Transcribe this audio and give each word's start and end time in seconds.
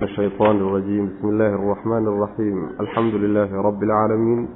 الشيطان 0.00 0.55
الرجيم 0.55 1.05
بسم 1.07 1.29
الله 1.29 1.47
الرحمن 1.55 2.07
الرحيم 2.07 2.69
الحمد 2.79 3.13
لله 3.13 3.61
رب 3.61 3.83
العالمين 3.83 4.47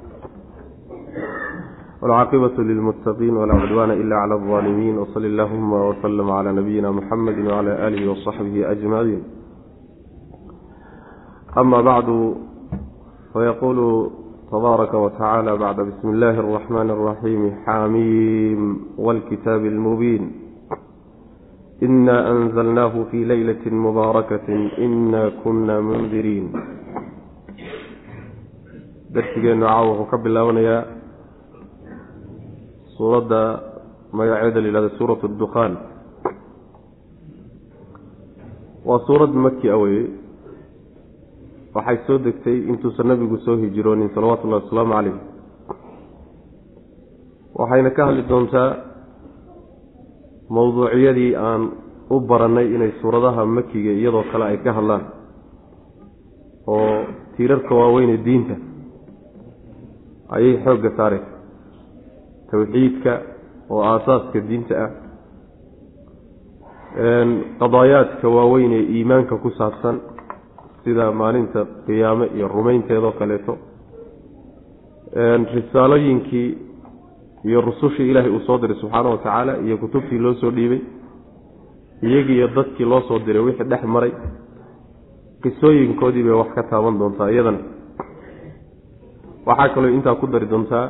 والعاقبة 2.02 2.56
للمتقين 2.62 3.36
ولا 3.36 3.54
عدوان 3.54 3.90
إلا 3.90 4.16
على 4.16 4.34
الظالمين 4.34 4.98
وصل 4.98 5.24
اللهم 5.24 5.72
وسلم 5.72 6.30
على 6.30 6.52
نبينا 6.52 6.90
محمد 6.90 7.38
وعلى 7.38 7.88
آله 7.88 8.10
وصحبه 8.10 8.70
أجمعين 8.70 9.22
أما 11.58 11.80
بعد 11.80 12.34
فيقول 13.32 14.10
تبارك 14.52 14.94
وتعالى 14.94 15.56
بعد 15.56 15.80
بسم 15.80 16.08
الله 16.10 16.40
الرحمن 16.40 16.90
الرحيم 16.90 17.54
حاميم 17.66 18.80
والكتاب 18.98 19.64
المبين 19.66 20.32
إنا 21.81 22.15
أنزلناه 22.31 22.93
في 23.11 23.19
ليلة 23.31 23.63
مباركة 23.65 24.47
إنا 24.85 25.23
كنا 25.43 25.75
منذرين 25.81 26.45
darsigeenu 29.11 29.65
caawa 29.67 29.91
wuxuu 29.91 30.07
ka 30.11 30.17
bilaabanayaa 30.23 30.83
suuradda 32.95 33.41
magaceeda 34.15 34.59
la 34.61 34.67
yihahdo 34.71 34.89
suurat 34.95 35.19
اdukhaan 35.27 35.73
waa 38.87 39.03
suurad 39.07 39.33
maki 39.35 39.67
a 39.67 39.75
weye 39.83 40.03
waxay 41.75 41.97
soo 42.07 42.17
degtay 42.23 42.57
intuusan 42.71 43.07
nabigu 43.11 43.37
soo 43.43 43.57
hijroonin 43.63 44.09
salawatu 44.15 44.47
ullahi 44.47 44.63
wasalaamu 44.63 44.93
calayh 44.95 45.15
waxayna 47.59 47.89
ka 47.97 48.01
hadli 48.07 48.23
doontaa 48.31 48.69
mowduuciyadii 50.54 51.34
aan 51.36 51.62
u 52.10 52.20
barannay 52.20 52.66
inay 52.74 52.92
suuradaha 53.00 53.46
makiga 53.46 53.92
iyadoo 53.92 54.24
kale 54.32 54.44
ay 54.44 54.56
ka 54.64 54.72
hadlaan 54.72 55.04
oo 56.66 57.04
tiirarka 57.36 57.74
waaweyne 57.74 58.16
diinta 58.24 58.54
ayay 60.36 60.54
xoogga 60.64 60.90
saaraysa. 60.96 61.30
Tawxiidka 62.50 63.12
oo 63.70 63.80
aasaaska 63.82 64.38
diinta 64.48 64.74
ah 64.84 64.90
qadaayaadka 67.60 68.26
waaweyn 68.36 68.72
ee 68.72 68.84
iimaanka 68.96 69.36
ku 69.36 69.50
saabsan 69.58 69.96
sida 70.84 71.12
maalinta 71.12 71.66
qiyaame 71.86 72.26
iyo 72.36 72.48
rumaynteedoo 72.48 73.12
kaleeto 73.20 73.52
risaalooyinkii 75.54 76.48
iyo 77.44 77.60
rusushii 77.60 78.10
ilaahay 78.10 78.30
uu 78.30 78.40
soo 78.46 78.58
diray 78.58 78.76
subxaana 78.80 79.08
wa 79.10 79.18
tacaala 79.18 79.52
iyo 79.66 79.76
kutubtii 79.78 80.18
loo 80.18 80.34
soo 80.34 80.50
dhiibay 80.50 80.80
iyagii 82.02 82.36
iyo 82.36 82.48
dadkii 82.56 82.84
loo 82.84 83.00
soo 83.08 83.18
diray 83.18 83.42
wixii 83.42 83.68
dhex 83.70 83.82
maray 83.84 84.12
qisooyinkoodii 85.42 86.22
bay 86.26 86.32
wax 86.40 86.50
ka 86.54 86.62
taaban 86.62 86.98
doontaa 86.98 87.30
iyadana. 87.30 87.58
Waxaa 89.46 89.68
kaloo 89.74 89.90
intaa 89.96 90.14
ku 90.20 90.26
dari 90.26 90.46
doontaa 90.52 90.86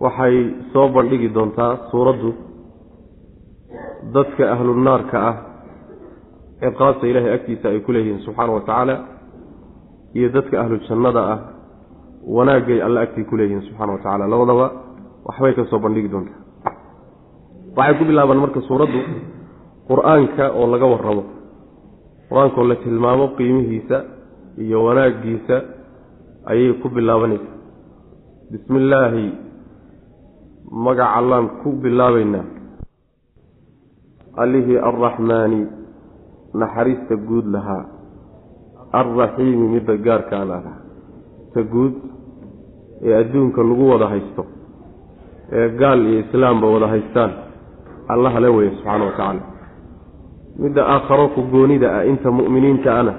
waxay 0.00 0.36
soo 0.72 0.88
bandhigi 0.88 1.28
doontaa 1.34 1.72
suuraddu 1.90 2.30
dadka 4.14 4.44
ahlu 4.54 4.74
naarka 4.86 5.16
ah 5.30 5.36
ciqaabta 6.60 7.06
ilaahay 7.10 7.32
agtiisa 7.36 7.68
ay 7.68 7.80
ku 7.80 7.92
leeyihiin 7.92 8.22
subxaana 8.26 8.52
wa 8.56 8.60
tacaala 8.60 8.94
iyo 10.18 10.28
dadka 10.36 10.54
ahlu 10.62 10.76
jannada 10.88 11.22
ah 11.34 11.38
wanaagay 12.36 12.78
alle 12.86 13.00
agtii 13.04 13.24
ku 13.30 13.36
leeyihiin 13.36 13.62
subxana 13.68 13.92
wa 13.92 13.98
tacala 14.04 14.24
labadaba 14.32 14.66
waxbay 15.26 15.52
ka 15.56 15.64
soo 15.70 15.78
bandhigi 15.84 16.08
doontaa. 16.12 16.40
Waxay 17.76 17.94
ku 17.98 18.04
bilaabaan 18.08 18.40
marka 18.44 18.60
suuraddu 18.68 19.00
qur'aanka 19.88 20.44
oo 20.58 20.66
laga 20.72 20.86
warramo 20.92 21.22
qur'aanka 22.28 22.56
oo 22.60 22.66
la 22.70 22.76
tilmaamo 22.84 23.26
qiimihiisa 23.36 23.96
iyo 24.64 24.78
wanaaggiisa 24.86 25.56
ayay 26.50 26.72
ku 26.82 26.88
bilaabanaysaa. 26.88 27.56
Bismi 28.50 28.78
illaahi 28.82 29.26
magac 30.86 31.10
allaan 31.18 31.46
ku 31.62 31.68
bilaabaynaa 31.82 32.46
allihii 34.42 34.78
arraxmaani 34.88 35.60
naxariista 36.60 37.14
guud 37.28 37.46
lahaa. 37.54 37.84
Alraxiimi 39.00 39.66
midda 39.74 39.94
gaarkaan 40.06 40.48
lahaa. 40.48 40.78
Ta 41.54 41.60
guud 41.72 41.94
ee 43.02 43.14
adduunka 43.20 43.60
lagu 43.68 43.84
wada 43.92 44.06
haysto 44.12 44.42
gaal 45.80 46.00
iyo 46.06 46.18
islaamba 46.24 46.66
wada 46.66 46.86
haystaan. 46.86 47.30
Allaha 48.08 48.40
le 48.40 48.48
weeye 48.48 48.70
subxaana 48.70 49.04
wa 49.04 49.10
tacaala. 49.10 49.40
Midda 50.58 50.82
aakharo 50.86 51.28
ku 51.28 51.42
goonida 51.52 51.88
ah 51.98 52.04
inta 52.06 52.30
mu'miniinta 52.30 52.98
ana 53.00 53.14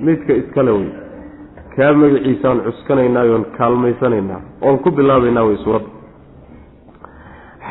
midka 0.00 0.32
iskale 0.34 0.70
wey 0.70 0.90
kaa 1.76 1.92
magaciisaan 1.92 2.60
cuskanaynaa 2.66 3.24
oon 3.32 3.44
kaalmaysanaynaa 3.58 4.40
oon 4.66 4.78
ku 4.84 4.90
bilaabaynaa 4.96 5.44
wey 5.48 5.56
suuradda 5.64 5.90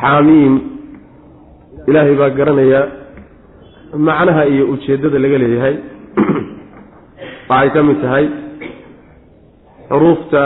xaamiim 0.00 0.54
ilaahay 1.88 2.16
baa 2.20 2.30
garanayaa 2.38 2.84
macnaha 4.08 4.42
iyo 4.52 4.64
ujeeddada 4.74 5.18
laga 5.24 5.38
leeyahay 5.42 5.76
waxay 7.50 7.70
ka 7.74 7.82
mid 7.88 8.00
tahay 8.04 8.26
xuruufta 9.90 10.42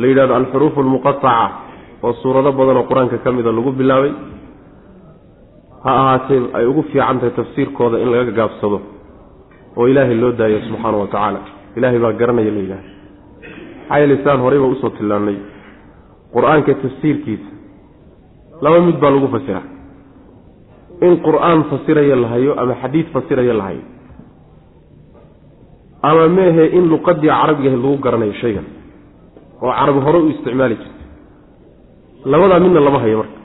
la 0.00 0.06
yidhahdo 0.12 0.34
alxuruuf 0.40 0.78
almuqataca 0.84 1.63
oo 2.04 2.12
suurado 2.22 2.50
badan 2.58 2.76
oo 2.80 2.86
qur'aanka 2.90 3.16
ka 3.24 3.30
mida 3.36 3.50
lagu 3.58 3.70
bilaabay 3.80 4.12
ha 5.84 5.90
ahaatee 6.00 6.40
ay 6.58 6.64
ugu 6.70 6.82
fiican 6.90 7.16
tahay 7.20 7.32
tafsiirkooda 7.40 7.96
in 8.02 8.08
laga 8.14 8.32
gaabsado 8.38 8.78
oo 9.78 9.84
ilaahay 9.92 10.16
loo 10.22 10.32
daayo 10.40 10.58
subxaana 10.68 10.96
wa 11.02 11.06
tacaala. 11.14 11.40
Ilaahay 11.78 11.98
baa 12.04 12.12
garanaya 12.20 12.50
la 12.56 12.60
yidhaha 12.64 12.82
maxaa 13.88 13.98
yeele 14.00 14.16
saan 14.24 14.40
horeyba 14.44 14.66
u 14.66 14.76
soo 14.82 14.90
tillaannay. 14.98 15.36
Qur'aanka 16.34 16.72
tafsiirkiisa 16.84 17.48
laba 18.64 18.78
mid 18.86 18.96
baa 19.02 19.10
lagu 19.16 19.28
fasira. 19.34 19.62
In 21.06 21.14
qur'aan 21.26 21.60
fasiraya 21.70 22.16
la 22.22 22.28
hayo 22.34 22.52
ama 22.62 22.74
xadiid 22.82 23.06
fasiraya 23.14 23.54
la 23.60 23.64
hayo. 23.68 23.82
Ama 26.08 26.24
meehe 26.36 26.64
in 26.78 26.84
luqadii 26.92 27.28
carabigaha 27.40 27.76
lagu 27.82 27.96
garanayo 28.04 28.34
shaygan 28.42 28.66
oo 29.64 29.72
carabi 29.78 30.00
hore 30.06 30.18
u 30.24 30.28
isticmaali 30.34 30.74
jirtay 30.80 31.03
labadaa 32.24 32.60
midna 32.60 32.80
lama 32.80 32.98
hayo 33.04 33.16
marka. 33.18 33.38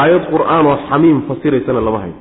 Aayad 0.00 0.22
qur'aan 0.32 0.66
oo 0.66 0.76
xamiim 0.88 1.18
fasiraysana 1.28 1.80
lama 1.80 1.98
hayo. 2.04 2.16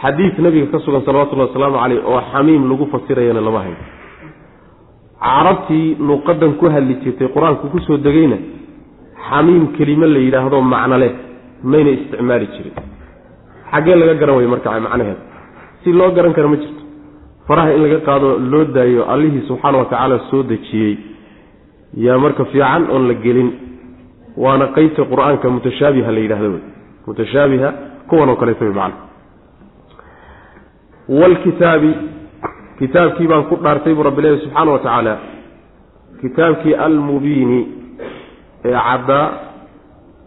Xadiid 0.00 0.38
nabiga 0.44 0.66
ka 0.72 0.78
sugan 0.84 1.02
salawatullahi 1.06 1.48
wasalaamu 1.50 1.78
caleyh 1.82 2.00
oo 2.10 2.20
xamiim 2.32 2.62
lagu 2.70 2.84
fasirayana 2.94 3.40
lama 3.40 3.60
hayo. 3.64 3.76
Carabtii 5.20 5.96
luqadan 6.08 6.52
ku 6.60 6.64
hadli 6.74 6.94
jirtay 7.02 7.28
qur'aanku 7.34 7.70
ku 7.72 7.78
soo 7.86 7.96
degayna 7.96 8.38
xamiim 9.28 9.64
kelimo 9.76 10.06
la 10.06 10.18
yidhaahdo 10.26 10.60
macno 10.60 10.96
leh 11.02 11.12
mayna 11.62 11.90
isticmaali 11.96 12.46
jirin. 12.54 12.74
Xaggee 13.72 13.96
laga 14.00 14.14
garan 14.20 14.36
wayo 14.38 14.48
marka 14.54 14.80
macnaheeda 14.80 15.22
si 15.82 15.92
loo 15.92 16.10
garan 16.16 16.32
kara 16.36 16.48
ma 16.48 16.56
jirto. 16.56 16.82
Faraha 17.48 17.70
in 17.76 17.82
laga 17.84 17.98
qaado 18.08 18.28
loo 18.52 18.64
daayo 18.76 19.02
allihii 19.12 19.46
subxaana 19.48 19.78
wa 19.78 19.86
tacaala 19.90 20.16
soo 20.30 20.42
dejiyey. 20.42 20.94
Yaa 22.04 22.18
marka 22.18 22.44
fiican 22.52 22.82
oon 22.92 23.08
la 23.08 23.14
gelin 23.14 23.48
waana 24.44 24.66
qeybta 24.76 25.02
qur'aanka 25.12 25.46
mutashaabiha 25.54 26.10
la 26.16 26.20
yidhahdo 26.24 26.48
wey. 26.54 26.62
Mutashaabiha 27.06 27.68
kuwan 28.08 28.28
oo 28.28 28.36
kaleeto 28.40 28.64
wey 28.64 28.74
macna. 28.74 28.96
Waalkitaabi 31.08 31.90
kitaabkii 32.78 33.26
baan 33.30 33.44
ku 33.50 33.56
dhaartay 33.56 33.94
buu 33.94 34.02
rabbi 34.08 34.22
leeyahy 34.22 34.42
subxaana 34.44 34.72
wa 34.72 34.78
tacaala 34.78 35.14
kitaabkii 36.20 36.74
almubiini 36.86 37.60
ee 38.64 38.78
caddaa 38.88 39.26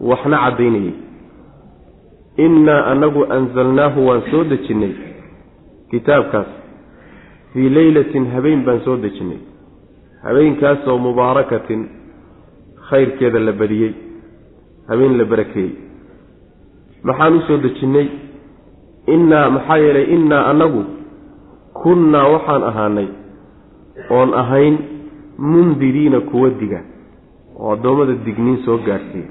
waxna 0.00 0.38
caddaynayey. 0.44 0.94
Innaa 2.36 2.84
anagu 2.92 3.22
anzalnaahu 3.36 4.06
waan 4.08 4.22
soo 4.30 4.44
dejinnay 4.44 4.92
kitaabkaas 5.90 6.46
fii 7.52 7.68
leylatin 7.76 8.30
habeen 8.34 8.64
baan 8.66 8.80
soo 8.84 8.96
dejinnay. 8.96 9.38
Habeenkaasoo 10.22 10.98
mubaarakatin 10.98 11.88
khayrkeeda 12.90 13.40
la 13.48 13.52
badiyey 13.60 13.92
habeen 14.88 15.18
la 15.20 15.24
barakeeyey 15.32 15.72
maxaan 17.08 17.34
u 17.38 17.40
soo 17.48 17.58
dejinnay 17.66 18.06
innaa 19.14 19.50
maxaa 19.56 19.78
yeelay 19.84 20.06
innaa 20.16 20.42
annagu 20.52 20.82
kunnaa 21.82 22.26
waxaan 22.34 22.62
ahaanay 22.70 23.08
oon 24.16 24.34
ahayn 24.42 24.76
mundiriina 25.50 26.20
kuwa 26.30 26.50
diga 26.60 26.80
oo 27.60 27.72
addoommada 27.76 28.14
digniin 28.26 28.58
soo 28.64 28.78
gaadhsiiya 28.86 29.30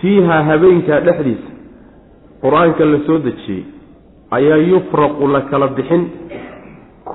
fiihaa 0.00 0.42
habeenkaa 0.50 1.00
dhexdiisa 1.06 1.50
qur'aanka 2.42 2.84
la 2.92 2.98
soo 3.06 3.18
dejiyey 3.26 3.64
ayaa 4.38 4.58
yufraqu 4.72 5.28
la 5.34 5.40
kala 5.50 5.68
bixin 5.78 6.04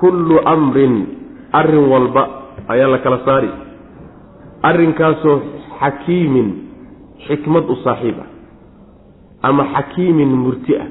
kullu 0.00 0.40
amrin 0.54 0.94
arrin 1.60 1.84
walba 1.92 2.22
ayaa 2.74 2.88
la 2.94 2.98
kala 3.04 3.18
saari 3.28 3.50
arrinkaasoo 4.68 5.36
xakiimin 5.80 6.48
xikmad 7.26 7.64
u 7.72 7.76
saaxiib 7.84 8.18
ah 8.24 8.28
ama 9.48 9.64
xakiimin 9.74 10.30
murti 10.44 10.72
ah. 10.82 10.88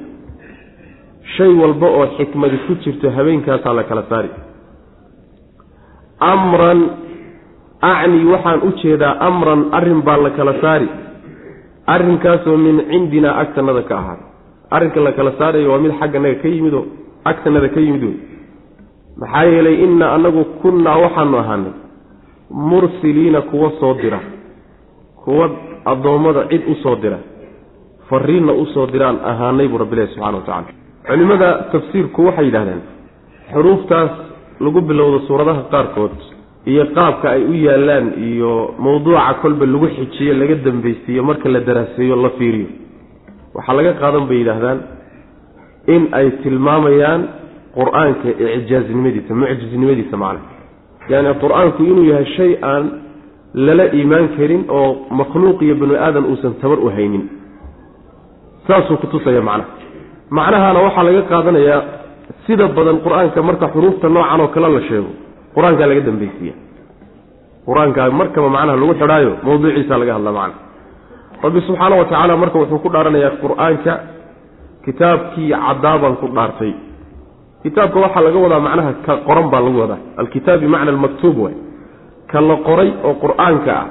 Shay 1.36 1.52
walba 1.60 1.86
oo 1.98 2.06
xikmadi 2.16 2.56
ku 2.66 2.72
jirto 2.84 3.10
habeenkaasaa 3.16 3.74
la 3.78 3.82
kala 3.88 4.02
saari. 4.10 4.30
Amran 6.32 6.80
acni 7.90 8.24
waxaan 8.32 8.60
u 8.68 8.70
jeedaa 8.82 9.14
amran 9.28 9.60
arrin 9.78 10.00
baa 10.06 10.18
la 10.24 10.30
kala 10.30 10.54
saari. 10.62 10.88
Arrinkaasoo 11.94 12.56
min 12.56 12.76
cindinaa 12.90 13.38
agtanada 13.42 13.82
ka 13.88 13.94
ahaa. 13.98 14.18
Arrinka 14.74 15.00
la 15.06 15.12
kala 15.12 15.32
saarayo 15.38 15.70
waa 15.72 15.82
mid 15.84 15.92
xagganaga 16.00 16.36
ka 16.42 16.48
yimid 16.48 16.74
oo 16.74 16.86
agtanada 17.24 17.68
ka 17.74 17.80
yimid 17.80 18.02
wey 18.04 18.16
maxaa 19.20 19.44
yeelay 19.52 19.76
inna 19.84 20.06
anagu 20.16 20.44
kunnaa 20.62 20.96
waxaanu 21.04 21.36
ahaanay 21.42 21.72
mursiliina 22.54 23.40
kuwa 23.42 23.72
soo 23.80 23.94
dira. 23.94 24.20
Kuwa 25.24 25.50
addoommada 25.84 26.46
cid 26.50 26.62
u 26.68 26.74
soo 26.82 26.96
dira. 26.96 27.18
Fariinna 28.08 28.52
u 28.52 28.66
soo 28.66 28.86
diraan 28.86 29.18
ahaanay 29.24 29.68
buu 29.68 29.78
rabbilahi 29.78 30.08
subxana 30.08 30.36
wa 30.38 30.42
tacala 30.46 30.66
culimmada 31.08 31.48
tafsiirku 31.72 32.24
waxay 32.26 32.44
yidhahdeen 32.48 32.80
xuruuftaas 33.52 34.10
lagu 34.60 34.80
bilowdo 34.80 35.18
suuradaha 35.26 35.62
qaarkood 35.72 36.16
iyo 36.66 36.84
qaabka 36.96 37.26
ay 37.30 37.42
u 37.44 37.54
yaallaan 37.66 38.06
iyo 38.28 38.74
mawduuca 38.78 39.34
kolba 39.42 39.66
lagu 39.66 39.88
xijiyo 39.96 40.34
laga 40.40 40.54
dambaysiiyo 40.66 41.22
marka 41.28 41.48
la 41.48 41.60
daraaseeyo 41.60 42.16
la 42.24 42.30
fiiriyo. 42.38 42.66
Waxaa 43.54 43.74
laga 43.78 43.92
qaadan 44.00 44.24
bay 44.28 44.38
yidhaahdaan 44.42 44.78
in 45.94 46.02
ay 46.18 46.30
tilmaamayaan 46.42 47.20
qur'aanka 47.76 48.28
icjaaznimadiisa 48.58 49.32
mucjisnimadiisa 49.40 50.16
macna 50.16 50.40
yani 51.12 51.30
qur'aanku 51.42 51.80
inuu 51.90 52.04
yahay 52.12 52.26
shay 52.36 52.52
aan 52.72 52.84
lala 53.66 53.84
iimaan 53.98 54.26
karin 54.36 54.62
oo 54.78 54.88
makhluuq 55.20 55.58
iyo 55.66 55.74
banu 55.80 55.94
aadan 56.06 56.24
uusan 56.30 56.54
tabar 56.62 56.78
u 56.78 56.88
haynin. 56.96 57.24
Saasuu 58.66 58.96
kutusaya 59.02 59.42
macnaha 59.42 59.68
macnahana 60.38 60.78
waxaa 60.86 61.04
laga 61.08 61.22
qaadanayaa 61.32 61.80
sida 62.46 62.66
badan 62.76 62.96
qur'aanka 63.04 63.38
marka 63.48 63.66
xuruufta 63.74 64.06
noocan 64.14 64.40
oo 64.44 64.48
kale 64.54 64.68
la 64.76 64.80
sheego. 64.88 65.10
Qur'aankaa 65.54 65.86
laga 65.90 66.00
dambaysiiya. 66.08 66.54
Qur'aankaa 67.68 68.10
markaba 68.20 68.48
macnaha 68.56 68.76
lagu 68.80 68.94
xidhaayo 69.00 69.32
mawduuciisa 69.46 69.94
laga 70.00 70.12
hadla 70.16 70.32
macna. 70.38 70.56
Rabbi 71.44 71.60
subxaana 71.68 71.94
wa 72.00 72.04
tacaala 72.08 72.34
marka 72.42 72.56
wuxuu 72.62 72.78
ku 72.84 72.88
dhaaranayaa 72.94 73.32
qur'aanka 73.44 73.92
kitaabkii 74.84 75.48
caddaabaan 75.64 76.16
ku 76.20 76.26
dhaartay 76.36 76.72
kitaabka 77.64 77.98
waxaa 78.04 78.20
laga 78.26 78.38
wadaa 78.44 78.60
macnaha 78.66 78.92
ka 79.06 79.12
qoran 79.26 79.46
baa 79.52 79.60
lagu 79.66 79.78
wadaa. 79.82 80.00
Alkitaab 80.20 80.60
bimacna 80.64 80.90
almaktuub 80.92 81.36
waay. 81.44 81.56
Ka 82.30 82.40
la 82.48 82.56
qoray 82.66 82.90
oo 83.08 83.14
qur'aanka 83.24 83.72
ah 83.82 83.86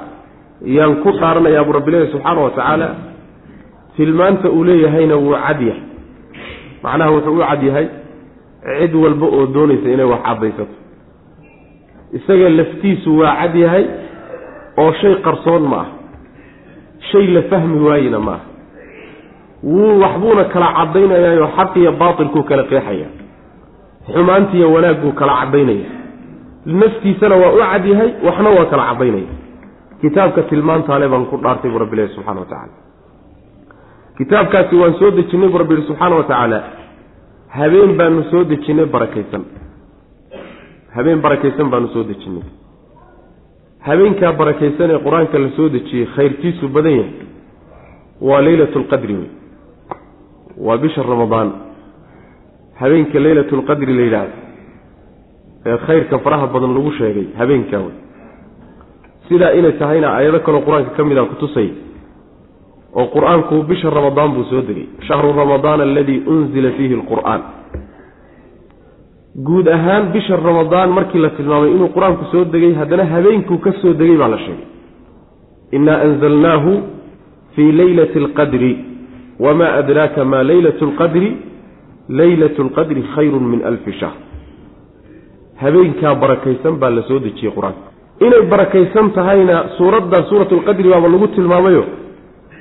yaan 0.76 0.92
ku 1.02 1.10
dhaaranayaa 1.20 1.64
buu 1.66 1.74
rabbilahi 1.78 2.10
subxaana 2.14 2.40
wa 2.44 2.50
tacaala 2.56 2.88
tilmaanta 3.96 4.48
uu 4.56 4.64
leeyahayna 4.68 5.16
wuu 5.24 5.34
cad 5.46 5.60
yahay. 5.68 5.82
Macnaha 6.84 7.10
wuxuu 7.14 7.34
u 7.34 7.42
cad 7.50 7.62
yahay 7.68 7.86
cid 8.78 8.94
walba 9.02 9.26
oo 9.36 9.44
doonaysa 9.54 9.88
inay 9.94 10.06
wax 10.12 10.22
caddaysato. 10.28 10.74
Isaga 12.18 12.48
laftiisu 12.58 13.10
waa 13.20 13.34
cad 13.40 13.54
yahay 13.64 13.84
oo 14.82 14.92
shay 15.00 15.14
qarsoon 15.26 15.62
ma 15.72 15.76
ah. 15.82 15.88
Shay 17.10 17.26
la 17.36 17.42
fahmi 17.50 17.78
waayena 17.88 18.18
ma 18.28 18.32
ah. 18.38 18.40
Wuu 19.64 19.98
waxbuuna 20.02 20.44
kala 20.54 20.68
caddaynayaayo 20.78 21.46
xaq 21.56 21.72
iyo 21.80 21.92
baatilkuu 22.00 22.42
kala 22.50 22.64
qeexaya 22.70 23.08
xumaantiiyo 24.12 24.72
wanaagguu 24.72 25.12
kala 25.20 25.34
caddaynaya 25.40 25.88
naftiisana 26.66 27.36
waa 27.42 27.52
u 27.56 27.58
cad 27.72 27.84
yahay 27.92 28.10
waxna 28.26 28.50
waa 28.58 28.64
kala 28.72 28.84
caddaynaya 28.90 29.30
kitaabka 30.00 30.42
tilmaantaale 30.50 31.08
baan 31.08 31.26
ku 31.30 31.36
dhaartay 31.44 31.70
buu 31.70 31.78
rabbi 31.84 31.96
ilahi 31.96 32.14
subxana 32.16 32.40
wa 32.40 32.46
tacala 32.52 32.74
kitaabkaasi 34.18 34.74
waan 34.82 34.94
soo 34.98 35.10
dejinnay 35.10 35.48
buu 35.48 35.58
rabbi 35.62 35.74
yihi 35.74 35.86
subxaana 35.86 36.16
wa 36.16 36.24
tacaala. 36.30 36.58
Habeen 37.48 37.96
baanu 37.98 38.24
soo 38.30 38.44
dejinnay 38.44 38.86
barakaysan. 38.94 39.44
Habeen 40.94 41.20
barakaysan 41.24 41.70
baanu 41.72 41.88
soo 41.94 42.04
dejinnay 42.10 42.46
habeenkaa 43.88 44.32
barakaysan 44.32 44.90
ee 44.90 44.98
qur'aanka 45.06 45.38
la 45.38 45.48
soo 45.56 45.68
dejiyey 45.74 46.06
khayrkiisu 46.16 46.68
badan 46.68 46.94
yahay 46.98 47.12
waa 48.28 48.40
leylatu 48.46 48.78
lqadri 48.82 49.14
wey 49.20 49.28
waa 50.66 50.76
bisha 50.84 51.02
ramadaan 51.02 51.48
habeenka 52.80 53.18
leylatu 53.24 53.56
lqadri 53.60 53.92
la 53.98 54.02
yidhaahdo 54.06 54.36
ee 55.66 55.76
khayrka 55.86 56.16
faraha 56.24 56.46
badan 56.54 56.72
lagu 56.76 56.90
sheegay 56.98 57.26
habeenkaa 57.40 57.80
wey 57.86 57.94
sidaa 59.28 59.52
inay 59.58 59.72
tahayna 59.82 60.08
aayado 60.16 60.38
kaloo 60.46 60.62
qur'aanka 60.66 60.90
ka 60.96 61.02
mid 61.10 61.18
a 61.18 61.24
kutusay 61.32 61.68
oo 63.00 63.06
qur'aanku 63.14 63.54
bisha 63.70 63.90
ramadaan 63.90 64.30
buu 64.34 64.44
soo 64.50 64.62
degay. 64.68 64.86
Shahru 65.06 65.32
ramadaan 65.42 65.80
aladii 65.86 66.20
unzila 66.32 66.70
fiihi 66.76 66.94
alqur'aan. 67.00 67.40
Guud 69.46 69.66
ahaan 69.76 70.12
bisha 70.14 70.36
ramadaan 70.36 70.90
markii 70.96 71.18
la 71.24 71.30
tilmaamay 71.36 71.70
inuu 71.74 71.88
qur'aanku 71.96 72.24
soo 72.32 72.44
degay 72.54 72.72
haddana 72.80 73.04
habeenkuu 73.14 73.58
ka 73.64 73.72
soo 73.82 73.92
degay 74.00 74.16
baa 74.16 74.28
la 74.34 74.38
sheegay. 74.44 74.66
Innaa 75.76 75.98
anzalnaahu 76.06 76.70
fii 77.54 77.72
leylati 77.80 78.18
alqadri 78.24 78.72
wamaa 79.44 79.72
adraaka 79.80 80.24
maa 80.24 80.42
leylatu 80.50 80.86
lqadri 80.90 81.28
leylatu 82.08 82.64
lqadri 82.68 83.02
khayrun 83.14 83.44
min 83.52 83.60
alfi 83.70 83.92
shahr. 84.00 84.16
Habeenkaa 85.62 86.14
barakaysan 86.22 86.74
baa 86.82 86.90
la 86.90 87.02
soo 87.08 87.18
dejiyey 87.26 87.52
qur'aanka 87.56 87.88
inay 88.26 88.42
barakaysan 88.52 89.06
tahayna 89.18 89.56
suuradda 89.78 90.18
suuratu 90.30 90.54
lqadri 90.60 90.88
baaba 90.92 91.08
lagu 91.14 91.26
tilmaamayo 91.36 91.82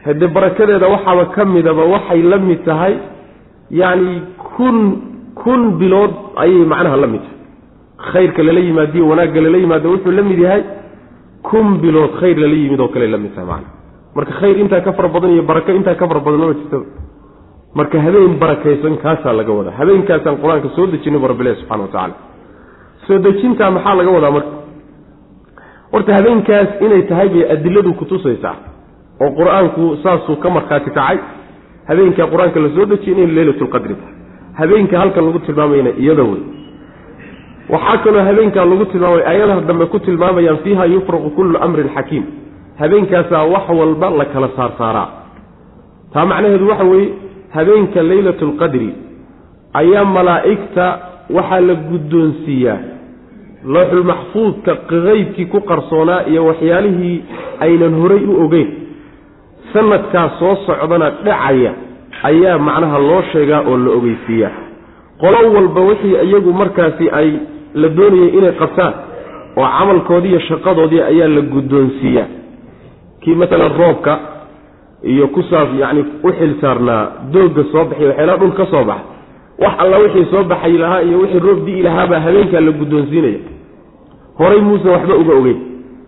haddee 0.06 0.28
barakadeeda 0.38 0.88
waxaaba 0.96 1.26
ka 1.36 1.46
midaba 1.46 1.84
waxay 1.94 2.22
la 2.32 2.38
mid 2.38 2.62
tahay 2.70 2.94
yacni 3.82 4.16
kun 4.56 4.78
kun 5.42 5.62
bilood 5.82 6.14
ayay 6.44 6.64
macnaha 6.74 6.98
la 7.04 7.08
mid 7.14 7.22
tahay. 7.22 7.32
Khayrka 8.12 8.42
lala 8.48 8.60
yimaadiyo 8.68 9.04
wanaagga 9.12 9.42
lala 9.46 9.58
yimaado 9.64 9.88
wuxuu 9.94 10.12
la 10.12 10.22
mid 10.30 10.40
yahay 10.46 10.64
kun 11.50 11.68
bilood 11.84 12.12
khayr 12.20 12.38
lala 12.44 12.56
yimid 12.62 12.80
oo 12.80 12.88
kale 12.94 13.08
la 13.08 13.18
mid 13.18 13.34
tahay 13.36 13.48
macna 13.52 13.70
marka 14.16 14.34
khayr 14.40 14.56
intaa 14.64 14.82
ka 14.86 14.92
fara 14.98 15.10
badan 15.16 15.32
iyo 15.36 15.44
barako 15.50 15.72
intaa 15.80 15.96
ka 15.96 16.06
fara 16.08 16.20
badan 16.26 16.40
lama 16.42 16.54
jirtaba 16.60 16.86
marka 17.78 17.98
habeen 18.06 18.34
barakaysan 18.44 18.96
kaasaa 19.04 19.34
laga 19.40 19.54
wadaa 19.60 19.74
habeenkaasaan 19.80 20.38
qur'aanka 20.44 20.70
soo 20.76 20.86
dejinay 20.94 21.20
bu 21.24 21.28
rabbilahi 21.32 21.56
subxana 21.62 21.84
wa 21.84 21.88
tacaala. 21.94 22.16
Soo 23.08 23.18
dejintaa 23.26 23.72
maxaa 23.76 23.96
laga 24.00 24.12
wadaa 24.18 24.32
marka? 24.38 24.52
Horta 25.94 26.12
habeenkaas 26.18 26.70
inay 26.86 27.02
tahay 27.10 27.28
bay 27.34 27.44
adiladu 27.56 27.92
kutusaysaa 28.00 28.56
oo 29.24 29.30
qur'aanku 29.40 29.84
saasuu 30.04 30.36
ka 30.44 30.50
markhaati 30.58 30.90
kacay. 30.98 31.18
Habeenkaa 31.90 32.28
qur'aanka 32.34 32.60
la 32.66 32.70
soo 32.76 32.86
dejiyay 32.92 33.16
inay 33.24 33.36
leylatulqadri 33.38 33.96
tahay. 34.02 34.16
Habeenka 34.60 34.96
halkan 35.02 35.24
lagu 35.28 35.40
tilmaamayna 35.48 35.92
iyada 36.04 36.24
wey. 36.32 36.44
Waxaa 37.74 37.98
kaloo 38.04 38.24
habeenkaa 38.30 38.66
lagu 38.72 38.86
tilmaamay 38.92 39.24
ayadaha 39.32 39.62
dambe 39.70 39.86
ku 39.94 39.98
tilmaamayaan 40.08 40.58
fiiha 40.64 40.86
yufraqu 40.94 41.30
kullu 41.38 41.58
amrin 41.66 41.90
xakiim. 41.96 42.24
Habeenkaasaa 42.82 43.44
wax 43.54 43.66
walba 43.80 44.08
la 44.20 44.26
kala 44.34 44.50
saarsaaraa 44.58 45.08
taa 46.14 46.26
macnaheedu 46.32 46.66
waxa 46.72 46.84
weeye 46.92 47.10
habeenka 47.56 48.04
leylatulqadri 48.10 48.90
ayaa 49.82 50.06
malaa'igta 50.16 50.86
waxaa 51.36 51.62
la 51.68 51.76
guddoonsiiyaa 51.90 52.80
looxulmaxfuudka 53.74 54.72
qeybkii 54.92 55.46
ku 55.54 55.60
qarsoonaa 55.70 56.22
iyo 56.32 56.42
waxyaalihii 56.50 57.18
aynan 57.66 57.94
horay 58.02 58.24
u 58.32 58.34
ogeyn. 58.46 58.70
Sanadkaa 59.74 60.30
soo 60.40 60.56
socdana 60.66 61.10
dhacaya 61.26 61.72
ayaa 62.30 62.58
macnaha 62.68 63.00
loo 63.00 63.22
sheegaa 63.32 63.62
oo 63.70 63.78
la 63.78 63.92
ogeysiiyaa. 63.98 64.52
Qolo 65.22 65.38
walba 65.56 65.82
wixii 65.90 66.16
iyagu 66.28 66.54
markaasi 66.54 67.06
ay 67.20 67.30
la 67.82 67.88
doonayay 67.98 68.30
inay 68.38 68.52
qabtaan 68.62 68.94
oo 69.58 69.68
camalkoodii 69.78 70.30
iyo 70.32 70.40
shaqadoodii 70.50 71.02
ayaa 71.12 71.28
la 71.36 71.42
guddoonsiiyaa. 71.54 72.28
Kii 73.22 73.36
masalan 73.36 73.72
roobka 73.80 74.14
iyo 75.12 75.28
kusaas 75.36 75.70
yacni 75.82 76.02
u 76.24 76.30
xil 76.38 76.54
saarnaa 76.62 77.02
doogga 77.34 77.64
soo 77.72 77.84
baxay 77.90 78.08
waxyaalaha 78.08 78.38
dhul 78.42 78.54
ka 78.60 78.66
soo 78.74 78.84
baxa 78.90 79.04
wax 79.64 79.74
alla 79.84 79.98
wixii 80.04 80.26
soo 80.32 80.44
baxay 80.52 80.74
lahaa 80.84 81.02
iyo 81.08 81.18
wixii 81.24 81.40
roob 81.48 81.60
di'i 81.66 81.82
lahaabaa 81.88 82.20
habeenkaa 82.26 82.62
la 82.68 82.72
guddoonsiinaya. 82.80 83.40
Horay 84.40 84.62
muusan 84.68 84.92
waxba 84.96 85.16
uga 85.22 85.34
ogeyn 85.40 85.60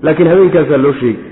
laakiin 0.06 0.30
habeenkaasaa 0.32 0.78
loo 0.86 0.94
sheegi 1.00 1.24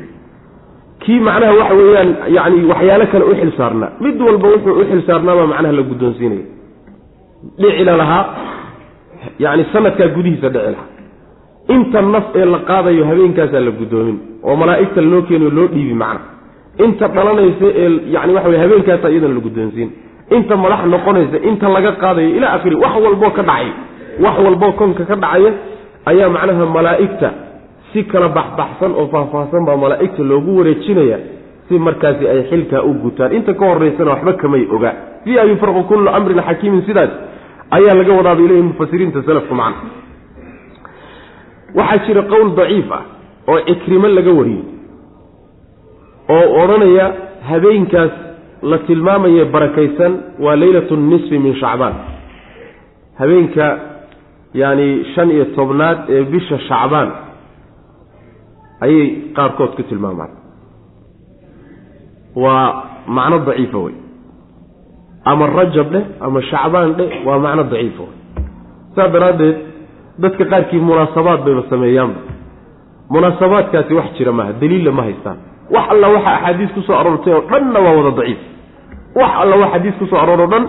kii 1.04 1.20
macnaha 1.28 1.54
waxa 1.60 1.74
weeyaan 1.80 2.10
yacni 2.36 2.66
waxyaalo 2.72 3.06
kale 3.12 3.26
u 3.32 3.36
xil 3.40 3.52
saarnaa. 3.58 3.90
Mid 4.04 4.22
walba 4.28 4.48
wuxuu 4.54 4.74
u 4.82 4.86
xil 4.90 5.02
saarnaabaa 5.08 5.48
macnaha 5.54 5.74
la 5.78 5.84
guddoonsiinaya. 5.90 6.46
Dhicila 7.62 7.94
lahaa 8.02 8.26
yacni 9.44 9.64
sanadkaa 9.74 10.08
gudihiisa 10.16 10.50
dhici 10.54 10.70
lahaa. 10.76 10.90
Inta 11.76 12.02
naf 12.14 12.26
ee 12.40 12.46
la 12.54 12.60
qaadayo 12.70 13.04
habeenkaasaa 13.10 13.60
la 13.68 13.72
guddoomin 13.80 14.18
oo 14.48 14.56
malaa'igta 14.62 15.02
loo 15.12 15.22
keeniyo 15.28 15.50
loo 15.58 15.68
dhiibi 15.74 15.94
macna 16.04 16.22
inta 16.86 17.08
dhalanaysa 17.08 17.68
ee 17.84 17.90
yani 18.16 18.34
waxa 18.34 18.50
wey 18.50 18.60
habeenkaasaa 18.64 19.10
iyadana 19.14 19.34
la 19.34 19.40
guddoonsiin 19.48 19.90
inta 20.38 20.56
madax 20.64 20.82
noqonaysa 20.94 21.38
inta 21.50 21.70
laga 21.76 21.92
qaadayo 22.04 22.30
ilaa 22.38 22.54
akhiri 22.58 22.76
wax 22.84 22.94
walboo 23.06 23.30
ka 23.38 23.44
dhacay 23.50 23.68
wax 24.26 24.36
walboo 24.46 24.72
konka 24.82 25.04
ka 25.10 25.16
dhacaya 25.16 25.52
ayaa 26.12 26.30
macnaha 26.36 26.66
malaa'igta 26.78 27.30
si 27.94 28.04
kala 28.12 28.28
baxbaxsan 28.38 28.92
oo 29.00 29.08
faahfaahsan 29.14 29.66
baa 29.68 29.78
malaa'igta 29.84 30.24
loogu 30.32 30.58
wareejinaya 30.60 31.18
si 31.68 31.80
markaasi 31.80 32.28
ay 32.28 32.42
xilkaa 32.50 32.82
u 32.84 32.92
gutaan. 33.04 33.32
Inta 33.38 33.54
ka 33.54 33.66
horeysana 33.70 34.12
waxba 34.12 34.34
kamay 34.42 34.64
oga. 34.76 34.92
Fiiha 35.24 35.44
yufraqu 35.52 35.84
kullu 35.90 36.10
amrin 36.18 36.42
xakiimin 36.48 36.82
sidaas 36.88 37.10
ayaa 37.78 37.94
laga 38.00 38.14
wadaaba 38.20 38.42
ilayhi 38.46 38.62
mufasiriinta 38.70 39.24
salafku 39.28 39.56
macna. 39.56 39.88
Waxaa 41.76 42.06
jira 42.08 42.22
qowl 42.32 42.50
daciif 42.58 42.92
ah 42.98 43.04
oo 43.48 43.60
cikrimo 43.70 44.08
laga 44.08 44.32
wariyey 44.40 44.64
oo 46.30 46.64
odhanaya 46.64 47.06
habeenkaas 47.50 48.12
la 48.72 48.78
tilmaamaye 48.78 49.46
barakaysan 49.46 50.14
waa 50.40 50.56
leylatu 50.56 50.96
nisfi 50.96 51.40
min 51.40 51.56
shacbaan. 51.56 51.94
Habeenka 53.20 53.66
yaani 54.54 55.06
shan 55.16 55.32
iyo 55.32 55.46
tobnaad 55.46 55.98
ee 56.10 56.24
bisha 56.24 56.60
shacbaan 56.70 57.10
ayay 58.82 59.08
qaarkood 59.36 59.76
ku 59.76 59.84
tilmaamaan. 59.84 60.32
Waa 62.36 62.84
macno 63.08 63.40
daciifa 63.40 63.78
wey. 63.78 63.96
Ama 65.26 65.48
rajab 65.48 65.88
dheh 65.94 66.06
ama 66.22 66.42
shacbaan 66.42 66.94
dheh 66.98 67.10
waa 67.26 67.40
macno 67.40 67.64
daciifa 67.64 68.04
wey. 68.04 68.16
Saas 68.96 69.12
daraaddeed 69.12 69.58
dadka 70.24 70.46
qaarkii 70.46 70.80
munaasabaad 70.80 71.40
bayba 71.46 71.64
sameeyaanba. 71.70 72.20
Munaasabaadkaasi 73.14 73.94
wax 73.94 74.08
jira 74.18 74.32
maaha 74.32 74.54
daliilla 74.62 74.92
ma 74.92 75.04
haystaan 75.04 75.38
wax 75.72 75.86
alla 75.94 76.08
waxa 76.16 76.30
axaadiis 76.38 76.72
ku 76.76 76.82
soo 76.82 76.96
aroortay 77.02 77.34
oo 77.34 77.42
dhanna 77.52 77.80
waa 77.80 77.94
wada 78.00 78.12
daciif. 78.20 78.38
Wax 79.16 79.32
alla 79.42 79.56
wax 79.62 79.70
xadiis 79.74 79.96
ku 80.00 80.06
soo 80.06 80.18
arooro 80.24 80.48
dhan 80.48 80.64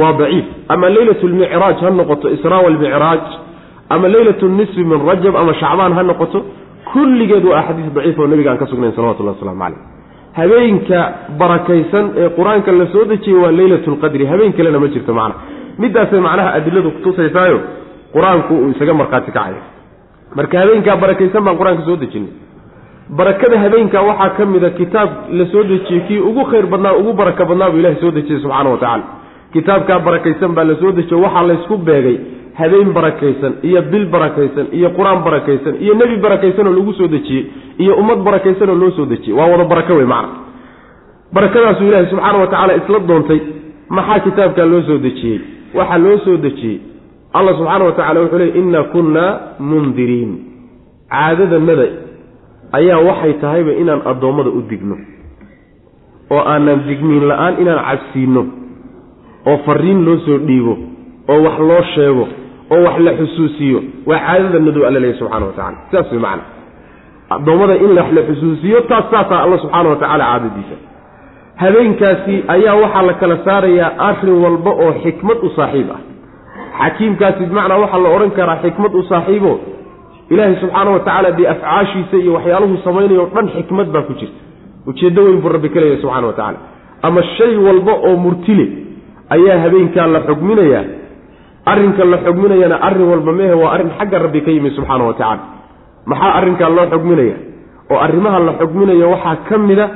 waa 0.00 0.12
daciif. 0.20 0.44
Ama 0.68 0.88
leylat 0.88 1.22
lmicraaj 1.22 1.76
ha 1.84 1.90
noqoto 1.90 2.28
israa 2.36 2.60
walmicraaj 2.66 3.24
ama 3.90 4.08
leylat 4.08 4.42
nisfi 4.42 4.84
min 4.84 5.00
rajab 5.08 5.36
ama 5.36 5.52
shacbaan 5.54 5.92
ha 5.98 6.02
noqoto 6.02 6.38
kulligeed 6.92 7.44
waa 7.44 7.58
axaadiis 7.60 7.92
daciif 7.94 8.18
oo 8.18 8.26
nabiga 8.26 8.50
aan 8.52 8.58
ka 8.58 8.66
sugnayn 8.66 8.92
salawatullah 8.96 9.34
waslamu 9.36 9.60
caleyh 9.60 9.80
habeenka 10.38 10.98
barakaysan 11.40 12.04
ee 12.16 12.28
qur'aanka 12.38 12.72
la 12.80 12.86
soo 12.92 13.04
dejiyey 13.12 13.38
waa 13.42 13.52
leylat 13.60 13.86
lqadri 13.94 14.26
habeen 14.26 14.52
kalena 14.52 14.78
ma 14.78 14.88
jirto 14.94 15.12
macna. 15.14 15.34
Midaasay 15.78 16.20
macnaha 16.20 16.50
adiladu 16.58 16.90
kutusaysaayo 16.96 17.58
qur'aanku 18.14 18.52
uu 18.54 18.70
isaga 18.74 18.94
markhaati 19.00 19.30
kacaya 19.36 19.62
marka 20.36 20.54
habeenkaa 20.62 20.96
barakaysan 21.02 21.42
baan 21.46 21.56
qur'aanka 21.60 21.82
soo 21.88 21.96
dejinay 22.02 22.30
barakada 23.16 23.58
habeenkaa 23.58 24.02
waxaa 24.02 24.30
ka 24.36 24.46
mida 24.46 24.70
kitaab 24.70 25.10
la 25.32 25.46
soo 25.52 25.62
dejiyey 25.62 26.00
kii 26.08 26.18
ugu 26.18 26.44
khayr 26.50 26.66
badnaa 26.66 26.92
ugu 27.00 27.12
baraka 27.12 27.44
badnaa 27.44 27.70
buu 27.70 27.78
ilahay 27.78 28.00
soo 28.00 28.10
dejiyey 28.10 28.40
subxaana 28.42 28.70
wa 28.70 28.78
tacala 28.78 29.04
kitaabkaa 29.52 29.98
barakaysan 29.98 30.52
baa 30.56 30.64
la 30.64 30.76
soo 30.80 30.92
dejiyo 30.92 31.20
waxaa 31.24 31.42
laysku 31.50 31.76
beegay 31.88 32.16
habeen 32.60 32.92
barakaysan 32.98 33.52
iyo 33.62 33.82
bil 33.82 34.06
barakaysan 34.14 34.66
iyo 34.78 34.88
qur'aan 34.98 35.20
barakaysan 35.24 35.74
iyo 35.84 35.94
nebi 35.94 36.16
barakaysan 36.16 36.66
oo 36.66 36.72
lagu 36.78 36.92
soo 37.00 37.08
dejiyey 37.08 37.44
iyo 37.82 37.92
ummad 38.00 38.18
barakaysan 38.28 38.68
oo 38.70 38.74
loo 38.82 38.90
soo 38.90 39.06
dejiyey. 39.06 39.38
Waa 39.38 39.46
wada 39.52 39.64
barako 39.64 39.94
wey 39.94 40.04
macna. 40.06 40.28
Barakadaasuu 41.32 41.86
ilaahay 41.88 42.06
subxaana 42.10 42.38
wa 42.38 42.46
tacaala 42.46 42.74
isla 42.80 42.98
doontay 43.08 43.40
maxaa 43.88 44.18
kitaabkaa 44.26 44.66
loo 44.72 44.82
soo 44.88 44.98
dejiyey? 45.06 45.38
Waxaa 45.74 45.98
loo 46.04 46.18
soo 46.24 46.36
dejiyey 46.36 46.78
allah 47.32 47.52
subxaana 47.58 47.84
wa 47.84 47.92
tacala 47.92 48.20
wuxuu 48.20 48.38
leey 48.42 48.52
innaa 48.60 48.82
kunnaa 48.92 49.30
mundiriin 49.70 50.32
caadadanada 51.12 51.86
ayaa 52.72 52.98
waxay 53.08 53.32
tahayba 53.42 53.72
inaan 53.72 54.02
addoommada 54.10 54.50
u 54.50 54.62
digno. 54.70 54.96
oo 56.30 56.42
aanan 56.52 56.80
digniin 56.88 57.28
la'aan 57.28 57.54
inaan 57.62 57.80
cabsiinno. 57.88 58.42
oo 59.46 59.56
fariin 59.66 60.04
loo 60.04 60.16
soo 60.26 60.38
dhiibo. 60.48 60.74
oo 61.28 61.38
wax 61.46 61.58
loo 61.58 61.82
sheego. 61.94 62.28
oo 62.70 62.80
wax 62.84 62.96
la 63.06 63.12
xusuusiyo. 63.20 63.80
waa 64.06 64.18
caadada 64.26 64.58
nadow 64.58 64.84
alla 64.88 65.00
leeyahy 65.00 65.18
subxana 65.18 65.46
wa 65.46 65.52
tacala 65.52 65.78
sidaas 65.90 66.12
way 66.12 66.20
macana 66.20 66.42
addoommada 67.30 67.74
in 67.84 67.90
wax 67.98 68.08
la 68.16 68.22
xusuusiyo 68.28 68.80
taas 68.90 69.04
saasaa 69.10 69.40
alla 69.44 69.58
subxaana 69.58 69.88
wa 69.88 69.96
tacaala 69.96 70.24
caadadiisa. 70.24 70.76
Habeenkaasi 71.62 72.34
ayaa 72.54 72.74
waxaa 72.82 73.02
la 73.02 73.14
kala 73.20 73.36
saarayaa 73.44 73.90
arrin 74.08 74.36
walba 74.44 74.70
oo 74.70 74.92
xikmad 75.04 75.38
u 75.42 75.48
saaxiib 75.56 75.90
ah. 75.96 76.00
Xakiimkaasi 76.78 77.46
bimacnaa 77.50 77.78
waxaa 77.84 77.98
la 78.04 78.08
odhan 78.16 78.30
karaa 78.38 78.58
xikmad 78.64 78.92
u 78.94 79.02
saaxiibo 79.10 79.52
ilaahay 80.32 80.56
subxaana 80.62 80.90
wa 80.94 81.00
tacaala 81.06 81.30
dee 81.38 81.46
afcaashiisa 81.54 82.16
iyo 82.22 82.32
waxyaaluhu 82.36 82.76
samaynayo 82.86 83.22
o 83.22 83.28
dhan 83.34 83.46
xikmad 83.56 83.88
baa 83.94 84.02
ku 84.08 84.12
jirta. 84.20 84.40
Ujeeddo 84.88 85.20
weyn 85.26 85.38
buu 85.42 85.48
rabbi 85.56 85.68
ka 85.74 85.80
leeyahay 85.82 86.00
subxana 86.04 86.26
wa 86.26 86.32
tacaala 86.38 86.58
ama 87.06 87.20
shay 87.36 87.52
walba 87.66 87.92
oo 88.08 88.16
murtile 88.24 88.66
ayaa 89.34 89.58
habeenkaa 89.64 90.06
la 90.14 90.20
xugminayaa 90.28 90.84
arrinka 91.72 92.04
la 92.12 92.18
xugminayana 92.26 92.76
arrin 92.88 93.06
walba 93.12 93.32
mehe 93.40 93.54
waa 93.62 93.72
arrin 93.74 93.90
xagga 93.98 94.18
rabbi 94.24 94.40
ka 94.46 94.50
yimi 94.56 94.70
subxaana 94.76 95.04
wa 95.08 95.12
tacaala 95.18 95.42
maxaa 96.10 96.32
arrinkaa 96.38 96.68
loo 96.76 96.86
xugminaya? 96.94 97.36
Oo 97.92 97.98
arrimaha 98.06 98.38
la 98.48 98.52
xugminayo 98.60 99.06
waxaa 99.14 99.36
ka 99.48 99.56
mida 99.68 99.86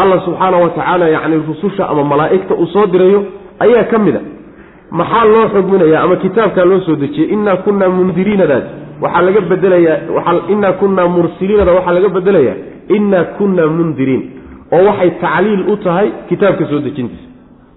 alla 0.00 0.16
subxaana 0.26 0.56
wa 0.64 0.68
tacaala 0.76 1.04
yacni 1.14 1.36
rususha 1.48 1.82
ama 1.92 2.02
malaa'igta 2.12 2.54
uu 2.62 2.66
soo 2.74 2.86
dirayo 2.92 3.20
ayaa 3.64 3.84
ka 3.92 3.98
mid 4.06 4.16
a 4.16 4.20
maxaa 5.00 5.24
loo 5.32 5.44
xugminaya 5.54 5.96
ama 6.04 6.16
kitaabkaa 6.24 6.64
loo 6.70 6.80
soo 6.86 6.96
dejiyey 7.02 7.28
innaa 7.34 7.56
kunnaa 7.64 7.88
mundiriinadaas 7.98 8.64
waxaa 9.02 9.22
laga 9.26 9.40
bedelayaa 9.52 9.98
innaa 10.52 10.72
kunnaa 10.80 11.08
mursiliinada 11.16 11.72
waxaa 11.78 11.94
laga 11.98 12.08
bedelayaa 12.16 12.56
innaa 12.96 13.24
kunnaa 13.38 13.68
mundiriin 13.76 14.22
oo 14.76 14.82
waxay 14.88 15.10
tacliil 15.24 15.62
u 15.72 15.76
tahay 15.84 16.08
kitaabka 16.28 16.64
soo 16.70 16.80
dejintiisa. 16.86 17.28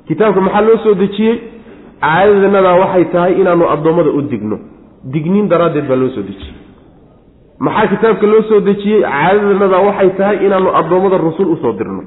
Kitaabka 0.07 0.41
maxaa 0.45 0.61
loo 0.67 0.77
soo 0.83 0.95
dejiyey? 1.03 1.35
Caadadanadaa 2.01 2.75
waxay 2.83 3.05
tahay 3.13 3.33
inaanu 3.41 3.65
addoommada 3.73 4.09
u 4.17 4.21
digno. 4.31 4.57
Digniin 5.13 5.47
daraaddeed 5.51 5.85
baa 5.89 5.99
loo 6.01 6.09
soo 6.15 6.23
dejiyey. 6.29 6.55
Maxaa 7.65 7.87
kitaabka 7.93 8.25
loo 8.33 8.41
soo 8.49 8.59
dejiyey? 8.69 9.01
Caadadanadaa 9.01 9.81
waxay 9.87 10.09
tahay 10.19 10.37
inaanu 10.45 10.69
addoommada 10.79 11.17
rusul 11.27 11.47
u 11.53 11.57
soo 11.63 11.73
dirno 11.79 12.01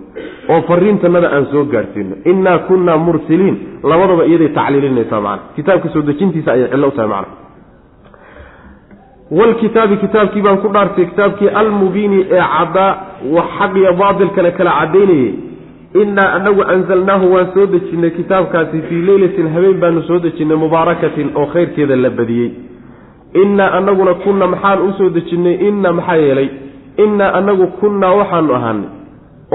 oo 0.52 0.60
fariintanada 0.68 1.28
aan 1.36 1.46
soo 1.52 1.64
gaarsiino 1.72 2.14
innaa 2.30 2.58
kunnaa 2.68 2.96
mursiliin 3.06 3.56
labadaba 3.90 4.24
iyaday 4.30 4.48
tacliilinaysaa 4.58 5.20
macana 5.26 5.42
kitaabka 5.56 5.88
soo 5.94 6.02
dejintiisa 6.08 6.52
ayay 6.56 6.68
cillo 6.72 6.88
u 6.88 6.94
tahay 6.96 7.08
macana 7.14 7.28
walkitaabi 9.30 9.96
kitaabkii 9.96 10.42
baan 10.42 10.58
ku 10.58 10.68
dhaartay 10.68 11.04
kitaabkii 11.04 11.48
almubiini 11.48 12.26
ee 12.30 12.42
caddaa 12.58 12.96
wax 13.36 13.46
xaq 13.58 13.76
iyo 13.76 13.92
baatilkana 13.92 14.50
kala 14.50 14.70
caddaynayey 14.80 15.32
innaa 16.02 16.32
anagu 16.32 16.62
anzalnaahu 16.62 17.32
waan 17.34 17.46
soo 17.54 17.66
dejinnay 17.66 18.10
kitaabkaasi 18.10 18.82
fii 18.88 19.02
leylatin 19.02 19.48
habeen 19.54 19.80
baanu 19.80 20.02
soo 20.02 20.18
dejinnay 20.18 20.56
mubaarakatin 20.56 21.30
oo 21.34 21.46
khayrkeeda 21.46 21.96
la 21.96 22.10
badiyey 22.10 22.50
innaa 23.42 23.70
anaguna 23.78 24.14
kunna 24.14 24.46
maxaan 24.46 24.82
u 24.88 24.92
soo 24.98 25.08
dejinnay 25.10 25.54
inna 25.68 25.92
maxaa 25.92 26.16
yeelay 26.16 26.48
innaa 27.04 27.32
anagu 27.32 27.66
kunnaa 27.66 28.12
waxaanu 28.20 28.54
ahaanay 28.54 28.88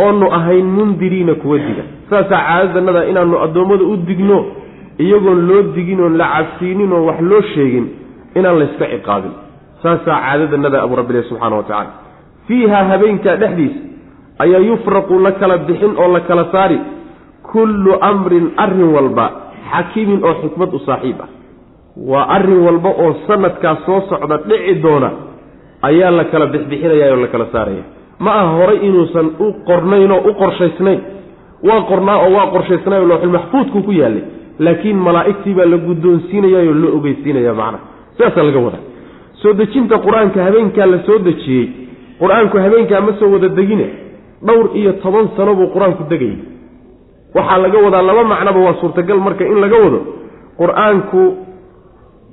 oonu 0.04 0.32
ahayn 0.38 0.66
mundiriina 0.66 1.34
kuwa 1.36 1.58
diga 1.58 1.84
saasaa 2.10 2.42
caadadanada 2.48 3.06
inaanu 3.12 3.40
addoommada 3.46 3.84
u 3.84 3.96
digno 4.08 4.46
iyagoon 5.00 5.48
loo 5.48 5.62
digin 5.76 6.00
oon 6.02 6.18
la 6.18 6.28
cabsiinin 6.36 6.92
oon 6.94 7.06
wax 7.08 7.20
loo 7.22 7.42
sheegin 7.42 7.88
inaan 8.36 8.60
layska 8.60 8.86
ciqaabin 8.94 9.32
saasaa 9.86 10.18
caadadanada 10.26 10.78
abu 10.86 10.94
rabbi 11.02 11.14
leh 11.18 11.24
subxaana 11.30 11.56
wa 11.60 11.64
tacala 11.70 11.92
fiiha 12.48 12.80
habeenkaa 12.92 13.36
dhexdiisa 13.44 13.80
ayaa 14.44 14.62
yufraqu 14.70 15.14
la 15.26 15.32
kala 15.42 15.58
bixin 15.68 15.94
oo 16.04 16.10
la 16.16 16.20
kala 16.30 16.44
saari 16.54 16.78
kullu 17.52 17.92
amrin 18.12 18.46
arrin 18.64 18.90
walba 18.96 19.26
xakiimin 19.72 20.20
oo 20.28 20.34
xikmad 20.42 20.70
u 20.74 20.80
saaxiib 20.88 21.20
ah. 21.26 21.30
Waa 22.12 22.26
arrin 22.36 22.60
walba 22.68 22.90
oo 23.04 23.12
sanadkaas 23.28 23.80
soo 23.86 24.00
socda 24.10 24.38
dhici 24.50 24.74
doona 24.84 25.10
ayaa 25.90 26.12
la 26.18 26.24
kala 26.32 26.46
bixbixinaya 26.54 27.06
oo 27.14 27.20
la 27.24 27.28
kala 27.34 27.46
saaraya. 27.54 27.84
Ma 28.26 28.32
aha 28.40 28.52
horay 28.60 28.80
inuusan 28.88 29.28
u 29.40 29.48
qornayn 29.70 30.12
oo 30.16 30.22
u 30.30 30.34
qorshaysnayn. 30.42 31.00
Waa 31.68 31.82
qornaa 31.90 32.18
oo 32.26 32.32
waa 32.38 32.48
qorshaysnay 32.56 33.00
oo 33.02 33.08
looxulmaxfuudku 33.12 33.80
ku 33.88 33.92
yaallay. 34.02 34.24
Laakiin 34.66 34.98
malaa'igtii 35.08 35.54
baa 35.58 35.66
la 35.74 35.78
guddoonsiinayaa 35.88 36.64
oo 36.70 36.76
loo 36.82 36.92
ogeysiinaya 36.98 37.54
macnaha 37.62 37.84
sidaasaa 38.18 38.44
laga 38.50 38.60
wadaa 38.68 38.84
soo 39.46 39.54
dejinta 39.62 39.96
qur'aanka 40.06 40.40
habeenkaa 40.48 40.86
la 40.94 41.00
soo 41.08 41.20
dejiyey 41.30 41.66
qur'aanku 42.22 42.58
habeenkaa 42.66 43.02
ma 43.08 43.14
soo 43.22 43.30
wada 43.36 43.50
degine 43.60 43.88
dhowr 44.48 44.66
iyo 44.82 44.92
toban 45.06 45.30
sano 45.38 45.54
buu 45.60 45.70
qur'aanku 45.76 46.04
degayay 46.14 46.38
waxaa 47.38 47.58
laga 47.66 47.78
wadaa 47.86 48.02
laba 48.10 48.24
macnoba 48.34 48.60
waa 48.68 48.76
suurtagal 48.82 49.20
marka 49.28 49.44
in 49.52 49.60
laga 49.66 49.78
wado 49.86 50.00
qur'aanku 50.62 51.22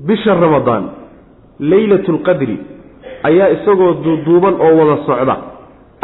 bisha 0.08 0.34
ramadaan 0.44 0.84
leylatu 1.72 2.10
lqadri 2.18 2.56
ayaa 3.28 3.48
isagoo 3.56 3.92
duuduuban 4.04 4.54
oo 4.66 4.72
wada 4.80 4.96
socda 5.06 5.36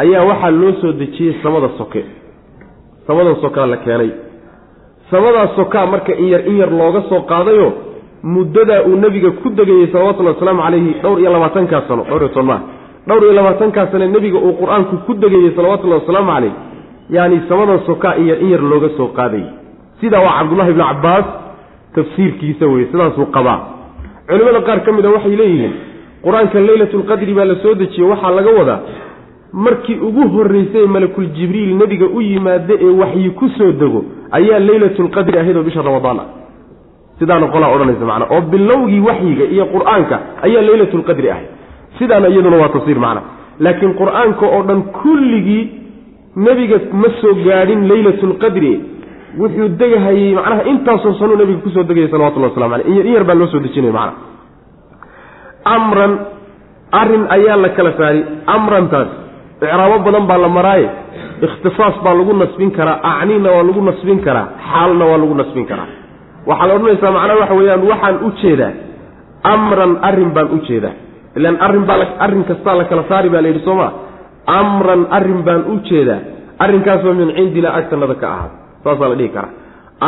ayaa 0.03 0.25
waxaa 0.31 0.51
loo 0.61 0.73
soo 0.81 0.93
dejiyey 1.01 1.35
samada 1.43 1.69
soke. 1.79 2.03
Samada 3.07 3.35
sokaa 3.43 3.67
la 3.73 3.77
keenay. 3.85 4.11
Samadaa 5.11 5.47
sokaa 5.57 5.87
marka 5.93 6.13
in 6.23 6.29
yar 6.33 6.43
in 6.51 6.57
yar 6.61 6.71
looga 6.81 7.01
soo 7.09 7.21
qaadayo 7.31 7.69
muddadaa 8.23 8.83
uu 8.89 8.97
nebiga 8.97 9.31
ku 9.31 9.51
degayey 9.51 9.87
salawatullhi 9.93 10.33
wasalaamu 10.35 10.63
calayhi 10.63 10.95
dhowr 11.03 11.21
iyo 11.21 11.31
labaatankaa 11.33 11.83
sano 11.89 12.03
dhowr 12.09 12.21
iyo 12.23 12.29
tobanmaa 12.29 12.61
dhowr 13.09 13.23
iyo 13.25 13.33
labaatankaa 13.33 13.87
sane 13.93 14.07
nebiga 14.09 14.39
uu 14.39 14.53
qur'aanku 14.61 14.97
ku 15.07 15.15
degayey 15.15 15.51
salawatullahi 15.57 16.01
wasalaamu 16.03 16.31
calayh 16.33 16.53
yaani 17.17 17.41
samadan 17.49 17.81
sokaa 17.87 18.15
yar 18.29 18.39
in 18.43 18.49
yar 18.55 18.63
looga 18.73 18.89
soo 18.97 19.09
qaadayay 19.19 19.47
sidaa 20.01 20.21
waa 20.27 20.35
cabdullahi 20.39 20.71
ibnu 20.71 20.85
cabbaas 20.85 21.25
tafsiirkiisa 21.95 22.67
weye 22.67 22.87
sidaasuu 22.93 23.27
qabaa. 23.37 23.59
Culimmada 24.29 24.61
qaar 24.61 24.81
ka 24.85 24.93
mid 24.93 25.05
a 25.07 25.11
waxay 25.11 25.37
leeyihiin 25.41 25.73
qur'aanka 26.25 26.61
leylatulqadri 26.69 27.33
baa 27.39 27.45
la 27.51 27.55
soo 27.63 27.75
dejiyey 27.75 28.09
waxaa 28.11 28.31
laga 28.39 28.51
wadaa 28.59 28.81
markii 29.53 29.97
ugu 30.09 30.29
horreysay 30.35 30.87
malakul 30.87 31.27
jibriil 31.39 31.77
nebiga 31.81 32.07
u 32.07 32.21
yimaado 32.21 32.75
ee 32.87 32.93
waxyi 33.03 33.31
ku 33.31 33.49
soo 33.59 33.73
dego 33.73 34.05
ayaa 34.39 34.59
leylatulqadri 34.69 35.39
ahayd 35.39 35.57
oo 35.57 35.63
bisha 35.69 35.83
ramadaan 35.83 36.19
ah 36.21 36.27
sidaana 37.21 37.47
qolaa 37.55 37.71
odhanaysa 37.75 38.05
macnaa 38.11 38.29
oo 38.35 38.41
bilowgii 38.53 39.01
waxyiga 39.09 39.45
iyo 39.55 39.65
qur'aanka 39.75 40.17
ayaa 40.47 40.63
leylatulqadri 40.69 41.29
ahayd 41.35 41.49
sidaana 41.99 42.29
iyaduna 42.33 42.57
waa 42.63 42.69
tafsiir 42.77 42.99
macna. 43.07 43.23
Laakiin 43.65 43.93
qur'aanka 44.01 44.45
oo 44.55 44.63
dhan 44.69 44.81
kulligii 45.03 45.65
nebiga 46.47 46.77
ma 47.03 47.09
soo 47.21 47.35
gaadhin 47.47 47.81
leylatulqadri 47.91 48.73
wuxuu 49.41 49.69
degahayey 49.81 50.31
macnaha 50.39 50.63
intaasoo 50.73 51.13
sanuu 51.21 51.37
nebiga 51.41 51.61
ku 51.65 51.71
soo 51.75 51.83
degayay 51.91 52.11
salawatullah 52.13 52.51
waslamu 52.51 52.75
aleyh 52.75 52.89
in 53.07 53.13
yar 53.17 53.25
baa 53.29 53.35
loo 53.41 53.49
soo 53.53 53.61
dejinaya 53.67 53.93
macna. 53.99 54.15
Amran 55.77 56.13
arrin 57.01 57.25
ayaa 57.37 57.57
la 57.65 57.69
kala 57.77 57.93
saari 57.99 58.21
amrantaas 58.57 59.09
icraabo 59.63 59.97
badan 60.07 60.25
baa 60.31 60.39
la 60.45 60.49
maraaye. 60.59 60.89
Ikhtisaas 61.47 61.97
baa 62.05 62.15
lagu 62.19 62.33
nasbin 62.43 62.71
karaa. 62.79 62.97
Acnina 63.11 63.51
waa 63.57 63.63
lagu 63.69 63.81
nasbin 63.91 64.19
karaa. 64.27 64.47
Xaalna 64.71 65.05
waa 65.11 65.19
lagu 65.23 65.35
nasbin 65.41 65.67
karaa 65.71 65.89
waxaad 66.49 66.71
odhanaysaa 66.77 67.13
macnaha 67.17 67.41
waxa 67.43 67.55
weeyaan 67.61 67.83
waxaan 67.91 68.17
u 68.27 68.31
jeedaa 68.43 68.73
amran 69.55 69.93
arrin 70.09 70.31
baan 70.37 70.49
u 70.57 70.59
jeedaa. 70.69 70.95
Ilan 71.39 71.57
arrin 71.67 71.85
baa 71.89 71.97
arrin 72.25 72.45
kastaa 72.51 72.75
la 72.81 72.85
kala 72.91 73.03
saari 73.11 73.29
baa 73.33 73.43
la 73.45 73.49
yidhi 73.51 73.63
sooma 73.69 73.89
amran 74.61 75.03
arrin 75.17 75.41
baan 75.47 75.63
u 75.73 75.77
jeedaa. 75.89 76.21
Arrinkaasoo 76.65 77.15
min 77.21 77.29
cindina 77.37 77.69
agtanada 77.79 78.15
ka 78.23 78.27
ahaada 78.35 78.55
saasaa 78.85 79.09
la 79.13 79.17
dhihi 79.21 79.29
karaa. 79.37 79.53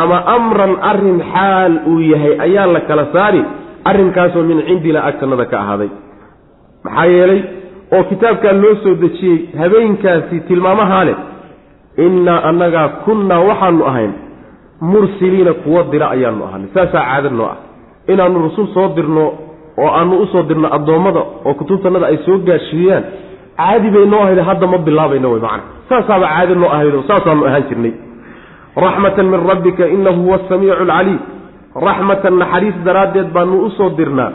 Ama 0.01 0.17
amran 0.35 0.73
arrin 0.91 1.19
xaal 1.33 1.73
uu 1.91 1.99
yahay 2.11 2.33
ayaa 2.45 2.67
la 2.75 2.81
kala 2.89 3.05
saari 3.13 3.41
arrinkaasoo 3.89 4.43
min 4.49 4.59
cindina 4.67 4.99
agtanada 5.09 5.45
ka 5.51 5.57
ahaaday. 5.63 5.89
Maxaa 6.85 7.05
yeelay 7.15 7.41
oo 7.95 8.03
kitaabkaa 8.09 8.53
loo 8.63 8.75
soo 8.83 8.95
dejiyey 9.03 9.37
habeenkaasi 9.61 10.35
tilmaamahaa 10.47 11.03
leh 11.09 11.17
innaa 12.05 12.39
annagaa 12.49 12.87
kunnaa 13.05 13.39
waxaanu 13.49 13.83
ahayn 13.91 14.11
mursiliina 14.81 15.53
kuwo 15.53 15.83
dira 15.91 16.09
ayaanu 16.09 16.43
ahanay 16.45 16.69
saasaa 16.73 17.05
caada 17.05 17.29
noo 17.29 17.45
ah. 17.45 17.57
Inaannu 18.07 18.49
rasul 18.49 18.67
soo 18.73 18.87
dirno 18.97 19.33
oo 19.77 19.89
aanu 19.97 20.21
u 20.23 20.25
soo 20.33 20.43
dirno 20.43 20.67
addoommada 20.73 21.21
oo 21.45 21.53
kutubtanada 21.53 22.05
ay 22.07 22.17
soo 22.25 22.37
gaashiiyaan 22.37 23.03
caadi 23.57 23.89
bay 23.93 24.05
noo 24.05 24.21
ahayd 24.25 24.39
hadda 24.39 24.67
ma 24.67 24.77
bilaabayno 24.77 25.31
wey 25.31 25.41
macana 25.41 25.63
saasaaba 25.89 26.27
caadi 26.33 26.55
noo 26.55 26.69
ahayd 26.69 26.95
saasaanu 27.07 27.45
ahaan 27.45 27.63
jirnay. 27.69 27.93
Raxmatan 28.75 29.25
min 29.27 29.41
rabbika 29.51 29.87
inahu 29.87 30.21
huwa 30.23 30.35
asamiicu 30.39 30.73
alcaliim 30.81 31.19
raxmatan 31.75 32.37
naxariis 32.41 32.77
daraaddeed 32.85 33.29
baanu 33.35 33.65
u 33.67 33.69
soo 33.77 33.89
dirnaa. 33.99 34.31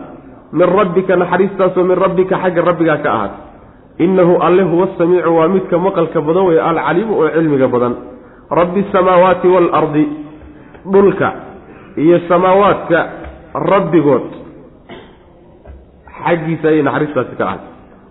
Min 0.52 0.68
rabbika 0.78 1.16
naxariistaasoo 1.16 1.84
min 1.84 1.96
rabbika 2.04 2.38
xagga 2.42 2.62
rabbigaa 2.62 2.98
ka 3.02 3.10
ahaad. 3.12 3.32
Innahu 3.98 4.38
alle 4.46 4.62
huwa 4.62 4.88
asamiicu 4.92 5.30
waa 5.36 5.48
midka 5.48 5.78
maqalka 5.78 6.20
badan 6.20 6.44
wey 6.46 6.60
alcaliimu 6.60 7.12
oo 7.18 7.28
cilmiga 7.34 7.68
badan. 7.68 7.94
Rabbi 8.50 8.80
asamaawaati 8.88 9.48
waalardi 9.48 10.04
dhulka 10.92 11.32
iyo 11.96 12.20
samaawaadka 12.28 12.98
rabbigood. 13.54 14.26
Xaggiisa 16.24 16.68
ayay 16.68 16.82
naxariistaasi 16.82 17.36
ka 17.38 17.44
ahayd 17.46 17.60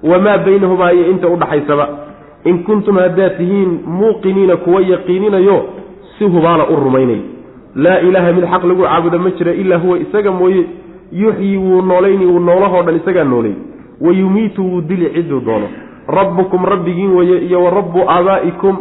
wamaa 0.03 0.37
baynahumaa 0.45 0.91
iyo 0.93 1.05
inta 1.11 1.27
udhaxaysaba 1.27 1.85
in 2.49 2.63
kuntum 2.63 2.97
haddaad 2.97 3.37
tihiin 3.37 3.71
muuqiniina 3.99 4.55
kuwa 4.57 4.81
yaqiininayo 4.81 5.57
si 6.17 6.23
hubaala 6.25 6.67
u 6.69 6.75
rumaynay. 6.75 7.21
Laa 7.75 7.99
ilaaha 8.07 8.31
mid 8.37 8.45
xaq 8.51 8.63
lagu 8.69 8.83
caabuda 8.83 9.17
ma 9.19 9.29
jira 9.37 9.51
ilaa 9.53 9.77
huwa 9.77 9.97
isaga 9.99 10.31
mooye. 10.31 10.63
Yuxyi 11.11 11.57
wuu 11.57 11.81
noolayni 11.81 12.25
wuu 12.25 12.39
noolahoo 12.39 12.83
dhan 12.83 12.95
isagaa 12.95 13.23
noolay. 13.23 13.53
Wa 14.01 14.11
yumiitu 14.13 14.61
wuu 14.63 14.81
dili 14.81 15.09
cidduu 15.15 15.39
doono. 15.39 15.67
Rabbukum 16.07 16.65
rabbigiin 16.65 17.11
weye 17.17 17.37
iyo 17.47 17.63
wa 17.63 17.69
rabbu 17.71 17.99
aabaa'ikum 18.09 18.75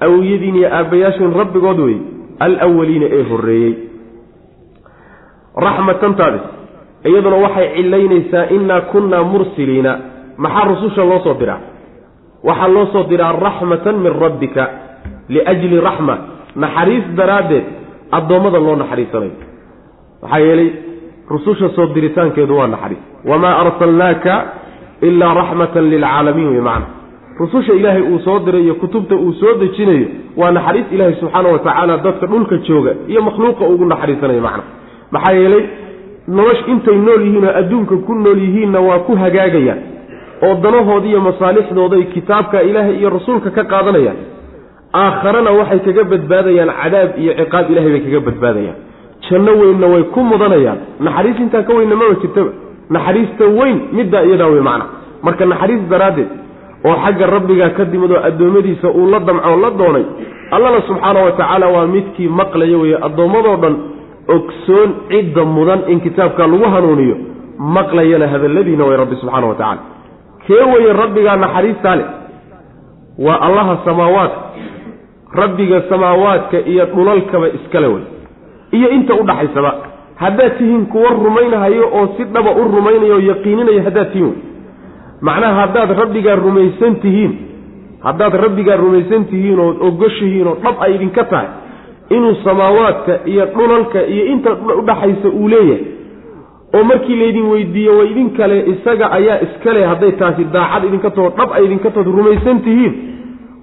awowyadiin 0.00 0.56
iyo 0.56 0.68
aabbayaashiin 0.76 1.32
rabbigood 1.40 1.78
wey 1.80 1.96
alwaliina 2.40 3.06
ee 3.16 3.22
horreeyey. 3.30 3.74
Raxmatantaadis 5.66 6.42
iyaduna 7.08 7.36
waxay 7.44 7.66
cilaynaysaa 7.76 8.44
innaa 8.56 8.80
kunnaa 8.92 9.24
mursiliina. 9.32 9.92
Maxaa 10.42 10.64
rususha 10.70 11.04
loo 11.10 11.20
soo 11.24 11.34
diraa? 11.40 11.60
Waxaa 12.48 12.68
loo 12.74 12.86
soo 12.92 13.04
diraa 13.10 13.32
raxmatan 13.46 13.96
min 14.04 14.12
rabbika 14.22 14.64
liajli 15.28 15.80
raxma. 15.80 16.14
Naxariis 16.62 17.04
daraaddeed 17.18 17.64
addoommada 18.16 18.58
loo 18.66 18.76
naxariisanayo. 18.82 19.32
Maxaa 20.22 20.38
yeelay 20.46 20.70
rususha 21.30 21.68
soo 21.76 21.86
diritaankeedu 21.94 22.56
waa 22.58 22.66
naxariis. 22.74 23.02
Wamaa 23.30 23.54
arsalnaaka 23.62 24.34
ilaa 25.08 25.34
raxmatan 25.40 25.84
lilcaalamiin 25.92 26.48
wey 26.54 26.60
macana 26.60 26.86
rususha 27.40 27.72
ilaahay 27.78 28.02
uu 28.12 28.18
soo 28.26 28.38
diray 28.46 28.62
iyo 28.66 28.74
kutubta 28.82 29.14
uu 29.24 29.32
soo 29.40 29.54
dejinayo 29.62 30.06
waa 30.40 30.50
naxariis 30.56 30.86
ilaahay 30.94 31.14
subxaana 31.20 31.48
wa 31.54 31.58
tacaala 31.66 31.96
dadka 32.06 32.26
dhulka 32.32 32.56
jooga 32.68 32.92
iyo 33.08 33.20
makhluuqa 33.28 33.64
ugu 33.72 33.84
naxariisanayo 33.92 34.40
macna. 34.46 34.62
Maxaa 35.14 35.32
yeelay 35.40 35.64
nolosh 36.38 36.62
intay 36.72 36.96
nool 37.06 37.22
yihiin 37.26 37.44
oo 37.48 37.54
adduunka 37.60 37.96
ku 38.06 38.12
nool 38.24 38.38
yihiinna 38.44 38.80
waa 38.88 38.98
ku 39.06 39.12
hagaagayaan 39.22 39.80
oo 40.46 40.54
danahooda 40.64 41.06
iyo 41.12 41.20
masaalixdooday 41.28 42.02
kitaabka 42.14 42.62
ilaahay 42.68 42.94
iyo 43.00 43.08
rasuulka 43.16 43.50
ka 43.56 43.62
qaadanayaan 43.72 44.18
aakharana 45.02 45.50
waxay 45.60 45.80
kaga 45.86 46.04
badbaadayaan 46.12 46.70
cadaab 46.82 47.10
iyo 47.22 47.32
ciqaab 47.40 47.66
ilahay 47.72 47.90
bay 47.94 48.00
kaga 48.06 48.20
badbaadayaan. 48.28 48.78
Janno 49.30 49.52
weynna 49.60 49.86
way 49.92 50.02
ku 50.14 50.20
mudanayaan 50.30 50.78
naxariis 51.06 51.38
intaa 51.44 51.62
ka 51.68 51.72
weynna 51.78 51.96
maba 52.00 52.14
jirtaba 52.22 52.50
naxariista 52.96 53.44
weyn 53.58 53.78
middaa 53.98 54.22
iyadaa 54.28 54.46
wey 54.54 54.60
macna. 54.68 54.84
Marka 55.26 55.44
naxariis 55.52 55.82
daraaddeed 55.92 56.30
oo 56.88 56.96
xagga 57.04 57.26
rabbigaa 57.34 57.70
ka 57.78 57.84
dimid 57.92 58.10
oo 58.16 58.22
addoommadiisa 58.28 58.88
uu 58.90 59.06
la 59.12 59.18
damcoo 59.28 59.56
la 59.64 59.70
doonay 59.80 60.04
allana 60.54 60.80
subxaana 60.88 61.20
wa 61.26 61.32
tacaala 61.32 61.66
waa 61.74 61.86
midkii 61.94 62.28
maqlaya 62.40 62.78
weye 62.82 62.96
addoommadoo 63.06 63.56
dhan 63.62 63.74
ogsoon 64.36 64.90
cidda 65.10 65.44
mudan 65.56 65.80
in 65.92 66.00
kitaabka 66.06 66.46
lagu 66.52 66.64
hanuuniyo 66.74 67.16
maqlayana 67.76 68.26
hadalladiina 68.34 68.84
way 68.88 68.96
rabbi 69.02 69.16
subxaana 69.22 69.46
wa 69.46 69.54
tacala 69.54 69.80
kee 70.46 70.62
weye 70.72 70.92
rabbigaa 71.02 71.36
naxariistaa 71.44 71.96
leh? 72.00 72.06
Waa 73.26 73.38
allaha 73.46 73.74
samaawaadka 73.84 74.40
rabbiga 75.42 75.82
samaawaadka 75.88 76.58
iyo 76.72 76.84
dhulalkaba 76.86 77.48
iskale 77.48 77.86
wey 77.86 78.02
iyo 78.76 78.88
inta 78.96 79.14
udhaxaysaba 79.14 79.72
haddaad 80.22 80.58
tihiin 80.58 80.86
kuwa 80.86 81.10
rumaynahayo 81.10 81.84
oo 81.98 82.06
si 82.16 82.24
dhaba 82.24 82.50
u 82.50 82.64
rumaynaya 82.76 83.14
oo 83.14 83.20
yaqiininaya 83.30 83.82
haddaad 83.86 84.12
tihiin 84.12 84.26
wey 84.30 84.38
macnaha 85.28 85.54
haddaad 85.60 85.90
rabbigaa 86.02 86.36
rumaysan 86.44 86.94
tihiin 87.02 87.32
haddaad 88.06 88.34
rabbigaa 88.44 88.76
rumaysan 88.84 89.24
tihiin 89.30 89.58
ood 89.66 89.76
ogoshihiin 89.88 90.46
oo 90.52 90.56
dhab 90.64 90.76
ay 90.86 90.94
idinka 90.94 91.24
tahay 91.32 91.48
inuu 92.16 92.34
samaawaadka 92.44 93.12
iyo 93.32 93.44
dhulalka 93.56 94.00
iyo 94.14 94.24
inta 94.32 94.50
udhaxaysa 94.80 95.28
uu 95.40 95.48
leeyahay 95.48 95.84
oo 96.76 96.84
markii 96.90 97.16
laydin 97.22 97.46
weydiiyo 97.52 97.98
wa 97.98 98.04
idin 98.04 98.30
kale 98.38 98.56
isaga 98.72 99.10
ayaa 99.18 99.38
iskale 99.46 99.84
hadday 99.90 100.12
taasi 100.12 100.44
daacad 100.44 100.84
idinka 100.88 101.10
taho 101.10 101.28
dhab 101.38 101.50
ay 101.56 101.64
idinka 101.64 101.90
tahood 101.90 102.06
rumaysan 102.18 102.60
tihiin. 102.66 102.94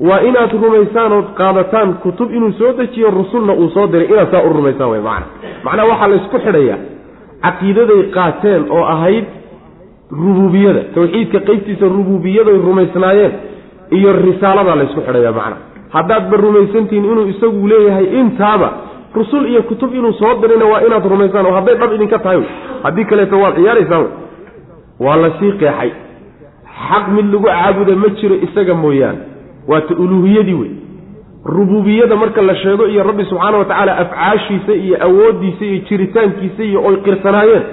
Waa 0.08 0.20
inaad 0.30 0.52
rumaysaan 0.63 1.12
ood 1.17 1.30
qaadataan 1.39 1.93
kutub 2.04 2.30
inuu 2.38 2.52
soo 2.60 2.72
dejiyo 2.80 3.10
rusulna 3.12 3.54
uu 3.54 3.70
soo 3.76 3.88
diray 3.88 4.08
inaad 4.13 4.30
saa 4.32 4.43
u 4.46 4.54
rumaysaan 4.58 4.89
wey 4.91 5.02
macana 5.02 5.26
macnaha 5.65 5.88
waxaa 5.91 6.08
laysku 6.12 6.38
xidhayaa 6.46 6.78
caqiidaday 7.46 8.02
qaateen 8.17 8.62
oo 8.78 8.84
ahayd 8.93 9.26
rububiyada 10.12 10.82
tawxiidka 10.96 11.39
qeybtiisa 11.48 11.86
rububiyaday 11.98 12.58
rumaysnaayeen 12.67 13.32
iyo 13.98 14.10
risaaladaa 14.13 14.76
laysku 14.76 15.02
xidhaya 15.08 15.32
macna. 15.32 15.58
Haddaadba 15.96 16.38
rumaysantihiin 16.38 17.06
inuu 17.12 17.28
isagu 17.34 17.67
leeyahay 17.67 18.06
intaaba 18.20 18.70
rusul 19.15 19.46
iyo 19.52 19.62
kutub 19.63 19.93
inuu 19.96 20.13
soo 20.20 20.34
dirayna 20.41 20.65
waa 20.72 20.82
inaad 20.88 21.06
rumaysaan 21.13 21.46
oo 21.46 21.54
hadday 21.58 21.76
dhab 21.82 21.93
idinka 21.93 22.20
tahay. 22.20 22.41
Haddii 22.84 23.06
kaleeto 23.06 23.39
waad 23.43 23.56
ciyaaraysaan. 23.56 24.06
Waa 25.00 25.15
la 25.24 25.30
sii 25.39 25.52
qeexay. 25.62 25.91
Xaq 26.89 27.06
mid 27.15 27.26
lagu 27.34 27.46
caabuda 27.48 27.96
ma 27.96 28.10
jiro 28.20 28.36
isaga 28.48 28.74
mooyaane. 28.84 29.20
Waata 29.67 29.93
uluuhiyadii 30.04 30.54
wey. 30.62 30.72
Rububiyada 31.46 32.15
marka 32.15 32.41
la 32.41 32.56
sheego 32.56 32.88
iyo 32.88 33.04
rabbi 33.04 33.24
subxaana 33.26 33.58
wa 33.58 33.65
tacaala 33.65 33.98
afcaashiisa 34.04 34.74
iyo 34.74 34.96
awooddiisa 35.04 35.65
iyo 35.65 35.78
jiritaankiisa 35.89 36.63
iyo 36.63 36.80
oy 36.88 36.96
qirsanaayeen 37.06 37.63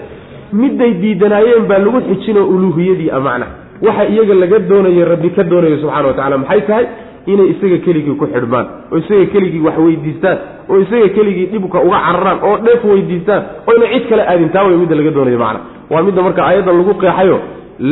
midday 0.52 0.92
diidanaayeen 1.02 1.64
baa 1.70 1.78
lagu 1.78 2.00
xijinoo 2.09 2.46
uluuhiyadii 2.54 3.11
a 3.11 3.20
macna 3.20 3.46
waxa 3.87 4.04
iyaga 4.12 4.35
laga 4.42 4.59
doonayo 4.59 5.04
rabbi 5.12 5.30
ka 5.37 5.42
doonayo 5.44 5.76
subxana 5.83 6.09
wa 6.09 6.14
tacala 6.14 6.38
maxay 6.38 6.61
tahay? 6.68 6.87
Inay 7.33 7.46
isaga 7.57 7.78
keligii 7.85 8.14
ku 8.20 8.26
xidhmaan 8.33 8.66
oo 8.92 8.98
isaga 9.02 9.26
keligii 9.35 9.61
wax 9.66 9.76
weydiistaan 9.85 10.38
oo 10.70 10.76
isaga 10.85 11.09
keligii 11.16 11.46
dhibka 11.52 11.78
uga 11.87 11.98
cararaan 12.07 12.38
oo 12.48 12.57
dheef 12.66 12.85
weydiistaan 12.90 13.42
oo 13.66 13.72
inay 13.76 13.88
cid 13.94 14.04
kale 14.11 14.22
aadin 14.33 14.48
taa 14.54 14.64
way 14.68 14.76
midda 14.83 14.94
laga 15.00 15.11
doonayo 15.16 15.38
macna. 15.44 15.61
Waa 15.90 16.02
midda 16.07 16.22
marka 16.26 16.40
aayaddan 16.48 16.76
lagu 16.80 16.94
qeexayo 17.02 17.38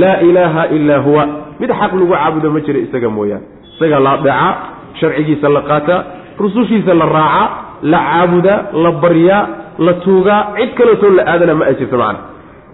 laa 0.01 0.17
ilaaha 0.29 0.62
ilaa 0.77 0.99
huwa. 1.07 1.25
Mid 1.61 1.71
xaq 1.81 1.93
lagu 2.01 2.12
caabudo 2.12 2.49
ma 2.55 2.61
jira 2.67 2.79
isaga 2.87 3.09
mooyaane. 3.17 3.45
Isaga 3.75 3.99
la 4.05 4.11
adeecaa 4.19 4.53
sharcigiisa 5.01 5.49
la 5.57 5.61
qaataa 5.71 6.01
rusushiisa 6.43 6.95
la 7.01 7.07
raacaa 7.17 7.49
la 7.93 7.99
caabudaa 8.09 8.59
la 8.85 8.91
baryaa 9.03 9.43
la 9.87 9.93
tuugaa 10.05 10.41
cid 10.59 10.71
kaleetoo 10.79 11.11
la 11.19 11.23
aadana 11.33 11.55
ma 11.61 11.65
ay 11.71 11.75
jirto 11.81 11.97
macna 12.03 12.19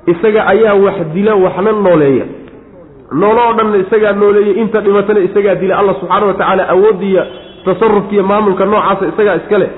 isaga 0.07 0.47
ayaa 0.47 0.75
wax 0.75 0.95
dila 1.15 1.35
waxna 1.35 1.73
nooleeya. 1.73 2.25
Noolo 3.13 3.41
oo 3.49 3.53
dhanna 3.53 3.77
isagaa 3.77 4.13
nooleeyey 4.13 4.61
inta 4.63 4.81
dhimatana 4.81 5.21
isagaa 5.21 5.55
dilay 5.55 5.79
alla 5.79 5.95
subxaana 6.01 6.27
wa 6.27 6.35
tacaala 6.35 6.69
awooddiiyo 6.69 7.23
tasarufkiiyo 7.65 8.23
maamulka 8.23 8.65
noocaasa 8.65 9.07
isagaa 9.13 9.37
iska 9.37 9.59
leh. 9.59 9.69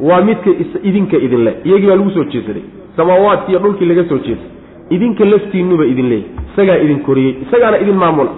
Waa 0.00 0.20
midka 0.20 0.50
idinka 0.82 1.16
idin 1.16 1.44
leh. 1.44 1.54
Iyagii 1.64 1.86
baa 1.86 1.96
lagu 1.96 2.10
soo 2.10 2.24
jeesaday. 2.24 2.62
Samaawaadki 2.96 3.50
iyo 3.52 3.58
dhulkii 3.60 3.86
laga 3.86 4.04
soo 4.08 4.18
jeeday 4.18 4.46
idinka 4.90 5.24
laftiinnuba 5.24 5.84
idin 5.84 6.08
leeyahy 6.08 6.30
isagaa 6.52 6.76
idin 6.84 7.00
koriyey. 7.00 7.34
Isagaana 7.48 7.78
idin 7.78 7.94
maamula. 7.94 8.30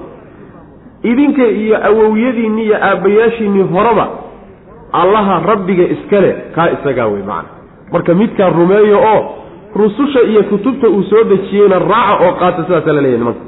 Idinka 1.02 1.42
iyo 1.46 1.76
awowyadiinni 1.86 2.62
iyo 2.64 2.76
aabbayaashiinnii 2.82 3.62
horeba 3.62 4.08
allaha 4.92 5.40
rabbiga 5.46 5.82
iskale 5.94 6.36
kaa 6.54 6.68
isagaa 6.70 7.06
wey 7.06 7.22
macana 7.22 7.48
marka 7.92 8.14
midkaa 8.14 8.48
rumeeyo 8.48 8.98
oo 9.00 9.20
rususha 9.80 10.20
iyo 10.30 10.42
kutubta 10.50 10.88
uu 10.88 11.02
soo 11.10 11.24
dejiyeyna 11.32 11.78
raaca 11.78 12.14
oo 12.26 12.32
qaata 12.40 12.64
sidaasaa 12.66 12.92
la 12.96 13.00
leeyahy 13.04 13.18
nimanka 13.22 13.40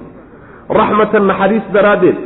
raxmatan 0.79 1.27
naxariis 1.31 1.67
daraaddeed. 1.75 2.17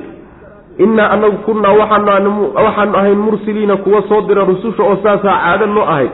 Innaa 0.84 1.08
anagu 1.14 1.36
kunnaa 1.46 1.72
waxaanu 1.80 2.96
ahayn 3.00 3.18
mursiliina 3.26 3.76
kuwa 3.84 4.02
soo 4.08 4.20
dira 4.28 4.44
rususha 4.50 4.82
oo 4.82 4.96
saasaa 5.02 5.36
caado 5.42 5.66
noo 5.66 5.82
ahayd 5.94 6.10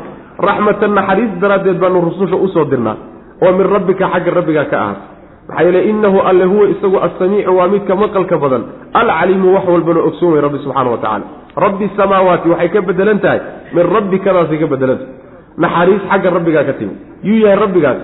raxmatan 0.49 0.93
naxariis 0.99 1.33
daraaddeed 1.43 1.79
baanu 1.83 2.01
rususha 2.09 2.37
u 2.37 2.49
soo 2.55 2.65
dirnaa. 2.73 2.97
Oo 3.45 3.53
min 3.59 3.67
rabbika 3.75 4.09
xagga 4.13 4.31
rabbigaa 4.39 4.65
ka 4.73 4.77
ahaatay 4.83 5.03
maxaa 5.49 5.65
yeele 5.67 5.81
innahu 5.91 6.19
alle 6.29 6.45
huwa 6.53 6.67
isagu 6.75 6.97
assamiicu 7.07 7.57
waa 7.59 7.69
midka 7.75 7.93
maqalka 8.03 8.37
badan. 8.45 8.63
Alcaliimu 9.01 9.55
wax 9.55 9.65
walbana 9.75 10.01
ogsoon 10.09 10.33
way 10.33 10.41
rabbi 10.47 10.59
subxaana 10.65 10.91
wa 10.91 10.99
tacala 11.05 11.25
rabbi 11.65 11.87
samaawaati 11.97 12.49
waxay 12.53 12.69
ka 12.75 12.81
bedelan 12.89 13.19
tahay. 13.25 13.41
Min 13.77 13.85
rabbikadaasay 13.97 14.59
ka 14.63 14.67
bedelan 14.73 14.99
tahay 14.99 15.24
naxariis 15.59 16.03
xagga 16.11 16.31
rabbigaa 16.37 16.65
ka 16.65 16.73
timid 16.73 16.97
yuu 17.23 17.39
yahay 17.45 17.59
rabbigaas. 17.65 17.97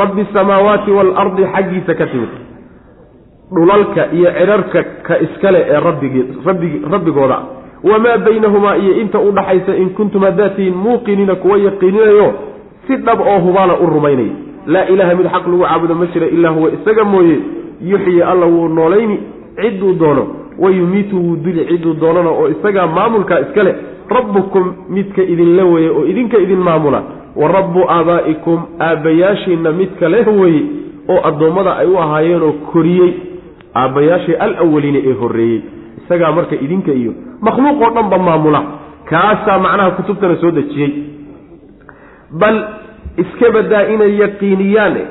Rabbi 0.00 0.22
samaawaati 0.32 0.90
waalardi 0.90 1.42
xaggiisa 1.54 1.94
ka 2.00 2.06
timid 2.12 2.28
dhulalka 3.54 4.02
iyo 4.12 4.30
cidharka 4.38 4.80
ka 5.06 5.14
iskale 5.26 5.60
ee 5.68 5.80
rabbigi 5.80 6.22
rabbigi 6.46 6.78
rabbigooda. 6.92 7.38
Wamaa 7.84 8.18
baynahumaa 8.18 8.76
iyo 8.76 8.92
inta 9.00 9.18
u 9.18 9.30
dhaxaysa 9.32 9.76
in 9.76 9.90
kuntum 9.90 10.22
haddaad 10.22 10.56
tihiin 10.56 10.74
muuqiniina 10.74 11.34
kuwa 11.34 11.58
yaqiininayo 11.58 12.28
si 12.86 12.96
dhab 12.96 13.20
oo 13.20 13.38
hubaana 13.46 13.74
u 13.80 13.86
rumaynaya 13.86 14.32
laa 14.66 14.84
ilaaha 14.92 15.14
mid 15.14 15.26
xaq 15.34 15.44
lagu 15.46 15.62
caabudo 15.64 15.94
ma 15.94 16.06
jira 16.12 16.26
ilaa 16.26 16.50
huwa 16.50 16.70
isaga 16.76 17.04
mooye. 17.04 17.38
Yuxyi 17.90 18.22
alla 18.22 18.46
wuu 18.46 18.68
noolayni 18.68 19.18
cidduu 19.60 19.92
doono. 19.94 20.26
Wa 20.58 20.70
yumiitu 20.70 21.16
wuu 21.16 21.36
dili 21.36 21.64
cidduu 21.66 21.94
doonana 21.94 22.30
oo 22.30 22.48
isagaa 22.48 22.86
maamulkaa 22.86 23.40
iska 23.40 23.62
leh 23.62 23.74
rabbukum 24.16 24.74
midka 24.88 25.22
idinla 25.22 25.64
weeye 25.64 25.90
oo 25.90 26.04
idinka 26.12 26.38
idin 26.38 26.58
maamula 26.68 27.02
wa 27.36 27.48
rabbu 27.48 27.80
aabaa'ikum 27.96 28.60
aabbayaashiinna 28.80 29.72
midka 29.72 30.08
leh 30.08 30.26
weeye 30.40 30.62
oo 31.08 31.20
addoommada 31.28 31.76
ay 31.82 31.86
u 31.86 31.98
ahaayeenoo 32.04 32.52
koriyey 32.72 33.12
aabbayaashii 33.74 34.34
alawaliina 34.34 34.98
ee 35.08 35.12
horreeyey. 35.20 35.60
Isagaa 36.04 36.32
marka 36.32 36.56
idinka 36.66 36.92
iyo 36.92 37.12
makhluuq 37.40 37.82
oo 37.82 37.90
dhanba 37.96 38.18
maamula 38.18 38.62
kaasaa 39.10 39.58
macnaha 39.58 39.90
kutubtana 39.90 40.36
soo 40.36 40.50
dejiyey. 40.50 40.92
Bal 42.40 42.56
iska 43.22 43.50
badaa 43.56 43.84
inay 43.94 44.12
yaqiiniyaane 44.22 45.02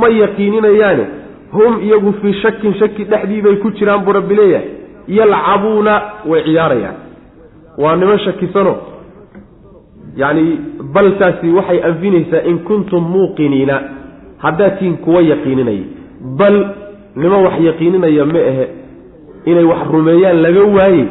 ma 0.00 0.08
yaqiininayaane 0.22 1.04
hum 1.52 1.72
iyagu 1.86 2.12
fii 2.22 2.32
shakin 2.42 2.74
shaki 2.80 3.04
dhexdiibay 3.04 3.56
ku 3.62 3.70
jiraan 3.78 4.04
buu 4.04 4.12
rabbi 4.12 4.34
leeyahay 4.34 4.68
yalcabuuna 5.18 5.94
way 6.30 6.42
ciyaarayaan 6.48 6.96
waa 7.78 7.96
niman 7.96 8.18
shakisano. 8.18 8.74
Yacni 10.16 10.58
baltaasi 10.94 11.48
waxay 11.50 11.80
anfinaysaa 11.88 12.42
in 12.50 12.58
kuntum 12.58 13.04
muuqiniina. 13.12 13.80
Haddaad 14.38 14.78
tihiin 14.78 14.96
kuwa 14.96 15.20
yaqiininaya 15.22 15.84
bal 16.38 16.56
niman 17.16 17.44
wax 17.44 17.60
yaqiininaya 17.60 18.24
ma 18.24 18.38
ahe 18.38 18.66
inay 19.46 19.64
wax 19.64 19.78
rumeeyaan 19.92 20.42
laga 20.42 20.62
waaye 20.76 21.04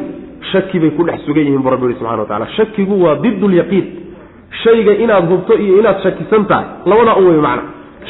shaki 0.52 0.78
bay 0.78 0.90
ku 0.90 1.02
dhex 1.04 1.20
sugan 1.26 1.42
yihiin 1.44 1.62
buu 1.62 1.70
rabbi 1.70 1.86
yihi 1.86 1.98
subxana 1.98 2.22
wa 2.22 2.26
tacala 2.28 2.46
shakigu 2.56 3.02
waa 3.04 3.14
didulyaqiin 3.22 3.84
shayga 4.62 4.92
inaad 5.04 5.28
hubto 5.30 5.54
iyo 5.58 5.78
inaad 5.80 6.02
shakisan 6.02 6.44
tahay 6.46 6.64
labadaa 6.86 7.16
u 7.16 7.28
wey 7.28 7.40
macna. 7.40 7.62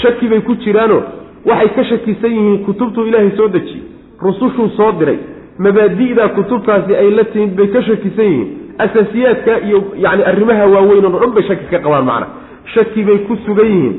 Shaki 0.03 0.29
bay 0.29 0.40
ku 0.40 0.55
jiraano 0.55 1.03
waxay 1.47 1.69
ka 1.77 1.85
shakisan 1.85 2.31
yihiin 2.31 2.64
kutubtuu 2.64 3.07
ilaahay 3.07 3.31
soo 3.37 3.49
dejiyey 3.49 3.83
rusushuu 4.21 4.69
soo 4.77 4.92
diray 4.99 5.19
mabaadi'da 5.59 6.29
kutubtaasi 6.37 6.92
ay 7.03 7.11
la 7.19 7.25
timid 7.33 7.57
bay 7.59 7.69
ka 7.75 7.81
shakisan 7.88 8.25
yihiin. 8.25 8.49
Asaasiyaadka 8.85 9.53
iyo 9.66 9.79
yacni 10.05 10.23
arrimaha 10.31 10.64
waaweyn 10.75 11.05
oo 11.09 11.19
dhan 11.23 11.33
bay 11.37 11.45
shaki 11.49 11.64
ka 11.73 11.79
qabaan 11.85 12.05
macna. 12.11 12.27
Shaki 12.75 13.01
bay 13.09 13.19
ku 13.29 13.37
sugan 13.47 13.66
yihiin. 13.73 13.95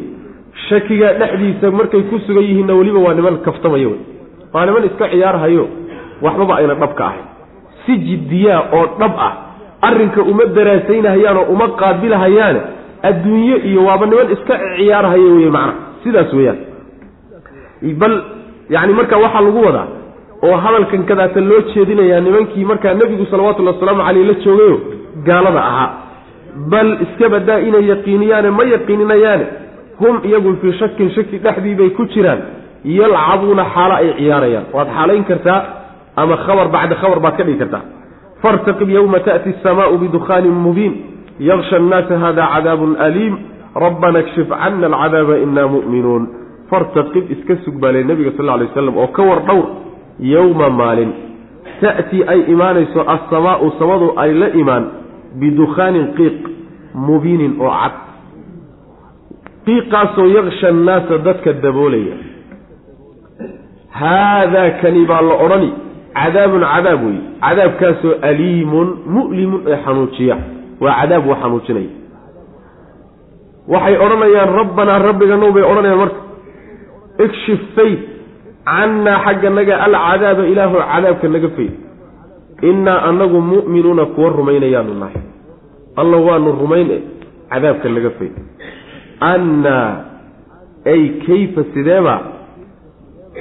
Shakiga 0.69 1.13
dhexdiisa 1.19 1.71
markay 1.79 2.01
ku 2.09 2.19
sugan 2.27 2.43
yihiinna 2.49 2.73
weliba 2.79 2.99
waa 3.05 3.13
niman 3.17 3.37
kaftamayo. 3.45 3.89
Wey 3.89 3.99
waa 4.53 4.65
niman 4.65 4.83
iska 4.89 5.05
ciyaarhayo. 5.13 5.65
Waxbaba 6.21 6.53
ayna 6.59 6.75
dhabka 6.81 7.03
ahayn. 7.09 7.25
Si 7.85 7.93
jiddiyaa 8.05 8.61
oo 8.77 8.85
dhab 9.01 9.13
ah 9.27 9.33
arrinka 9.87 10.21
uma 10.31 10.45
daraasaynahayaan 10.57 11.37
oo 11.41 11.45
uma 11.53 11.67
qaabilahayaane 11.81 12.61
adduunye 13.09 13.55
iyo 13.69 13.81
waaba 13.87 14.05
niman 14.05 14.29
iska 14.35 14.55
ciyaarhaya 14.77 15.29
weye 15.35 15.49
macna. 15.57 15.73
Sidaas 16.03 16.33
weeyaan. 16.37 16.59
Bal 18.01 18.13
yacni 18.69 18.93
marka 18.93 19.17
waxaa 19.17 19.41
lagu 19.47 19.61
wadaa 19.67 19.87
oo 20.43 20.55
hadalkan 20.63 21.03
kadaata 21.09 21.41
loo 21.49 21.61
jeedinayaa 21.73 22.19
nimankii 22.21 22.65
markaa 22.65 22.93
nebigu 22.93 23.25
salawatullhi 23.31 23.73
wasalaamu 23.73 24.03
caleyh 24.07 24.25
la 24.27 24.33
joogayo 24.45 24.77
gaalada 25.27 25.61
ahaa. 25.71 25.89
Bal 26.71 26.89
iska 27.05 27.29
badaa 27.29 27.59
inay 27.67 27.85
yaqiiniyaane 27.91 28.49
ma 28.57 28.63
yaqiininayaane 28.73 29.45
hum 29.99 30.15
iyagu 30.29 30.55
fii 30.61 30.73
shakin 30.79 31.09
shaki 31.15 31.37
dhexdii 31.45 31.75
bay 31.79 31.89
ku 31.89 32.05
jiraan. 32.13 32.41
Yalcabuuna 32.85 33.65
xaalo 33.73 33.93
ay 34.01 34.09
ciyaarayaan. 34.17 34.65
Waad 34.73 34.87
xaalayn 34.97 35.23
kartaa 35.29 35.59
ama 36.15 36.37
khabar 36.45 36.67
bacda 36.75 36.95
khabar 37.01 37.19
baad 37.19 37.37
ka 37.37 37.43
dhigi 37.43 37.59
kartaa. 37.63 37.81
Fartaqib 38.41 38.89
yowma 38.89 39.19
taأti 39.19 39.49
asamaau 39.57 39.97
bidukhaanin 39.97 40.53
mubiin. 40.65 40.93
Yaksha 41.39 41.75
annaasa 41.81 42.19
hada 42.23 42.43
cadaabun 42.53 42.95
aliim. 43.07 43.35
Rabbana 43.75 44.21
kshif 44.27 44.47
cana 44.49 44.85
alcadaaba 44.87 45.37
inaa 45.45 45.67
mu'minuun. 45.75 46.23
Fartaqib 46.69 47.25
iska 47.35 47.53
sugbaale 47.65 48.03
nebiga 48.03 48.31
sal 48.37 48.45
ly 48.59 48.65
aslam 48.69 48.97
oo 48.97 49.07
ka 49.17 49.21
war 49.29 49.41
dhowr 49.49 49.65
yowma 50.19 50.69
maalin. 50.69 51.11
Ta'tii 51.81 52.23
ay 52.27 52.39
imaanayso 52.53 53.01
assamaau 53.15 53.71
samadu 53.79 54.13
ay 54.17 54.33
la 54.33 54.47
imaan 54.61 54.85
bidukhaanin 55.39 56.07
qiiq 56.17 56.37
mubiinin 57.07 57.53
oo 57.61 57.69
cad. 57.81 57.93
Qiiqaasoo 59.65 60.25
yaksha 60.37 60.67
annaasa 60.73 61.17
dadka 61.27 61.53
daboolaya. 61.63 62.15
Haadaa 63.99 64.69
kani 64.81 65.05
baa 65.09 65.21
la 65.21 65.35
odhani 65.45 65.69
cadaabun 66.17 66.61
cadaab 66.73 67.01
wey 67.05 67.17
cadaabkaasoo 67.45 68.13
aliimun 68.29 68.87
mu'limun 69.15 69.61
ee 69.71 69.77
xanuujiya. 69.85 70.37
Waa 70.81 70.93
cadaab 71.01 71.23
wa 71.29 71.35
xanuujinaya. 71.41 71.91
Waxay 73.73 73.95
odhanayaan 74.05 74.51
rabbanaa 74.59 74.99
rabbiganow 75.07 75.51
bay 75.55 75.63
odhanayaan 75.71 75.99
marka. 76.03 76.19
Ikshif 77.25 77.59
fayd 77.75 77.99
cannaa 78.67 79.19
xagga 79.25 79.49
naga 79.57 79.75
alcadaaba 79.85 80.43
ilaahu 80.51 80.75
cadaabka 80.91 81.27
naga 81.35 81.49
fayd 81.57 81.73
innaa 82.69 82.99
anagu 83.09 83.39
mu'minuuna 83.51 84.05
kuwa 84.13 84.29
rumaynayaanu 84.29 84.93
nahay. 85.01 85.21
Alla 86.01 86.17
waanu 86.27 86.51
rumayn 86.61 86.89
e 86.91 86.99
cadaabka 87.51 87.89
naga 87.95 88.09
fayd 88.19 88.33
annaa 89.31 89.89
ay 90.91 91.01
kayfa 91.27 91.61
sideeba? 91.73 92.15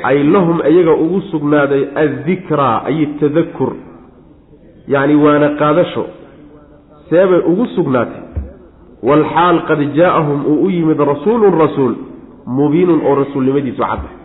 Ay 0.08 0.22
lahum 0.32 0.58
iyaga 0.70 0.92
ugu 1.04 1.20
sugnaaday 1.32 1.82
addikraa 2.02 2.76
ay 2.88 2.98
tadakur 3.20 3.72
yacni 4.94 5.14
waana 5.24 5.48
qaadasho. 5.60 6.04
Seebay 7.10 7.40
ugu 7.50 7.66
sugnaatay. 7.76 8.22
Waalxaal 9.08 9.58
qad 9.68 9.80
jaa'ahum 9.98 10.38
uu 10.52 10.58
u 10.66 10.70
yimid 10.70 10.98
rasuulun 11.10 11.54
rasuul. 11.64 11.94
Mubiinun 12.56 13.00
oo 13.08 13.14
rasuulnimadiisu 13.22 13.82
cadda 13.82 14.15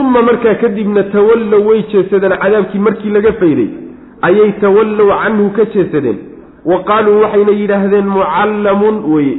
uma 0.00 0.22
markaa 0.22 0.54
kadibna 0.62 1.02
tawallow 1.14 1.66
way 1.68 1.82
jeesadeen 1.92 2.32
cadaabkii 2.42 2.78
markii 2.86 3.10
laga 3.16 3.32
fayday 3.32 3.68
ayay 4.28 4.52
tawallow 4.64 5.08
canhu 5.22 5.50
ka 5.56 5.64
jeesadeen 5.74 6.18
wa 6.70 6.78
qaaluu 6.88 7.20
waxayna 7.22 7.52
yidhaahdeen 7.60 8.06
mucallamun 8.16 8.96
weye 9.14 9.34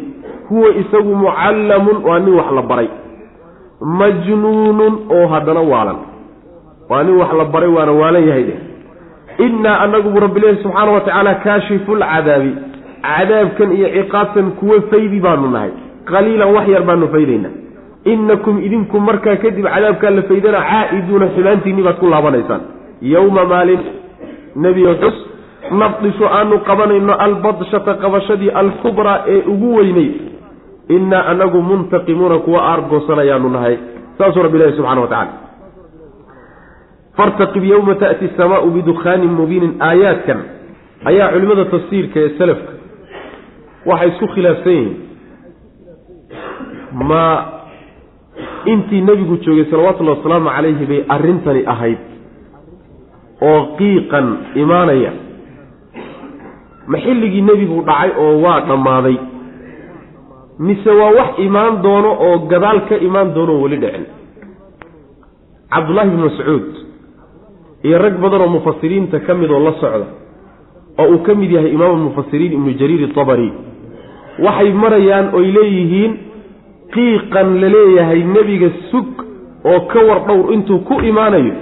huwa 0.49 0.69
isagu 0.81 1.15
mucallamun 1.15 1.97
waa 2.07 2.19
nin 2.19 2.33
wax 2.39 2.51
la 2.55 2.61
baray 2.61 2.87
majnuunun 3.99 4.93
oo 5.17 5.27
haddana 5.33 5.61
waalan 5.71 5.97
waa 6.89 7.03
nin 7.03 7.15
wax 7.21 7.33
la 7.39 7.45
baray 7.45 7.69
waana 7.69 7.91
waalan 7.91 8.27
yahay 8.27 8.43
dheh 8.43 8.59
innaa 9.45 9.79
anagu 9.85 10.09
bu 10.09 10.19
rabbilahi 10.19 10.57
subxaana 10.63 10.91
wa 10.91 11.01
tacaala 11.01 11.33
kaashifulcadaabi 11.45 12.51
cadaabkan 13.01 13.71
iyo 13.77 13.89
ciqaabtan 13.97 14.51
kuwa 14.51 14.81
faydi 14.91 15.19
baanu 15.19 15.49
nahay 15.55 15.69
qaliilan 16.11 16.53
wax 16.55 16.67
yar 16.75 16.83
baanu 16.89 17.07
faydaynaa 17.15 17.53
innakum 18.13 18.55
idinku 18.67 18.99
markaa 18.99 19.35
kadib 19.43 19.65
cadaabkaa 19.73 20.11
la 20.17 20.21
faydana 20.29 20.59
caa'iduuna 20.71 21.27
xumaantiinni 21.35 21.83
baad 21.87 21.97
ku 22.01 22.07
laabanaysaan. 22.13 22.61
Yowma 23.13 23.43
maalin 23.53 23.81
nebiyo 24.63 24.93
xus 25.01 25.17
nabdishu 25.81 26.25
aanu 26.37 26.59
qabanayno 26.69 27.13
albadshata 27.25 27.93
qabashadii 28.03 28.51
alkubraa 28.61 29.19
ee 29.33 29.41
ugu 29.53 29.69
weynay. 29.77 30.09
Innaa 30.95 31.23
anagu 31.31 31.61
muntaqimuuna 31.69 32.37
kuwa 32.45 32.59
aargoosanayaanu 32.71 33.49
nahay. 33.49 33.77
Saasuu 34.17 34.43
rabbi 34.45 34.57
ilahi 34.57 34.77
subxana 34.77 35.01
wa 35.01 35.07
tacala 35.07 35.33
fartaqib 37.17 37.63
yowma 37.63 37.95
ta'ti 37.95 38.25
asamaau 38.33 38.69
bidukhaanin 38.75 39.33
mubiinin. 39.39 39.73
Aayaadkan 39.87 40.39
ayaa 41.09 41.31
culimmada 41.33 41.65
tafsiirka 41.73 42.19
ee 42.19 42.29
salafka 42.39 42.71
waxay 43.89 44.09
isku 44.11 44.27
khilaafsan 44.35 44.73
yihiin. 44.73 44.95
Ma 47.09 47.23
intii 48.73 49.01
nebigu 49.01 49.38
joogay 49.45 49.65
salawatullahi 49.71 50.17
wasalaamu 50.19 50.49
calayhi 50.56 50.86
bay 50.91 51.01
arrintani 51.15 51.62
ahayd 51.73 51.97
oo 53.49 53.60
qiiqan 53.78 54.28
imaanaya. 54.63 55.12
Ma 56.88 56.97
xilligii 57.06 57.41
nebigu 57.49 57.82
dhacay 57.88 58.12
oo 58.23 58.41
waa 58.43 58.60
dhammaaday 58.69 59.17
mise 60.60 60.89
waa 60.99 61.12
wax 61.19 61.30
imaan 61.47 61.82
doono 61.84 62.12
oo 62.28 62.38
gadaal 62.51 62.80
ka 62.89 62.95
imaan 63.08 63.34
doono 63.36 63.62
weli 63.63 63.78
dhicin? 63.84 64.06
Cabdullaahi 65.73 66.10
bni 66.10 66.23
mascuud 66.28 66.67
iyo 67.86 67.97
rag 68.04 68.15
badan 68.23 68.41
oo 68.41 68.51
mufasiriinta 68.58 69.19
ka 69.19 69.34
mid 69.36 69.49
oo 69.51 69.60
la 69.65 69.73
socda 69.82 70.08
oo 71.01 71.08
uu 71.13 71.19
ka 71.25 71.36
mid 71.36 71.51
yahay 71.51 71.71
imaamu 71.75 71.97
mufasiriin 72.10 72.54
ibnu 72.58 72.71
jariir 72.80 73.01
itabari 73.10 73.49
waxay 74.45 74.71
marayaan 74.84 75.28
oy 75.38 75.47
leeyihiin 75.58 76.12
qiiqan 76.95 77.47
la 77.62 77.69
leeyahay 77.75 78.23
nebiga 78.36 78.69
sug 78.91 79.08
oo 79.71 79.79
ka 79.91 79.99
war 80.08 80.19
dhowr 80.27 80.53
intuu 80.53 80.79
ku 80.88 80.95
imaanayo 81.12 81.53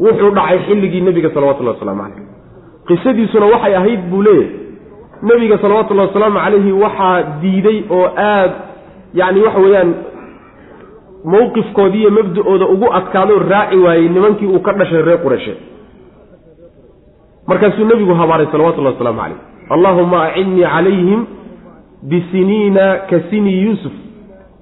wuxuu 0.00 0.30
dhacay 0.38 0.58
xilligii 0.66 1.00
nebiga 1.08 1.30
salawatullahi 1.34 1.76
wasalaamu 1.76 2.02
calayh. 2.02 2.26
Qisadiisuna 2.88 3.46
waxay 3.54 3.74
ahayd 3.80 4.00
buu 4.10 4.22
leeyahay 4.22 4.50
nebiga 5.30 5.58
salawatullahi 5.62 6.08
wasalaamu 6.08 6.38
calayhi 6.44 6.72
waxaa 6.84 7.16
diiday 7.42 7.78
oo 7.90 8.06
aada 8.16 8.54
yacni 9.20 9.40
waxa 9.46 9.60
weeyaan 9.64 9.90
mowqifkoodii 11.32 12.00
iyo 12.02 12.10
mabda-ooda 12.10 12.66
ugu 12.74 12.86
adkaadoo 12.98 13.38
raaci 13.52 13.76
waayey 13.84 14.08
nimankii 14.08 14.46
uu 14.54 14.60
ka 14.66 14.72
dhashay 14.72 15.02
reer 15.02 15.20
qureyshe 15.22 15.54
markaasuu 17.46 17.84
nebigu 17.84 18.14
habaaray 18.14 18.46
salawatullahi 18.52 18.94
wasalaamu 18.94 19.20
calayh. 19.20 19.38
Allaahuma 19.70 20.22
acinnii 20.28 20.64
calayhim 20.74 21.20
bisiniina 22.02 22.86
ka 23.10 23.20
sini 23.30 23.52
yuusuf 23.62 23.92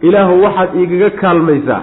ilaahu 0.08 0.42
waxaad 0.44 0.74
igaga 0.82 1.10
kaalmaysaa 1.20 1.82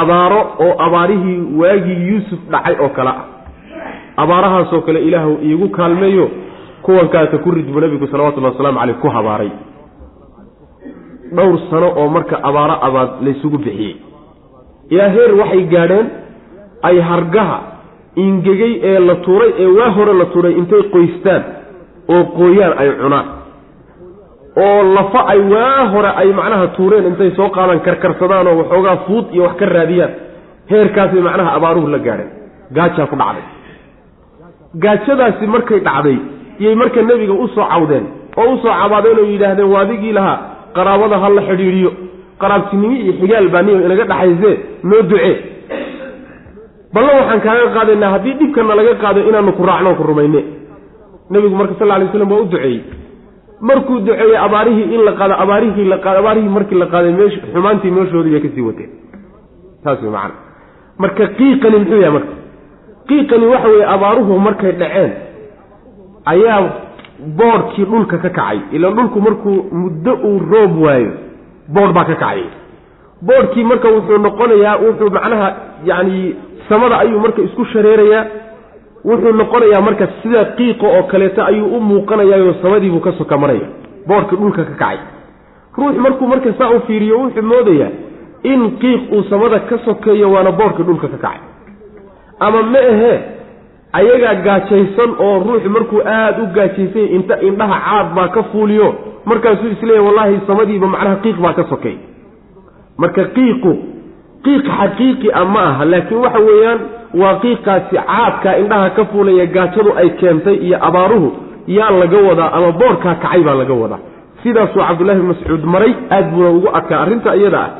abaaro 0.00 0.40
oo 0.64 0.74
abaarihii 0.86 1.38
waagii 1.60 2.00
yuusuf 2.10 2.40
dhacay 2.52 2.76
oo 2.84 2.88
kale 2.88 3.10
ah. 3.10 3.24
Abaarahaasoo 4.16 4.80
kale 4.80 5.00
ilaahu 5.08 5.38
iigu 5.48 5.68
kaalmeeyo 5.68 6.30
kuwankaasa 6.82 7.38
ku 7.38 7.50
ridbu 7.50 7.80
nebigu 7.80 8.06
salawatullahi 8.06 8.52
wasalaamu 8.54 8.78
caleyh 8.80 8.96
ku 9.02 9.08
habaaray. 9.08 9.50
Dhowr 11.36 11.58
sano 11.70 11.88
oo 11.96 12.08
marka 12.08 12.36
abaaro 12.48 12.76
abaad 12.86 13.10
laysugu 13.24 13.58
bixiyey. 13.58 13.96
Ilaa 14.90 15.08
heer 15.08 15.32
waxay 15.40 15.62
gaadheen 15.72 16.06
ay 16.82 17.00
hargaha 17.00 17.58
ingegay 18.16 18.72
ee 18.82 18.98
la 19.08 19.14
tuuray 19.14 19.52
ee 19.58 19.66
waa 19.78 19.90
hore 19.96 20.12
la 20.20 20.24
tuuray 20.24 20.52
intay 20.60 20.82
qoystaan 20.82 21.42
oo 22.08 22.24
qooyaan 22.24 22.74
ay 22.78 22.88
cunaan 23.00 23.26
oo 24.56 24.82
lafa 24.96 25.20
ay 25.32 25.40
waa 25.52 25.84
hore 25.92 26.10
ay 26.22 26.28
macnaha 26.38 26.66
tuureen 26.76 27.06
intay 27.10 27.30
soo 27.38 27.48
qaadaan 27.56 27.80
karkarsadaan 27.86 28.46
oo 28.50 28.56
waxoogaa 28.62 28.96
fuud 29.06 29.26
iyo 29.34 29.42
wax 29.46 29.54
ka 29.60 29.66
raadiyaan. 29.66 30.12
Heerkaasay 30.70 31.20
macnaha 31.28 31.50
abaaruhu 31.58 31.86
la 31.94 31.98
gaadheen 31.98 32.30
gaajaa 32.76 33.06
ku 33.10 33.16
dhacday. 33.16 33.44
Gaajadaasi 34.84 35.46
markay 35.54 35.80
dhacday 35.80 36.18
iyay 36.60 36.74
marka 36.74 37.02
nebiga 37.02 37.32
u 37.32 37.48
soo 37.54 37.66
cawdeen 37.72 38.04
oo 38.36 38.48
u 38.54 38.58
soo 38.62 38.72
cabaadeen 38.80 39.18
oo 39.18 39.26
yidhaahdeen 39.32 39.70
waadigii 39.74 40.12
lahaa 40.18 40.38
qaraabada 40.76 41.16
ha 41.22 41.28
la 41.36 41.42
xidhiidhiyo. 41.48 41.90
Qaraabtinimo 42.40 42.94
iyo 43.04 43.12
xigaal 43.20 43.48
baa 43.54 43.62
niyo 43.62 43.76
inaga 43.86 44.04
dhaxaysee 44.10 44.54
noo 44.88 45.02
ducee. 45.10 45.34
Ballan 46.94 47.16
waxaan 47.20 47.40
kaaga 47.46 47.66
qaadaynaa 47.76 48.10
haddii 48.14 48.34
dhibkana 48.40 48.74
laga 48.78 48.94
qaado 49.02 49.20
inaanu 49.28 49.52
ku 49.58 49.62
raacno 49.68 49.90
ku 49.98 50.02
rumayne 50.10 50.40
nebigu 51.30 51.54
marka 51.60 51.74
sal 51.78 51.88
lay 51.88 52.08
slam 52.12 52.30
waa 52.32 52.40
u 52.40 52.44
duceeyey 52.52 52.80
markuu 53.68 53.98
duceeyey 54.06 54.36
abaarihii 54.46 54.94
in 54.94 55.00
la 55.08 55.12
qaado 55.20 55.34
abaarihii 55.44 55.84
la 55.92 55.98
qaado 56.04 56.18
abaarihii 56.22 56.48
markii 56.56 56.78
la 56.82 56.86
qaaday 56.94 57.12
meesh 57.20 57.36
xumaantii 57.54 57.90
meeshoodii 57.96 58.30
bay 58.34 58.40
ka 58.40 58.48
sii 58.54 58.64
wateen 58.68 58.90
saas 59.84 59.98
wey 60.02 60.10
macana 60.10 60.34
marka 61.02 61.26
qiiqani 61.38 61.76
muxuu 61.82 62.00
yahay 62.04 62.12
marka? 62.18 62.32
Qiiqani 63.08 63.46
waxa 63.52 63.68
weeye 63.72 63.86
abaaruhu 63.94 64.38
markay 64.46 64.72
dhaceen 64.80 65.12
ayaa 66.32 66.60
boodhkii 67.38 67.84
dhulka 67.90 68.16
ka 68.18 68.28
kacay. 68.28 68.58
Ilaan 68.76 68.94
dhulku 68.96 69.18
markuu 69.26 69.56
muddo 69.82 70.12
uu 70.28 70.38
roob 70.52 70.72
waayo 70.84 71.12
boodh 71.74 71.92
baa 71.96 72.04
ka 72.10 72.14
kacay. 72.14 72.42
Boodhkii 73.28 73.64
marka 73.70 73.88
wuxuu 73.94 74.18
noqonayaa 74.26 74.76
wuxuu 74.84 75.10
macnaha 75.16 75.48
yacni 75.90 76.36
samada 76.68 76.98
ayuu 77.02 77.20
marka 77.24 77.42
isku 77.42 77.64
shareerayaa 77.72 78.24
wuxuu 79.04 79.32
noqonayaa 79.40 79.80
marka 79.80 80.06
sida 80.22 80.44
qiiqa 80.58 80.86
oo 80.96 81.02
kaleeto 81.12 81.40
ayuu 81.44 81.76
u 81.76 81.80
muuqanayaayoo 81.80 82.54
samadiibuu 82.62 83.00
ka 83.00 83.12
soka 83.18 83.36
maraya 83.38 83.66
boodhkii 84.08 84.36
dhulka 84.36 84.64
ka 84.64 84.70
kacay. 84.70 84.98
Ruux 85.78 85.94
markuu 86.04 86.26
marka 86.32 86.52
saa 86.58 86.70
u 86.76 86.80
fiiriyo 86.86 87.18
wuxuu 87.22 87.42
moodayaa 87.52 87.90
in 88.52 88.60
qiiq 88.82 89.12
uu 89.12 89.22
samada 89.30 89.58
ka 89.70 89.78
sokeeyo 89.84 90.32
waana 90.32 90.52
boodhkii 90.52 90.84
dhulka 90.88 91.08
ka 91.08 91.16
kacay. 91.16 91.38
Ama 92.40 92.62
ma 92.62 92.78
ahee 92.92 93.18
ayagaa 93.92 94.34
gaajaysan 94.46 95.10
oo 95.18 95.34
ruuxu 95.46 95.70
markuu 95.70 96.00
aada 96.06 96.42
u 96.42 96.46
gaajaysay 96.56 97.06
inta 97.16 97.40
indhaha 97.48 97.76
caad 97.86 98.14
baa 98.16 98.28
ka 98.28 98.42
fuuliyo 98.52 98.94
markaasuu 99.24 99.68
isleeyahy 99.76 100.06
wallaahi 100.06 100.40
samadiiba 100.46 100.86
macnaha 100.86 101.16
qiiq 101.24 101.36
baa 101.44 101.52
ka 101.58 101.64
sokay. 101.72 101.96
Marka 102.98 103.24
qiiqu 103.36 103.72
qiiq 104.44 104.64
xaqiiqi 104.78 105.28
a 105.32 105.44
ma 105.44 105.62
aha 105.70 105.84
laakiin 105.92 106.20
waxa 106.24 106.38
weeyaan 106.48 106.80
waa 107.14 107.34
qiiqaasi 107.42 107.96
caadkaa 107.96 108.54
indhaha 108.62 108.90
ka 108.90 109.04
fuulaya 109.04 109.46
gaajadu 109.46 109.90
ay 109.96 110.10
keentay 110.10 110.54
iyo 110.54 110.78
abaaruhu 110.88 111.32
yaa 111.66 111.90
laga 111.90 112.18
wadaa 112.28 112.50
ama 112.52 112.72
boorkaa 112.72 113.14
kacay 113.14 113.42
baa 113.42 113.54
laga 113.54 113.74
wadaa. 113.74 113.98
Sidaasuu 114.42 114.80
cabdullahi 114.80 115.18
bn 115.20 115.26
mascuud 115.26 115.64
maray 115.64 115.94
aad 116.10 116.30
buuna 116.30 116.50
ugu 116.50 116.68
adkaa 116.72 117.00
arrinta 117.02 117.36
iyada 117.36 117.60
ah. 117.60 117.70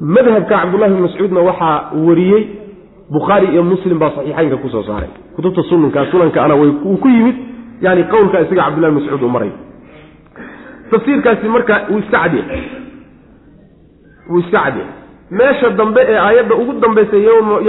Madhabka 0.00 0.54
cabdullahi 0.56 0.92
bn 0.94 1.02
mascuudna 1.02 1.40
waxaa 1.40 1.90
wariyey 2.06 2.48
bukhaari 3.10 3.46
iyo 3.52 3.62
muslim 3.62 3.98
baa 3.98 4.10
saxiixaynka 4.10 4.56
ku 4.56 4.68
soo 4.68 4.82
saaray. 4.82 5.10
Kutubta 5.36 5.62
sunanka 5.62 6.06
sunanka 6.10 6.44
ana 6.44 6.54
wuu 6.54 6.96
ku 6.96 7.08
yimid 7.08 7.36
yani 7.80 8.04
qowlka 8.04 8.40
isaga 8.40 8.62
cabdullahi 8.62 8.92
bn 8.92 9.00
mascuud 9.00 9.22
uu 9.22 9.28
maray. 9.28 9.52
Tafsiirkaasi 10.90 11.48
marka 11.48 11.74
wuu 11.90 11.98
iska 11.98 12.18
wuu 14.30 14.38
iska 14.38 14.58
meesha 15.38 15.68
dambe 15.78 16.00
ee 16.12 16.18
aayadda 16.26 16.54
ugu 16.62 16.72
dambaysa 16.84 17.16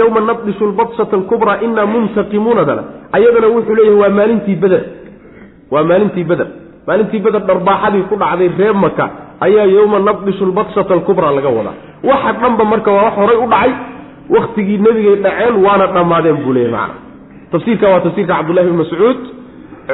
yowma 0.00 0.20
nabdishu 0.30 0.64
lbadsata 0.72 1.16
alkubraa 1.16 1.58
inaa 1.66 1.86
muntaqimuunadana 1.94 2.82
ayadana 3.16 3.46
wuxuu 3.54 3.74
leeyahay 3.78 4.00
waa 4.02 4.08
maalintii 4.18 4.56
beder 4.62 4.82
waa 5.74 5.84
maalintii 5.90 6.24
beder 6.30 6.46
maalintii 6.86 7.20
beder 7.26 7.42
dharbaaxadii 7.48 8.02
ku 8.10 8.16
dhacday 8.22 8.50
reer 8.58 8.74
maka 8.84 9.04
ayaa 9.46 9.66
yowma 9.76 9.98
nabdishu 10.08 10.44
lbadsata 10.50 10.94
alkubraa 10.94 11.32
laga 11.36 11.48
wadaa. 11.58 11.74
Waxa 12.10 12.32
dhanba 12.40 12.64
marka 12.72 12.90
waa 12.96 13.04
wax 13.06 13.14
horay 13.20 13.36
u 13.36 13.46
dhacay 13.52 13.72
waktigii 14.36 14.78
nebigay 14.86 15.16
dhaceen 15.24 15.54
waana 15.66 15.86
dhammaadeen 15.94 16.36
buu 16.44 16.52
leeyahy 16.56 16.72
macana 16.76 16.94
tafsiirka 17.52 17.86
waa 17.92 18.00
tafsiirka 18.06 18.34
cabdullahi 18.38 18.68
bn 18.70 18.76
mascuud. 18.82 19.18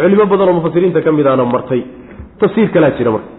Culimo 0.02 0.24
badan 0.30 0.48
oo 0.48 0.52
mufasiriinta 0.58 1.00
ka 1.06 1.12
mid 1.16 1.26
ahna 1.26 1.44
martay. 1.54 1.82
Tafsiir 2.40 2.68
kalaa 2.74 2.90
jira 2.98 3.10
marka. 3.16 3.30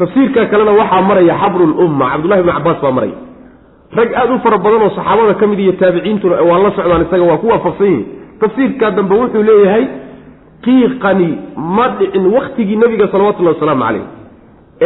Tafsiirka 0.00 0.40
kalena 0.52 0.72
waxaa 0.80 1.02
maraya 1.08 1.34
xabrulumma 1.42 2.06
cabdullahi 2.12 2.42
bn 2.46 2.50
cabaas 2.58 2.80
baa 2.84 2.90
maraya 2.98 3.16
rag 3.98 4.10
aada 4.14 4.34
u 4.34 4.38
fara 4.44 4.58
badan 4.58 4.82
oo 4.82 4.90
saxaabada 4.96 5.34
ka 5.40 5.46
mid 5.46 5.58
iyo 5.64 5.72
taabiciintuna 5.72 6.36
waa 6.48 6.58
la 6.64 6.70
socdaan 6.76 7.02
isaga 7.06 7.24
waa 7.30 7.38
ku 7.42 7.46
waafaqsan 7.52 7.86
yihiin 7.86 8.04
tafsiirkaa 8.40 8.90
dambe 8.98 9.14
wuxuu 9.20 9.42
leeyahay 9.48 9.84
qiiqani 10.64 11.28
ma 11.76 11.88
dhicin 11.98 12.26
waktigii 12.36 12.76
nebiga 12.82 13.08
salawatullahi 13.12 13.54
wasalaamu 13.56 13.84
calayh. 13.84 14.04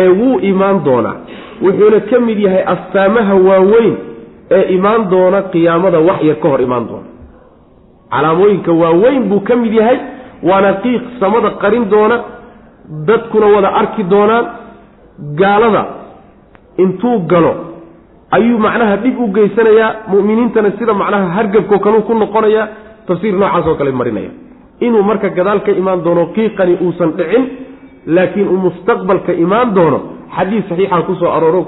Ee 0.00 0.08
wuu 0.08 0.38
imaan 0.50 0.84
doonaa. 0.84 1.16
Wuxuuna 1.64 2.00
ka 2.10 2.18
mid 2.26 2.38
yahay 2.46 2.62
astaamaha 2.74 3.34
waaweyn 3.48 3.94
ee 4.56 4.62
imaan 4.76 5.02
doona 5.12 5.38
qiyaamada 5.52 5.98
wax 6.08 6.20
yar 6.28 6.36
ka 6.42 6.48
hor 6.52 6.60
imaan 6.66 6.84
doona. 6.90 7.08
Calaamooyinka 8.12 8.72
waaweyn 8.82 9.22
buu 9.30 9.40
ka 9.48 9.56
mid 9.62 9.72
yahay 9.80 9.98
waana 10.48 10.72
qiiq 10.84 11.02
samada 11.20 11.50
qarin 11.62 11.84
doona 11.94 12.16
dadkuna 13.08 13.46
wada 13.54 13.68
arki 13.80 14.02
doonaan 14.12 14.44
gaalada 15.40 15.82
intuu 16.82 17.18
galo 17.32 17.52
ayuu 18.36 18.58
macnaha 18.66 18.96
dhib 19.04 19.16
u 19.18 19.26
geysanayaa 19.36 19.90
mu'miniintana 20.12 20.70
sida 20.78 20.94
macnaha 21.02 21.26
hargabkoo 21.36 21.78
kaleu 21.84 22.02
ku 22.08 22.14
noqonayaa 22.22 22.66
tafsiir 23.08 23.34
noocaasoo 23.42 23.74
kale 23.80 23.90
marinaya. 24.00 24.30
Inuu 24.86 25.02
marka 25.02 25.28
gadaal 25.38 25.60
ka 25.66 25.72
imaan 25.80 26.04
doono 26.04 26.22
qiiqani 26.36 26.74
uusan 26.84 27.10
dhicin 27.18 27.44
laakiin 28.16 28.48
uu 28.52 28.60
mustaqbalka 28.66 29.32
imaan 29.44 29.74
doono 29.76 29.98
xadiis 30.36 30.64
saxiixa 30.70 31.02
ku 31.08 31.14
soo 31.20 31.30
arooro 31.36 31.60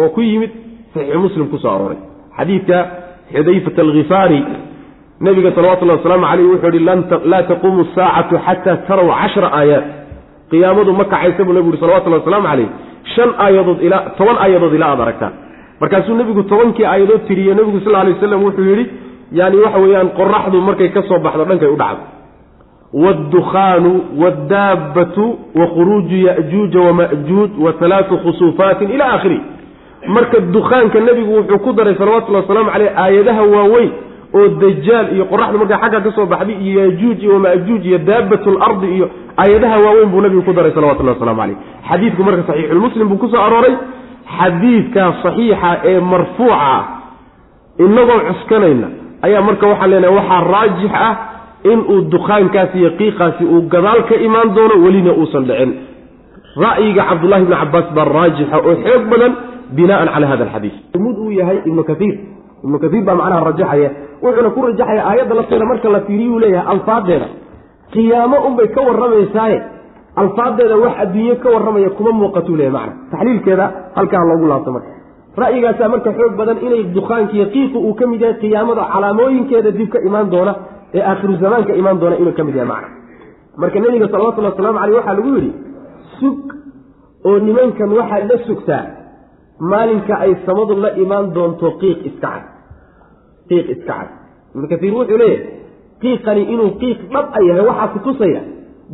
oo 0.00 0.08
ku 0.14 0.20
yimid 0.20 0.50
saxiixu 0.94 1.18
muslim 1.26 1.46
ku 1.52 1.58
soo 1.62 1.70
arooray. 1.76 1.98
Xadiidka 2.38 2.78
xudayfat 3.34 3.78
alkhifaari 3.78 4.40
nabiga 5.20 5.50
salawatullahi 5.56 5.98
wasalaamu 6.00 6.26
caleyh 6.30 6.46
wuxuu 6.52 6.72
yihi 6.74 6.84
laa 7.32 7.42
taquumu 7.50 7.82
saacatu 7.94 8.34
xataa 8.46 8.76
taraw 8.88 9.08
cashra 9.20 9.48
aayaat 9.58 9.84
qiyaamadu 10.50 10.92
ma 10.98 11.04
kacaysa 11.12 11.44
buu 11.46 11.54
nabigu 11.56 11.72
yhi 11.74 11.80
salawatullahi 11.84 12.22
wasalaamu 12.22 12.48
caleyh 12.50 12.68
shan 13.14 13.30
aayadood 13.44 13.78
ilaa 13.86 14.02
toban 14.18 14.36
aayadood 14.44 14.74
ilaa 14.78 14.90
aad 14.94 15.00
aragtaan 15.06 15.32
markaasuu 15.82 16.14
nebigu 16.14 16.42
tobankii 16.42 16.84
aayadood 16.86 17.26
tiriye 17.26 17.54
nebigu 17.54 17.80
sal 17.84 17.94
alay 17.94 18.12
waslam 18.14 18.44
wuxuu 18.44 18.64
yidhi 18.70 18.84
yani 19.32 19.56
waxa 19.56 19.78
weeyaan 19.78 20.10
qoraxdu 20.18 20.60
markay 20.60 20.88
ka 20.88 21.02
soo 21.08 21.18
baxdo 21.18 21.44
dhankay 21.44 21.68
u 21.68 21.76
dhacdo. 21.76 22.04
Waddukhaanu 23.04 23.92
waddaabbatu 24.22 25.24
wa 25.54 25.66
ya'juuja 26.26 26.80
wama'juuj 26.80 27.50
wa 27.64 27.74
halaatu 27.80 28.18
khusuufaatin 28.18 28.90
ila 28.90 29.04
aakhiri. 29.12 29.40
Marka 30.06 30.40
dukhaanka 30.40 31.00
nebigu 31.00 31.36
wuxuu 31.36 31.58
ku 31.58 31.72
daray 31.72 31.94
salawatullahi 31.94 32.44
wasalaamu 32.44 32.70
caleyh 32.70 32.98
aayadaha 32.98 33.42
waaweyn 33.42 33.92
oo 34.34 34.48
dajaal 34.48 35.06
iyo 35.14 35.24
qoraxdu 35.24 35.58
markay 35.58 35.78
xagga 35.82 36.00
ka 36.00 36.26
baxday 36.26 36.56
iyo 36.62 36.80
yaajuuj 36.80 37.22
iyo 37.22 37.32
wama'juuj 37.32 37.86
iyo 37.86 37.98
daabbatu 37.98 38.50
lardi 38.58 38.86
iyo 38.96 39.10
aayadaha 39.36 39.78
waaweyn 39.78 40.08
buu 40.08 40.20
nabigu 40.20 40.42
ku 40.42 40.52
daray 40.52 40.72
salawatullahi 40.72 41.18
waslamu 41.18 41.40
caleyh 41.40 41.56
xadiidku 41.88 42.22
marka 42.24 42.42
saxiixulmuslim 42.48 43.08
buu 43.08 43.18
ku 43.18 43.28
soo 43.28 43.40
arooray 43.40 43.74
xadiidkaa 44.38 45.10
saxiixa 45.22 45.70
ee 45.90 46.00
marfuuca 46.12 46.56
ah 46.74 46.82
inagoo 47.84 48.20
cuskanayna 48.28 48.88
ayaa 49.26 49.42
marka 49.48 49.66
waxaan 49.72 49.90
leenahay 49.92 50.14
waxaa 50.18 50.40
raajix 50.54 50.92
ah 51.08 51.14
inuu 51.72 52.00
dukaankaasi 52.14 52.76
iyo 52.80 52.90
qiiqaasi 53.00 53.44
uu 53.54 53.62
gadaal 53.74 54.02
ka 54.10 54.14
imaan 54.26 54.54
doono 54.56 54.74
welina 54.84 55.12
uusan 55.20 55.44
dhicin. 55.48 55.70
Ra'yiga 56.64 57.02
cabdullahi 57.10 57.44
bni 57.48 57.56
cabaas 57.62 57.86
baa 57.96 58.04
raajixa 58.16 58.56
oo 58.68 58.74
xoog 58.84 59.02
badan 59.12 59.32
binaan 59.76 60.08
cala 60.14 60.26
hada 60.32 60.44
alxadiis. 60.46 60.74
Mud 61.04 61.16
uu 61.24 61.30
yahay 61.38 61.58
ibnu 61.68 61.82
kaiir 61.90 62.14
ibnu 62.64 62.76
kaiir 62.82 63.02
baa 63.08 63.14
macnaha 63.20 63.44
rajaxaya 63.50 63.90
wuxuuna 64.24 64.50
ku 64.56 64.60
rajaxaya 64.68 65.02
aayadda 65.10 65.34
lafteeda 65.38 65.64
marka 65.70 65.88
la 65.94 66.00
fiiriyuu 66.06 66.38
leeyahay 66.44 66.66
alfaadeeda. 66.74 67.26
Qiyaamo 67.94 68.36
unbay 68.48 68.68
ka 68.74 68.80
warramaysaaye 68.88 69.58
alfaadeeda 70.20 70.76
wax 70.84 70.94
adduunye 71.04 71.34
ka 71.42 71.48
warramaya 71.54 71.90
kuma 71.98 72.12
muuqatuu 72.20 72.56
leeyahy 72.60 72.72
macna. 72.76 72.92
Taxliilkeeda 73.12 73.66
halkaa 73.96 74.24
loogu 74.30 74.46
laabto 74.50 74.70
marka. 74.76 74.90
Ra'yigaasaa 75.42 75.88
marka 75.94 76.10
xoog 76.18 76.32
badan 76.40 76.58
inay 76.66 76.82
dukaankiiyo 76.96 77.46
qiiqu 77.54 77.78
uu 77.88 77.94
ka 78.00 78.04
mid 78.10 78.20
yahay 78.24 78.36
qiyaamada 78.42 78.82
calaamooyinkeeda 78.92 79.70
dib 79.78 79.88
ka 79.94 79.98
imaan 80.08 80.26
doona 80.34 80.52
ee 80.96 81.02
aakhiru 81.10 81.34
zamaanka 81.44 81.72
imaan 81.80 81.98
doona 82.02 82.16
inuu 82.22 82.32
ka 82.38 82.42
mid 82.48 82.54
yahay 82.58 82.68
macna. 82.72 82.88
Marka 83.60 83.78
nebiga 83.84 84.06
salawatullhi 84.12 84.50
wasalaamu 84.52 84.78
caleyh 84.82 84.96
waxaa 84.98 85.14
lagu 85.18 85.30
yidhi 85.36 85.50
sug 86.20 86.38
oo 87.28 87.36
nimankan 87.46 87.90
waxaad 87.98 88.24
la 88.32 88.36
sugtaa 88.48 88.84
maalinka 89.72 90.14
ay 90.24 90.32
samadu 90.46 90.74
la 90.84 90.90
imaan 91.04 91.26
doonto 91.36 91.66
qiiq 91.80 91.98
iska 92.08 92.28
cad. 92.34 92.42
Qiiq 93.48 93.66
iska 93.74 93.92
cad. 93.98 94.08
Ibnu 94.54 94.66
kaiir 94.72 94.94
wuxuu 94.98 95.18
leeyahay 95.22 95.46
qiiqani 96.02 96.42
inuu 96.54 96.70
qiiq 96.82 96.98
dhab 97.12 97.26
a 97.32 97.40
yahay 97.48 97.64
waxaa 97.70 97.88
ku 97.94 97.98
tusaya 98.06 98.40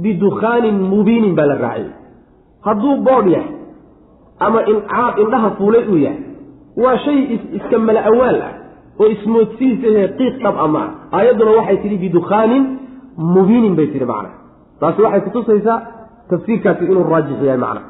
bidukhaanin 0.03 0.77
mubiinin 0.93 1.35
baa 1.39 1.47
la 1.53 1.57
raaciyay 1.65 1.93
hadduu 2.67 2.95
boodh 3.09 3.29
yahay 3.35 3.53
ama 4.47 4.61
incaaq 4.73 5.15
indhaha 5.25 5.51
fuulay 5.59 5.85
uu 5.93 5.99
yahay 6.07 6.23
waa 6.83 6.97
shay 7.05 7.19
iska 7.59 7.79
mala 7.89 8.01
awaal 8.11 8.39
ah 8.49 8.53
oo 9.01 9.09
ismoodsiisahe 9.15 10.03
qiiq 10.19 10.35
dhab 10.45 10.57
a 10.65 10.69
ma 10.75 10.83
ah 10.87 11.19
aayadduna 11.19 11.53
waxay 11.59 11.77
tidhi 11.85 11.97
bidukhaanin 12.05 12.65
mubiinin 13.35 13.75
bay 13.79 13.87
tihi 13.93 14.07
macna. 14.13 14.31
Taasi 14.81 15.01
waxay 15.05 15.21
kutusaysaa 15.27 15.79
tafsiirkaasi 16.31 16.83
inuu 16.93 17.05
raajix 17.13 17.39
yahay 17.47 17.61
macna. 17.65 17.81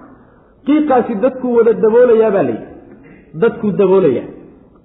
Qiiqaasi 0.66 1.12
dadkuu 1.24 1.52
wada 1.58 1.72
daboolayaa 1.84 2.30
baa 2.36 2.44
layidhi 2.48 2.66
dadkuu 3.42 3.70
daboolaya. 3.80 4.24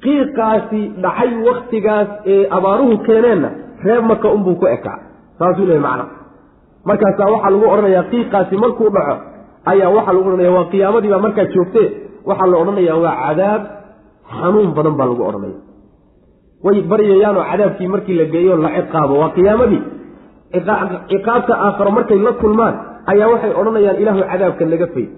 Qiiqaasi 0.03 0.81
dhacay 1.03 1.31
waktigaas 1.47 2.09
ee 2.33 2.39
abaaruhu 2.57 2.95
keeneenna 3.07 3.49
reer 3.86 4.01
maka 4.12 4.27
unbuu 4.36 4.55
ku 4.62 4.65
ekaa. 4.75 4.97
Saasuu 5.39 5.65
leehay 5.69 5.83
macna 5.88 6.05
markaasaa 6.89 7.30
waxaa 7.34 7.52
lagu 7.56 7.65
odhanayaa 7.74 8.04
qiiqaasi 8.12 8.56
markuu 8.63 8.89
dhaco 8.96 9.15
ayaa 9.72 9.89
waxaa 9.98 10.13
lagu 10.15 10.28
odhanaya 10.30 10.52
waa 10.58 10.65
qiyaamadii 10.74 11.12
baa 11.13 11.24
markaa 11.28 11.46
joogtee 11.56 11.88
waxaa 12.30 12.48
la 12.52 12.58
odhanayaa 12.63 12.98
waa 13.06 13.15
cadaab 13.26 13.62
xanuun 14.38 14.69
badan 14.78 14.96
baa 15.00 15.08
lagu 15.12 15.24
odhanaya. 15.30 15.60
Way 16.65 16.78
baryayaanoo 16.91 17.43
cadaabkii 17.52 17.88
markii 17.93 18.15
la 18.22 18.26
geeyo 18.34 18.54
la 18.65 18.69
ciqaabo 18.78 19.13
waa 19.22 19.32
qiyaamadii 19.38 19.82
ciqaabta 21.12 21.54
aakharo 21.65 21.91
markay 21.98 22.19
la 22.28 22.32
kulmaan 22.41 22.76
ayaa 23.12 23.28
waxay 23.34 23.52
odhanayaan 23.62 23.98
ilaahu 24.02 24.22
cadaabka 24.32 24.63
naga 24.74 24.88
fayd 24.96 25.10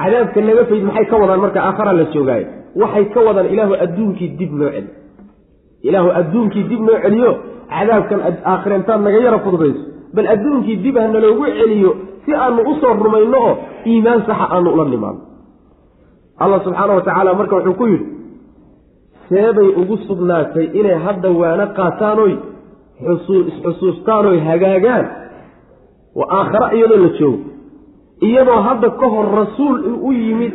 cadaabka 0.00 0.40
naga 0.48 0.64
fayd 0.70 0.82
maxay 0.88 1.06
ka 1.10 1.16
wadaan 1.22 1.40
marka 1.44 1.58
aakhara 1.68 1.92
la 2.00 2.04
joogaayo 2.14 2.46
waxay 2.82 3.04
ka 3.14 3.20
wadaan 3.28 3.46
ilaahu 3.54 3.74
adduunkii 3.84 4.28
dib 4.40 4.52
noo 4.60 4.70
celi 4.76 4.90
ilaahu 5.88 6.08
adduunkii 6.20 6.64
dib 6.70 6.80
noo 6.88 6.98
celiyo 7.04 7.30
cadaabkan 7.74 8.18
aakhireentaan 8.52 9.00
naga 9.06 9.18
yara 9.26 9.38
fududayso 9.44 9.82
bal 10.14 10.26
adduunkii 10.34 10.76
dib 10.84 10.96
ha 11.02 11.06
naloogu 11.14 11.44
celiyo 11.58 11.90
si 12.24 12.34
aanu 12.44 12.60
u 12.70 12.74
soo 12.80 12.94
rumayno 13.04 13.38
oo 13.48 13.54
iimaan 13.90 14.20
saxa 14.28 14.46
aanu 14.54 14.68
ula 14.74 14.84
nimaano 14.94 15.20
allah 16.42 16.58
subxaana 16.64 16.92
wa 16.98 17.02
tacaala 17.08 17.34
marka 17.40 17.56
wuxuu 17.56 17.74
ku 17.80 17.86
yidhi 17.92 18.06
seebay 19.28 19.68
ugu 19.80 19.96
sugnaatay 20.08 20.66
inay 20.80 20.98
hadda 21.06 21.28
waano 21.40 21.66
qaataanoy 21.78 22.34
isxusuustaanoy 23.48 24.38
hagaagaan 24.48 25.06
wa 26.18 26.24
aakhare 26.38 26.76
iyadoo 26.78 26.96
la 27.04 27.08
joogo. 27.18 27.38
Iyadoo 28.28 28.60
hadda 28.68 28.88
ka 29.00 29.06
hor 29.14 29.26
rasuul 29.40 29.78
u 30.08 30.12
yimid 30.12 30.52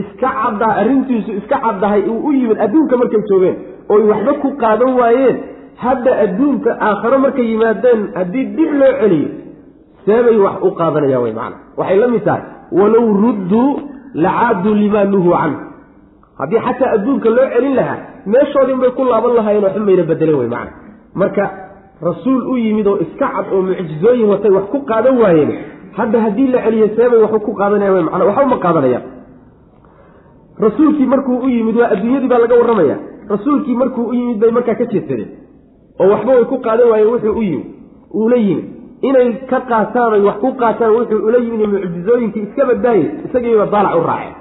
iska 0.00 0.28
caddaa 0.42 0.72
arrintiisu 0.80 1.30
iska 1.40 1.56
caddahay 1.64 2.02
uu 2.12 2.20
u 2.28 2.32
yimid 2.32 2.58
adduunka 2.64 2.96
markay 2.96 3.22
joogeen 3.30 3.56
oy 3.94 4.02
waxba 4.10 4.32
ku 4.42 4.48
qaadan 4.62 4.92
waayeen 5.00 5.36
hadda 5.76 6.12
adduunka 6.24 6.70
aakhare 6.88 7.18
markay 7.24 7.46
yimaadeen 7.52 8.00
haddii 8.18 8.44
dib 8.56 8.70
loo 8.80 8.92
celiyo 9.00 9.28
seebay 10.06 10.36
wax 10.44 10.56
u 10.62 10.70
qaadanayaan 10.80 11.22
way 11.24 11.32
macana 11.32 11.56
waxay 11.80 11.96
la 12.02 12.08
mid 12.14 12.24
tahay 12.24 12.42
walow 12.80 13.06
rudduu 13.24 13.68
lacaaduu 14.24 14.74
limaa 14.74 15.04
nuhuu 15.04 15.34
canhu. 15.40 15.58
Haddii 16.38 16.60
xataa 16.66 16.90
adduunka 16.96 17.28
loo 17.36 17.46
celin 17.54 17.74
lahaa 17.80 17.98
meeshoodin 18.32 18.78
bay 18.82 18.90
ku 18.96 19.04
laaban 19.04 19.34
lahaayeen 19.38 19.64
waxba 19.64 19.84
mayna 19.88 20.02
bedeleen 20.10 20.38
wey 20.40 20.48
macana 20.54 20.72
marka 21.14 21.44
rasuul 22.08 22.42
u 22.52 22.56
yimid 22.64 22.86
oo 22.92 22.98
iska 23.04 23.26
cad 23.34 23.46
oo 23.54 23.62
mucjizooyin 23.68 24.28
watay 24.32 24.50
wax 24.56 24.66
ku 24.74 24.78
qaadan 24.90 25.16
waayeen 25.22 25.50
hadda 25.98 26.20
haddii 26.26 26.48
la 26.54 26.62
celiyo 26.66 26.88
seebay 26.96 27.20
waxu 27.24 27.40
ku 27.46 27.52
qaadanaya 27.60 27.92
wey 27.96 28.02
macana 28.08 28.24
waxba 28.30 28.46
ma 28.54 28.58
qaadanayaan. 28.66 29.04
Rasuulkii 30.66 31.06
markuu 31.06 31.36
u 31.44 31.48
yimid 31.48 31.76
waa 31.80 31.88
adduunyadii 31.94 32.28
baa 32.28 32.38
laga 32.44 32.54
warramaya 32.60 32.96
rasuulkii 33.28 33.76
markuu 33.82 34.04
u 34.10 34.14
yimid 34.14 34.38
bay 34.42 34.50
markaa 34.50 34.74
ka 34.80 34.84
jeedsadeen 34.92 35.30
oo 36.02 36.08
waxba 36.14 36.32
way 36.36 36.44
ku 36.52 36.56
qaadan 36.66 36.88
waayeen 36.92 37.10
wuxuu 37.14 37.34
u 37.40 37.42
yimid 37.42 37.66
uula 38.20 38.36
yimid 38.46 38.66
inay 39.08 39.28
ka 39.50 39.58
qaataan 39.70 40.12
oy 40.16 40.22
wax 40.28 40.36
ku 40.44 40.50
qaataan 40.62 40.92
wuxuu 40.98 41.20
ula 41.28 41.38
yimid 41.46 41.60
mucjizooyinkii 41.74 42.42
iska 42.46 42.62
badbaayey 42.70 43.04
isagiiba 43.26 43.66
daalac 43.74 43.94
u 44.00 44.02
raaceen. 44.10 44.34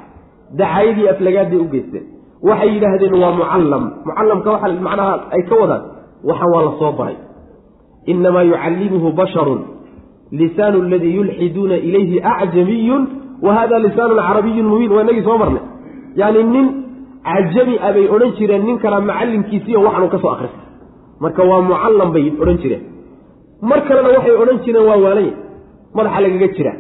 Dacaayadii 0.60 1.08
aflagaadday 1.14 1.60
u 1.64 1.68
geysteen 1.74 2.06
waxay 2.50 2.70
yidhaahdeen 2.76 3.14
waa 3.24 3.32
mucallam. 3.40 3.84
Mucallamka 4.08 4.50
waxa 4.56 4.68
macnaha 4.88 5.14
ay 5.36 5.42
ka 5.50 5.56
wadaan. 5.62 5.84
Waxan 6.30 6.50
waa 6.54 6.64
la 6.68 6.72
soo 6.80 6.92
baray. 7.00 7.18
Inamaa 8.12 8.44
yucallimuhu 8.52 9.10
basharun. 9.20 9.62
Lisaanu 10.40 10.78
aladii 10.86 11.14
yulxiduuna 11.20 11.76
ilayhi 11.88 12.18
acjamiyun. 12.34 13.04
Wa 13.46 13.52
hada 13.58 13.80
lisaanun 13.86 14.20
carabiyun 14.28 14.66
mubiin. 14.72 14.92
Waa 14.96 15.04
inagii 15.06 15.24
soo 15.28 15.38
marnay. 15.42 15.64
Yaani 16.20 16.44
nin 16.54 16.68
cajami 17.30 17.76
a 17.88 17.94
bay 17.96 18.06
odhan 18.16 18.32
jireen 18.38 18.64
nin 18.68 18.78
kala 18.84 18.98
macallimkiisiiyo 19.10 19.80
waxanu 19.86 20.08
ka 20.14 20.18
soo 20.24 20.32
akristay 20.36 20.66
marka 21.24 21.42
waa 21.50 21.62
mucallam 21.70 22.10
bay 22.16 22.26
odhan 22.42 22.58
jireen. 22.64 22.84
Mar 23.70 23.80
kalena 23.88 24.10
waxay 24.16 24.36
odhan 24.44 24.58
jireen 24.66 24.86
waa 24.90 24.98
waalanya 25.06 25.34
madaxa 25.98 26.20
lagaga 26.26 26.48
jira. 26.56 26.74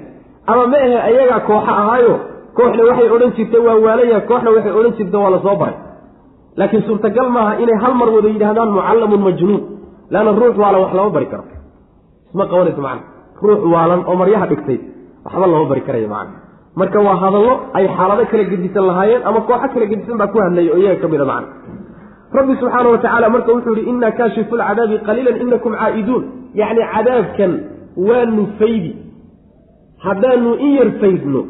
Ama 0.52 0.64
ma 0.72 0.78
ahe 0.86 0.98
ayagaa 1.10 1.40
kooxa 1.50 1.72
ahaayo? 1.82 2.14
Kooxna 2.58 2.84
waxay 2.90 3.10
odhan 3.16 3.32
jirtay 3.38 3.62
waa 3.68 3.78
waalanya 3.86 4.18
kooxna 4.30 4.50
waxay 4.56 4.74
odhan 4.80 4.94
jirta 4.98 5.18
waa 5.24 5.32
la 5.36 5.40
soo 5.46 5.56
baray. 5.62 5.78
Laakiin 6.60 6.84
suurtagal 6.88 7.28
maaha 7.36 7.54
inay 7.64 7.78
hal 7.84 7.94
mar 8.00 8.10
wada 8.16 8.30
yidhahdaan 8.36 8.70
mucallamun 8.78 9.22
majnuun. 9.28 9.62
Leanna 10.14 10.32
ruux 10.42 10.56
waalan 10.62 10.80
wax 10.84 10.92
lama 10.98 11.10
bari 11.16 11.28
karo. 11.32 11.44
Isma 12.30 12.44
qabanayso 12.52 12.82
macana 12.86 13.02
ruux 13.46 13.62
waalan 13.74 14.02
oo 14.10 14.16
maryaha 14.22 14.46
dhigtay. 14.52 14.78
Waxba 15.26 15.46
lama 15.54 15.66
bari 15.72 15.82
karayo 15.88 16.10
macana 16.16 16.40
marka 16.80 16.98
waa 17.08 17.18
hadallo 17.24 17.54
ay 17.78 17.86
xaalado 17.96 18.24
kala 18.32 18.44
gedisan 18.52 18.84
lahaayeen 18.90 19.22
ama 19.30 19.40
kooxo 19.48 19.68
kala 19.74 19.86
gedisan 19.92 20.16
baa 20.22 20.28
ku 20.34 20.38
hadlaya 20.44 20.72
oo 20.74 20.80
iyaga 20.84 21.00
ka 21.04 21.08
mida 21.14 21.26
macana 21.32 21.48
rabbi 22.38 22.54
subxaana 22.62 22.90
wa 22.94 22.98
tacaala 23.04 23.30
marka 23.36 23.52
wuxuu 23.56 23.76
yihi 23.78 23.90
innaa 23.92 24.12
kaashifu 24.20 24.56
lcadaabi 24.62 24.98
qaliilan 25.08 25.42
inakum 25.46 25.74
caa'iduun. 25.82 26.24
Yacni 26.62 26.84
cadaabkan 26.94 27.52
waanu 28.08 28.44
faydi. 28.60 28.92
Haddaanu 30.06 30.52
in 30.66 30.72
yar 30.80 30.90
faydno 31.02 31.42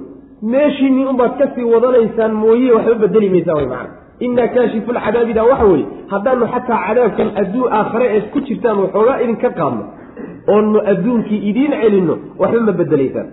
meeshiinii 0.53 1.05
unbaad 1.11 1.33
ka 1.39 1.45
sii 1.55 1.63
wadanaysaan 1.73 2.33
mooye 2.43 2.71
waxba 2.75 2.95
bedeli 3.03 3.29
maysaa 3.33 3.55
way 3.59 3.65
macana 3.65 3.89
innaa 4.25 4.47
kaashifu 4.55 4.91
lcadaabida 4.97 5.43
waxa 5.49 5.65
weeye 5.71 5.85
haddaanu 6.13 6.45
xataa 6.53 6.79
cadaabkan 6.87 7.27
adduu 7.41 7.65
aakhare 7.79 8.07
eed 8.15 8.25
ku 8.33 8.39
jirtaan 8.47 8.77
waxoogaa 8.83 9.17
idinka 9.23 9.49
qaadno 9.59 9.83
oonu 10.53 10.79
adduunkii 10.91 11.39
idiin 11.49 11.73
celinno 11.81 12.15
waxba 12.41 12.61
ma 12.67 12.73
bedelaysaan 12.81 13.27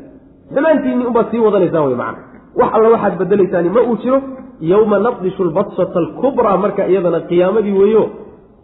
dhammaantiinni 0.55 1.05
unbaad 1.11 1.27
sii 1.33 1.43
wadanaysaan 1.47 1.85
way 1.89 1.97
macana 2.03 2.21
wax 2.61 2.71
alla 2.77 2.89
waxaad 2.95 3.15
bedelaysaani 3.23 3.69
ma 3.77 3.81
uu 3.91 3.97
jiro 4.03 4.19
yowma 4.61 4.99
naqdishu 5.07 5.45
lbadsata 5.51 5.99
alkubraa 6.05 6.57
marka 6.65 6.83
iyadana 6.93 7.21
qiyaamadii 7.31 7.79
weeyo 7.81 8.05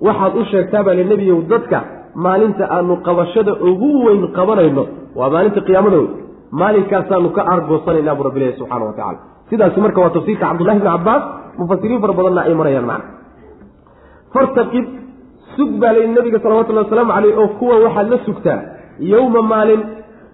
waxaad 0.07 0.32
u 0.40 0.45
sheegtaabaa 0.53 0.95
le 0.99 1.05
nebiyow 1.12 1.38
dadka 1.53 1.78
maalinta 2.24 2.64
aanu 2.76 2.95
qabashada 3.07 3.53
ugu 3.68 3.90
weyn 4.07 4.22
qabanayno. 4.38 4.84
Waa 5.18 5.30
maalinta 5.34 5.61
qiyaamada 5.68 5.97
wey 6.03 6.09
maalinkaasaanu 6.61 7.28
ka 7.36 7.42
aargoosanaynaa 7.53 8.14
buu 8.18 8.26
rabbilahi 8.28 8.53
subxana 8.59 8.84
wa 8.88 8.92
tacala 8.99 9.18
sidaasi 9.51 9.80
marka 9.84 10.01
waa 10.05 10.11
tafsiirka 10.16 10.47
cabdullahi 10.47 10.78
bni 10.80 10.88
cabbaas 10.90 11.22
mufasiriin 11.59 12.01
fara 12.05 12.12
badanna 12.18 12.40
ay 12.49 12.55
marayaan 12.61 12.86
macna. 12.90 13.09
Fartaqib 14.34 14.86
sug 15.57 15.70
baa 15.82 15.92
layidhi 15.97 16.14
nabiga 16.18 16.38
salawatullahi 16.45 16.86
wasalaamu 16.86 17.12
caleyh 17.16 17.38
oo 17.42 17.49
kuwa 17.59 17.76
waxaad 17.84 18.09
la 18.14 18.18
sugtaa 18.26 18.61
yowma 19.12 19.42
maalin 19.53 19.82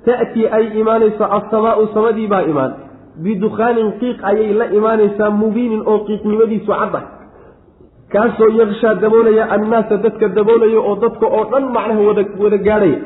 ta'tii 0.07 0.47
ay 0.57 0.65
imaanayso 0.81 1.25
assamaau 1.39 1.87
samadii 1.95 2.29
baa 2.33 2.43
imaan 2.53 2.73
bidukhaanin 3.25 3.89
qiiq 4.01 4.19
ayay 4.31 4.53
la 4.61 4.67
imaanaysaa 4.79 5.31
mubiinin 5.43 5.83
oo 5.91 5.99
qiiqnimadiisu 6.09 6.73
cadda 6.81 7.01
kaasoo 8.13 8.49
yakshaa 8.61 8.95
daboolaya 9.03 9.45
annaasa 9.57 9.97
dadka 10.05 10.27
daboolaya 10.39 10.79
oo 10.89 10.95
dadka 11.05 11.27
oo 11.37 11.45
dhan 11.53 11.65
macnaha 11.77 12.01
wada 12.09 12.23
wada 12.43 12.59
gaadhaya. 12.67 12.99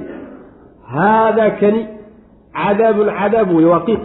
Haadaa 0.94 1.50
kani 1.60 1.80
cadaabun 2.60 3.08
cadaab 3.20 3.48
weye 3.56 3.68
waa 3.72 3.80
qiiq. 3.88 4.02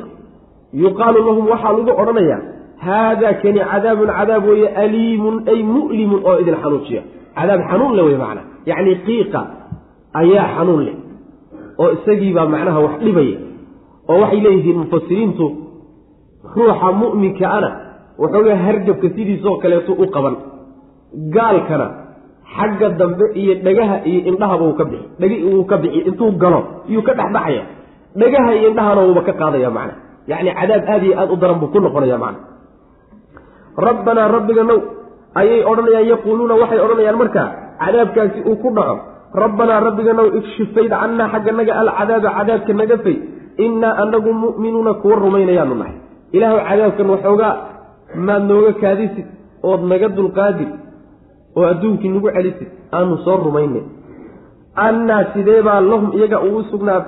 Yuqaalu 0.83 1.19
lahum 1.27 1.45
waxaa 1.51 1.73
lagu 1.77 1.91
odhanayaa 2.01 2.39
haadaa 2.87 3.33
kani 3.43 3.59
cadaabun 3.71 4.09
cadaab 4.17 4.43
weeye 4.49 4.67
aliimun 4.83 5.35
ay 5.51 5.59
mu'limun 5.73 6.19
oo 6.29 6.35
idin 6.41 6.55
xanuujiya 6.63 7.01
cadaab 7.37 7.61
xanuun 7.69 7.93
le 7.97 8.01
wey 8.07 8.17
macnaa 8.23 8.45
yacni 8.69 8.93
qiiqa 9.07 9.41
ayaa 10.21 10.47
xanuun 10.55 10.81
leh 10.87 10.95
oo 11.81 11.89
isagiibaa 11.97 12.45
macnaha 12.53 12.79
wax 12.85 12.95
dhibaya 13.05 13.37
oo 14.11 14.17
waxay 14.23 14.39
leeyihiin 14.45 14.77
mufasiriintu 14.83 15.45
ruuxa 16.55 16.89
mu'minka 17.01 17.45
ana 17.57 17.69
waxoogaa 18.21 18.57
hargabka 18.65 19.07
sidiisoo 19.15 19.55
kaleeto 19.63 19.91
u 19.93 20.05
qaban. 20.15 20.35
Gaalkana 21.35 21.87
xagga 22.55 22.87
dambe 22.99 23.25
iyo 23.41 23.53
dhagaha 23.65 23.95
iyo 24.09 24.19
indhahaba 24.29 24.63
uu 24.69 24.75
ka 24.79 24.85
bixi 24.91 25.07
dhagi 25.21 25.37
uu 25.49 25.63
ka 25.69 25.75
bixi 25.81 25.99
intuu 26.09 26.31
galo 26.41 26.59
iyuu 26.89 27.03
ka 27.07 27.13
dhexbaxaya. 27.19 27.63
Dhagaha 28.21 28.51
iyo 28.57 28.67
indhahana 28.71 29.01
wuuba 29.05 29.21
ka 29.27 29.33
qaadaya 29.41 29.69
macna. 29.77 29.93
Yacni 30.29 30.51
cadaab 30.59 30.83
aada 30.93 31.05
iyo 31.07 31.15
aada 31.21 31.33
u 31.33 31.37
daran 31.41 31.59
buu 31.61 31.71
ku 31.73 31.79
noqonaya 31.79 32.17
macna. 32.23 32.39
Rabbanaa 33.87 34.27
rabbiga 34.35 34.63
ayay 35.39 35.61
odhanayaan 35.71 36.07
yaquuluuna 36.13 36.53
waxay 36.61 36.79
odhanayaan 36.85 37.17
markaa 37.21 37.47
cadaabkaasi 37.83 38.39
uu 38.49 38.57
ku 38.63 38.69
dhaco. 38.77 38.95
Rabbanaa 39.43 39.79
rabbiga 39.87 40.13
now 40.17 40.27
igshifayd 40.39 40.89
cannaa 41.01 41.27
xagga 41.33 41.51
naga 41.59 41.73
alcadaaba 41.81 42.29
cadaabka 42.37 42.73
naga 42.81 42.97
fay. 43.05 43.17
Innaa 43.65 43.93
anagu 44.03 44.31
mu'minuuna 44.43 44.93
kuwa 45.01 45.15
rumaynayaanu 45.23 45.75
nahay 45.81 45.95
ilaahu 46.31 46.59
cadaabkan 46.69 47.09
waxoogaa 47.13 47.53
maad 48.27 48.43
nooga 48.49 48.73
kaadisid 48.83 49.27
ood 49.69 49.81
naga 49.91 50.07
dulqaadid 50.17 50.71
oo 51.57 51.65
adduunkii 51.71 52.11
nagu 52.15 52.29
celisid 52.35 52.69
aanu 52.97 53.17
soo 53.25 53.37
rumaynay 53.45 53.83
annaa 54.87 55.23
sidee 55.33 55.61
baa 55.67 55.81
lahum 55.91 56.09
iyaga 56.17 56.37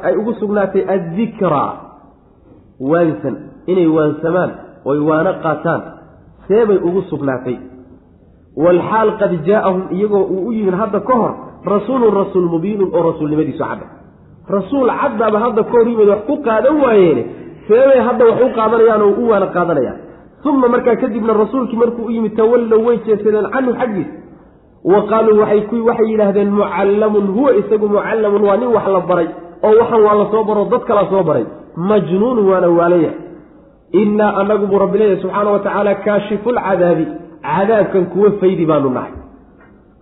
ay 0.07 0.13
ugu 0.22 0.34
sugnaatay 0.41 0.84
addikraa 0.95 1.72
waansan 2.91 3.36
inay 3.72 3.88
waansamaan 3.97 4.51
oy 4.86 4.99
waano 5.09 5.32
qaataan 5.43 5.82
seebay 6.47 6.80
ugu 6.88 7.01
sugnaatay. 7.09 7.57
Walxaal 8.63 9.09
qad 9.19 9.32
jaa-ahum 9.47 9.84
iyagoo 9.95 10.24
uu 10.34 10.47
u 10.47 10.51
yimid 10.51 10.76
hadda 10.82 10.99
ka 10.99 11.15
hor 11.15 11.34
rasuulun 11.74 12.13
rasuul 12.22 12.47
mubiinun 12.53 12.89
oo 12.93 13.01
rasuulnimadiisu 13.11 13.63
cadda. 13.63 13.86
Rasuul 14.49 14.89
caddaaba 15.01 15.39
hadda 15.45 15.63
ka 15.63 15.72
hor 15.72 15.88
yimid 15.88 16.07
wax 16.13 16.22
ku 16.30 16.36
qaadan 16.47 16.76
waayeene 16.84 17.24
seebay 17.72 17.99
hadda 18.07 18.26
wax 18.30 18.39
u 18.45 18.49
qaadanayaan 18.59 19.01
oo 19.07 19.13
u 19.24 19.30
waana 19.32 19.47
qaadanayaan. 19.55 19.99
Uma 20.49 20.67
markaa 20.74 20.95
kadibna 21.01 21.34
rasuulkii 21.41 21.78
markuu 21.82 22.05
u 22.05 22.11
yimid 22.15 22.34
tawallow 22.39 22.82
way 22.88 22.97
jeesadeen 23.05 23.47
canhu 23.55 23.74
xaggiis. 23.80 24.09
Wa 24.91 24.99
qaaluu 25.11 25.39
waxay 25.41 26.07
yidhaahdeen 26.11 26.49
mucallamun 26.59 27.26
huwa 27.36 27.51
isagu 27.61 27.88
mucallamun 27.95 28.41
waa 28.47 28.57
nin 28.61 28.69
wax 28.76 28.88
la 28.95 29.01
baray 29.09 29.28
oo 29.67 29.74
waxan 29.82 30.01
waa 30.07 30.15
la 30.22 30.26
soo 30.32 30.43
baro 30.49 30.63
dad 30.72 30.84
kala 30.89 31.03
soo 31.11 31.24
baray. 31.30 31.45
Majnuunun 31.89 32.45
waana 32.51 32.67
waalaya. 32.80 33.11
Innaa 34.01 34.32
anagu 34.41 34.65
buu 34.67 34.80
rabbi 34.84 34.97
leeyahy 34.97 35.22
subxaana 35.22 35.49
wa 35.55 35.59
tacaala 35.65 35.95
kaashifulcadaabi 36.05 37.05
cadaabkan 37.47 38.05
kuwa 38.13 38.32
faydi 38.41 38.65
baanu 38.65 38.89
nahay. 38.97 39.13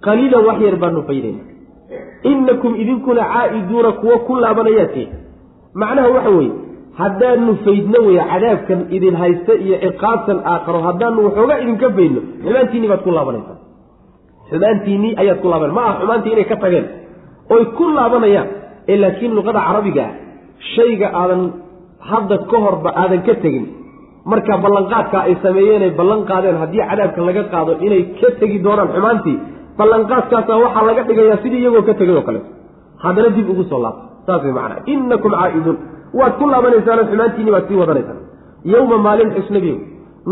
Qaliilan 0.05 0.45
wax 0.49 0.61
yar 0.67 0.75
baanu 0.83 1.03
faydayna 1.09 1.43
innakum 2.31 2.75
idinkuna 2.75 3.23
caa'iduuna 3.33 3.91
kuwo 4.01 4.15
ku 4.27 4.35
laabanayaati 4.35 5.03
macnaha 5.81 6.09
waxa 6.15 6.29
weeye 6.37 6.51
haddaanu 7.01 7.51
faydno 7.65 7.99
weye 8.07 8.23
cadaabkan 8.31 8.79
idin 8.97 9.15
haysta 9.21 9.53
iyo 9.65 9.75
ciqaabtan 9.85 10.37
aakharo 10.53 10.79
haddaanu 10.87 11.19
waxoogaa 11.27 11.57
idinka 11.63 11.87
faydno 11.97 12.21
xumaantiinii 12.43 12.89
baad 12.91 13.01
ku 13.07 13.11
laabanaysaa. 13.17 13.57
Xumaantiinnii 14.51 15.13
ayaad 15.21 15.39
ku 15.43 15.47
laaban. 15.53 15.71
Ma 15.77 15.81
aha 15.87 15.93
xumaantii 16.01 16.31
inay 16.35 16.47
ka 16.51 16.55
tageen. 16.63 16.85
Oy 17.53 17.63
ku 17.77 17.85
laabanayaan 17.97 18.47
ee 18.91 18.97
laakiin 19.03 19.31
luqada 19.37 19.59
carabiga 19.67 20.03
ah 20.09 20.13
shayga 20.75 21.07
aadan 21.21 21.41
hadda 22.09 22.35
ka 22.51 22.57
horba 22.65 22.89
aadan 23.01 23.21
ka 23.27 23.33
tegin. 23.43 23.65
Marka 24.31 24.53
ballanqaadka 24.63 25.17
ay 25.27 25.33
sameeyeenay 25.43 25.91
ballan 25.99 26.21
qaadeen 26.29 26.57
haddii 26.63 26.83
cadaabka 26.89 27.19
laga 27.29 27.43
qaado 27.53 27.71
inay 27.85 28.01
ka 28.19 28.27
tegi 28.39 28.57
doonaan 28.65 28.89
xumaantii 28.95 29.37
ballanqaadkaasa 29.79 30.53
waxaa 30.63 30.83
laga 30.89 31.01
dhigayaa 31.09 31.37
sidii 31.43 31.61
iyagoo 31.63 31.83
ka 31.89 31.93
tegay 31.99 32.15
oo 32.19 32.23
kaleeto 32.27 32.49
haddana 33.03 33.29
dib 33.37 33.47
ugu 33.53 33.63
soo 33.71 33.81
laabta. 33.85 34.03
Saas 34.25 34.41
way 34.45 34.53
macnaa. 34.57 34.79
Innakum 34.93 35.31
caa'iduun 35.39 35.77
waad 36.19 36.33
ku 36.39 36.45
laabanaysaano 36.53 37.03
xumaantiinni 37.11 37.51
baad 37.55 37.65
sii 37.69 37.75
wadanaysaan. 37.81 38.19
Yowma 38.73 38.97
maalin 39.07 39.29
xusnabiyow 39.37 39.77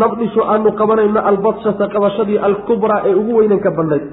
nabdishu 0.02 0.42
aanu 0.52 0.70
qabanayno 0.80 1.20
albadshata 1.30 1.86
qabashadii 1.94 2.38
alkubraa 2.48 3.02
ee 3.10 3.14
ugu 3.22 3.32
weynanka 3.40 3.70
badnayd. 3.78 4.06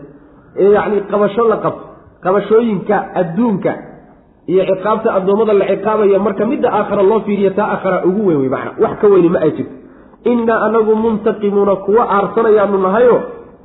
Ee 0.63 0.71
yacni 0.77 1.01
qabasho 1.13 1.45
la 1.53 1.57
qabto 1.65 1.85
qabashooyinka 2.25 2.97
adduunka 3.21 3.73
iyo 4.53 4.63
ciqaabta 4.71 5.09
addoommada 5.19 5.53
la 5.61 5.67
ciqaabaya 5.73 6.19
marka 6.27 6.45
midda 6.51 6.69
aakhara 6.79 7.03
loo 7.11 7.21
fiiriya 7.27 7.51
taa 7.59 7.69
aakhara 7.75 7.99
ugu 8.09 8.23
weyn 8.29 8.41
wey 8.43 8.49
macna 8.55 8.71
wax 8.83 8.95
ka 9.03 9.07
weyni 9.13 9.29
ma 9.35 9.39
ay 9.47 9.51
jirto. 9.57 9.75
Innaa 10.31 10.59
anagu 10.67 10.93
muntaqimuuna 11.05 11.75
kuwa 11.87 12.03
aarsanayaanu 12.17 12.79
nahayo 12.87 13.17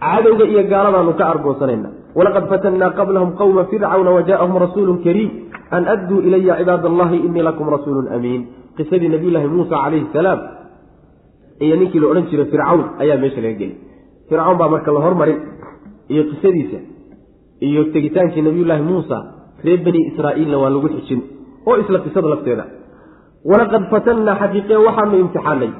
cadowga 0.03 0.45
iyo 0.51 0.63
gaaladaanu 0.71 1.13
ka 1.19 1.23
argoosanayna 1.33 1.89
walaqad 2.17 2.45
fatannaa 2.53 2.91
qablahum 2.99 3.31
qowma 3.41 3.63
fircawna 3.71 4.11
wajaءahum 4.17 4.55
rasuulu 4.65 4.93
kariim 5.05 5.31
an 5.75 5.83
adduu 5.93 6.19
ilaya 6.27 6.53
cibaad 6.59 6.83
allahi 6.91 7.17
inii 7.27 7.43
lakum 7.49 7.67
rasuulun 7.75 8.07
amiin 8.17 8.41
qisadii 8.77 9.09
nabiyullaahi 9.15 9.47
muusa 9.55 9.75
calayhi 9.83 10.07
salaam 10.17 10.39
iyo 11.65 11.75
ninkii 11.81 11.99
la 12.03 12.07
odhan 12.11 12.25
jiray 12.31 12.45
fircawn 12.53 12.81
ayaa 13.03 13.17
meesha 13.23 13.41
laga 13.45 13.57
geli 13.61 13.75
fircawn 14.29 14.57
baa 14.61 14.69
marka 14.73 14.91
la 14.95 14.99
hormarin 15.05 15.39
iyo 16.13 16.23
qisadiisa 16.31 16.79
iyo 17.67 17.81
tegitaankii 17.95 18.41
nabiyullaahi 18.47 18.83
muusa 18.91 19.17
reer 19.65 19.81
bani 19.87 20.01
israa'iilna 20.09 20.57
waa 20.63 20.71
lagu 20.75 20.87
xijin 20.95 21.21
oo 21.69 21.75
isla 21.81 21.99
qisada 22.05 22.27
lafteeda 22.33 22.65
walaqad 23.51 23.83
fatannaa 23.93 24.35
xaqiiqe 24.41 24.75
waxaanu 24.87 25.15
imtixaanay 25.23 25.71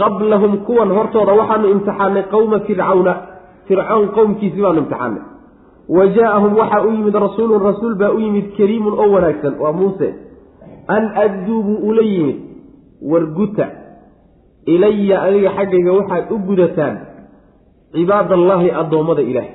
qablahum 0.00 0.52
kuwan 0.68 0.90
hortooda 0.98 1.32
waxaanu 1.40 1.66
imtixaanay 1.74 2.24
qowma 2.34 2.58
fircawna 2.68 3.12
fircawn 3.68 4.06
qowmkiisii 4.16 4.62
baanu 4.66 4.80
imtixaanay 4.84 5.22
wa 5.88 6.06
jaa-ahum 6.06 6.56
waxaa 6.58 6.82
u 6.86 6.90
yimid 6.90 7.14
rasuulun 7.14 7.62
rasuul 7.62 7.94
baa 8.00 8.10
u 8.16 8.20
yimid 8.20 8.46
kariimun 8.56 8.94
oo 8.98 9.10
wanaagsan 9.14 9.54
waa 9.60 9.72
muuse. 9.72 10.08
An 10.88 11.04
adduu 11.24 11.62
buu 11.62 11.88
ula 11.88 12.02
yimid 12.02 12.36
warguta 13.10 13.66
ilaya 14.66 15.22
adiga 15.22 15.50
xaggayga 15.56 15.92
waxaad 15.98 16.24
u 16.32 16.38
gudataan 16.48 16.96
cibaadallaahi 17.94 18.70
addoommada 18.70 19.22
ilaahay. 19.22 19.54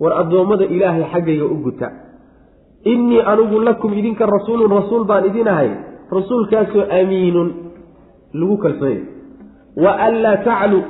War 0.00 0.12
addoommada 0.22 0.64
ilaahay 0.64 1.04
xaggayga 1.12 1.44
u 1.44 1.56
guta. 1.66 1.88
Innii 2.84 3.20
anigu 3.32 3.60
lakum 3.60 3.92
idinka 3.94 4.26
rasuulun 4.26 4.70
rasuul 4.78 5.04
baan 5.10 5.24
idin 5.30 5.48
ahay 5.48 5.70
rasuulkaasoo 6.16 6.84
amiinun. 7.00 7.48
Lagu 8.34 8.56
kalsoonay. 8.64 9.00
Wa 9.76 9.90
an 10.06 10.14
laa 10.24 10.36
taclu 10.48 10.80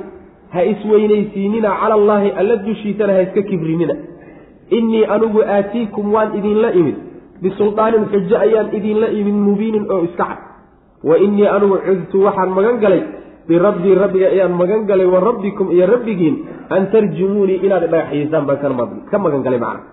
ha 0.53 0.63
isweynaysiinina 0.71 1.69
cala 1.81 1.93
allaahi 1.99 2.29
alla 2.39 2.55
dushiisana 2.65 3.13
ha 3.13 3.21
iska 3.27 3.41
kibrinina 3.49 3.95
innii 4.69 5.05
anigu 5.05 5.41
aatiikum 5.41 6.13
waan 6.13 6.37
idinla 6.37 6.71
imid. 6.71 6.95
Bisulطaanin 7.41 8.05
xujo 8.11 8.35
ayaan 8.37 8.71
idinla 8.77 9.07
imid 9.07 9.35
mubiinin 9.47 9.85
oo 9.91 10.03
iska 10.07 10.25
cad. 10.25 10.39
Wa 11.03 11.17
innii 11.17 11.47
anigu 11.47 11.77
cudtu 11.85 12.23
waxaan 12.23 12.49
magan 12.55 12.79
galay. 12.79 13.03
Birabbii 13.47 13.95
rabbiga 13.95 14.27
ayaan 14.31 14.53
magan 14.55 14.85
galay 14.87 15.05
wa 15.05 15.19
rabbikum 15.19 15.71
iyo 15.71 15.85
rabbigiin 15.87 16.35
an 16.69 16.87
tarjumuunii 16.91 17.59
inaad 17.65 17.91
dhagaxyiisaan 17.91 18.45
baan 18.47 18.89
ka 19.11 19.17
magan 19.19 19.43
galay 19.43 19.59
macna. 19.59 19.83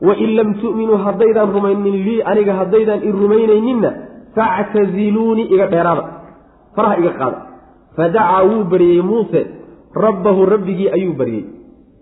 Wain 0.00 0.30
lam 0.36 0.54
tu'minuu 0.62 0.98
haddaydaan 1.06 1.50
rumaynin 1.54 1.96
lii 2.06 2.22
aniga 2.22 2.54
haddaydaan 2.60 3.02
i 3.02 3.10
rumaynayninna 3.10 3.90
factaziluunii 4.36 5.50
iga 5.54 5.66
dheeraada. 5.66 6.04
Faraha 6.76 6.96
iga 7.02 7.12
qaada. 7.18 7.38
Fadacaa 7.96 8.42
wuu 8.50 8.64
baryey 8.70 9.02
muuse. 9.02 9.40
Rabbahu 9.94 10.46
rabbigii 10.46 10.90
ayuu 10.96 11.14
baryey 11.18 11.44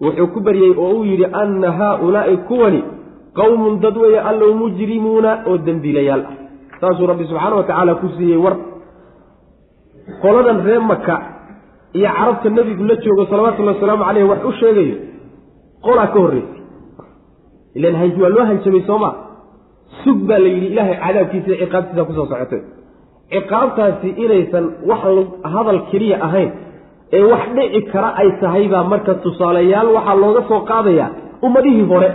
wuxuu 0.03 0.27
ku 0.35 0.41
baryey 0.41 0.75
oo 0.77 0.93
uu 0.97 1.05
yidhi 1.05 1.27
anna 1.43 1.73
haaulaa'i 1.81 2.37
kuwani 2.49 2.83
qowmun 3.39 3.81
dad 3.81 3.97
weeye 3.97 4.21
allow 4.31 4.55
mujrimuuna 4.63 5.31
oo 5.47 5.59
dembiilayaal 5.59 6.23
ah. 6.31 6.35
Saasuu 6.81 7.07
rabbi 7.07 7.25
subxaana 7.31 7.57
wa 7.57 7.63
tacaala 7.63 7.95
ku 7.95 8.09
siiyey 8.17 8.37
war. 8.45 8.57
Qoladan 10.23 10.65
reer 10.67 10.81
maka 10.81 11.15
iyo 11.95 12.09
carabta 12.17 12.51
nebigu 12.51 12.85
la 12.85 12.97
joogo 12.97 13.27
salawatullahi 13.27 13.77
wasalaamu 13.77 14.05
caleyh 14.05 14.29
wax 14.31 14.41
u 14.51 14.53
sheegayo 14.61 14.97
qolaa 15.87 16.07
ka 16.07 16.19
horreysay. 16.25 16.61
Ilan 17.75 17.95
waa 18.23 18.35
loo 18.37 18.45
hanjabay 18.51 18.83
sooma 18.91 19.11
sug 20.05 20.19
baa 20.29 20.39
la 20.39 20.49
yidhi 20.55 20.67
ilaahay 20.73 20.97
cadaabkiisa 21.05 21.49
iyo 21.49 21.59
ciqaabtiisa 21.63 22.05
ku 22.05 22.13
soo 22.13 22.27
socotay. 22.27 22.63
Ciqaabtaasi 23.33 24.09
inaysan 24.25 24.65
wax 24.91 25.03
hadal 25.55 25.81
keliya 25.91 26.17
ahayn 26.27 26.51
ee 27.17 27.23
wax 27.33 27.43
dhici 27.57 27.81
kara 27.93 28.11
ay 28.23 28.29
tahay 28.43 28.65
baa 28.73 28.85
marka 28.93 29.15
tusaalayaal 29.25 29.89
waxaa 29.97 30.15
looga 30.23 30.43
soo 30.51 30.61
qaadayaa 30.71 31.11
ummadihii 31.47 31.87
hore. 31.93 32.11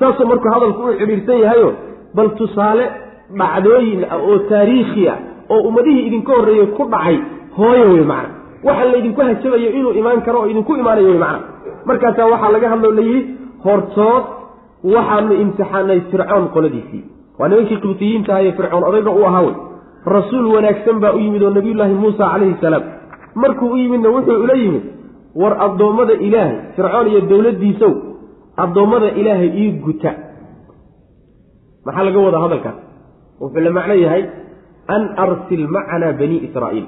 Saasuu 0.00 0.26
markuu 0.30 0.50
hadalku 0.54 0.82
u 0.88 0.92
xidhiirsan 1.00 1.38
yahayo 1.44 1.68
bal 2.16 2.28
tusaale 2.40 2.84
dhacdooyin 3.40 4.00
ah 4.14 4.18
oo 4.28 4.36
taariikhi 4.50 5.04
ah 5.12 5.18
oo 5.52 5.60
ummadihii 5.68 6.04
idinka 6.08 6.32
horreeyey 6.38 6.66
ku 6.76 6.84
dhacay 6.94 7.16
hooyo 7.58 7.86
wey 7.94 8.04
macna. 8.12 8.30
Waxa 8.68 8.84
laydinku 8.92 9.20
hajabayo 9.26 9.70
inuu 9.78 9.92
imaan 10.00 10.20
karo 10.26 10.38
oo 10.42 10.46
idinku 10.52 10.72
imaanayo 10.82 11.08
wey 11.12 11.18
macna. 11.24 11.40
Markaasaa 11.88 12.26
waxaa 12.32 12.52
laga 12.56 12.68
hadloo 12.72 12.92
layidhi 12.98 13.20
hortood 13.64 14.24
waxaanu 14.94 15.32
imtixaanay 15.42 16.00
fircoon 16.10 16.46
qoladiisii. 16.54 17.02
Waa 17.38 17.48
nimankii 17.48 17.80
qibtiyiinta 17.84 18.30
ahaye 18.34 18.52
fircoon 18.58 18.84
odayga 18.90 19.10
u 19.10 19.24
ahaa 19.30 19.42
wey 19.46 19.54
rasuul 20.16 20.46
wanaagsan 20.54 20.96
baa 21.02 21.12
u 21.12 21.18
yimid 21.24 21.42
oo 21.42 21.50
nabiyullaahi 21.58 21.94
muusa 22.02 22.24
calayhi 22.32 22.56
salaam 22.64 22.82
markuu 23.44 23.68
u 23.74 23.76
yimidna 23.82 24.08
wuxuu 24.16 24.38
ula 24.44 24.54
yimid 24.62 24.84
war 25.40 25.52
addoommada 25.66 26.14
ilaahay 26.26 26.56
fircoon 26.76 27.06
iyo 27.12 27.20
dowladdiisow 27.30 27.92
addoommada 28.64 29.08
ilaahay 29.20 29.50
ii 29.62 29.70
guta. 29.84 30.12
Maxaa 31.86 32.04
laga 32.08 32.18
wadaa 32.26 32.42
hadalkaas 32.46 32.78
wuxuu 33.40 33.60
la 33.66 33.70
macno 33.78 33.94
yahay 34.04 34.22
an 34.94 35.02
arsil 35.24 35.64
macanaa 35.76 36.12
bani 36.20 36.36
israa'iil. 36.48 36.86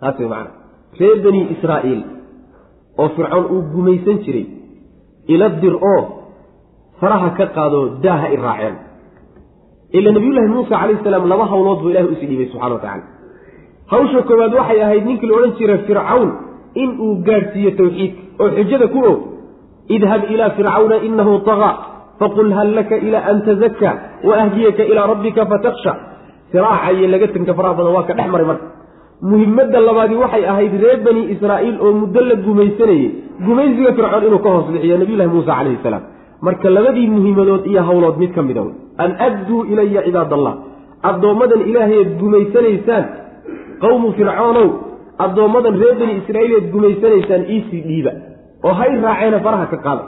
Taas 0.00 0.16
way 0.20 0.28
macana 0.32 0.50
reer 1.00 1.16
bani 1.26 1.40
israa'iil 1.54 2.00
oo 3.02 3.08
fircoon 3.16 3.44
uu 3.54 3.62
gumaysan 3.74 4.16
jiray 4.24 4.46
ila 5.34 5.48
dir 5.62 5.74
oo 5.92 6.02
faraha 7.00 7.28
ka 7.38 7.46
qaado 7.56 7.80
daaha 8.04 8.26
i 8.34 8.36
raaceen. 8.46 8.76
Ila 9.98 10.08
nabiyullaahi 10.16 10.48
muusa 10.54 10.74
calayhi 10.80 11.04
salaam 11.04 11.24
laba 11.32 11.44
hawlood 11.52 11.78
buu 11.82 11.90
ilahay 11.92 12.08
u 12.12 12.16
sii 12.20 12.26
dhiibay 12.30 12.48
subxana 12.52 12.74
wa 12.76 12.80
tacala 12.84 13.04
hawsha 13.90 14.22
koowaad 14.28 14.54
waxay 14.60 14.80
ahayd 14.86 15.04
ninkii 15.06 15.26
la 15.30 15.34
odhan 15.38 15.52
jiray 15.58 15.78
fircawn 15.88 16.28
in 16.82 16.90
uu 17.06 17.14
gaadhsiiyo 17.28 17.70
tawxiidka 17.80 18.22
oo 18.42 18.48
xujada 18.58 18.86
ku 18.94 19.00
og 19.10 19.18
idhab 19.96 20.22
ilaa 20.34 20.50
fircawna 20.58 20.96
inahu 21.08 21.32
tagaa 21.48 21.74
faqul 22.20 22.50
hal 22.58 22.70
laka 22.78 22.96
ilaa 23.06 23.24
an 23.30 23.42
tazakkaa 23.48 23.94
wa 24.28 24.32
ahdiyaka 24.42 24.82
ilaa 24.92 25.06
rabbika 25.12 25.46
fataksha 25.52 25.92
siraaca 26.52 26.92
iyo 26.98 27.08
lagatanka 27.14 27.52
faraha 27.58 27.74
badan 27.78 27.92
waa 27.96 28.06
ka 28.08 28.14
dhex 28.18 28.28
maray 28.34 28.46
marka. 28.52 28.66
Muhimadda 29.30 29.78
labaadi 29.88 30.14
waxay 30.22 30.44
ahayd 30.52 30.72
reer 30.82 30.98
bani 31.06 31.22
israa'iil 31.34 31.76
oo 31.84 31.92
muddo 32.00 32.20
la 32.30 32.34
gumaysanayey 32.46 33.08
gumaysiga 33.46 33.90
fircoon 33.98 34.24
inuu 34.28 34.40
ka 34.44 34.50
hoos 34.54 34.66
bixiyo 34.74 34.96
nabiyullahi 35.02 35.30
muusa 35.34 35.52
calayhi 35.58 35.78
salaam. 35.86 36.02
Marka 36.46 36.70
labadii 36.76 37.06
muhimadood 37.16 37.62
iyo 37.70 37.82
howlood 37.88 38.16
mid 38.22 38.32
ka 38.36 38.42
mida 38.48 38.62
wey 38.66 38.74
an 39.04 39.10
adduu 39.26 39.60
ilaya 39.72 40.00
cibaadallah. 40.06 40.54
Addoommadan 41.10 41.60
ilaahayeed 41.70 42.10
gumaysanaysaan 42.22 43.04
qowmu 43.84 44.08
fircoonow 44.18 44.68
addoommadan 45.24 45.74
reer 45.82 45.94
bani 46.00 46.14
israa'iileed 46.20 46.66
gumaysanaysaan 46.74 47.42
iisii 47.54 47.82
dhiiba 47.88 48.12
oo 48.66 48.74
hay 48.80 48.92
raaceena 49.06 49.38
faraha 49.46 49.66
ka 49.72 49.78
qaada 49.86 50.02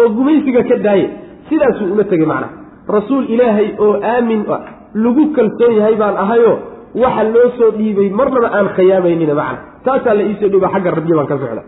oo 0.00 0.08
gumaysiga 0.18 0.62
ka 0.70 0.76
daaye 0.86 1.06
sidaasuu 1.48 1.92
ula 1.94 2.04
tegey 2.12 2.26
macnaha. 2.32 2.52
Rasuul 2.96 3.24
ilaahay 3.34 3.68
oo 3.84 3.92
aamin 4.12 4.40
ah 4.56 4.60
lagu 5.04 5.22
kalsoon 5.36 5.72
yahay 5.78 5.94
baan 6.02 6.16
ahayoo 6.24 6.56
waxa 7.02 7.22
loo 7.34 7.48
soo 7.58 7.70
dhiibay 7.78 8.08
marnaba 8.18 8.48
aan 8.58 8.68
khiyaamaynina 8.76 9.34
macna 9.40 9.58
taasaa 9.86 10.14
la 10.18 10.24
iisoo 10.30 10.48
dhiiba 10.52 10.68
xagga 10.74 10.90
rabbiya 10.98 11.16
baan 11.18 11.28
ka 11.32 11.36
socda. 11.42 11.62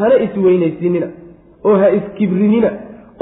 Hana 0.00 0.16
isweynaysiinina 0.26 1.06
oo 1.68 1.74
ha 1.82 1.88
iskibrinina 1.98 2.70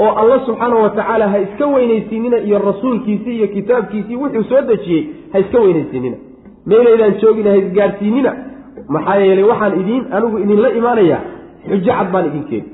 oo 0.03 0.11
alla 0.21 0.37
subxaanahu 0.47 0.81
wa 0.85 0.89
tacaala 0.99 1.25
ha 1.33 1.37
iska 1.45 1.65
weynaysiinina 1.75 2.37
iyo 2.47 2.57
rasuulkiisii 2.69 3.35
iyo 3.39 3.47
kitaabkiisii 3.55 4.15
wuxuu 4.23 4.43
soo 4.51 4.61
dejiyey 4.71 5.01
ha 5.33 5.37
iska 5.43 5.57
weynaysiinina 5.65 6.17
meelaydaan 6.71 7.13
joogina 7.21 7.49
ha 7.53 7.57
isgaadhsiinina 7.63 8.31
maxaa 8.95 9.17
yeelay 9.25 9.45
waxaan 9.51 9.73
idiin 9.81 10.03
anigu 10.17 10.37
idinla 10.43 10.69
imaanayaa 10.79 11.21
xujo 11.69 11.91
cad 11.97 12.07
baan 12.13 12.25
idin 12.29 12.43
keeni 12.49 12.67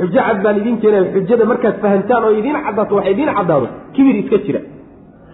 xujo 0.00 0.20
cad 0.26 0.38
baan 0.44 0.56
idin 0.60 0.76
keenaya 0.82 1.04
xujada 1.14 1.44
markaad 1.52 1.76
fahantaan 1.84 2.22
oo 2.28 2.32
idiin 2.40 2.56
caddaato 2.66 2.92
waxa 2.98 3.10
idiin 3.14 3.30
caddaado. 3.38 3.66
Kibir 3.94 4.14
iska 4.22 4.36
jira. 4.46 4.60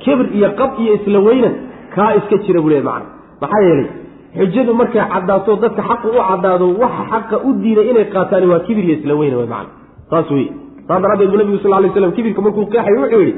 Kibir 0.03 0.27
iyo 0.39 0.49
qab 0.61 0.71
iyo 0.83 0.93
isla 0.99 1.19
weynan 1.29 1.55
kaa 1.95 2.11
iska 2.19 2.37
jira 2.45 2.61
buu 2.65 2.71
leey 2.73 2.83
macana 2.89 3.07
maxaa 3.43 3.63
yeelay 3.69 3.89
xujadu 4.39 4.73
markay 4.81 5.03
caddaato 5.15 5.53
dadka 5.63 5.83
xaqa 5.91 6.07
u 6.09 6.21
caddaado 6.31 6.67
waxa 6.83 7.03
xaqa 7.13 7.37
u 7.47 7.51
diiday 7.63 7.87
inay 7.91 8.07
qaataani 8.15 8.47
waa 8.53 8.61
kibir 8.67 8.85
iyo 8.89 8.95
isla 9.01 9.15
weynan 9.21 9.39
wey 9.41 9.49
macana 9.55 9.71
saas 10.11 10.29
wey 10.37 10.47
saas 10.89 11.01
daraaddeed 11.05 11.31
buu 11.33 11.39
nabigu 11.41 11.59
sal 11.65 11.73
lay 11.85 11.91
slam 11.97 12.13
kibirka 12.19 12.41
markuu 12.47 12.65
qeexayo 12.73 12.99
wuxuu 13.03 13.23
yidhi 13.27 13.35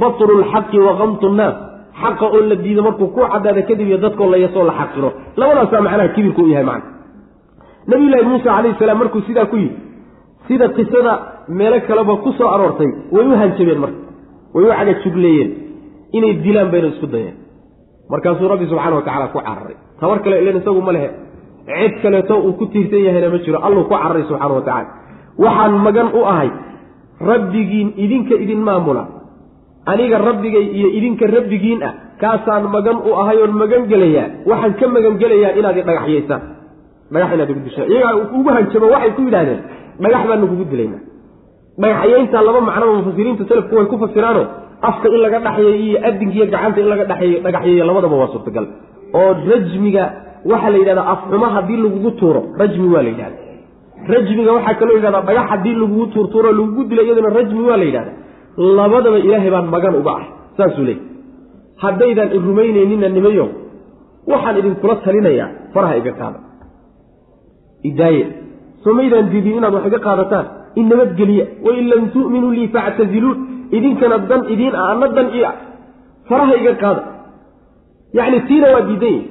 batru 0.00 0.32
lxaqi 0.42 0.78
wa 0.86 0.92
kamtu 1.00 1.26
nnaas 1.34 1.56
xaqa 2.02 2.26
oo 2.26 2.40
la 2.50 2.56
diido 2.56 2.82
markuu 2.82 3.08
ku 3.14 3.20
caddaada 3.32 3.62
kadib 3.62 3.88
iyo 3.88 3.98
dadkoo 3.98 4.30
la 4.30 4.38
yasoo 4.44 4.64
la 4.64 4.74
xaqiro. 4.80 5.12
Labadaasaa 5.36 5.80
macnaha 5.86 6.08
kibirku 6.14 6.42
u 6.42 6.48
yahay 6.48 6.64
macana 6.64 6.92
nabiyullaahi 7.86 8.26
muuse 8.30 8.44
calayhi 8.44 8.78
salaam 8.78 8.98
markuu 8.98 9.22
sidaa 9.26 9.46
ku 9.46 9.56
yidhi 9.56 9.76
sida 10.48 10.68
qisada 10.76 11.12
meelo 11.48 11.80
kaleba 11.88 12.16
ku 12.24 12.32
soo 12.38 12.48
aroortay 12.54 12.90
way 13.12 13.26
u 13.26 13.36
hanjabeen 13.42 13.78
marka. 13.84 14.00
Way 14.54 14.64
u 14.64 14.72
cagajugleeyeen. 14.78 15.50
Inay 16.16 16.34
dilaan 16.44 16.70
bayna 16.72 16.88
isku 16.88 17.06
dayeen. 17.06 17.36
Markaasuu 18.10 18.48
rabbi 18.48 18.66
subxana 18.66 18.96
wa 18.96 19.02
tacala 19.02 19.26
ku 19.34 19.38
cararay. 19.38 19.76
Tabar 20.00 20.18
kale 20.22 20.42
ilan 20.42 20.56
isagu 20.60 20.80
ma 20.80 20.92
lehe. 20.92 21.10
Cid 21.66 21.94
kaleeto 22.02 22.34
uu 22.46 22.52
ku 22.58 22.66
tiirsan 22.72 23.02
yahayna 23.06 23.28
ma 23.34 23.38
jiro. 23.44 23.58
Alluu 23.66 23.84
ku 23.88 23.94
cararay 23.94 24.24
subxana 24.28 24.54
wa 24.54 24.62
waxaan 25.38 25.72
magan 25.82 26.08
u 26.14 26.22
ahay 26.24 26.50
rabbigiin 27.20 27.94
idinka 27.96 28.34
idin 28.44 28.62
maamula 28.62 29.04
aniga 29.92 30.18
rabbigay 30.28 30.66
iyo 30.78 30.88
idinka 30.98 31.26
rabbigiin 31.36 31.80
ah 31.88 31.92
kaasaan 32.20 32.64
magan 32.76 32.98
u 33.08 33.10
ahay 33.22 33.38
oon 33.42 33.52
magan 33.62 33.82
waxaan 34.50 34.72
ka 34.80 34.86
magan 34.96 35.14
gelayaa 35.22 35.56
inaad 35.58 35.76
dhagaxyaysaan 35.88 36.42
dhagax 37.12 37.30
inaad 37.36 37.50
igu 37.50 37.60
dishaan 37.66 37.88
iyagaa 37.92 38.14
ugu 38.36 38.48
hanjabo 38.56 38.86
waxay 38.94 39.12
ku 39.16 39.22
yidhahdeen 39.28 39.60
dhagax 40.02 40.22
baanu 40.28 40.46
kugu 40.52 40.64
dilaynaa 40.72 41.02
dhagaxyayntaa 41.82 42.42
laba 42.48 42.60
macnoba 42.68 42.92
mufasiriinta 43.00 43.44
selafku 43.48 43.74
way 43.76 43.86
ku 43.92 43.96
fasiraano. 43.98 44.44
Afka 44.88 45.08
in 45.08 45.20
laga 45.24 45.38
dhaxyeeyo 45.46 45.74
iyo 45.86 45.98
adinka 46.08 46.34
iyo 46.38 46.46
gacanta 46.52 46.80
in 46.80 46.88
laga 46.92 47.04
dhaxeeyo 47.10 47.38
dhagaxyeeyo 47.46 47.84
labadaba 47.88 48.16
waa 48.20 48.32
suurtagal. 48.34 48.66
Oo 49.14 49.30
rajmiga 49.50 50.04
waxaa 50.50 50.70
la 50.70 50.78
yidhahdaa 50.78 51.06
afxuma 51.14 51.48
haddii 51.56 51.78
lagugu 51.84 52.10
tuuro 52.20 52.40
rajmi 52.60 52.88
waa 52.94 53.02
la 53.02 53.10
yidhahda 53.12 53.38
rajmiga 54.14 54.50
waxaa 54.56 54.74
kaloo 54.80 54.96
yidhahdaa 54.98 55.22
dhagax 55.28 55.46
haddii 55.52 55.74
lagugu 55.82 56.06
tuurtuuro 56.14 56.52
lagugu 56.52 56.84
dila 56.90 57.02
iyaduna 57.02 57.30
rajmi 57.38 57.62
waa 57.68 57.76
la 57.76 57.84
yidhahda 57.84 58.12
labadaba 58.56 59.18
ilaahay 59.26 59.50
baan 59.56 59.66
magan 59.74 59.94
uga 60.00 60.12
ah 60.20 60.24
saasuu 60.58 60.84
leey 60.88 60.98
haddaydaan 61.84 62.30
i 62.36 62.38
rumaynaynina 62.48 63.08
nimayo 63.16 63.46
waxaan 64.32 64.56
idinkula 64.60 64.94
talinayaa 65.06 65.48
faraha 65.74 65.96
iga 66.02 66.12
qaada 66.20 66.38
idaaye 67.90 68.22
soo 68.84 68.94
maydaan 68.98 69.26
diidin 69.32 69.56
inaad 69.58 69.74
wax 69.76 69.84
iga 69.90 70.00
qaadataan 70.06 70.46
in 70.80 70.86
nabadgeliya 70.92 71.44
wain 71.66 71.84
lam 71.92 72.02
tu'minuu 72.14 72.52
lii 72.58 72.68
factaziluun 72.76 73.36
idinkana 73.76 74.18
dan 74.30 74.42
idiin 74.54 74.74
ah 74.82 74.86
anna 74.92 75.06
dan 75.16 75.26
ii 75.38 75.44
ah 75.50 75.54
faraha 76.28 76.54
iga 76.62 76.74
qaada. 76.82 77.02
Yacni 78.18 78.38
tiina 78.48 78.66
waa 78.74 78.84
diidan 78.88 79.14
yahi 79.16 79.22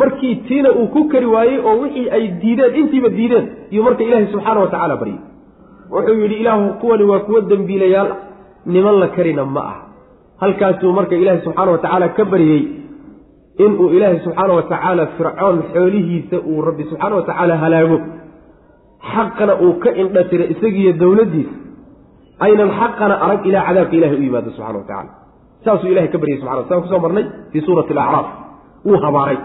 markii 0.00 0.34
tiina 0.48 0.70
uu 0.78 0.86
ku 0.94 1.00
kari 1.12 1.26
waayey 1.34 1.58
oo 1.68 1.74
wixii 1.82 2.06
ay 2.16 2.24
diideen 2.42 2.72
intiiba 2.80 3.08
diideen 3.18 3.46
iyo 3.72 3.82
marka 3.86 4.02
ilaahay 4.08 4.26
subxaana 4.34 4.60
wa 4.64 4.68
tacaala 4.72 4.96
baryay 5.00 5.20
wuxuu 5.94 6.16
yidhi 6.22 6.36
ilaahu 6.42 6.64
kuwani 6.80 7.04
waa 7.10 7.20
kuwo 7.26 7.40
dembiilayaal 7.50 8.08
ah 8.14 8.18
niman 8.74 8.96
la 9.02 9.08
karina 9.16 9.44
ma 9.44 9.60
ah. 9.72 9.78
Halkaasuu 10.42 10.92
marka 10.98 11.14
ilaahay 11.22 11.40
subxaana 11.46 11.70
wa 11.74 11.78
tacaala 11.84 12.08
ka 12.16 12.24
baryey 12.32 12.62
inuu 13.64 13.88
ilaahay 13.96 14.20
subxaana 14.26 14.52
wa 14.58 14.62
tacaala 14.72 15.04
fircoon 15.16 15.56
xoolihiisa 15.72 16.36
uu 16.50 16.60
rabbi 16.68 16.84
subxaana 16.90 17.14
wa 17.18 17.22
tacaala 17.28 17.54
halaago. 17.62 17.98
Xaqana 19.12 19.54
uu 19.64 19.72
ka 19.82 19.90
indhatiro 20.02 20.44
isagiiyo 20.54 20.92
dowladdiisa 21.02 21.54
aynan 22.46 22.70
xaqana 22.80 23.14
arag 23.24 23.46
ilaa 23.48 23.66
cadaabka 23.68 23.94
ilahay 23.98 24.16
u 24.20 24.22
yimaado 24.26 24.50
subxana 24.56 24.78
wa 24.78 24.86
tacala 24.90 25.10
saasuu 25.64 25.90
ilahay 25.92 26.08
ka 26.14 26.18
baryay 26.22 26.38
subxana 26.40 26.68
saan 26.68 26.82
ku 26.82 26.88
soo 26.92 27.00
marnay 27.04 27.24
fii 27.52 27.62
suurati 27.66 27.92
alacraaf. 27.96 28.26
Wuu 28.86 28.98
habaaray. 29.04 29.38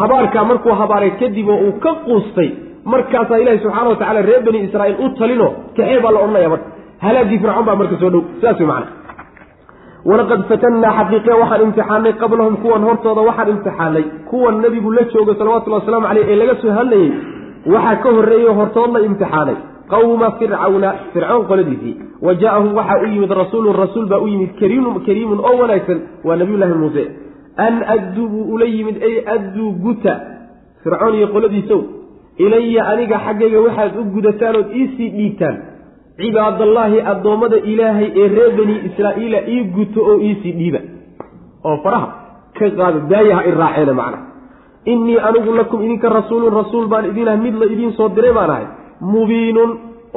Habaarkaa 0.00 0.44
markuu 0.50 0.72
habaaray 0.80 1.10
kadib 1.20 1.48
oo 1.54 1.58
uu 1.66 1.74
ka 1.84 1.92
quustay 2.06 2.50
markaasaa 2.92 3.38
ilahi 3.42 3.58
subxaana 3.64 3.88
wa 3.92 3.98
tacala 4.00 4.20
reer 4.28 4.42
bani 4.46 4.58
israa'iil 4.66 4.98
u 5.04 5.08
talino 5.18 5.48
kaxee 5.76 6.00
baa 6.04 6.12
la 6.14 6.20
odhanaya 6.24 6.48
marka 6.54 6.68
halaagii 7.04 7.38
fircoon 7.42 7.64
baa 7.68 7.76
marka 7.80 7.96
soo 8.00 8.10
dhow. 8.14 8.22
Sidaas 8.40 8.58
wey 8.60 8.66
macana 8.66 8.92
walaqad 10.10 10.40
fatannaa 10.50 10.92
xaqiiqe 10.98 11.32
waxaan 11.42 11.62
imtixaanay 11.66 12.12
qablahum 12.22 12.56
kuwan 12.62 12.82
hortooda 12.88 13.22
waxaan 13.28 13.48
imtixaanay 13.54 14.04
kuwan 14.30 14.54
nebigu 14.64 14.90
la 14.96 15.02
joogo 15.12 15.32
salawatullhi 15.38 15.78
wasalaamu 15.80 16.06
caleyh 16.10 16.26
ee 16.32 16.36
laga 16.42 16.54
soo 16.62 16.72
hadlayey 16.78 17.10
waxaa 17.74 17.96
ka 18.04 18.08
horreeyey 18.16 18.52
hortood 18.58 18.90
la 18.96 19.00
imtixaanay. 19.08 19.56
Qawma 19.92 20.28
fircawna 20.38 20.88
fircoon 21.12 21.44
qoladiisii. 21.50 21.94
Wa 22.26 22.32
jaa-ahum 22.40 22.70
waxaa 22.78 22.98
u 23.02 23.06
yimid 23.12 23.30
rasuulun 23.42 23.76
rasuul 23.82 24.06
baa 24.12 24.18
u 24.24 24.26
yimid 24.32 24.50
kariimun 24.60 24.94
kariimun 25.06 25.38
oo 25.48 25.54
wanaagsan 25.60 25.98
waa 26.26 26.36
nabiyullaahi 26.40 26.74
muuse. 26.82 27.04
An 27.66 27.74
adduu 27.94 28.26
buu 28.32 28.44
ula 28.54 28.64
yimid 28.76 28.96
ay 29.08 29.14
adduu 29.34 29.68
guta. 29.84 30.14
Fircoon 30.82 31.14
iyo 31.18 31.28
qoladiisow 31.34 31.80
ilaya 32.44 32.82
aniga 32.92 33.18
xaggayga 33.26 33.60
waxaad 33.66 33.92
u 34.00 34.04
gudataan 34.14 34.56
ood 34.60 34.68
iisii 34.80 35.08
dhiibtaan 35.16 35.56
cibaadallaahi 36.20 37.00
addoommada 37.12 37.56
ilaahay 37.72 38.08
ee 38.22 38.28
reer 38.36 38.52
bani 38.58 38.76
israa'iila 38.88 39.38
ii 39.54 39.64
guto 39.76 40.00
oo 40.10 40.16
iisii 40.28 40.52
dhiiba. 40.60 40.80
oo 41.68 41.76
faraha 41.84 42.08
ka 42.58 42.70
qaada 42.78 43.00
daayaha 43.12 43.42
i 43.48 43.50
raaceena 43.60 43.94
macna. 44.00 44.18
Innii 44.92 45.18
anigu 45.28 45.52
lakum 45.60 45.82
idinka 45.86 46.08
rasuulun 46.18 46.54
rasuul 46.60 46.86
baan 46.92 47.04
idin 47.10 47.28
ahay 47.28 47.40
mid 47.46 47.54
la 47.60 47.66
idiin 47.74 47.92
soo 47.98 48.08
diray 48.16 48.32
baan 48.38 48.50
ahay 48.54 48.66
mubiinun 49.12 49.70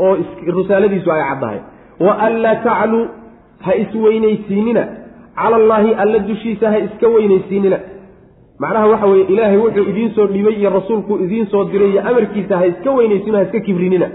oo 0.04 0.14
risaaladiisu 0.58 1.12
ay 1.16 1.22
caddahay 1.30 1.60
wa 2.06 2.14
anlaa 2.28 2.56
tacluu 2.68 3.06
ha 3.66 3.72
isweynaysiinina 3.84 4.84
cala 5.40 5.56
allaahi 5.62 5.92
alla 6.04 6.20
dushiisa 6.30 6.66
ha 6.74 6.78
iska 6.88 7.08
weynaysiinina 7.16 7.78
macnaha 8.64 8.88
waxa 8.94 9.08
weeye 9.12 9.26
ilaahay 9.34 9.58
wuxuu 9.64 9.86
idiin 9.92 10.12
soo 10.16 10.28
dhibay 10.36 10.56
iyo 10.62 10.70
rasuulkuu 10.78 11.18
idiin 11.26 11.48
soo 11.54 11.64
diray 11.72 11.90
iyo 11.94 12.02
amarkiisa 12.12 12.58
ha 12.62 12.66
iska 12.72 12.90
weynaysiino 13.00 13.38
ha 13.38 13.44
iska 13.48 13.60
kibrinina 13.68 14.08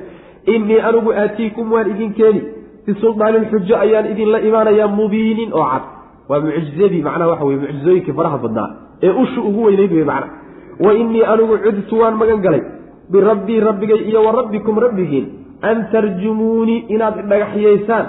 innii 0.47 0.81
anigu 0.89 1.11
aatiikum 1.13 1.73
waan 1.73 1.91
idin 1.91 2.13
keeni. 2.19 2.41
Bisulaanin 2.87 3.45
xujo 3.51 3.77
ayaan 3.85 4.07
idinla 4.13 4.39
imaanayaa 4.49 4.89
mubiinin 4.89 5.51
oo 5.53 5.67
cad. 5.73 5.85
Waa 6.29 6.41
mucjizadii 6.41 7.03
macnaha 7.07 7.31
waxa 7.31 7.45
weye 7.49 7.59
mucjizooyinkii 7.63 8.13
faraha 8.19 8.39
badnaa 8.45 8.69
ee 9.03 9.11
ushu 9.23 9.41
ugu 9.49 9.61
weynayd 9.67 9.93
wey 9.93 10.05
macna 10.05 10.29
wa 10.85 10.93
innii 11.01 11.23
anigu 11.33 11.59
cudtu 11.65 11.95
waan 12.01 12.15
magan 12.21 12.41
galay. 12.45 12.63
Birabbii 13.13 13.61
rabbigay 13.61 14.01
iyo 14.09 14.21
wa 14.27 14.33
rabbikum 14.33 14.79
rabbigiin. 14.87 15.27
An 15.63 15.77
tarjumuunii 15.93 16.85
inaad 16.95 17.17
dhagaxyaysaan 17.31 18.07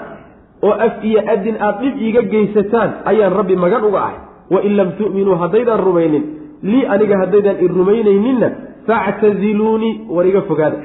oo 0.62 0.74
af 0.86 1.04
iyo 1.04 1.20
adin 1.34 1.56
aad 1.66 1.76
dhib 1.82 1.94
iiga 2.06 2.22
geysataan 2.32 2.90
ayaan 3.10 3.32
rabbi 3.38 3.56
magan 3.56 3.84
uga 3.88 3.98
ahay. 4.06 4.18
Wain 4.50 4.76
lam 4.76 4.90
tu'minuu 4.98 5.36
haddaydaan 5.42 5.80
rumaynin 5.88 6.24
lii 6.62 6.84
aniga 6.94 7.16
haddaydaan 7.22 7.56
i 7.64 7.68
rumaynayninna 7.68 8.48
factaziluunii 8.88 9.92
war 10.16 10.26
iga 10.30 10.42
fogaada 10.50 10.76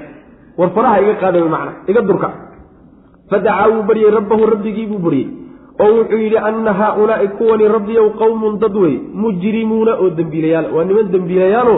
war 0.58 0.70
faraha 0.76 1.02
iga 1.04 1.14
qaada 1.22 1.40
macna 1.56 1.72
iga 1.92 2.02
durka. 2.02 2.30
Fadacaa 3.30 3.68
wuu 3.74 3.84
baryey 3.90 4.12
rabbahu 4.18 4.44
rabbigii 4.54 4.88
buu 4.92 5.00
baryey 5.06 5.28
oo 5.84 5.92
wuxuu 5.98 6.20
yidhi 6.26 6.38
anna 6.38 6.74
haaulaai 6.80 7.28
kuwani 7.40 7.68
rabbiyow 7.76 8.08
qowmun 8.22 8.60
dad 8.64 8.76
wey 8.84 8.96
mujrimuuna 9.24 9.94
oo 10.04 10.10
dembiilayaal. 10.20 10.66
Waa 10.76 10.84
niman 10.90 11.12
dembiilayaalo 11.14 11.76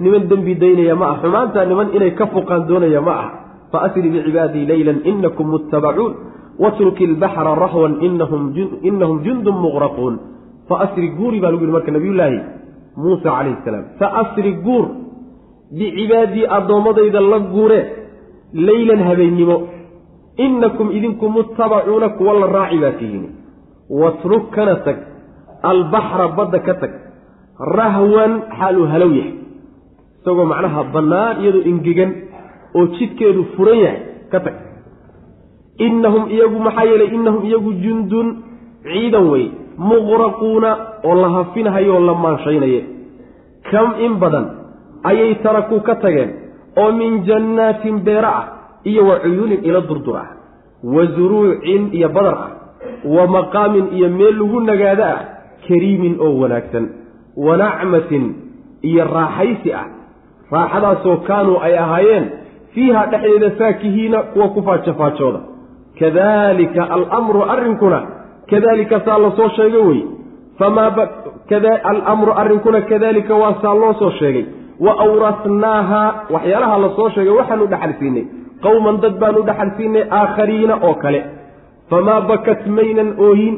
niman 0.00 0.28
dembi 0.30 0.54
daynaya 0.62 0.94
ma 1.00 1.06
ah 1.12 1.16
xumaanta 1.22 1.64
niman 1.70 1.88
inay 1.96 2.12
ka 2.18 2.26
fuqaan 2.34 2.66
doonaya 2.68 3.00
ma 3.00 3.12
ah 3.24 3.28
fa 3.72 3.78
asri 3.86 4.08
bicibaadii 4.14 4.64
leylan 4.70 4.98
inakum 5.10 5.46
muttabacuun 5.54 6.12
watruki 6.58 7.04
ilbaxra 7.04 7.54
rahwan 7.64 7.92
inahum 8.02 9.22
jundun 9.26 9.56
muqraquun. 9.64 10.14
Fa 10.68 10.74
asri 10.84 11.08
guuri 11.18 11.38
baa 11.40 11.50
lagu 11.52 11.62
yihi 11.64 11.74
marka 11.76 11.90
nabiyullaahi 11.92 12.38
muusa 12.96 13.28
calayhi 13.36 13.60
salaam. 13.64 13.84
Fa 14.00 14.06
asri 14.22 14.52
guur 14.64 14.84
bicibaadii 15.78 16.46
addoommadayda 16.56 17.20
la 17.20 17.38
guure 17.52 17.80
leylan 18.54 19.00
habeennimo 19.08 19.56
inakum 20.36 20.90
idinku 20.90 21.28
muttabacuuna 21.28 22.08
kuwa 22.08 22.34
la 22.40 22.46
raaci 22.46 22.78
baa 22.78 22.92
tihiin. 23.00 23.24
Watruk 23.90 24.50
kana 24.54 24.74
tag 24.86 24.98
albaxra 25.62 26.28
badda 26.36 26.58
ka 26.66 26.74
tag 26.74 26.92
rahwan 27.58 28.32
xaaluu 28.58 28.86
halow 28.92 29.10
yahay. 29.18 29.34
Isagoo 30.20 30.46
macnaha 30.52 30.84
bannaan 30.94 31.42
iyadoo 31.42 31.64
ingegan 31.70 32.10
oo 32.74 32.86
jidkeedu 32.96 33.44
furan 33.56 33.78
yahay 33.84 34.00
ka 34.32 34.40
tag. 34.40 34.56
Innahum 35.78 36.30
iyagu 36.30 36.58
maxaa 36.66 36.86
yeelay 36.90 37.10
innahum 37.16 37.42
iyagu 37.44 37.70
jundun 37.82 38.28
ciidan 38.86 39.26
wey 39.32 39.50
muqraquuna 39.78 40.70
oo 41.04 41.14
la 41.22 41.28
hafinahayo 41.36 41.94
oo 41.96 42.00
la 42.08 42.14
maanshaynaye 42.14 42.80
kam 43.70 43.88
in 44.06 44.14
badan 44.22 44.46
ayay 45.10 45.34
tarakuu 45.42 45.80
ka 45.86 45.94
tageen 46.02 46.30
oo 46.76 46.92
min 46.92 47.24
jannaatin 47.28 47.98
beero 48.06 48.28
ah 48.28 48.44
iyo 48.84 49.06
wa 49.06 49.18
cuyuunin 49.24 49.64
ilo 49.64 49.80
durdur 49.80 50.16
ah 50.16 50.28
wa 50.94 51.06
zuruucin 51.16 51.90
iyo 51.92 52.08
badar 52.08 52.36
ah 52.46 52.50
wa 53.04 53.26
maqaamin 53.26 53.86
iyo 53.96 54.08
meel 54.08 54.38
lagu 54.38 54.60
nagaado 54.60 55.04
ah 55.04 55.20
kariimin 55.68 56.16
oo 56.20 56.34
wanaagsan 56.42 56.88
wa 57.36 57.56
nacmatin 57.56 58.24
iyo 58.82 59.04
raaxaysi 59.04 59.72
ah. 59.72 59.86
Raaxadaasoo 60.52 61.16
kaanuu 61.28 61.58
ay 61.66 61.78
ahaayeen 61.78 62.26
fiiha 62.74 63.06
dhexdeeda 63.12 63.50
faakihiina 63.58 64.18
kuwa 64.22 64.48
ku 64.48 64.62
faajofaajooda 64.62 65.40
kadalika 66.00 66.90
alamru 66.96 67.42
arrinkuna 67.42 68.00
kadalika 68.50 69.00
saa 69.00 69.18
la 69.18 69.30
soo 69.36 69.48
sheegay 69.56 69.82
wey. 69.88 70.02
Famaa 70.58 71.08
alamru 71.92 72.32
arrinkuna 72.32 72.80
kadalika 72.80 73.34
waa 73.34 73.54
saa 73.62 73.74
loo 73.74 73.94
soo 73.98 74.10
sheegay 74.10 74.44
wa 74.80 74.92
awrasnaaha 75.06 76.02
waxyaalaha 76.34 76.78
la 76.84 76.88
soo 76.96 77.08
sheegay 77.14 77.34
waxaanu 77.40 77.66
dhaxal 77.72 77.94
siinay 78.00 78.24
qowman 78.66 79.00
dad 79.04 79.18
baanu 79.22 79.42
dhaxal 79.48 79.70
siinay 79.76 80.04
aakhariina 80.20 80.74
oo 80.88 80.94
kale 81.04 81.20
famaa 81.90 82.20
bakat 82.30 82.66
maynan 82.78 83.10
ooyin 83.28 83.54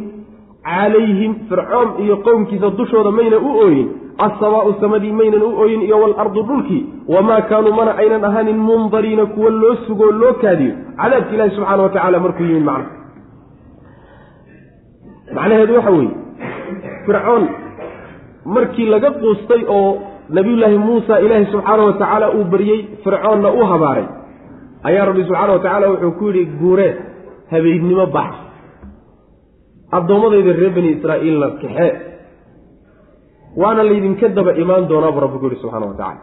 calayhim 0.66 1.32
fircoon 1.48 1.88
iyo 2.04 2.16
qowmkiisa 2.26 2.70
dushooda 2.78 3.10
mayna 3.18 3.36
u 3.38 3.50
ooyin 3.64 3.88
assabaau 4.26 4.74
samadii 4.80 5.12
maynan 5.20 5.42
u 5.42 5.50
ooyin 5.62 5.82
iyo 5.88 5.96
waalardu 6.02 6.42
dhulkii 6.48 6.82
wamaa 7.14 7.40
kaanuu 7.50 7.72
mana 7.78 7.92
aynan 8.02 8.24
ahaanin 8.28 8.58
mundariina 8.68 9.26
kuwa 9.26 9.50
loo 9.50 9.74
sugoo 9.86 10.10
loo 10.20 10.32
kaadiyo 10.42 10.74
cadaabka 11.00 11.34
ilaahi 11.34 11.54
subxaana 11.56 11.82
wa 11.82 11.88
tacaala 11.88 12.20
markuu 12.26 12.44
yimid 12.50 12.64
macna 12.64 12.88
macnaheedu 15.36 15.74
waxa 15.78 15.90
weeye 15.90 16.10
fircoon 17.06 17.44
markii 18.56 18.86
laga 18.94 19.10
quustay 19.22 19.62
oo 19.78 19.98
nabiyullaahi 20.36 20.78
muusa 20.78 21.18
ilaahi 21.20 21.46
subxaana 21.52 21.82
wa 21.88 21.92
tacaala 21.92 22.26
uu 22.38 22.44
baryey 22.52 22.80
fircoonna 23.04 23.48
u 23.50 23.64
habaaray. 23.72 24.06
Ayaa 24.88 25.04
rabbi 25.08 25.22
subxaana 25.28 25.52
wa 25.52 25.58
tacaala 25.64 25.86
wuxuu 25.92 26.12
ku 26.18 26.24
yidhi 26.28 26.44
guuree 26.60 26.92
habeennimo 27.50 28.06
bax. 28.16 28.32
Addoommadayda 29.96 30.52
reer 30.60 30.72
bani 30.76 30.88
israa'iilna 30.96 31.48
kaxee 31.62 31.92
waana 33.60 33.82
laydinka 33.88 34.28
daba 34.36 34.52
imaan 34.62 34.88
doonaa 34.90 35.12
buu 35.14 35.20
rabbi 35.26 35.38
ku 35.42 35.46
yihi 35.50 35.60
subxana 35.62 35.86
wa 35.90 35.94
tacala 36.00 36.20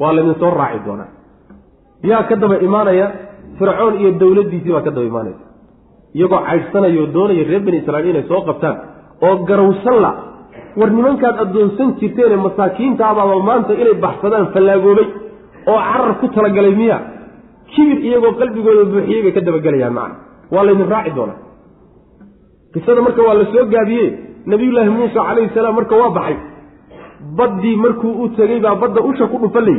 waa 0.00 0.12
laydinsoo 0.16 0.50
raaci 0.60 0.80
doonaa. 0.86 1.08
Yaa 2.10 2.22
ka 2.28 2.34
daba 2.42 2.56
imaanaya 2.68 3.06
fircoon 3.58 3.94
iyo 4.00 4.10
dowladdiisii 4.20 4.72
baa 4.76 4.84
ka 4.86 4.90
daba 4.96 5.06
imaanaysa. 5.12 5.44
Iyagoo 6.16 6.40
caydhsanaya 6.48 7.00
oo 7.02 7.08
doonaya 7.16 7.44
reer 7.50 7.62
bani 7.66 7.78
israiil 7.82 8.10
inay 8.12 8.24
soo 8.30 8.40
qabtaan 8.48 8.76
oo 9.26 9.34
garawsan 9.48 9.96
la 10.04 10.10
war 10.78 10.90
nimankaad 10.96 11.36
addoonsan 11.44 11.88
jirteene 12.00 12.36
masaakiinta 12.46 13.02
abaaba 13.12 13.36
maanta 13.48 13.72
inay 13.82 13.94
baxsadaan 14.04 14.46
fallaagoobay 14.54 15.06
oo 15.72 15.78
carar 15.90 16.12
ku 16.20 16.26
talagalay 16.36 16.74
miya 16.82 16.98
kibir 17.72 17.98
iyagoo 18.08 18.32
qalbigooda 18.40 18.84
buuxiyey 18.92 19.20
bay 19.24 19.32
ka 19.36 19.40
dabagelayaan 19.48 19.94
macna. 19.98 20.16
Waa 20.54 20.64
laydin 20.66 20.88
raaci 20.94 21.10
doonaa. 21.16 21.38
Qisada 22.74 23.00
marka 23.06 23.20
waa 23.28 23.34
la 23.40 23.44
soo 23.52 23.64
gaabiye 23.74 24.04
nabiyullaahi 24.52 24.90
muusa 24.98 25.20
calayhi 25.28 25.50
salaam 25.56 25.74
marka 25.78 25.94
waa 26.02 26.10
baxay. 26.18 26.36
Baddii 27.38 27.76
markuu 27.84 28.12
u 28.22 28.28
tegey 28.38 28.60
baa 28.66 28.74
badda 28.82 29.00
usha 29.10 29.26
ku 29.32 29.36
dhufalay 29.42 29.78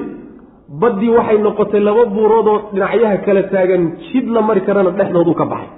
baddii 0.82 1.12
waxay 1.18 1.38
noqotay 1.45 1.82
laba 1.88 2.04
buuroodoo 2.16 2.58
dhinacyaha 2.74 3.18
kala 3.26 3.43
taagan 3.54 3.84
jid 4.08 4.26
la 4.36 4.41
mari 4.48 4.62
karana 4.68 4.91
dhexdoodu 5.00 5.34
ka 5.39 5.45
baxay. 5.54 5.70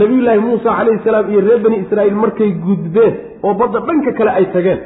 Nabiyullaahi 0.00 0.40
muusa 0.48 0.68
calayhi 0.78 1.00
salaam 1.06 1.26
iyo 1.32 1.40
reer 1.46 1.60
bani 1.66 1.76
israa'iil 1.84 2.18
markay 2.24 2.50
gudbeen 2.66 3.14
oo 3.46 3.54
badda 3.60 3.80
dhanka 3.88 4.10
kale 4.18 4.30
ay 4.38 4.46
tageen. 4.54 4.80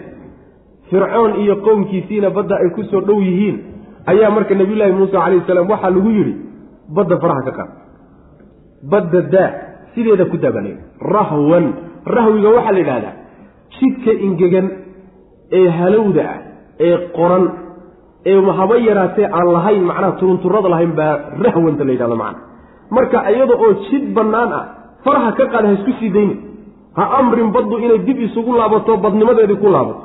Fircoon 0.90 1.32
iyo 1.42 1.54
qowmkiisiina 1.66 2.28
badda 2.36 2.54
ay 2.62 2.68
ku 2.76 2.82
soo 2.90 3.00
dhow 3.08 3.18
yihiin 3.28 3.56
ayaa 4.12 4.30
marka 4.36 4.54
nabiyullaahi 4.60 4.92
muusa 4.98 5.16
calayhi 5.24 5.44
salaam 5.50 5.68
waxaa 5.72 5.90
lagu 5.96 6.10
yidhi 6.18 6.34
badda 6.96 7.16
faraha 7.22 7.42
ka 7.48 7.52
qaad. 7.58 7.70
Badda 8.92 9.20
daa 9.34 9.48
sideeda 9.94 10.24
ku 10.32 10.36
dabalay 10.44 10.74
rahwan. 11.14 11.64
Rahwiga 12.16 12.48
waxaa 12.56 12.72
la 12.76 12.80
yidhahdaa 12.82 13.14
jidka 13.78 14.12
ingegan 14.26 14.66
ee 15.58 15.66
halowda 15.78 16.22
ah 16.34 16.38
ee 16.86 16.96
qoran 17.16 17.44
ee 18.30 18.38
haba 18.58 18.76
yaraatee 18.88 19.26
aan 19.38 19.48
lahayn 19.56 19.82
macnaha 19.90 20.12
turunturada 20.20 20.68
lahayn 20.74 20.92
baa 20.98 21.14
rahwanta 21.46 21.84
la 21.88 21.92
yidhahda 21.94 22.16
macna 22.22 22.40
marka 22.96 23.18
iyada 23.32 23.54
oo 23.64 23.70
jid 23.90 24.04
bannaan 24.16 24.50
ah 24.60 24.64
faraha 25.04 25.30
ka 25.38 25.44
qaad 25.52 25.64
ha 25.68 25.72
isku 25.78 25.92
sii 26.00 26.10
dayni 26.16 26.34
ha 26.98 27.04
amrin 27.20 27.48
baddu 27.56 27.76
inay 27.84 27.98
dib 28.08 28.18
isugu 28.26 28.52
laabato 28.60 28.96
badnimadeedii 29.04 29.60
ku 29.62 29.68
laabato. 29.76 30.02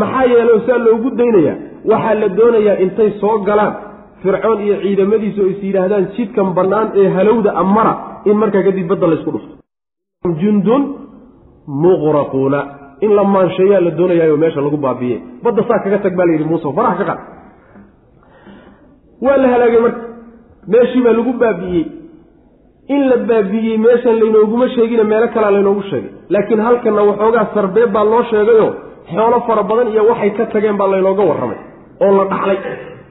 Maxaa 0.00 0.24
yeelay 0.32 0.60
saa 0.66 0.78
loogu 0.86 1.08
daynayaa 1.20 1.56
waxaa 1.92 2.14
la 2.22 2.28
doonayaa 2.38 2.76
intay 2.84 3.10
soo 3.20 3.36
galaan. 3.48 3.74
Fircoon 4.22 4.58
iyo 4.66 4.76
ciidamadiisu 4.82 5.40
oo 5.42 5.50
is 5.52 5.60
yidhaahdaan 5.66 6.06
jidkan 6.16 6.48
bannaan 6.58 6.88
ee 7.02 7.08
halowda 7.16 7.50
amara 7.62 7.92
in 8.30 8.36
markaa 8.42 8.62
kadib 8.66 8.86
badda 8.90 9.06
laysku 9.12 9.30
dhufto. 9.34 9.52
Jundun 10.40 10.82
muqraquuna. 11.84 12.60
In 13.04 13.12
la 13.18 13.24
maansheeyaa 13.34 13.80
la 13.86 13.90
doonayaayoo 13.98 14.36
meesha 14.42 14.60
lagu 14.66 14.76
baabiye 14.86 15.16
badda 15.44 15.62
saa 15.68 15.78
kaga 15.84 15.98
tag 16.04 16.14
baa 16.18 16.26
la 16.28 16.32
yidhi 16.34 16.44
muuse 16.50 16.68
faraha 16.78 16.94
ka 17.00 17.04
qaad. 17.10 17.20
Waa 19.24 19.36
la 19.42 19.48
halaagay 19.52 19.80
marka. 19.86 20.00
Meeshii 20.72 21.02
baa 21.06 21.12
lagu 21.18 21.32
baabi'iyey 21.42 21.84
in 22.94 23.02
la 23.10 23.16
baabi'iyey 23.30 23.78
meeshan 23.86 24.16
laynooguma 24.20 24.66
sheegina 24.74 25.04
meelo 25.12 25.28
kalea 25.34 25.50
laynoogu 25.56 25.82
sheegay. 25.90 26.10
Laakiin 26.34 26.60
halkanna 26.66 27.02
waxoogaa 27.10 27.46
sarbeeb 27.54 27.90
baa 27.96 28.04
loo 28.12 28.22
sheegayoo 28.30 28.70
xoolo 29.14 29.38
fara 29.46 29.62
badan 29.70 29.88
iyo 29.92 30.02
waxay 30.10 30.30
ka 30.38 30.44
tageen 30.52 30.76
baa 30.80 30.88
laynooga 30.94 31.22
warramay 31.30 31.58
oo 32.04 32.10
la 32.18 32.24
dhaxlay. 32.32 32.58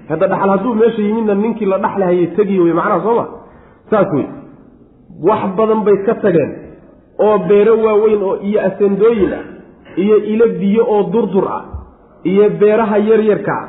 Hadda 0.09 0.27
dhaxal 0.31 0.49
hadduu 0.53 0.73
meesha 0.81 1.01
yimidna 1.07 1.35
ninkii 1.43 1.65
la 1.73 1.77
dhaxlahayay 1.85 2.27
tegiy 2.37 2.59
wey 2.65 2.73
macnaha 2.79 3.01
soo 3.05 3.15
ma? 3.19 3.25
Saas 3.91 4.07
wey 4.17 4.25
wax 5.29 5.41
badan 5.57 5.79
bay 5.87 5.97
ka 6.07 6.13
tageen 6.23 6.51
oo 7.25 7.37
beero 7.49 7.73
waaweyn 7.85 8.21
oo 8.29 8.35
iyo 8.47 8.59
asendooyin 8.67 9.33
ah 9.39 9.43
iyo 10.03 10.15
ilo 10.33 10.45
biyo 10.59 10.83
oo 10.93 11.01
durdur 11.13 11.45
ah 11.57 11.63
iyo 12.31 12.45
beeraha 12.61 12.97
yaryarka 13.09 13.51
ah 13.61 13.65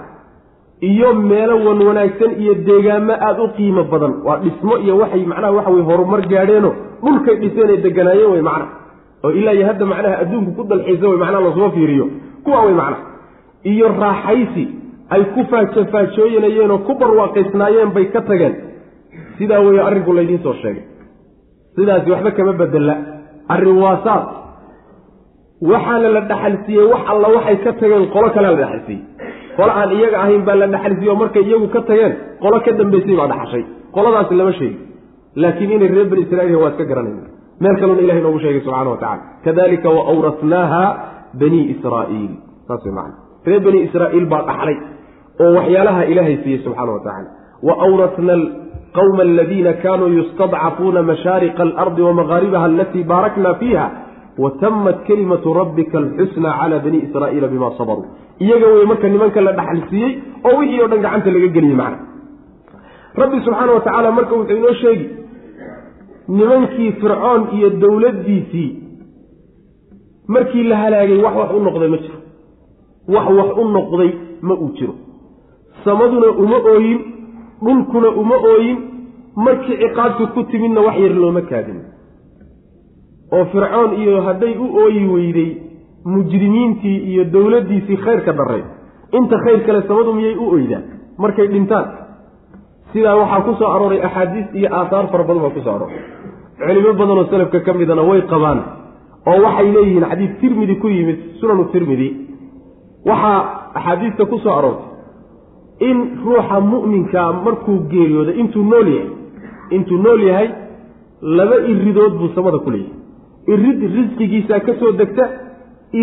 iyo 0.81 1.09
meelo 1.15 1.55
wan 1.67 1.79
wanaagsan 1.89 2.31
iyo 2.43 2.55
deegaamo 2.69 3.13
aada 3.13 3.43
u 3.43 3.49
qiimo 3.57 3.85
badan. 3.93 4.13
Waa 4.27 4.39
dhismo 4.45 4.75
iyo 4.85 4.95
waxay 4.99 5.25
macnaha 5.33 5.53
waxa 5.57 5.71
weye 5.75 5.85
horumar 5.91 6.21
gaadheeno 6.33 6.71
dhulkay 7.05 7.37
dhiseen 7.43 7.71
ay 7.71 7.77
deganaayeen 7.87 8.31
wey 8.33 8.43
macnaha. 8.49 8.69
Oo 9.25 9.31
ilaa 9.41 9.53
iyo 9.59 9.67
hadda 9.67 9.85
macnaha 9.93 10.17
adduunku 10.23 10.51
ku 10.59 10.63
dalxiisa 10.71 11.09
wey 11.09 11.19
macnaha 11.23 11.41
la 11.47 11.53
soo 11.59 11.71
fiiriyo. 11.77 12.07
Kuwa 12.45 12.61
wey 12.67 12.75
macnaha. 12.81 13.03
Iyo 13.73 13.87
raaxaysi 14.03 14.65
ay 15.15 15.23
ku 15.35 15.41
faajofaajooyanayeen 15.51 16.71
oo 16.71 16.79
ku 16.89 16.93
barwaaqaysnaayeen 17.01 17.91
bay 17.97 18.07
ka 18.15 18.21
tageen. 18.31 18.55
Sidaa 19.39 19.61
weeye 19.67 19.83
arrinku 19.89 20.13
laydiin 20.19 20.43
soo 20.47 20.55
sheegay. 20.63 20.85
Sidaasi 21.77 22.11
waxba 22.15 22.31
kama 22.31 22.53
bedela 22.61 22.95
arrin 23.55 23.79
waasaad 23.85 24.25
waxaana 25.71 26.09
la 26.17 26.21
dhaxalsiiyey 26.31 26.87
wax 26.93 27.03
alla 27.13 27.29
waxay 27.37 27.57
ka 27.65 27.73
tageen 27.81 28.07
qolo 28.15 28.29
kalea 28.35 28.51
la 28.51 28.57
dhaxalsiiyey 28.63 29.03
qolo 29.61 29.73
aan 29.81 29.91
iyaga 29.99 30.19
ahayn 30.25 30.43
baa 30.49 30.57
la 30.63 30.67
oo 31.13 31.17
markay 31.23 31.45
iyagu 31.49 31.69
ka 31.75 31.81
tageen 31.89 32.13
qolo 32.45 32.57
ka 32.67 32.73
dambaysay 32.81 33.17
baa 33.21 33.29
dhaxashay. 33.33 33.65
Qoladaasi 33.95 34.35
lama 34.41 34.53
sheegi 34.59 34.79
laakiin 35.43 35.71
inay 35.77 35.89
reer 35.95 36.07
bani 36.13 36.23
israiil 36.27 36.57
waa 36.63 36.71
iska 36.73 36.85
garanayna 36.91 37.25
meel 37.63 37.77
kaluna 37.81 38.01
ilahay 38.07 38.23
noogu 38.27 38.39
sheegay 38.45 38.63
subxana 38.67 38.91
wa 38.95 38.99
tacala 39.03 39.23
kadalika 39.47 39.89
wa 39.97 40.03
awrasnaaha 40.13 40.83
bani 41.43 41.61
israa'iil. 41.75 42.33
Saas 42.69 42.83
way 42.87 42.95
macana 42.99 43.17
reer 43.49 43.61
bani 43.67 43.79
israa'iil 43.89 44.27
baa 44.33 44.43
dhaxlay 44.51 44.77
oo 45.45 45.51
waxyaalaha 45.59 46.03
ilaahay 46.13 46.37
siiyey 46.45 46.61
subxaana 46.67 46.93
wa 46.97 47.03
tacala 47.07 47.29
wa 47.69 47.75
awrasna 47.87 48.35
qawma 48.99 49.23
aladiina 49.29 49.73
kaanuu 49.85 50.09
yustadcafuuna 50.19 51.03
mashaariqa 51.11 51.63
alardi 51.69 52.03
wamagaaribaha 52.09 52.65
alatii 52.71 53.05
baarakna 53.13 53.55
fiiha 53.61 53.87
watamat 54.43 54.99
kelimatu 55.07 55.55
rabbika 55.61 55.99
alxusna 56.03 56.51
cala 56.61 56.79
bani 56.85 56.99
israa'iila 57.07 57.49
bima 57.53 57.71
sabaruu 57.79 58.07
iyaga 58.45 58.67
wey 58.75 58.85
marka 58.91 59.09
nimanka 59.15 59.41
la 59.47 59.53
dhaxalsiiyey 59.59 60.13
oo 60.49 60.55
wixii 60.61 60.83
o 60.85 60.89
dhan 60.93 61.01
gacanta 61.07 61.31
laga 61.35 61.49
geliyey 61.57 61.77
macna. 61.83 61.99
Rabbi 63.23 63.37
subxaana 63.45 63.73
wa 63.77 63.81
tacaala 63.87 64.11
marka 64.19 64.35
wuxuu 64.39 64.57
inoo 64.61 64.75
sheegi 64.83 65.07
nimankii 66.29 66.93
fircoon 67.01 67.43
iyo 67.57 67.71
dowladdiisii 67.83 68.69
markii 70.29 70.63
la 70.71 70.77
halaagay 70.83 71.19
wax 71.25 71.35
wax 71.41 71.51
u 71.57 71.61
noqday 71.67 71.89
ma 71.89 71.97
jiro. 72.05 72.19
Wax 73.15 73.27
wax 73.39 73.51
u 73.63 73.65
noqday 73.77 74.11
ma 74.43 74.55
uu 74.55 74.71
jiro. 74.79 74.95
Samaduna 75.85 76.29
uma 76.45 76.57
ooyin 76.73 77.01
dhulkuna 77.65 78.09
uma 78.23 78.37
ooyin 78.53 78.79
markii 79.37 79.77
ciqaabtu 79.83 80.27
ku 80.35 80.43
timidna 80.51 80.81
wax 80.87 80.97
yar 81.05 81.15
looma 81.23 81.43
kaadin 81.51 81.81
oo 83.37 83.45
fircoon 83.53 83.91
iyo 84.03 84.21
hadday 84.27 84.55
u 84.65 84.67
ooyi 84.83 85.03
weyday 85.15 85.51
mujrimiintii 86.15 86.97
iyo 87.11 87.25
dowladdiisii 87.35 87.97
khayrka 88.05 88.33
darray. 88.39 88.63
Inta 89.19 89.37
khayr 89.45 89.61
kale 89.67 89.81
samadu 89.89 90.13
miyay 90.19 90.35
u 90.37 90.47
oydaa 90.55 90.83
markay 91.23 91.47
dhintaan. 91.53 91.87
Sidaa 92.93 93.17
waxaa 93.21 93.41
ku 93.47 93.53
soo 93.59 93.69
arooray 93.75 94.01
axaadiis 94.09 94.47
iyo 94.59 94.69
aathaar 94.79 95.07
fara 95.13 95.25
badan 95.29 95.43
baa 95.45 95.55
ku 95.57 95.61
soo 95.67 95.75
arooray. 95.77 95.99
Culimo 96.67 96.93
badanoo 97.01 97.25
salafka 97.31 97.61
ka 97.67 97.73
midana 97.81 98.03
way 98.11 98.21
qabaan 98.33 98.59
oo 99.31 99.39
waxay 99.47 99.69
leeyihiin 99.75 100.07
xadiis 100.11 100.33
tirmidi 100.41 100.75
ku 100.83 100.89
yimid 100.89 101.19
sunanu 101.41 101.65
tirmidi. 101.73 102.09
Waxaa 103.09 103.39
axaadiista 103.79 104.25
ku 104.33 104.39
soo 104.45 104.55
aroortay 104.59 104.89
in 105.89 105.99
ruuxa 106.25 106.57
mu'minkaa 106.73 107.29
markuu 107.45 107.79
geeriyooda 107.93 108.33
intuu 108.43 108.63
nool 108.73 108.89
yahay 108.97 109.09
intuu 109.77 109.99
nool 110.05 110.23
yahay 110.29 110.49
laba 111.39 111.57
iridood 111.73 112.13
buu 112.21 112.29
samada 112.37 112.59
ku 112.65 112.71
leeyahay 112.75 112.99
irid 113.55 113.81
risqigiisaa 113.97 114.61
ka 114.67 114.73
soo 114.81 114.93
degta 115.01 115.25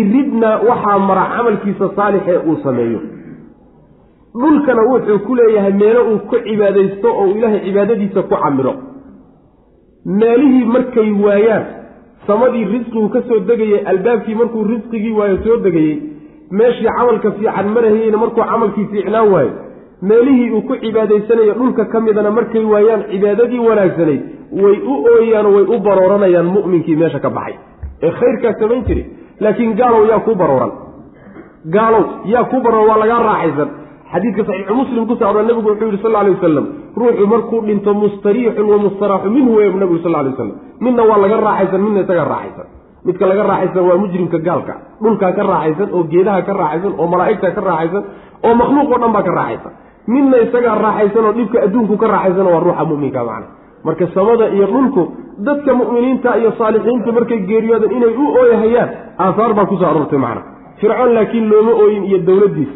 iridna 0.00 0.50
waxaa 0.68 0.98
mara 1.08 1.24
camalkiisa 1.36 1.86
saalixee 1.96 2.38
uu 2.48 2.56
sameeyo. 2.64 3.00
Dhulkana 4.40 4.82
wuxuu 4.90 5.18
ku 5.26 5.34
leeyahay 5.38 5.72
meelo 5.82 6.00
uu 6.12 6.18
ku 6.30 6.36
cibaadaysto 6.46 7.08
oo 7.20 7.26
ilaahay 7.36 7.60
cibaadadiisa 7.66 8.22
ku 8.22 8.34
camiro. 8.42 8.74
Meelihii 10.20 10.64
markay 10.74 11.10
waayaan 11.24 11.64
samadii 12.26 12.64
risqigu 12.74 13.08
ka 13.14 13.20
soo 13.28 13.38
degayay 13.48 13.80
albaabkii 13.92 14.34
markuu 14.40 14.64
risqigii 14.72 15.14
waayo 15.18 15.36
soo 15.46 15.56
degayey 15.66 15.96
meeshii 16.58 16.90
camalka 16.98 17.30
fiican 17.38 17.68
marahayeyna 17.76 18.18
markuu 18.22 18.44
camalkii 18.50 18.86
fiicnaan 18.92 19.28
waayo 19.32 19.52
meelihii 20.02 20.50
uu 20.56 20.62
ku 20.68 20.74
cibaadaysanayo 20.82 21.54
dhulka 21.60 21.84
ka 21.92 22.00
midana 22.00 22.30
markay 22.30 22.64
waayaan 22.72 23.02
cibaadadii 23.12 23.58
wanaagsanayd 23.68 24.22
way 24.62 24.76
u 24.92 24.94
ooyaanoo 25.14 25.52
way 25.56 25.64
u 25.74 25.78
barooranayaan 25.86 26.46
mu'minkii 26.56 26.96
meesha 27.02 27.18
ka 27.24 27.30
baxay. 27.30 27.56
Ee 28.02 28.10
khayrkaa 28.20 28.52
samayn 28.60 28.84
jiri 28.88 29.02
laakiin 29.40 29.74
gaalow 29.80 30.04
yaa 30.10 30.20
kuu 30.26 30.34
barooran. 30.42 30.72
Gaalow 31.76 32.04
yaa 32.32 32.44
kuu 32.50 32.60
barooran 32.66 32.88
waa 32.90 32.98
lagaa 33.02 33.22
raaxaysan. 33.28 33.68
Xadiidka 34.12 34.42
saxiixu 34.48 34.74
muslim 34.80 35.06
ku 35.08 35.14
socda 35.20 35.42
nabigu 35.42 35.68
wuxuu 35.68 35.88
yihi 35.90 36.02
sal 36.02 36.14
alay 36.20 36.32
wasalam 36.36 36.66
ruuxu 37.00 37.26
markuu 37.32 37.60
dhinto 37.66 37.90
mustariixun 38.02 38.66
wa 38.72 38.78
mustaraaxu 38.84 39.28
minhu 39.36 39.50
wey 39.58 39.68
nabigu 39.82 39.98
sal 40.04 40.12
lay 40.16 40.30
wasalam 40.32 40.54
midna 40.84 41.02
waa 41.10 41.18
laga 41.24 41.36
raaxaysan 41.48 41.80
midna 41.86 42.00
isagaa 42.06 42.24
raaxaysan. 42.34 42.66
Midka 43.06 43.24
laga 43.30 43.42
raaxaysan 43.50 43.84
waa 43.88 43.98
mujrimka 44.02 44.38
gaalka 44.48 44.74
dhulkaa 45.02 45.32
ka 45.38 45.42
raaxaysan 45.52 45.88
oo 45.96 46.02
geedaha 46.12 46.40
ka 46.48 46.52
raaxaysan 46.62 46.92
oo 47.00 47.06
malaa'igta 47.12 47.48
ka 47.56 47.60
raaxaysan 47.70 48.02
oo 48.46 48.54
makhluuq 48.60 48.88
oo 48.94 48.98
dhan 49.02 49.12
baa 49.16 49.22
ka 49.28 49.32
raaxaysan 49.40 49.72
midna 50.14 50.36
isagaa 50.46 50.74
raaxaysan 50.84 51.24
oo 51.28 51.32
dhibka 51.38 51.58
adduunku 51.66 51.94
ka 52.02 52.06
raaxaysan 52.14 52.46
waa 52.52 52.60
ruuxa 52.66 52.84
muminka 52.90 53.22
macna. 53.28 53.46
Marka 53.86 54.04
samada 54.14 54.46
iyo 54.56 54.66
dhulku 54.72 55.02
dadka 55.46 55.70
mu'miniinta 55.80 56.30
iyo 56.40 56.50
saalixiinta 56.58 57.12
markay 57.18 57.40
geeriyoodan 57.50 57.90
inay 57.96 58.12
u 58.22 58.26
ooyahayaan 58.40 58.88
aahaar 59.24 59.52
baa 59.58 59.66
ku 59.70 59.76
soo 59.80 59.88
aroortay 59.90 60.18
macna. 60.26 60.42
Fircoon 60.80 61.12
laakiin 61.16 61.46
looma 61.52 61.72
ooyin 61.82 62.04
iyo 62.10 62.18
dowladdiisa 62.28 62.74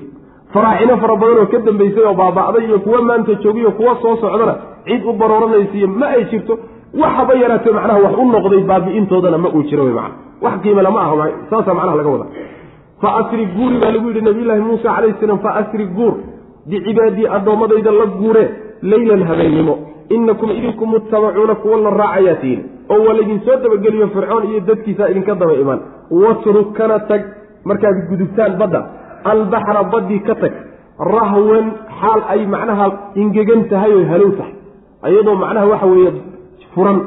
faraaxino 0.55 0.95
fara 1.03 1.17
badan 1.23 1.39
oo 1.43 1.47
ka 1.53 1.59
dambaysay 1.69 2.05
oo 2.09 2.15
baaba'day 2.23 2.65
iyo 2.69 2.79
kuwa 2.85 3.01
maanta 3.09 3.35
joogiyo 3.45 3.71
kuwa 3.79 3.93
soo 4.03 4.15
socdana 4.23 4.55
cid 4.87 5.03
u 5.07 5.13
barooranaysiiyo 5.21 5.89
ma 6.01 6.07
ay 6.17 6.25
jirto 6.31 6.55
waxaba 7.03 7.35
yaraatee 7.43 7.73
macnaha 7.79 7.99
wax 8.05 8.15
u 8.23 8.25
noqday 8.35 8.63
baabi'intoodana 8.71 9.39
ma 9.45 9.49
uu 9.57 9.63
jiro 9.71 9.85
wey 9.89 9.95
macana 9.99 10.15
wax 10.45 10.55
qiima 10.65 10.83
lama 10.87 11.01
aha 11.07 11.27
saasaa 11.51 11.75
macnaha 11.79 11.97
laga 12.01 12.11
wada 12.15 12.27
fa 13.03 13.09
asri 13.21 13.47
guuri 13.57 13.77
baa 13.83 13.91
lagu 13.95 14.07
yidhi 14.11 14.21
nabiyullaahi 14.29 14.63
muusa 14.69 14.89
calayhi 14.97 15.17
salaam 15.21 15.39
fa 15.47 15.51
asri 15.61 15.87
guur 15.97 16.15
bicibaadii 16.71 17.27
addoommadayda 17.37 17.91
la 18.01 18.07
guuree 18.21 18.49
leylan 18.83 19.23
habeennimo 19.31 19.75
inakum 20.17 20.51
idinku 20.59 20.87
mutabacuuna 20.87 21.55
kuwa 21.63 21.77
la 21.85 21.91
raacayaa 22.03 22.35
tihin 22.43 22.61
oo 22.93 22.99
waa 23.07 23.15
laydinsoo 23.19 23.57
dabageliyo 23.65 24.09
fircoon 24.15 24.45
iyo 24.51 24.61
dadkiisa 24.69 25.11
idinka 25.11 25.35
daba 25.35 25.55
iman 25.63 25.81
watruk 26.23 26.73
kana 26.79 26.99
tag 27.11 27.23
markaad 27.65 27.97
gudubtaan 28.11 28.53
badda 28.61 28.81
albaxra 29.33 29.83
baddii 29.95 30.21
ka 30.29 30.35
tag 30.43 30.53
rahwan 31.15 31.67
xaal 32.01 32.21
ay 32.35 32.47
macnaha 32.55 32.87
ingegan 33.23 33.63
tahay 33.73 33.93
oo 33.99 34.05
halow 34.13 34.31
tahay 34.39 34.55
ayadoo 35.09 35.35
macnaha 35.45 35.67
waxa 35.73 35.87
weeye 35.93 36.13
furan 36.75 36.99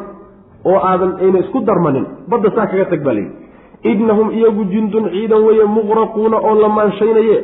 oo 0.72 0.80
aadan 0.90 1.12
ayna 1.24 1.40
isku 1.44 1.60
darmanin 1.70 2.06
badda 2.32 2.50
saa 2.56 2.68
kaga 2.72 2.86
tag 2.94 3.04
baa 3.08 3.14
layidhi 3.14 3.92
innahum 3.92 4.32
iyagu 4.38 4.64
jundun 4.74 5.06
ciidan 5.16 5.44
weeye 5.48 5.66
muqraquuna 5.78 6.38
oo 6.48 6.56
la 6.64 6.70
maanshaynaye 6.78 7.38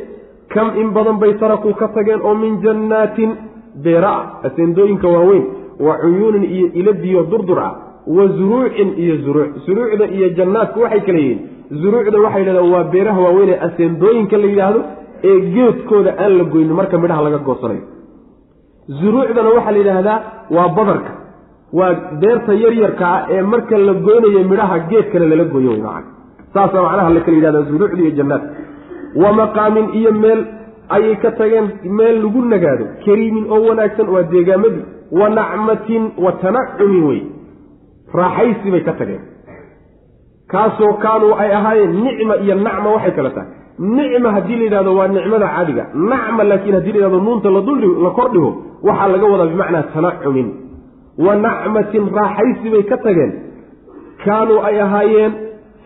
kam 0.53 0.67
in 0.81 0.89
badan 0.97 1.17
bay 1.23 1.33
tarakuu 1.43 1.73
ka 1.81 1.87
tageen 1.97 2.21
oo 2.29 2.33
min 2.43 2.53
jannaatin 2.65 3.31
beera 3.85 4.09
ah 4.19 4.23
aseendooyinka 4.47 5.07
waaweyn 5.15 5.45
wa 5.87 5.93
cuyuunin 6.03 6.43
iyo 6.55 6.67
iladiyo 6.81 7.21
durdur 7.31 7.59
ah 7.67 7.73
wa 8.17 8.23
zuruucin 8.37 8.89
iyo 9.03 9.15
zuruuc. 9.25 9.51
Zuruucda 9.65 10.05
iyo 10.17 10.27
jannaadku 10.37 10.77
waxay 10.83 11.01
kala 11.07 11.19
yihiin. 11.23 11.39
Zuruucda 11.81 12.17
waxay 12.25 12.41
yidhahdaan 12.41 12.71
waa 12.73 12.83
beeraha 12.93 13.19
waaweyn 13.25 13.49
ee 13.53 13.59
aseendooyinka 13.67 14.37
la 14.43 14.47
yidhaahdo 14.51 14.79
ee 15.29 15.35
geedkooda 15.55 16.11
aan 16.23 16.33
la 16.39 16.43
goynin 16.53 16.75
marka 16.79 16.97
midhaha 17.03 17.21
laga 17.27 17.37
goosanayo. 17.49 17.83
Zuruucdana 19.01 19.49
waxaa 19.57 19.71
la 19.71 19.77
yidhaahdaa 19.81 20.17
waa 20.55 20.67
badarka. 20.77 21.11
Waa 21.79 21.91
beerta 22.21 22.53
yaryarka 22.63 23.05
ah 23.15 23.21
ee 23.35 23.41
marka 23.53 23.77
la 23.87 23.93
goynayo 24.07 24.41
midhaha 24.51 24.77
geed 24.89 25.05
kale 25.13 25.25
lala 25.31 25.43
goyo 25.53 25.69
wey 25.75 25.81
macana 25.87 26.07
saasaa 26.53 26.81
macnaha 26.87 27.09
la 27.15 27.21
kala 27.25 27.35
yidhahdaa 27.39 27.67
zuruucda 27.71 28.01
iyo 28.05 28.11
jannaadka 28.19 28.49
wa 29.15 29.31
maqaamin 29.39 29.87
iyo 29.99 30.11
meel 30.23 30.41
ayay 30.89 31.15
ka 31.23 31.31
tageen 31.31 31.67
meel 31.97 32.21
lagu 32.23 32.41
nagaado. 32.53 32.85
Kariimin 33.05 33.45
oo 33.51 33.61
wanaagsan 33.69 34.07
waa 34.09 34.23
deegaamadii 34.33 34.85
wa 35.19 35.29
nacmatin 35.29 36.03
wa 36.17 36.31
tanacumin 36.41 37.03
wey. 37.09 37.21
Raaxaysi 38.13 38.71
bay 38.71 38.81
ka 38.87 38.93
tageen. 38.93 39.21
Kaasoo 40.51 40.93
kaanuu 41.03 41.33
ay 41.39 41.51
ahaayeen 41.55 41.93
nicma 42.03 42.35
iyo 42.43 42.55
nacma 42.55 42.89
waxay 42.95 43.11
kala 43.11 43.29
tahay. 43.29 43.49
Nicma 43.79 44.31
haddii 44.35 44.55
la 44.55 44.63
yidhahdo 44.63 44.95
waa 44.95 45.07
nicmada 45.07 45.47
caadiga. 45.55 45.83
Nacma 45.93 46.43
laakiin 46.43 46.75
haddii 46.75 46.91
la 46.91 46.97
yidhahdo 46.97 47.19
nuunta 47.25 47.49
la 47.49 47.61
kordhigo 48.17 48.51
waxaa 48.83 49.07
laga 49.13 49.25
wadaa 49.31 49.45
bimacnaa 49.53 49.83
tanacumin 49.93 50.47
wa 51.25 51.35
nacmatin 51.35 52.03
raaxaysi 52.19 52.69
bay 52.73 52.83
ka 52.91 52.97
tageen. 52.97 53.31
Kaanuu 54.25 54.59
ay 54.67 54.81
ahaayeen 54.81 55.31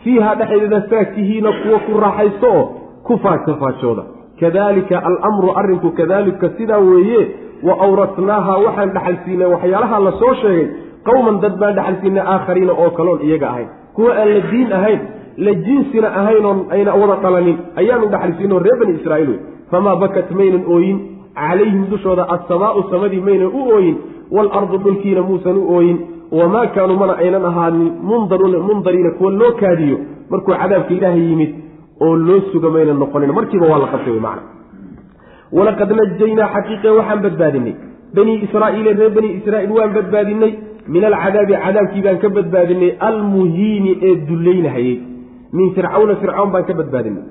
fiiha 0.03 0.35
dhexdeeda 0.39 0.81
faakihiina 0.89 1.51
kuwa 1.61 1.79
ku 1.85 1.99
raaxaysto 2.05 2.47
oo 2.57 2.63
ku 3.07 3.17
faajsafaajooda 3.23 4.03
kadalika 4.39 4.97
alamru 5.09 5.49
arrinku 5.61 5.91
kadalika 5.99 6.49
sidaa 6.57 6.77
weeye 6.89 7.21
wa 7.67 7.73
awratnaaha 7.85 8.53
waxaan 8.65 8.89
dhaxalsiinay 8.97 9.47
waxyaalaha 9.53 9.99
la 10.07 10.11
soo 10.21 10.33
sheegay 10.41 10.67
qowman 11.09 11.39
dad 11.43 11.57
baan 11.61 11.75
dhaxalsiinay 11.79 12.23
aakhariina 12.33 12.73
oo 12.83 12.89
kaloon 12.99 13.19
iyaga 13.27 13.47
ahayn. 13.49 13.67
Kuwa 13.95 14.11
aan 14.21 14.29
la 14.35 14.41
diin 14.51 14.71
ahayn 14.79 14.99
la 15.45 15.53
jinsina 15.67 16.07
ahayn 16.21 16.45
oon 16.45 16.59
ayna 16.75 16.93
wada 17.01 17.15
dhalanin 17.23 17.57
ayaanu 17.81 18.07
dhaxalsiinoo 18.13 18.59
reer 18.65 18.77
bani 18.81 18.93
israa'iil 18.99 19.29
wey 19.29 19.39
famaa 19.71 19.95
bakat 20.03 20.31
maynan 20.39 20.63
ooyin 20.75 20.97
calayhim 21.39 21.85
dushooda 21.91 22.23
assamaau 22.35 22.83
samadii 22.91 23.21
mayna 23.29 23.47
u 23.47 23.61
ooyin 23.75 23.95
waalardu 24.35 24.77
dhulkiina 24.85 25.21
muusan 25.29 25.57
u 25.57 25.65
ooyin 25.75 25.97
wamaa 26.39 26.65
kaanuu 26.75 26.97
mana 27.03 27.13
aynan 27.23 27.45
ahaanin 27.51 27.91
mundariina 28.69 29.11
kuwa 29.17 29.31
loo 29.31 29.51
kaadiyo. 29.61 29.97
Markuu 30.29 30.53
cadaabka 30.61 30.93
ilaahay 30.93 31.21
yimid 31.29 31.51
oo 32.01 32.15
loo 32.27 32.41
suga 32.51 32.69
mayna 32.75 32.93
noqonin 32.93 33.31
markiiba 33.37 33.65
waa 33.71 33.79
la 33.83 33.87
qabtay 33.93 34.13
wy 34.13 34.19
macna. 34.27 34.43
Walaqad 35.57 35.89
najaynaa 35.99 36.49
xaqiiqe 36.55 36.89
waxaan 36.99 37.19
badbaadinay. 37.25 37.73
Banii 38.15 38.37
israa'iila 38.45 38.91
reer 38.99 39.11
banii 39.17 39.33
israa'iil 39.39 39.71
waan 39.77 39.93
badbaadinay. 39.97 40.51
Min 40.93 41.03
alcadaabi 41.09 41.53
cadaabkii 41.65 42.01
baan 42.05 42.17
ka 42.23 42.29
badbaadinay. 42.37 42.91
Almuhiini 43.09 43.91
ee 44.07 44.15
dullaynahayey 44.29 44.97
min 45.57 45.67
fircawna 45.75 46.15
fircawn 46.21 46.49
baan 46.55 46.65
ka 46.69 46.73
badbaadinay. 46.81 47.23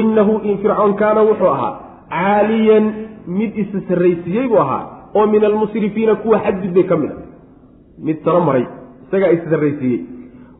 Innahu 0.00 0.34
in 0.50 0.56
fircoon 0.62 0.92
kaana 1.00 1.20
wuxuu 1.28 1.50
ahaa 1.54 1.72
caaliyan 2.16 2.84
mid 3.38 3.52
isa 3.62 3.78
sarraysiiyey 3.88 4.46
buu 4.48 4.60
ahaa 4.64 4.82
oo 5.18 5.26
min 5.34 5.44
almusrifiina 5.50 6.14
kuwa 6.22 6.38
xadgudbay 6.46 6.84
ka 6.90 6.96
mid 7.02 7.10
a 7.10 7.16
mid 8.06 8.18
talo 8.24 8.40
maray 8.48 8.64
isagaa 9.06 9.30
isa 9.36 9.46
sarraysiiyey. 9.52 10.00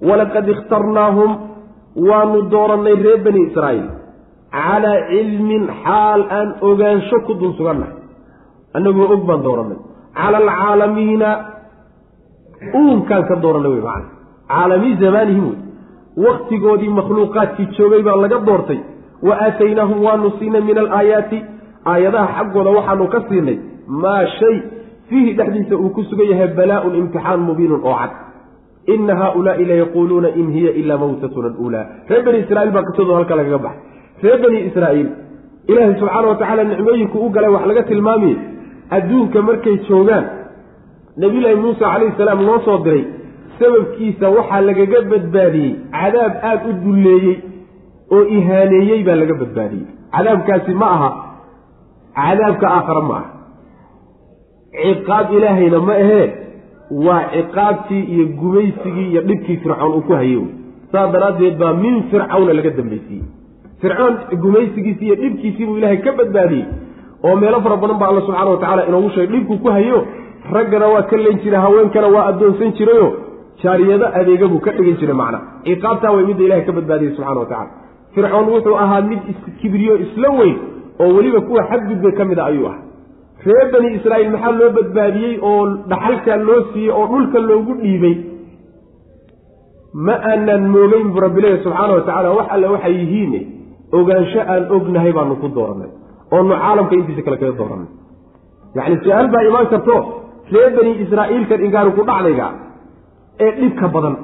Walaqad 0.09 0.47
ikhtarnaahum 0.55 1.31
waanu 2.09 2.39
doorannay 2.55 2.97
reer 3.05 3.20
bani 3.26 3.41
israa'iil 3.49 3.89
calaa 4.57 4.99
cilmin 5.11 5.64
xaal 5.84 6.20
aan 6.39 6.49
ogaansho 6.68 7.18
ku 7.26 7.32
dul 7.41 7.53
sugannahay 7.59 7.95
annagoo 8.76 9.09
og 9.14 9.22
baan 9.28 9.43
doorannay 9.47 9.78
cala 10.18 10.39
alcaalamiina 10.45 11.30
uunkaan 12.80 13.24
ka 13.28 13.36
doorannay 13.45 13.72
wey 13.74 13.82
macana 13.89 14.09
caalami 14.53 14.91
zamaanihim 15.05 15.47
wey 15.51 15.59
waktigoodii 16.26 16.93
makhluuqaadkii 16.99 17.68
joogay 17.78 18.03
baa 18.03 18.16
laga 18.24 18.39
doortay. 18.49 18.80
Wa 19.22 19.34
aataynaahum 19.47 19.99
waanu 20.07 20.30
siinay 20.39 20.62
min 20.68 20.78
alaayaati. 20.78 21.39
Aayadaha 21.93 22.28
xaggooda 22.39 22.70
waxaanu 22.78 23.07
ka 23.14 23.20
siinay 23.28 23.59
maa 24.03 24.22
shay 24.39 24.57
fiihi 25.09 25.32
dhexdiisa 25.39 25.74
uu 25.76 25.91
ku 25.97 26.03
sugan 26.11 26.28
yahay 26.32 26.49
balaa-un 26.59 26.95
imtixaan 27.01 27.41
mubiinun 27.49 27.82
oo 27.89 27.95
cad 28.01 28.12
ina 28.95 29.14
haaulaai 29.20 29.64
layaquuluuna 29.70 30.28
in 30.41 30.47
hiya 30.57 30.72
ilaa 30.80 30.99
mawtatuna 31.03 31.49
aluulaa. 31.53 31.84
Reer 32.11 32.22
bani 32.26 32.39
israiil 32.45 32.70
baa 32.76 32.84
qisadooda 32.89 33.16
halka 33.20 33.34
lagaga 33.41 33.59
baxay. 33.66 33.82
Reer 34.24 34.39
bani 34.45 34.59
israa'iil 34.68 35.09
ilaahay 35.70 35.95
subxaana 36.01 36.26
wa 36.32 36.36
tacaala 36.41 36.64
nicmooyinku 36.70 37.16
u 37.26 37.30
galay 37.36 37.51
wax 37.57 37.64
laga 37.70 37.82
tilmaamiyey. 37.91 38.36
Adduunka 38.97 39.39
markay 39.49 39.76
joogaan 39.89 40.24
nabiyulaahi 41.22 41.61
muuse 41.64 41.84
calayhi 41.84 42.14
salaam 42.22 42.41
loo 42.49 42.59
soo 42.66 42.78
diray. 42.86 43.05
Sababkiisa 43.61 44.26
waxaa 44.36 44.61
lagaga 44.68 44.99
badbaadiyey. 45.12 45.72
Cadaab 45.97 46.34
aada 46.51 46.66
u 46.70 46.72
dulleeyey 46.84 47.36
oo 48.16 48.22
ihaaneeyey 48.36 49.01
baa 49.09 49.16
laga 49.22 49.34
badbaadiyey. 49.43 49.86
Cadaabkaasi 50.16 50.72
ma 50.82 50.89
aha. 50.97 51.11
Cadaabka 52.20 52.66
aakhara 52.76 53.03
ma 53.11 53.16
aha. 53.20 53.28
Ciqaab 54.82 55.26
ilaahayna 55.36 55.78
ma 55.89 55.95
ahee 56.05 56.26
waa 56.91 57.22
ciqaabtii 57.34 58.03
iyo 58.14 58.26
gumaysigii 58.41 59.09
iyo 59.12 59.22
dhibkii 59.28 59.57
fircoon 59.64 59.93
uu 59.97 60.03
ku 60.09 60.12
hayey 60.20 60.43
saas 60.93 61.12
daraaddeed 61.12 61.59
baa 61.62 61.72
min 61.84 62.03
fircawna 62.11 62.53
laga 62.59 62.70
dambaysiiyey 62.78 63.24
fircoon 63.82 64.14
gumaysigiisii 64.45 65.07
iyo 65.07 65.16
dhibkiisii 65.22 65.66
buu 65.66 65.76
ilaahay 65.80 66.01
ka 66.07 66.12
badbaadiyey 66.20 66.64
oo 67.24 67.36
meelo 67.43 67.61
fara 67.66 67.76
badan 67.82 67.99
baa 68.03 68.09
alla 68.12 68.20
subxana 68.26 68.51
wa 68.51 68.61
tacala 68.64 68.86
inoogu 68.89 69.11
sheegay 69.11 69.32
dhibkuu 69.39 69.59
ku 69.64 69.68
hayo. 69.76 69.99
Raggana 70.53 70.86
waa 70.95 71.03
ka 71.11 71.16
len 71.16 71.39
jiray 71.45 71.61
haweenkana 71.61 72.09
waa 72.14 72.24
addoonsan 72.30 72.72
jirayo 72.78 73.07
jaariyado 73.62 74.07
adeega 74.20 74.47
buu 74.53 74.61
ka 74.66 74.70
dhigan 74.76 74.97
jiray 75.01 75.16
macna. 75.20 75.39
Ciqaabtaa 75.64 76.12
way 76.16 76.24
midda 76.28 76.45
ilahay 76.47 76.64
ka 76.68 76.72
badbaadiyey 76.78 77.12
subxana 77.16 77.41
wa 77.41 77.47
tacala 77.47 77.70
fircoon 78.14 78.47
wuxuu 78.55 78.76
ahaa 78.84 79.01
mid 79.11 79.18
iskibriyo 79.32 79.95
isla 80.05 80.28
weyn 80.39 80.57
oo 81.03 81.09
weliba 81.16 81.41
kuwa 81.49 81.62
xadgudbay 81.70 82.12
ka 82.18 82.24
mid 82.30 82.39
a 82.39 82.45
ayuu 82.51 82.66
ah 82.72 82.76
reer 83.47 83.66
bani 83.72 83.89
israa'iil 83.99 84.30
maxaa 84.34 84.53
loo 84.61 84.70
badbaadiyey 84.78 85.34
oo 85.51 85.61
dhaxalkaa 85.93 86.39
loo 86.49 86.61
siiyey 86.72 86.93
oo 86.99 87.07
dhulka 87.12 87.39
loogu 87.49 87.72
dhiibay? 87.82 88.16
Ma 90.07 90.14
aanaan 90.30 90.64
moogeyn 90.74 91.09
buu 91.12 91.20
rabbileeya 91.26 91.62
subxaana 91.64 91.93
wa 91.99 92.03
tacala 92.09 92.30
wax 92.39 92.47
alle 92.55 92.66
waxay 92.74 92.95
yihiine 93.01 93.41
ogaansho 93.99 94.41
aan 94.53 94.64
ognahay 94.76 95.12
baanu 95.18 95.34
ku 95.43 95.49
doorannay 95.57 95.91
oonu 96.34 96.55
caalamka 96.62 96.95
intiisa 97.01 97.22
kale 97.26 97.36
kaga 97.43 97.55
doorannay 97.61 97.91
yacni 98.78 98.97
su'aal 99.05 99.28
baa 99.34 99.43
imaan 99.51 99.66
karto 99.72 99.97
reer 100.55 100.70
bani 100.78 100.93
israa'iilkan 101.05 101.61
ingaari 101.66 101.91
ku 101.99 102.03
dhacdayga 102.11 102.47
ee 103.45 103.51
dhibka 103.61 103.86
badan 103.95 104.14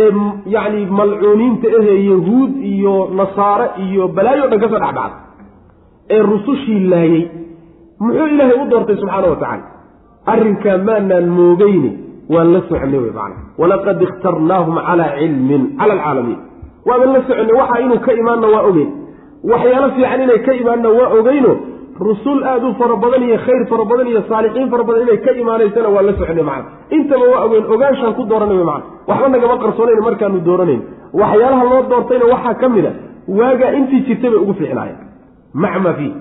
ee 0.00 0.08
yacni 0.56 0.80
malcuuniinta 1.00 1.68
ahee 1.78 1.98
yahuud 2.12 2.52
iyo 2.72 2.94
nasaare 3.20 3.66
iyo 3.86 4.02
balaayo 4.16 4.44
dhan 4.50 4.60
ka 4.64 4.68
soo 4.72 4.80
dhexdhacda 4.84 5.04
ee 6.14 6.20
rusushii 6.32 6.80
laayey 6.92 7.22
muxuu 8.04 8.26
ilaahay 8.34 8.56
u 8.62 8.66
doortay 8.72 8.96
subxaana 9.02 9.28
wa 9.32 9.36
tacaala? 9.42 9.64
Arrinkaa 10.32 10.78
maanaan 10.88 11.26
moogeyni 11.38 11.90
waan 12.34 12.48
la 12.54 12.60
soconay 12.68 12.98
wey 13.04 13.12
macana 13.18 13.36
walaqad 13.60 14.00
ikhtarnaahum 14.08 14.76
calaa 14.88 15.10
cilmin 15.18 15.62
cala 15.80 15.92
alcaalamiin 15.96 16.40
waaban 16.88 17.10
la 17.16 17.20
soconay 17.28 17.54
waxaa 17.60 17.80
inuu 17.84 18.00
ka 18.06 18.12
imaanna 18.22 18.46
waa 18.54 18.62
ogeyn. 18.70 18.90
Waxyaalo 19.50 19.88
fiican 19.96 20.20
inay 20.26 20.38
ka 20.46 20.52
imaanna 20.62 20.88
waa 20.98 21.08
ogeyno 21.18 21.52
rusul 22.08 22.38
aada 22.50 22.66
u 22.70 22.74
fara 22.80 22.96
badan 23.02 23.22
iyo 23.28 23.36
khayr 23.46 23.62
fara 23.70 23.84
badan 23.90 24.06
iyo 24.12 24.20
saalixiin 24.30 24.68
fara 24.72 24.84
badan 24.88 25.02
inay 25.06 25.18
ka 25.26 25.30
imaanaysana 25.42 25.88
waa 25.94 26.02
la 26.08 26.12
soconay 26.20 26.44
macana 26.50 26.68
intaba 26.96 27.24
waa 27.32 27.42
ogeyn 27.46 27.64
ogaanshaan 27.74 28.14
ku 28.18 28.22
dooranay 28.30 28.56
wey 28.60 28.66
macana 28.70 28.86
waxba 29.10 29.28
nagama 29.34 29.56
qarsoonayn 29.64 30.00
markaanu 30.08 30.38
dooranayn 30.48 30.80
waxyaalaha 31.20 31.64
loo 31.72 31.82
doortayna 31.92 32.24
waxaa 32.34 32.54
ka 32.62 32.68
mid 32.74 32.86
a 32.86 32.92
waagaa 33.38 33.70
intii 33.78 34.00
jirtay 34.06 34.30
bay 34.32 34.40
ugu 34.44 34.54
fiicnaayeen. 34.60 34.98
Maca 35.62 35.78
maa 35.84 35.94
fiih 35.98 36.12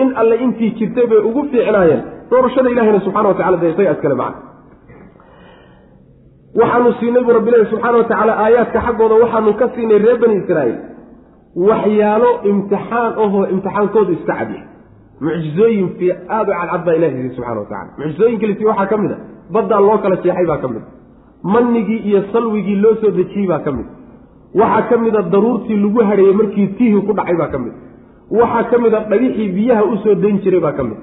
in 0.00 0.08
alle 0.20 0.36
intii 0.44 0.70
jirtay 0.78 1.06
bay 1.10 1.18
ugu 1.28 1.42
fiicnaayeen. 1.52 2.02
Doorashada 2.30 2.68
ilahina 2.74 3.00
subxana 3.06 3.28
wa 3.28 3.34
tacala 3.38 3.56
dee 3.62 3.70
isaga 3.74 3.92
iskale 3.96 4.14
macna. 4.22 4.40
Waxaanu 6.60 6.90
siinay 7.00 7.22
buu 7.26 7.32
rabbilahi 7.38 7.66
subxaana 7.72 7.98
wa 7.98 8.04
tacaala 8.10 8.32
aayaadka 8.44 8.80
xaggooda 8.86 9.14
waxaanu 9.22 9.52
ka 9.60 9.66
siinay 9.74 9.98
reer 10.04 10.18
bani 10.22 10.34
israa'iil 10.42 10.78
waxyaalo 11.68 12.30
imtixaan 12.50 13.12
ahoo 13.24 13.42
imtixaankoodu 13.54 14.12
iska 14.16 14.32
cadyahay 14.40 14.64
mucjizooyin 15.26 15.88
fii 15.98 16.10
aada 16.36 16.52
u 16.52 16.56
cadcad 16.60 16.84
baa 16.86 16.94
ilahi 16.98 17.12
siiyey 17.16 17.34
subxana 17.36 17.60
wa 17.62 17.66
tacala 17.72 17.90
mucjizooyinkalisi 18.00 18.64
waxaa 18.70 18.86
ka 18.92 18.96
mid 19.02 19.12
a. 19.12 19.16
Baddaa 19.54 19.80
loo 19.86 19.98
kala 20.04 20.16
jeexay 20.24 20.46
baa 20.50 20.58
ka 20.64 20.68
mid 20.74 20.84
mannigii 21.54 22.00
iyo 22.08 22.20
salwigii 22.32 22.76
loo 22.84 22.94
soo 23.02 23.10
dejiyey 23.18 23.46
baa 23.52 23.58
ka 23.66 23.70
mid 23.78 23.86
waxaa 24.60 24.82
ka 24.90 24.96
mid 25.04 25.14
a 25.16 25.22
daruurtii 25.34 25.78
lagu 25.84 26.00
hadheeyey 26.10 26.34
markii 26.40 26.66
tiihii 26.78 27.02
ku 27.08 27.12
dhacay 27.18 27.36
baa 27.42 27.50
ka 27.54 27.58
mid 27.64 27.74
waxaa 28.40 28.64
ka 28.70 28.76
mid 28.84 28.94
a 28.94 29.00
dhagixii 29.12 29.48
biyaha 29.56 29.82
u 29.92 29.96
soo 30.04 30.14
dayn 30.22 30.36
jiray 30.44 30.60
baa 30.66 30.72
ka 30.78 30.82
mid. 30.88 30.98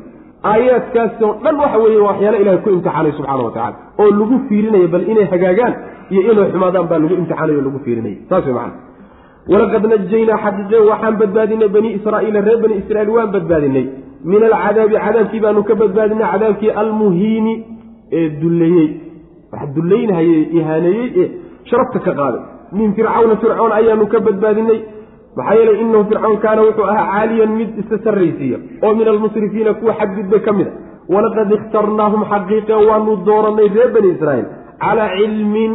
Aayaadkaasi 0.52 1.24
oo 1.28 1.34
dhan 1.44 1.56
waxa 1.64 1.78
weeye 1.84 2.02
waxyaalo 2.10 2.38
ilahay 2.44 2.60
ku 2.66 2.70
imtixaanay 2.76 3.12
subxana 3.18 3.44
wa 3.48 3.52
tacala 3.56 3.76
oo 4.02 4.10
lagu 4.20 4.36
fiirinaya 4.50 4.88
bal 4.94 5.04
inay 5.12 5.26
hagaagaan 5.34 5.74
iyo 6.12 6.22
inay 6.32 6.48
xumaadaan 6.54 6.88
baa 6.92 7.00
lagu 7.04 7.16
imtixaanay 7.22 7.56
lagu 7.68 7.80
fiirinaya. 7.86 8.18
Saas 8.30 8.46
way 8.48 8.54
macana 8.60 8.76
walaqad 9.52 9.84
najaynaa 9.94 10.38
xaqiiqe 10.46 10.78
waxaan 10.92 11.16
badbaadinay 11.22 11.70
banii 11.76 11.92
israa'iila 12.00 12.40
reer 12.48 12.60
bani 12.64 12.76
israiil 12.82 13.10
waan 13.18 13.30
badbaadinay. 13.36 13.86
Min 14.32 14.42
alcadaabi 14.50 14.96
cadaabkii 15.06 15.42
baanu 15.46 15.62
ka 15.70 15.74
badbaadinay 15.82 16.28
cadaabkii 16.34 16.72
almuhiini 16.82 17.54
ee 18.20 18.26
dulleeyey 18.42 18.88
wax 19.54 19.64
dullaynhayey 19.78 20.42
ihaaneeyey 20.58 21.08
ee 21.22 21.28
sharafta 21.70 22.00
ka 22.08 22.12
qaaday. 22.20 22.42
Min 22.80 22.90
fircawna 22.98 23.36
fircoon 23.44 23.72
ayaanu 23.80 24.06
ka 24.14 24.20
badbaadinay 24.28 24.80
maxaa 25.40 25.56
yeelay 25.60 25.78
inahu 25.84 26.04
fircoon 26.12 26.38
kaana 26.46 26.62
wuxuu 26.68 26.88
ahaa 26.94 27.08
caaliyan 27.14 27.52
mid 27.60 27.70
isa 27.82 27.98
sarraysiiya 28.06 28.58
oo 28.86 28.94
min 29.00 29.08
almusrifiina 29.14 29.74
kuwa 29.80 29.94
xadgudbay 30.00 30.42
ka 30.48 30.54
mid 30.60 30.68
a. 30.68 30.74
walaqad 31.14 31.52
ikhtarnaahum 31.58 32.22
xaqiiqe 32.32 32.76
waanu 32.90 33.12
dooranay 33.30 33.68
reer 33.76 33.90
bani 33.96 34.10
israa'iil 34.16 34.48
calaa 34.84 35.10
cilmin 35.18 35.72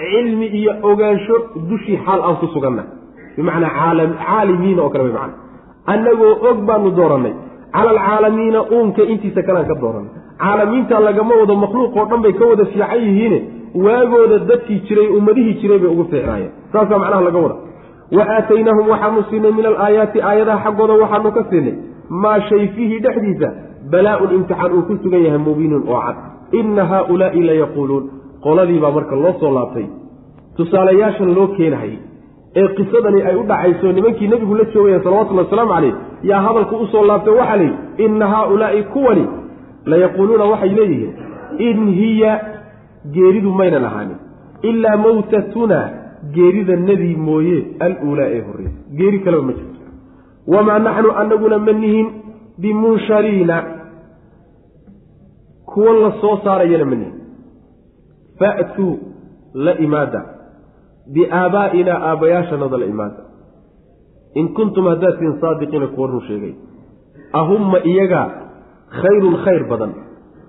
cilmi 0.00 0.46
iyo 0.58 0.72
ogaansho 0.90 1.36
dushii 1.70 1.98
xaal 2.06 2.20
aan 2.28 2.36
ku 2.42 2.46
suganna 2.54 2.82
bimacnaa 3.36 3.72
caalimiina 4.26 4.82
oo 4.82 4.90
kale 4.92 5.04
way 5.06 5.12
macana 5.18 5.34
annagoo 5.92 6.32
og 6.48 6.58
baanu 6.68 6.90
doorannay. 6.98 7.34
cala 7.74 7.90
alcaalamiina 7.94 8.60
uunka 8.76 9.02
intiisa 9.12 9.42
kalean 9.48 9.66
ka 9.70 9.74
doorannay. 9.82 10.12
caalamiinta 10.42 11.00
lagama 11.08 11.34
wado 11.40 11.54
makhluuq 11.64 11.96
oo 11.96 12.06
dhan 12.10 12.20
bay 12.24 12.32
ka 12.40 12.44
wada 12.50 12.64
fiican 12.72 13.00
yihiine. 13.06 13.38
waagooda 13.84 14.38
dadkii 14.50 14.80
jiray 14.86 15.08
ummadihii 15.18 15.54
jiray 15.60 15.78
bay 15.82 15.90
ugu 15.94 16.04
fiicnaayeen. 16.10 16.52
saasaa 16.72 16.98
macnaha 17.02 17.22
laga 17.28 17.38
wada 17.44 17.56
wa 18.18 18.24
aataynaahum 18.36 18.88
waxaanu 18.92 19.24
siinay 19.30 19.52
min 19.58 19.66
alaayaati 19.72 20.22
aayadaha 20.30 20.64
xaggooda 20.64 21.00
waxaanu 21.02 21.32
ka 21.38 21.44
siinay 21.50 21.74
maa 22.24 22.40
shay 22.50 22.68
fiihi 22.76 23.00
dhexdiisa 23.06 23.48
balaa-un 23.92 24.34
imtixaan 24.38 24.72
uu 24.76 24.82
ku 24.88 24.98
sugan 25.02 25.22
yahay 25.26 25.42
mubiinun 25.48 25.88
oo 25.88 26.00
cad 26.06 26.16
inna 26.60 26.84
haaulaai 26.92 27.64
qoladii 28.44 28.80
baa 28.80 28.90
marka 28.90 29.16
loo 29.16 29.34
soo 29.40 29.52
laabtay 29.54 29.86
tusaalayaashan 30.56 31.34
loo 31.34 31.46
keenahayay 31.56 31.98
ee 32.60 32.68
qisadani 32.78 33.22
ay 33.22 33.34
u 33.40 33.44
dhacayso 33.50 33.92
nimankii 33.92 34.28
nebigu 34.28 34.54
la 34.54 34.64
joogaya 34.74 35.00
salawatullhi 35.04 35.44
wasalaamu 35.44 35.72
caleyh 35.74 35.94
yaa 36.30 36.40
hadalku 36.46 36.76
u 36.76 36.86
soo 36.86 37.04
laabtay 37.10 37.34
waxaa 37.40 37.56
layidhi 37.56 38.04
inna 38.06 38.26
haaulaai 38.34 38.82
kuwani 38.94 39.26
layaquuluuna 39.92 40.44
waxay 40.52 40.72
leeyihiin 40.80 41.12
in 41.58 41.86
hiya 42.00 42.32
geeridu 43.14 43.52
maynan 43.60 43.84
ahaanin 43.84 44.18
ilaa 44.62 44.96
mawtatuna 45.06 45.80
geerida 46.34 46.76
nebi 46.76 47.16
mooye 47.16 47.58
aluulaa 47.84 48.28
ee 48.36 48.40
horreysa 48.48 48.78
geeri 48.98 49.18
kaleba 49.24 49.42
ma 49.42 49.52
jirto. 49.52 49.80
Wamaa 50.52 50.78
naxnu 50.86 51.10
anaguna 51.22 51.58
ma 51.58 51.72
nihin 51.72 52.08
bimunshariina 52.62 53.56
kuwa 55.70 55.92
la 56.02 56.10
soo 56.20 56.36
saarayana 56.44 56.84
ma 56.84 56.96
nihin. 56.96 57.16
Fa'tuu 58.38 58.92
la 59.54 59.72
imaada. 59.86 60.20
Biaabaa'inaa 61.14 61.98
aabbayaashanada 62.10 62.76
la 62.82 62.86
imaada. 62.86 63.22
In 64.34 64.54
kuntum 64.54 64.84
haddaad 64.92 65.18
tihin 65.18 65.40
saadiqiina 65.40 65.86
kuwa 65.94 66.08
run 66.08 66.22
sheegay. 66.28 66.54
Ahumma 67.32 67.78
iyagaa 67.90 68.28
khayrun 69.00 69.36
khayr 69.44 69.64
badan. 69.70 69.92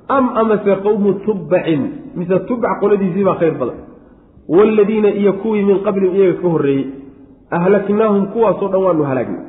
Am 0.07 0.25
amase 0.41 0.75
qowmu 0.83 1.13
tubbacin 1.25 1.81
mise 2.15 2.39
tubbac 2.47 2.79
qoladiisii 2.81 3.23
baa 3.23 3.39
khayr 3.41 3.55
badan 3.61 3.90
waaladiina 4.49 5.09
iyo 5.21 5.33
kuwii 5.33 5.63
min 5.63 5.77
qablihim 5.85 6.15
iyaga 6.15 6.41
ka 6.41 6.47
horreeyey 6.47 6.85
ahlaknaahum 7.51 8.25
kuwaasoo 8.33 8.67
dhan 8.73 8.83
waanu 8.83 9.03
halaagnay 9.03 9.43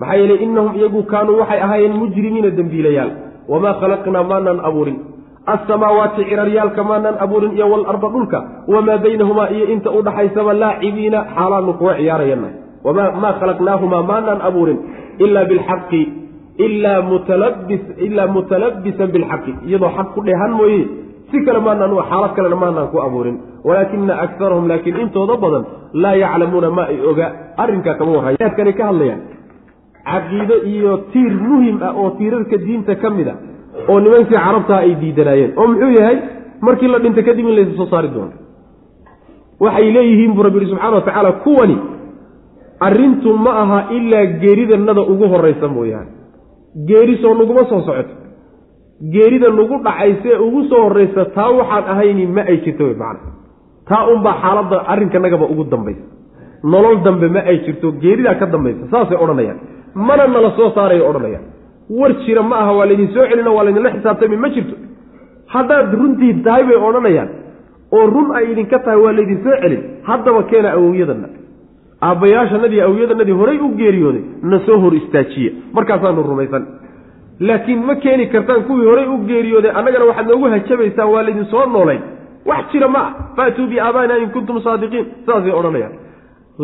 maxaa 0.00 0.16
yeelay 0.20 0.38
innahum 0.46 0.72
iyagu 0.78 1.02
kaanuu 1.02 1.38
waxay 1.40 1.60
ahaayeen 1.66 1.96
mujrimiina 2.02 2.50
dembiilayaal 2.58 3.10
wamaa 3.48 3.74
khalaqnaa 3.80 4.22
maanaan 4.32 4.60
abuurin 4.70 4.98
alsamaawaati 5.46 6.24
ciraryaalka 6.30 6.84
maanaan 6.90 7.16
abuurin 7.24 7.52
iyo 7.56 7.70
walarda 7.72 8.08
dhulka 8.14 8.38
wamaa 8.74 8.98
baynahumaa 9.04 9.48
iyo 9.56 9.66
inta 9.74 9.90
u 9.90 10.02
dhaxaysaba 10.02 10.52
laacibiina 10.62 11.18
xaalaanu 11.36 11.72
kuwa 11.80 11.94
ciyaarayana 11.96 12.48
maa 13.22 13.32
khalaqnaahumaa 13.40 14.02
maanaan 14.10 14.40
abuurin 14.48 14.78
ilaa 15.24 15.44
bilxaqi 15.50 16.02
ilaa 16.66 18.26
mutalabisan 18.36 19.08
bilxaqi 19.14 19.52
iyadoo 19.68 19.90
xaq 19.96 20.08
ku 20.14 20.20
dheehan 20.28 20.52
mooye 20.60 20.82
si 21.30 21.36
kale 21.46 21.60
maanaan 21.66 21.92
xaalad 22.10 22.32
kalena 22.36 22.56
maanaan 22.56 22.88
ku 22.92 22.98
abuurin. 23.06 23.36
Walaakina 23.64 24.14
akarahum 24.24 24.68
laakiin 24.70 24.96
intooda 25.04 25.36
badan 25.36 25.64
laa 26.02 26.14
yaclamuuna 26.22 26.70
ma 26.70 26.82
ay 26.92 26.98
oga. 27.10 27.26
Arrinkaa 27.62 27.94
kama 27.98 28.12
warhayaadkani 28.16 28.72
ka 28.78 28.84
hadlayaan. 28.90 29.20
Caqiide 30.08 30.56
iyo 30.72 30.92
tiir 31.12 31.32
muhiim 31.48 31.78
ah 31.82 31.92
oo 32.00 32.10
tiirarka 32.18 32.56
diinta 32.66 32.94
ka 33.02 33.10
mid 33.10 33.28
a 33.28 33.34
oo 33.88 33.98
nimankii 34.04 34.38
carabtaa 34.44 34.80
ay 34.86 34.92
diidanaayeen. 35.02 35.52
Oo 35.58 35.66
muxuu 35.70 35.90
yahay? 35.98 36.16
Markii 36.66 36.88
la 36.88 36.98
dhinta 36.98 37.22
kadib 37.22 37.46
in 37.48 37.54
laysa 37.56 37.74
soo 37.80 37.86
saari 37.92 38.08
doono. 38.14 38.32
Waxay 39.60 39.88
leeyihiin 39.96 40.32
buu 40.34 40.42
rabbi 40.46 40.66
subxana 40.70 40.96
wa 40.96 41.04
tacaala 41.08 41.32
kuwani 41.44 41.76
arrintu 42.80 43.30
ma 43.44 43.52
aha 43.62 43.78
ilaa 43.96 44.24
geeridanada 44.42 45.02
ugu 45.12 45.26
horraysa 45.32 45.68
mooyaane. 45.68 46.10
Geerisoo 46.88 47.34
naguma 47.34 47.64
soo 47.70 47.80
socoto 47.86 48.14
geerida 49.14 49.48
nagu 49.58 49.76
dhacaysa 49.86 50.28
ee 50.34 50.38
ugu 50.46 50.60
soo 50.70 50.82
horraysa 50.86 51.24
taa 51.36 51.50
waxaan 51.58 51.84
ahayni 51.92 52.26
ma 52.36 52.42
ay 52.52 52.56
jirto 52.64 52.84
wey 52.88 52.94
macana 53.02 53.30
taa 53.90 54.04
unbaa 54.14 54.36
xaaladda 54.42 54.76
arrinkanagaba 54.92 55.46
ugu 55.52 55.64
dambaysa. 55.74 56.04
Nolol 56.72 56.96
dambe 57.06 57.28
ma 57.36 57.40
ay 57.50 57.56
jirto 57.66 57.92
geeridaa 58.02 58.34
ka 58.40 58.46
dambaysa 58.54 58.84
saasay 58.92 59.18
odhanayaan. 59.24 59.58
Mana 59.94 60.26
nala 60.34 60.50
soo 60.58 60.70
saarayo 60.76 61.04
odhanayaan. 61.10 61.44
War 61.98 62.12
jira 62.24 62.42
ma 62.50 62.56
aha 62.62 62.72
waa 62.78 62.86
laydin 62.90 63.08
soo 63.14 63.24
celino 63.30 63.50
waa 63.56 63.64
laydinla 63.66 63.90
xisaabtami 63.96 64.36
ma 64.44 64.48
jirto. 64.56 64.74
Haddaad 65.54 65.94
runtii 66.00 66.34
tahay 66.46 66.64
bay 66.68 66.76
odhanayaan 66.88 67.28
oo 67.96 68.04
run 68.14 68.28
ay 68.38 68.44
idinka 68.52 68.78
tahay 68.86 69.00
waa 69.04 69.12
laydin 69.18 69.38
soo 69.44 69.56
celin. 69.62 69.82
Haddaba 70.08 70.42
keena 70.50 70.68
awowyadanna. 70.76 71.28
Aabbayaashanadii 72.08 72.80
awowyadanadii 72.86 73.36
horay 73.40 73.58
u 73.58 73.68
geeriyooday 73.80 74.22
na 74.42 74.58
soo 74.66 74.78
hor 74.82 74.94
istaajiya. 75.00 75.52
Markaasaanu 75.76 76.22
rumaysan 76.30 76.64
laakiin 77.40 77.80
ma 77.88 77.94
keeni 78.04 78.26
kartaan 78.34 78.62
kuwii 78.68 78.86
horay 78.90 79.06
u 79.14 79.18
geeriyooday 79.30 79.72
annagana 79.78 80.04
waxaad 80.10 80.26
noogu 80.30 80.46
hajabaysaan 80.54 81.10
waa 81.14 81.22
laydin 81.26 81.46
soo 81.52 81.66
noolayn 81.74 82.02
wax 82.50 82.64
jira 82.72 82.88
ma 82.94 83.00
ah 83.06 83.12
faatuu 83.36 83.66
biaabaina 83.72 84.14
in 84.22 84.30
kuntum 84.36 84.60
saadiqiin. 84.66 85.06
Saasay 85.26 85.52
odhanayaan. 85.60 85.94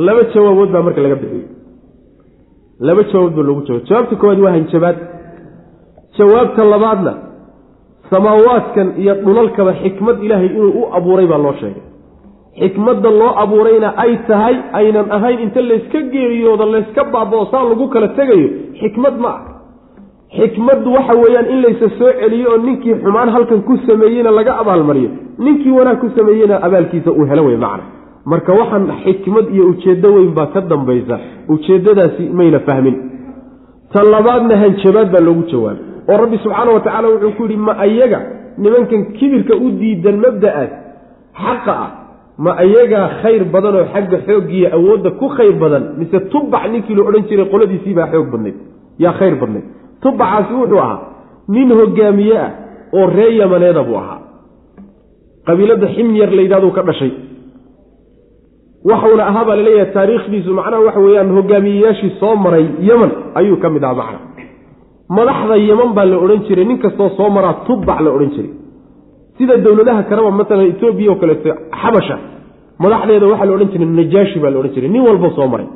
Laba 0.06 0.22
jawaabood 0.34 0.70
baa 0.74 0.82
marka 0.86 1.00
laga 1.04 1.16
bixiyey. 1.22 1.46
Laba 2.86 3.02
jawaab 3.12 3.32
baa 3.36 3.44
loogu 3.48 3.62
jawaab 3.68 3.84
jawaabta 3.88 4.16
koowaad 4.20 4.40
waa 4.44 4.52
hanjabaad. 4.56 4.96
Jawaabta 6.18 6.62
labaadna 6.72 7.12
samaawaadkan 8.10 8.88
iyo 9.02 9.14
dhulalkaba 9.24 9.72
xikmad 9.82 10.16
ilaahay 10.26 10.46
inuu 10.56 10.72
u 10.80 10.82
abuuray 10.98 11.26
baa 11.32 11.38
loo 11.44 11.54
sheegay. 11.60 11.82
Xikmadda 12.60 13.10
loo 13.20 13.32
abuurayna 13.44 13.88
ay 14.04 14.12
tahay 14.28 14.56
aynan 14.80 15.06
ahayn 15.16 15.38
inta 15.44 15.60
layska 15.70 16.00
geeriyoodo 16.12 16.64
layska 16.74 17.02
baabao 17.14 17.46
saa 17.52 17.64
lagu 17.70 17.86
kala 17.94 18.08
tegayo 18.18 18.48
xikmad 18.80 19.16
ma 19.24 19.28
ah 19.36 19.40
xikmaddu 20.38 20.88
waxa 20.96 21.14
weeyaan 21.22 21.46
in 21.52 21.62
laysa 21.62 21.88
soo 21.98 22.12
celiyo 22.20 22.50
oo 22.52 22.58
ninkii 22.66 22.94
xumaan 23.02 23.28
halkan 23.34 23.62
ku 23.62 23.76
sameeyeyna 23.86 24.30
laga 24.30 24.52
abaalmariyo. 24.62 25.10
Ninkii 25.38 25.70
wanaag 25.78 25.98
ku 26.00 26.08
sameeyeyna 26.16 26.56
abaalkiisa 26.66 27.10
uu 27.12 27.24
helo 27.30 27.44
wey 27.44 27.56
macna. 27.56 27.84
Marka 28.26 28.52
waxaan 28.60 28.86
xikmad 29.04 29.46
iyo 29.54 29.64
ujeeddo 29.72 30.08
weyn 30.14 30.34
baa 30.34 30.46
ka 30.46 30.60
dambaysa. 30.60 31.18
Ujeeddadaasi 31.48 32.24
mayna 32.38 32.58
fahmin. 32.66 32.96
Tan 33.92 34.06
labaadna 34.14 34.56
hanjabaad 34.62 35.08
baa 35.12 35.20
loogu 35.20 35.42
jawaabay. 35.52 35.82
Oo 36.08 36.16
rabbi 36.22 36.38
subxaana 36.44 36.70
wa 36.76 36.80
tacaala 36.80 37.08
wuxuu 37.08 37.32
ku 37.36 37.42
yidhi 37.42 37.56
ma 37.56 37.72
ayaga 37.86 38.20
nimankan 38.58 39.02
kibirka 39.18 39.54
u 39.56 39.70
diidan 39.80 40.16
mabda'aas 40.24 40.72
xaqa 41.44 41.74
ah. 41.84 41.90
Ma 42.38 42.50
ayagaa 42.64 43.06
khayr 43.22 43.44
badan 43.54 43.74
oo 43.80 43.86
xagga 43.94 44.18
xooggiiyo 44.26 44.68
awoodda 44.76 45.10
ku 45.20 45.28
khayr 45.36 45.54
badan. 45.62 45.84
Mise 45.98 46.18
tubac 46.32 46.64
ninkii 46.72 46.94
la 46.96 47.02
odhan 47.08 47.24
jiray 47.28 47.46
qoladiisiibaa 47.52 48.08
xoog 48.12 48.28
badnayd. 48.32 48.56
Yaa 48.98 49.12
khayr 49.20 49.34
badnayd 49.42 49.66
tubacaasi 50.04 50.52
wuxuu 50.60 50.80
ahaa 50.84 50.98
nin 51.54 51.68
hogaamiye 51.80 52.36
ah 52.46 52.50
oo 52.98 53.06
ree 53.16 53.30
yamaneeda 53.40 53.82
buu 53.88 53.96
ahaa. 54.02 54.18
Qabiilada 55.46 55.86
ximyar 55.96 56.30
la 56.36 56.42
yidhahduu 56.44 56.72
ka 56.76 56.82
dhashay. 56.88 57.12
Waxuuna 58.90 59.24
ahaa 59.30 59.44
baa 59.48 59.56
la 59.58 59.62
leeyahay 59.66 59.92
taariikhdiisu 59.96 60.50
macnaha 60.58 60.82
waxa 60.86 61.00
weeyaan 61.06 61.30
hogaamiyeyaashii 61.36 62.12
soo 62.20 62.34
maray 62.44 62.66
yeman 62.88 63.10
ayuu 63.38 63.56
ka 63.62 63.68
mid 63.74 63.84
ahaa 63.84 63.94
macna 64.00 64.18
madaxda 65.16 65.56
yeman 65.68 65.90
baa 65.96 66.04
la 66.10 66.16
odhan 66.24 66.40
jiray 66.48 66.64
nin 66.70 66.78
kastoo 66.84 67.08
soo 67.18 67.28
maraa 67.36 67.54
tubac 67.66 68.00
la 68.06 68.10
odhan 68.16 68.30
jiray. 68.36 68.52
Sida 69.38 69.56
dowladaha 69.64 70.02
kaleba 70.10 70.30
masalan 70.40 70.66
etoobiya 70.72 71.10
oo 71.12 71.18
kaleeto 71.22 71.50
xabasha 71.82 72.16
madaxdeeda 72.84 73.26
waxaa 73.32 73.46
la 73.48 73.52
odhan 73.56 73.68
jiray 73.72 73.88
najaashi 73.98 74.38
baa 74.42 74.50
la 74.54 74.58
odhan 74.60 74.72
jiray 74.76 74.90
nin 74.94 75.02
walba 75.08 75.28
soo 75.36 75.48
maray. 75.52 75.68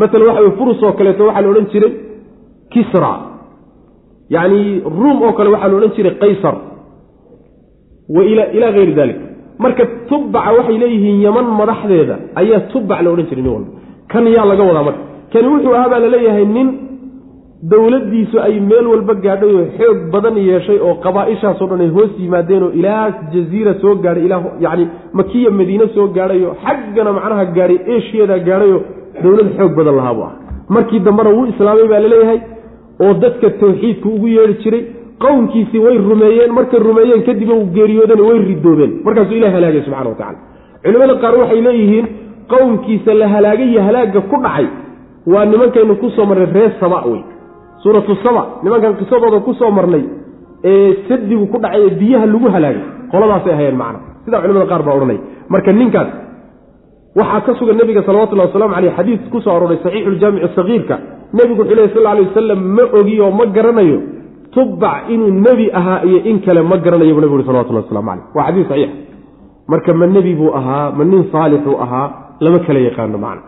Masalan 0.00 0.26
waxa 0.28 0.40
wey 0.44 0.52
furus 0.58 0.82
oo 0.86 0.92
kaleeto 0.98 1.22
waxaa 1.28 1.42
la 1.44 1.48
odhan 1.52 1.66
jiray 1.72 1.90
kisra. 2.72 3.12
Yacni 4.34 4.60
ruum 4.98 5.18
oo 5.26 5.32
kale 5.38 5.50
waxaa 5.54 5.68
la 5.72 5.76
odhan 5.78 5.92
jiray 5.96 6.14
qaysar. 6.22 6.54
Wa 8.14 8.22
ilaa 8.24 8.72
hayri 8.76 8.94
dalik 9.00 9.16
marka 9.64 9.84
tubaca 10.08 10.50
waxay 10.58 10.78
leeyihiin 10.82 11.18
yeman 11.24 11.46
madaxdeeda 11.60 12.16
ayaa 12.40 12.60
tubac 12.72 13.00
la 13.04 13.10
odhan 13.14 13.26
jiray 13.30 13.42
nin 13.44 13.52
walba. 13.56 13.70
Kan 14.12 14.24
yaa 14.36 14.46
laga 14.50 14.62
wadaa 14.68 14.82
marka. 14.88 15.02
Kani 15.32 15.48
wuxuu 15.52 15.74
ahaa 15.76 15.88
baa 15.92 16.00
la 16.04 16.08
leeyahay 16.14 16.46
nin 16.56 16.68
dowladdiisu 17.70 18.36
ay 18.46 18.54
meel 18.70 18.86
walba 18.92 19.14
gaadhay 19.24 19.52
oo 19.58 19.66
xoog 19.78 19.98
badan 20.12 20.36
yeeshay 20.48 20.78
oo 20.86 20.94
qabaa-ishaasoo 21.04 21.66
dhan 21.70 21.80
ay 21.84 21.90
hoos 21.96 22.12
yimaadeen 22.22 22.62
oo 22.66 22.70
ilaa 22.80 23.04
jaziira 23.32 23.74
soo 23.82 23.94
gaadhay 24.04 24.24
ilaa 24.28 24.40
yacni 24.64 24.84
makiya 25.18 25.50
madiine 25.58 25.86
soo 25.94 26.06
gaadhay 26.16 26.40
oo 26.48 26.54
xaggana 26.64 27.10
macnaha 27.18 27.44
gaadhay 27.56 27.78
eshiyadaa 27.96 28.40
gaadhay 28.48 28.72
oo 28.76 28.82
dowlad 29.24 29.48
xoog 29.58 29.72
badan 29.78 29.96
lahaa 30.00 30.14
buu 30.18 30.24
ah 30.28 30.32
markii 30.74 31.00
dambena 31.06 31.30
wuu 31.36 31.46
islaamay 31.52 31.86
baa 31.92 32.00
la 32.04 32.08
leeyahay 32.14 32.38
oo 33.04 33.12
dadka 33.24 33.48
tawxiidku 33.62 34.08
ugu 34.16 34.26
yeedhi 34.36 34.54
jiray 34.64 34.82
qowmkiisii 35.24 35.80
way 35.86 35.96
rumeeyeen 36.10 36.52
markay 36.58 36.80
rumeeyeen 36.88 37.22
kadibna 37.28 37.54
uu 37.60 37.66
geeriyoodana 37.76 38.22
way 38.28 38.38
ridoobeen. 38.50 38.92
Markaasuu 39.06 39.36
ilah 39.40 39.52
halaagay 39.56 39.82
subxana 39.86 40.08
wa 40.12 40.16
tacala 40.20 40.38
culimmada 40.84 41.14
qaar 41.24 41.34
waxay 41.42 41.60
leeyihiin 41.68 42.06
qowmkiisa 42.52 43.14
la 43.20 43.26
halaagay 43.34 43.68
iyo 43.72 43.82
halaagga 43.88 44.20
ku 44.30 44.36
dhacay 44.44 44.66
waa 45.32 45.44
nimankaynu 45.52 45.94
ku 46.02 46.08
soo 46.16 46.26
marnay 46.30 46.48
reer 46.56 46.72
saba 46.80 46.98
wey 47.10 47.22
suuratu 47.82 48.14
saba 48.24 48.42
nimankan 48.64 48.94
qisadooda 49.00 49.38
ku 49.46 49.52
soo 49.60 49.70
marnay 49.78 50.04
ee 50.70 50.90
sadigu 51.08 51.46
ku 51.52 51.58
dhacay 51.64 51.82
ee 51.86 51.94
biyaha 52.00 52.26
lagu 52.34 52.48
halaagay 52.56 52.84
qoladaasay 53.12 53.52
ahayeen 53.56 53.76
macna 53.82 53.98
sidaa 54.24 54.40
culimada 54.42 54.66
qaar 54.72 54.82
baa 54.86 54.94
odhanaya 54.98 55.20
marka 55.54 55.70
ninkaas 55.80 56.08
waxaa 57.20 57.40
ka 57.46 57.52
sugan 57.60 57.76
nebiga 57.80 58.02
salawatullahi 58.08 58.48
waslamu 58.50 58.74
caleyh 58.76 58.92
xadiis 58.98 59.20
ku 59.32 59.38
soo 59.44 59.54
arooray 59.56 59.78
saxiixuljaamici 59.84 60.48
sagiirka 60.58 60.96
nebigu 61.32 61.60
wuxuu 61.62 61.74
lehy 61.78 61.88
sal 61.94 62.06
alay 62.06 62.24
wasalam 62.28 62.60
ma 62.76 62.82
ogi 62.98 63.20
oo 63.20 63.30
ma 63.30 63.46
garanayo 63.46 63.98
tubac 64.54 65.08
inuu 65.14 65.30
nebi 65.46 65.70
ahaa 65.72 66.00
iyo 66.08 66.18
in 66.30 66.40
kale 66.40 66.62
ma 66.62 66.76
garanayo 66.76 67.14
buu 67.14 67.20
nebigu 67.20 67.38
ui 67.40 67.46
salawatullah 67.46 67.82
waslamu 67.84 68.08
caleyh 68.10 68.24
waa 68.34 68.44
xadiis 68.46 68.68
saxiix. 68.68 68.90
Marka 69.68 69.94
ma 69.94 70.06
nebi 70.06 70.34
buu 70.34 70.50
ahaa 70.60 70.90
ma 70.98 71.04
nin 71.04 71.24
saalixuu 71.32 71.76
ahaa 71.84 72.08
lama 72.40 72.58
kala 72.66 72.80
yaqaano 72.88 73.18
macna. 73.18 73.42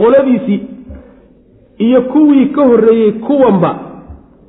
Qoladiisii 0.00 0.60
iyo 1.78 2.00
kuwii 2.02 2.46
ka 2.46 2.62
horreeyey 2.70 3.12
kuwanba 3.12 3.70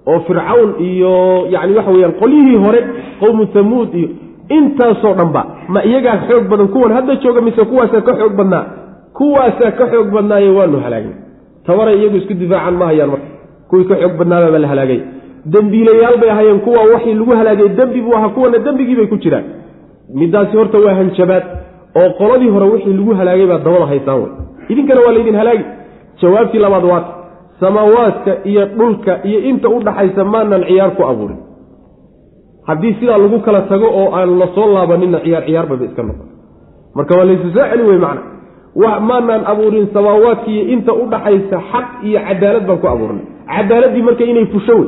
oo 0.07 0.20
fircawn 0.28 0.70
iyo 0.80 1.14
yacni 1.53 1.76
waxa 1.78 1.91
weyaan 1.91 2.14
qolyihii 2.22 2.57
hore 2.66 2.80
qowmu 3.20 3.45
tamuud 3.45 3.93
iyo 3.93 4.10
intaasoo 4.57 5.14
dhanba 5.14 5.41
ma 5.68 5.84
iyagaa 5.86 6.18
xoog 6.28 6.47
badan 6.49 6.68
kuwan 6.68 6.93
hadda 6.93 7.16
jooga 7.16 7.41
mise 7.41 7.66
kuwaasaa 7.66 8.01
ka 8.01 8.14
xoog 8.20 8.34
badnaa 8.39 8.66
kuwaasaa 9.14 9.72
ka 9.72 9.86
xoog 9.91 10.07
badnaaye 10.16 10.49
waanu 10.49 10.80
halaagay 10.86 11.14
tabaray 11.70 11.95
iyagu 12.01 12.17
isku 12.22 12.34
difaacan 12.41 12.76
ma 12.82 12.86
hayaan 12.89 13.09
marka. 13.13 13.28
Kuwii 13.70 13.86
ka 13.89 13.95
xoog 14.01 14.13
badnaabaa 14.20 14.59
la 14.63 14.67
halaagay. 14.74 14.99
Dembiilayaal 15.53 16.17
bay 16.22 16.30
ahaayeen 16.34 16.59
kuwa 16.65 16.82
waxii 16.93 17.13
lagu 17.20 17.32
halaagay 17.39 17.70
dembi 17.80 17.99
buu 18.05 18.15
ahaa 18.17 18.30
kuwana 18.36 18.57
dembigii 18.65 18.95
bay 18.99 19.07
ku 19.11 19.17
jiraan. 19.24 19.45
Midaasi 20.20 20.57
horta 20.59 20.78
waa 20.86 20.93
hanjabaad 20.99 21.43
oo 22.01 22.09
qoladii 22.20 22.49
hore 22.55 22.65
wixii 22.74 22.93
lagu 22.99 23.13
halaagay 23.20 23.47
baa 23.51 23.57
dabada 23.65 23.86
haysaan 23.91 24.20
wey 24.22 24.32
idinkana 24.72 25.01
waa 25.05 25.13
laydin 25.15 25.36
halaagi. 25.41 25.65
Jawaabtii 26.22 26.59
labaad 26.65 26.86
waata 26.91 27.11
samaawaadka 27.59 28.32
iyo 28.51 28.63
dhulka 28.78 29.13
iyo 29.30 29.39
inta 29.49 29.67
u 29.70 29.78
dhaxaysa 29.86 30.24
maanaan 30.34 30.63
ciyaar 30.70 30.91
ku 30.97 31.03
abuurin. 31.11 31.39
Haddii 32.67 32.93
sidaa 32.99 33.17
lagu 33.24 33.39
kala 33.45 33.61
tago 33.72 33.88
oo 33.99 34.07
aan 34.17 34.39
la 34.39 34.47
soo 34.55 34.67
laabanina 34.74 35.20
ciyaar 35.26 35.43
ciyaarbaba 35.47 35.86
iska 35.89 36.03
noqon. 36.07 36.28
Marka 36.95 37.13
waa 37.17 37.26
laysu 37.30 37.47
soo 37.55 37.65
celi 37.72 37.84
wey 37.89 37.97
macna 38.05 38.22
maanaan 38.76 39.43
abuurin 39.51 39.88
samaawaadka 39.93 40.51
iyo 40.51 40.63
inta 40.74 40.93
u 40.93 41.05
dhaxaysa 41.11 41.57
xaq 41.72 41.88
iyo 42.03 42.20
cadaalad 42.28 42.65
baan 42.67 42.80
ku 42.80 42.88
abuurnay. 42.88 43.26
Cadaaladdii 43.49 44.01
marka 44.07 44.24
inay 44.24 44.45
fusho 44.45 44.76
wey. 44.80 44.88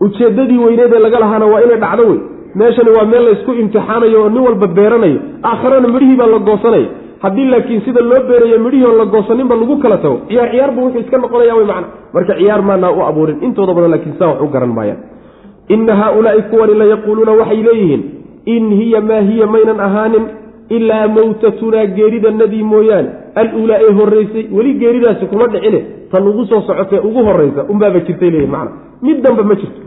Ujeeddadii 0.00 0.58
weyneedee 0.58 0.98
laga 0.98 1.18
lahaana 1.20 1.46
waa 1.46 1.60
inay 1.66 1.78
dhacdo 1.84 2.04
wey. 2.10 2.18
Meeshani 2.54 2.90
waa 2.96 3.04
meel 3.04 3.24
laysku 3.24 3.52
imtixaanayo 3.52 4.22
oo 4.22 4.28
nin 4.28 4.42
walba 4.46 4.66
beeranayo. 4.66 5.18
Aakharana 5.44 5.88
midhihii 5.88 6.16
baa 6.16 6.26
la 6.26 6.38
goosanaya 6.38 6.88
haddii 7.22 7.44
laakiin 7.52 7.80
sida 7.84 8.00
loo 8.00 8.22
beerayo 8.28 8.58
midhihii 8.58 8.84
oo 8.90 8.96
la 8.98 9.04
goosaninba 9.04 9.54
lagu 9.60 9.76
kala 9.82 9.96
tago 9.98 10.16
ciyaar 10.28 10.50
ciyaarba 10.52 10.82
wuxuu 10.82 11.00
iska 11.00 11.18
noqonaya 11.18 11.54
wey 11.58 11.64
macna. 11.70 11.86
Marka 12.14 12.34
ciyaar 12.38 12.62
maanaa 12.62 12.90
u 12.90 13.00
abuurin 13.08 13.42
intooda 13.46 13.74
badan 13.74 13.90
laakiin 13.90 14.14
saa 14.18 14.26
wax 14.30 14.40
u 14.42 14.46
garan 14.54 14.72
maayaan 14.78 14.98
inna 15.74 15.94
haaulaai 16.00 16.42
kuwani 16.50 16.74
la 16.80 16.84
yaquuluuna 16.84 17.32
waxay 17.40 17.62
leeyihiin 17.68 18.02
in 18.54 18.64
hiya 18.80 19.00
maa 19.00 19.20
hiya 19.28 19.46
maynan 19.46 19.80
ahaanin 19.86 20.24
ilaa 20.76 21.08
mawtatunaa 21.08 21.86
geeridanadii 21.96 22.62
mooyaane. 22.62 23.08
Aluulaa 23.34 23.78
ee 23.86 23.92
horraysay 23.98 24.44
weli 24.56 24.72
geeridaasi 24.82 25.26
kuma 25.26 25.46
dhicine. 25.52 25.80
Tan 26.10 26.28
ugu 26.28 26.44
soo 26.46 26.60
socotee 26.60 26.98
ugu 27.08 27.20
horraysa 27.28 27.64
unbaaba 27.72 28.00
jirtay 28.06 28.30
leeyihiin 28.30 28.50
macna. 28.56 28.70
Mid 29.02 29.18
danba 29.24 29.42
ma 29.42 29.54
jirto. 29.54 29.80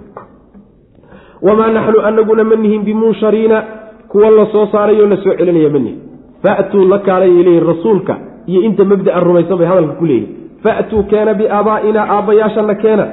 Wamaa 1.42 1.72
naxnu 1.76 2.00
anaguna 2.10 2.44
ma 2.44 2.56
nihin 2.56 2.84
bimunshariina 2.84 3.64
kuwa 4.08 4.30
la 4.30 4.46
soo 4.52 4.66
saarayoo 4.72 5.08
la 5.08 5.18
soo 5.24 5.34
celinaya 5.40 5.70
ma 5.70 5.80
nihin 5.80 6.00
faatuu 6.44 6.86
la 6.92 7.00
kaalayay 7.00 7.44
leeyihiin 7.44 7.68
rasuulka. 7.68 8.16
Iyo 8.48 8.62
inta 8.62 8.84
mabda'an 8.86 9.24
rumaysan 9.28 9.58
bay 9.58 9.68
hadalka 9.68 9.94
ku 10.00 10.06
leeyihiin 10.06 10.38
faatuu 10.64 11.04
keena 11.04 11.34
biaabaa'inaa 11.40 12.06
aabbayaashana 12.16 12.76
keena. 12.84 13.06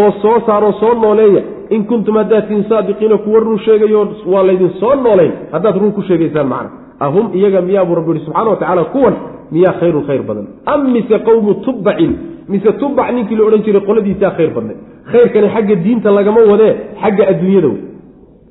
Oo 0.00 0.10
soo 0.22 0.36
saaroo 0.46 0.72
soo 0.80 0.94
nooleeya. 0.94 1.42
In 1.70 1.84
kuntum 1.86 2.14
haddaad 2.20 2.46
tihin 2.48 2.64
saadiqiina 2.68 3.16
kuwa 3.24 3.40
run 3.40 3.58
sheegayo 3.64 4.00
waa 4.32 4.42
laydin 4.46 4.70
soo 4.80 4.94
noolayn 4.94 5.32
haddaad 5.52 5.76
run 5.82 5.92
ku 5.92 6.02
sheegaysaan 6.08 6.48
macna 6.52 6.70
ahum 7.06 7.26
iyaga 7.38 7.60
miyaa 7.68 7.84
buu 7.88 7.94
rabbi 7.98 8.10
yihi 8.12 8.24
subxana 8.26 8.50
wa 8.50 8.56
tacala 8.62 8.84
kuwan 8.94 9.14
miyaa 9.54 9.72
khayrun 9.80 10.04
khayr 10.08 10.22
badan. 10.28 10.46
Am 10.72 10.80
mise 10.92 11.16
qowmu 11.28 11.54
tubbacin 11.64 12.12
mise 12.48 12.72
tubbac 12.80 13.08
ninkii 13.14 13.36
la 13.38 13.44
odhan 13.48 13.62
jiray 13.66 13.82
qoladiisaa 13.88 14.30
khayr 14.36 14.50
badnay. 14.56 14.76
Khayrkani 15.12 15.48
xagga 15.54 15.74
diinta 15.84 16.10
lagama 16.18 16.40
wadee 16.50 16.72
xagga 17.02 17.24
adduunyada 17.32 17.68
wey. 17.72 17.80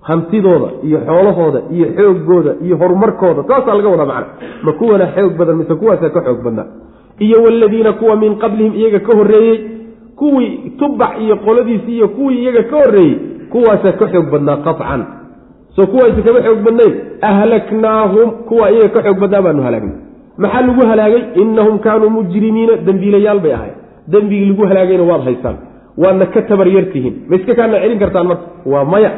Hantidooda 0.08 0.70
iyo 0.88 0.97
xoolahooda 1.08 1.60
iyo 1.76 1.86
xoogooda 1.97 2.52
iyo 2.66 2.76
horumarkooda 2.82 3.43
taasaa 3.50 3.76
laga 3.78 3.89
wadaa 3.93 4.06
macna. 4.06 4.28
Ma 4.64 4.72
kuwana 4.80 5.06
xoog 5.16 5.34
badan 5.39 5.56
mise 5.62 5.76
kuwaasaa 5.76 6.10
ka 6.10 6.22
xoog 6.26 6.43
badnaa. 6.45 6.68
Iyo 7.20 7.38
waladiina 7.43 7.93
kuwa 7.93 8.16
min 8.16 8.36
qablihim 8.36 8.74
iyaga 8.80 9.00
ka 9.00 9.14
horreeyey 9.18 9.58
kuwii 10.16 10.72
tubac 10.80 11.14
iyo 11.22 11.36
qoladiisii 11.45 11.95
iyo 11.97 12.08
kuwii 12.08 12.39
iyaga 12.43 12.64
ka 12.64 12.76
horreeyey 12.82 13.16
kuwaasaa 13.52 13.91
ka 14.00 14.06
xoog 14.14 14.28
badnaa 14.34 14.58
qacan 14.68 15.02
soo 15.76 15.88
kuwaasi 15.91 16.22
kama 16.28 16.39
xoog 16.45 16.59
badnayn 16.67 16.93
ahlaknaahum 17.32 18.30
kuwa 18.49 18.72
iyaga 18.72 18.89
ka 18.95 19.01
xoog 19.05 19.20
badnaa 19.24 19.41
baanu 19.45 19.61
halaagnay 19.67 19.95
maxaa 20.43 20.61
lagu 20.67 20.82
halaagay? 20.91 21.24
Inahum 21.41 21.76
kaanuu 21.86 22.09
mujrimiina 22.15 22.74
dembiilayaal 22.88 23.39
bay 23.45 23.53
ahayd. 23.57 23.76
Dembigii 24.13 24.45
lagu 24.51 24.63
halaagayna 24.70 25.03
waad 25.09 25.24
haysaan 25.28 25.57
waadna 26.03 26.26
ka 26.34 26.41
tabaryartihiin 26.49 27.15
ma 27.30 27.36
iska 27.39 27.53
kaana 27.59 27.76
celin 27.84 27.99
kartaan 28.03 28.28
marka? 28.30 28.45
Waa 28.72 28.86
maya. 28.93 29.11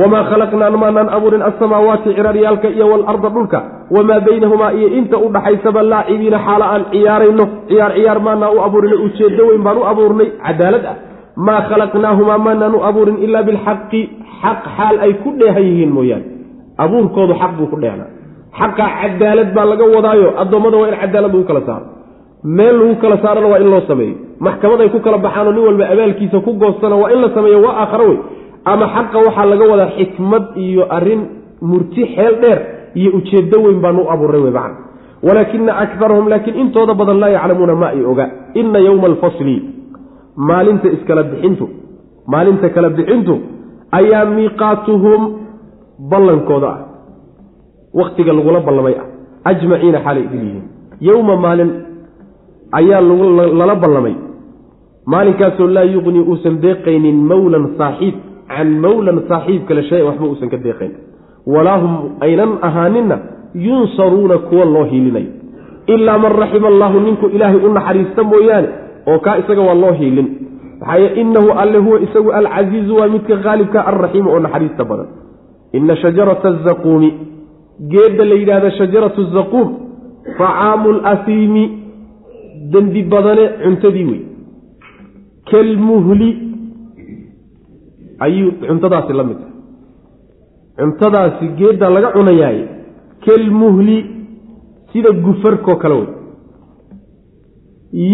Wamaa 0.00 0.22
khalaqnaa 0.30 0.70
maanaan 0.82 1.08
abuurin 1.16 1.42
alsamaawaati 1.48 2.08
ciraryaalka 2.16 2.68
iyo 2.76 2.86
waalarda 2.92 3.28
dhulka. 3.34 3.58
Wamaa 3.96 4.20
baynahumaa 4.26 4.72
iyo 4.78 4.88
inta 4.98 5.16
u 5.18 5.28
dhaxaysaba 5.34 5.80
laacibiina 5.92 6.38
xaala 6.46 6.64
aan 6.74 6.82
ciyaarayno. 6.92 7.44
Ciyaar 7.68 7.92
ciyaar 7.96 8.18
maanaa 8.26 8.50
u 8.50 8.58
abuurin 8.66 8.94
ujeeddo 9.06 9.42
weyn 9.48 9.62
baan 9.66 9.78
u 9.78 9.84
abuurnay. 9.92 10.28
Cadaalad 10.46 10.84
ah 10.92 10.96
maa 11.36 11.60
khalaqnaahumaa 11.68 12.38
maanaan 12.38 12.74
u 12.74 12.80
abuurin 12.88 13.18
ilaa 13.26 13.42
bilxaqi 13.42 14.00
xaq 14.42 14.62
xaal 14.76 14.96
ay 15.00 15.12
ku 15.22 15.28
dheehan 15.40 15.64
yihiin 15.68 15.92
mooyaane. 15.96 16.24
Abuurkoodu 16.78 17.34
xaq 17.40 17.52
buu 17.58 17.66
ku 17.66 17.76
dheehnaa 17.80 18.10
xaqa 18.58 18.84
cadaalad 19.00 19.54
baa 19.54 19.64
laga 19.72 19.84
wadaayo 19.96 20.28
addoommada 20.42 20.76
waa 20.76 20.88
in 20.88 20.96
cadaalad 21.02 21.32
lagu 21.32 21.44
kala 21.44 21.60
saaro. 21.66 21.86
Meel 22.44 22.74
lagu 22.80 22.94
kala 23.02 23.16
saarana 23.24 23.46
waa 23.52 23.58
in 23.62 23.70
loo 23.70 23.82
sameeyo. 23.90 24.14
Maxkamaday 24.40 24.88
ku 24.94 24.98
kala 25.00 25.18
baxaanoo 25.18 25.52
nin 25.52 25.64
walba 25.68 25.84
abaalkiisa 25.92 26.38
ku 26.46 26.52
goostana 26.62 26.96
waa 27.02 27.10
in 27.14 27.20
la 27.24 27.28
sameeyo 27.34 27.58
waa 27.66 27.74
aakharo 27.82 28.06
wey 28.08 28.18
ama 28.64 28.86
xaqa 28.94 29.18
waxaa 29.26 29.46
laga 29.52 29.64
wadaa 29.72 29.90
xikmad 29.98 30.44
iyo 30.56 30.82
arrin 30.96 31.22
murti 31.62 32.02
xeel 32.14 32.34
dheer 32.42 32.60
iyo 32.94 33.10
ujeeddo 33.18 33.56
weyn 33.64 33.80
baanu 33.84 34.00
u 34.02 34.10
abuuray 34.14 34.40
wey 34.40 34.50
macna 34.58 34.76
walaakina 35.26 35.72
akarahum 35.84 36.28
laakiin 36.28 36.56
intooda 36.62 36.94
badan 36.94 37.18
laa 37.22 37.28
yaclamuuna 37.36 37.74
ma 37.74 37.86
ay 37.94 38.04
oga. 38.04 38.26
Ina 38.54 38.78
yowma 38.78 39.06
alfasli 39.12 39.73
maalinta 40.36 40.88
iskala 40.88 41.22
bixintu 41.22 41.68
maalinta 42.26 42.68
kala 42.70 42.90
bixintu 42.90 43.34
ayaa 43.92 44.24
miiqaatuhum 44.24 45.20
ballankooda 46.10 46.68
ah. 46.68 46.80
Waktiga 47.94 48.32
lagula 48.32 48.60
ballamay 48.60 48.94
ah. 48.98 49.06
Ajmaciina 49.44 49.98
xaalay 50.04 50.24
idil 50.24 50.62
yowma 51.00 51.36
maalin 51.36 51.70
ayaa 52.72 53.00
lala 53.60 53.74
ballamay. 53.74 54.14
Maalinkaasoo 55.06 55.68
laa 55.68 55.84
yuqni 55.84 56.20
uusan 56.20 56.60
deeqaynin 56.62 57.18
mawlan 57.30 57.76
saaxiib 57.78 58.14
can 58.48 58.68
mawlan 58.80 59.22
saaxiib 59.28 59.66
kale 59.68 59.82
shay-an 59.90 60.06
waxba 60.08 60.26
uusan 60.26 60.48
ka 60.48 60.56
deeqayn. 60.56 60.92
Walaa 61.46 61.78
hum 61.78 61.94
aynan 62.20 62.58
ahaaninna 62.62 63.16
yunsaruuna 63.54 64.38
kuwa 64.38 64.64
loo 64.64 64.84
hiilinayo 64.84 65.30
ilaa 65.86 66.18
man 66.18 66.32
raxima 66.32 66.68
allaahu 66.68 67.00
ninku 67.00 67.26
ilaahay 67.26 67.60
u 67.66 67.72
naxariista 67.72 68.22
mooyaane 68.22 68.68
oo 69.10 69.18
kaa 69.24 69.36
isaga 69.42 69.62
waa 69.68 69.74
loo 69.82 69.92
hiilin. 70.00 70.28
Maxaaye 70.80 71.08
inahu 71.22 71.50
alle 71.62 71.78
huwa 71.78 72.00
isagu 72.06 72.30
alcasiizu 72.32 72.96
waa 72.96 73.08
midka 73.14 73.36
haalibka 73.44 73.86
alraxiimu 73.90 74.30
oo 74.34 74.40
naxariista 74.44 74.84
badan. 74.90 75.06
Ina 75.72 75.96
shajarata 76.02 76.48
azaquumi 76.48 77.10
geedda 77.92 78.24
la 78.24 78.34
yidhahda 78.40 78.70
shajaratu 78.78 79.24
zaquum 79.36 79.68
facaamu 80.38 80.92
lasiimi 80.92 81.64
dembi 82.72 83.02
badane 83.12 83.44
cuntadii 83.62 84.04
wey 84.10 84.20
kalmuhli 85.50 86.28
ayuu 88.26 88.52
cuntadaasi 88.68 89.12
la 89.18 89.24
mid 89.28 89.38
tahay. 89.42 89.54
Cuntadaasi 90.78 91.46
geedda 91.58 91.90
laga 91.94 92.08
cunayaay 92.16 92.58
kalmuhli 93.26 93.96
sida 94.92 95.10
gufarkoo 95.26 95.76
kale 95.82 95.94
wey 96.00 96.08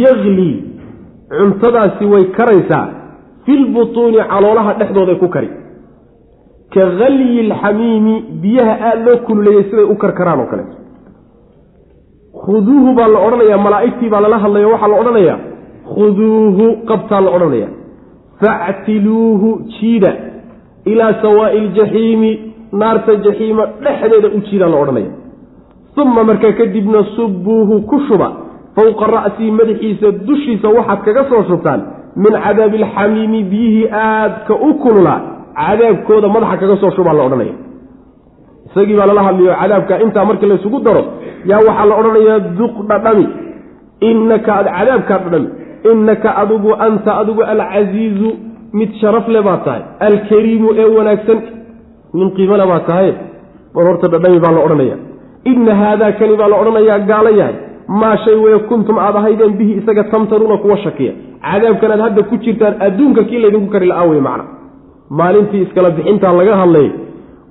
yagli 0.02 0.50
cuntadaasi 1.38 2.04
way 2.12 2.24
karaysaa 2.38 2.84
filbutuuni 3.46 4.18
caloolaha 4.32 4.72
dhexdooday 4.80 5.16
ku 5.22 5.28
kari. 5.34 5.50
Ka 6.74 6.80
halyi 7.00 7.40
alxamiimi 7.46 8.14
biyaha 8.42 8.74
aada 8.88 9.04
loo 9.06 9.16
kululeeyey 9.26 9.64
siday 9.70 9.86
u 9.92 9.94
karkaraan 10.02 10.40
oo 10.40 10.46
kaleeto 10.52 10.76
khuduuhu 12.44 12.90
baa 12.98 13.08
la 13.14 13.18
odhanayaa 13.26 13.58
malaa'igtii 13.66 14.10
baa 14.12 14.20
lala 14.24 14.38
hadlaya 14.44 14.68
waxaa 14.72 14.88
la 14.92 14.96
odhanayaa 15.02 15.38
khuduuhu 15.94 16.66
qabtaa 16.90 17.20
la 17.26 17.30
odhanaya 17.36 17.68
factiluuhu 18.42 19.48
jiida 19.76 20.12
ilaa 20.92 21.12
sawaa'i 21.22 21.56
iljaxiimi 21.62 22.30
naarta 22.82 23.14
jaxiima 23.26 23.64
dhexdeeda 23.84 24.28
u 24.36 24.40
jiidaa 24.50 24.70
la 24.74 24.78
odhanaya 24.84 25.10
uma 26.02 26.22
markaa 26.30 26.52
kadibna 26.60 27.00
subbuuhu 27.16 27.74
ku 27.90 27.96
shuba 28.08 28.28
fowqa 28.76 29.06
ra'sii 29.16 29.50
madaxiisa 29.60 30.08
dushiisa 30.28 30.68
waxaad 30.76 31.00
kaga 31.06 31.22
soo 31.30 31.42
shubtaan 31.50 31.80
min 32.22 32.32
cadaabi 32.44 32.76
alxamiimi 32.82 33.40
biyihii 33.50 33.88
aadka 34.04 34.54
u 34.68 34.70
kululaa 34.82 35.18
cadaabkooda 35.60 36.28
madaxa 36.34 36.56
kaga 36.62 36.76
soo 36.82 36.90
shubaa 36.96 37.14
la 37.18 37.22
odhanaya. 37.28 37.54
Isagii 38.68 38.96
baa 39.00 39.06
lala 39.10 39.22
hadlayo 39.28 39.54
cadaabka 39.62 39.94
intaa 40.04 40.24
markii 40.28 40.48
laysugu 40.52 40.78
daro 40.86 41.02
yaa 41.50 41.60
waxaa 41.68 41.86
la 41.90 41.94
odhanayaa 42.00 42.38
duq 42.58 42.74
dhadhami 42.90 43.26
innaka 44.10 44.50
ad 44.60 44.66
cadaabkaa 44.76 45.18
dhadhami 45.24 45.48
innaka 45.92 46.28
adigu 46.42 46.70
anta 46.86 47.10
adigu 47.20 47.42
alcasiizu 47.52 48.30
mid 48.78 48.90
sharaf 49.00 49.26
le 49.34 49.40
baa 49.48 49.58
tahay 49.66 49.82
alkariimu 50.08 50.68
ee 50.82 50.88
wanaagsan 50.96 51.38
nin 52.18 52.28
qiimole 52.36 52.64
baa 52.72 52.80
tahay. 52.90 53.10
Bar 53.74 53.84
horta 53.88 54.06
dhadhami 54.14 54.38
baa 54.44 54.52
la 54.56 54.60
odhanaya 54.66 54.96
inna 55.52 55.74
haadaa 55.82 56.12
kani 56.20 56.34
baa 56.40 56.48
la 56.52 56.56
odhanayaa 56.62 56.98
gaalo 57.10 57.30
yahay 57.40 57.56
maa 58.00 58.16
shay 58.24 58.34
weye 58.44 58.58
kuntum 58.70 58.98
aad 58.98 59.16
ahaydeen 59.20 59.52
bihi 59.58 59.72
isaga 59.80 60.04
tamtaruuna 60.04 60.56
kuwa 60.62 60.76
shakiya. 60.84 61.12
Cadaabkan 61.50 61.90
aad 61.92 62.00
hadda 62.06 62.22
ku 62.30 62.36
jirtaan 62.44 62.74
adduunka 62.86 63.22
kii 63.28 63.38
laydinku 63.44 63.70
kari 63.74 63.86
la-aa 63.86 64.06
wey 64.10 64.20
macna. 64.20 64.44
Maalintii 65.18 65.62
iskala 65.66 65.90
bixintaa 65.90 66.32
laga 66.40 66.56
hadlay 66.62 66.88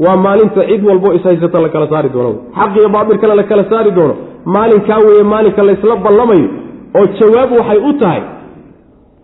waa 0.06 0.18
maalinta 0.26 0.62
cid 0.70 0.84
walbo 0.90 1.14
ishaysata 1.14 1.62
la 1.62 1.70
kala 1.70 1.88
saari 1.90 2.10
doono. 2.10 2.36
Xaq 2.60 2.76
iyo 2.80 2.90
baatilkana 2.96 3.36
la 3.36 3.44
kala 3.44 3.64
saari 3.70 3.92
doono. 3.92 4.16
Maalinkaa 4.46 4.98
weeye 5.08 5.24
maalinka 5.24 5.64
laysla 5.64 5.96
ballamayo 5.96 6.48
oo 7.00 7.06
jawaab 7.20 7.52
waxay 7.60 7.80
u 7.90 7.94
tahay 8.02 8.22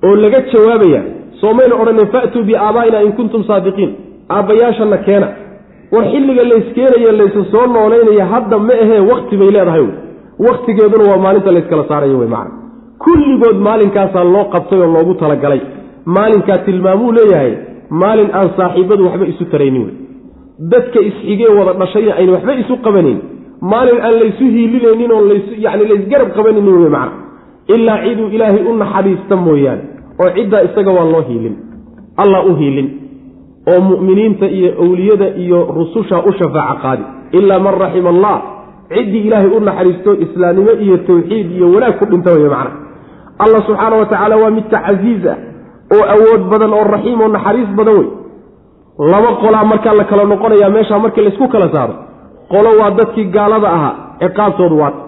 oo 0.07 0.15
laga 0.23 0.39
jawaabaya 0.53 1.01
soomayna 1.41 1.75
odhanin 1.81 2.07
fa'tuu 2.15 2.43
biaabaa'ina 2.49 3.01
in 3.07 3.11
kuntum 3.19 3.43
saadiqiin. 3.49 3.91
Aabbayaashana 4.35 4.97
keena. 5.07 5.27
War 5.93 6.03
xilliga 6.11 6.43
layskeenaye 6.51 7.11
laysu 7.19 7.41
soo 7.51 7.65
noolaynaya 7.75 8.25
hadda 8.33 8.57
ma 8.67 8.73
ahee 8.83 8.99
wakti 9.11 9.37
bay 9.41 9.51
leedahay 9.55 9.85
wakhtigeeduna 10.39 11.09
waa 11.11 11.17
maalinta 11.25 11.51
layskala 11.51 11.85
saarayo 11.87 12.17
wey 12.19 12.27
macna. 12.27 12.53
Kulligood 13.05 13.57
maalinkaasaa 13.67 14.23
loo 14.23 14.45
qabtay 14.53 14.79
oo 14.81 14.87
loogu 14.93 15.13
talagalay 15.13 15.61
maalinkaa 16.05 16.57
tilmaamuu 16.57 17.11
leeyahay 17.11 17.53
maalin 17.89 18.29
aan 18.33 18.49
saaxiibadu 18.57 19.05
waxba 19.05 19.25
isu 19.25 19.45
taraynin 19.45 19.83
wey 19.85 19.93
dadka 20.71 20.99
isxigee 21.09 21.51
wada 21.57 21.73
dhashayna 21.79 22.15
ayna 22.19 22.31
waxba 22.35 22.53
isu 22.63 22.75
qabanayn 22.85 23.19
maalin 23.61 23.99
aan 24.05 24.15
laysu 24.21 24.43
hiilinaynin 24.55 25.11
oo 25.11 25.21
lays 25.29 25.45
yani 25.65 25.83
laysgarab 25.91 26.29
qabanaynin 26.37 26.75
wey 26.83 26.89
macna. 26.97 27.17
Ilaa 27.75 27.97
ciduu 28.05 28.27
ilaahay 28.35 28.63
u 28.69 28.73
naxariista 28.77 29.35
mooyaane 29.35 29.83
oo 30.21 30.29
ciddaa 30.37 30.61
isaga 30.67 30.91
waa 30.97 31.05
loo 31.13 31.21
hiilin. 31.29 31.55
Allah 32.17 32.45
u 32.49 32.55
hiilin. 32.55 32.89
Oo 33.71 33.79
mu'miniinta 33.89 34.45
iyo 34.57 34.69
owliyada 34.83 35.27
iyo 35.43 35.59
rususha 35.77 36.17
u 36.27 36.31
shafaaco 36.39 36.79
qaadi. 36.83 37.03
Ilaa 37.37 37.59
man 37.59 37.73
raxima 37.83 38.09
allah 38.09 38.35
ciddii 38.89 39.23
ilaahay 39.27 39.49
u 39.57 39.59
naxariisto 39.59 40.11
islaamnimo 40.25 40.71
iyo 40.85 40.97
tawxiid 41.07 41.47
iyo 41.57 41.71
wanaag 41.73 41.95
ku 41.99 42.05
dhinta 42.05 42.31
wey 42.37 42.49
macna. 42.49 42.71
Allah 43.43 43.59
subxaana 43.67 43.95
wa 44.01 44.05
tacaala 44.05 44.35
waa 44.41 44.49
midka 44.57 44.77
casiiz 44.87 45.23
ah 45.33 45.37
oo 45.95 46.03
awood 46.15 46.41
badan 46.51 46.73
oo 46.77 46.83
raxiim 46.95 47.21
oo 47.21 47.27
naxariis 47.35 47.69
badan 47.79 47.95
wey 47.99 48.07
laba 49.11 49.29
qolaa 49.43 49.63
markaa 49.71 49.93
la 49.99 50.03
kala 50.11 50.23
noqonayaa 50.33 50.69
meeshaa 50.75 50.99
markii 51.05 51.23
laysku 51.27 51.47
kala 51.53 51.67
saaro 51.75 51.93
qolo 52.53 52.69
waa 52.79 52.91
dadkii 52.99 53.25
gaalada 53.35 53.69
ahaa 53.77 53.93
ciqaabtoodu 54.21 54.75
waata 54.81 54.99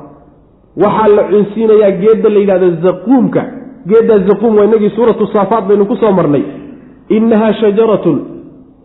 waxaa 0.83 1.07
la 1.17 1.23
cunsiinayaa 1.31 1.91
geedda 2.01 2.29
la 2.33 2.39
yidhahdo 2.43 2.67
zaquumka. 2.85 3.41
Geeddaa 3.89 4.19
zaquum 4.29 4.51
waa 4.57 4.65
inagii 4.69 4.89
suuratu 4.95 5.27
saafaat 5.33 5.63
baynu 5.69 5.85
ku 5.91 5.95
soo 6.01 6.11
marnay. 6.11 6.43
Innaha 7.17 7.53
shajaratun 7.61 8.17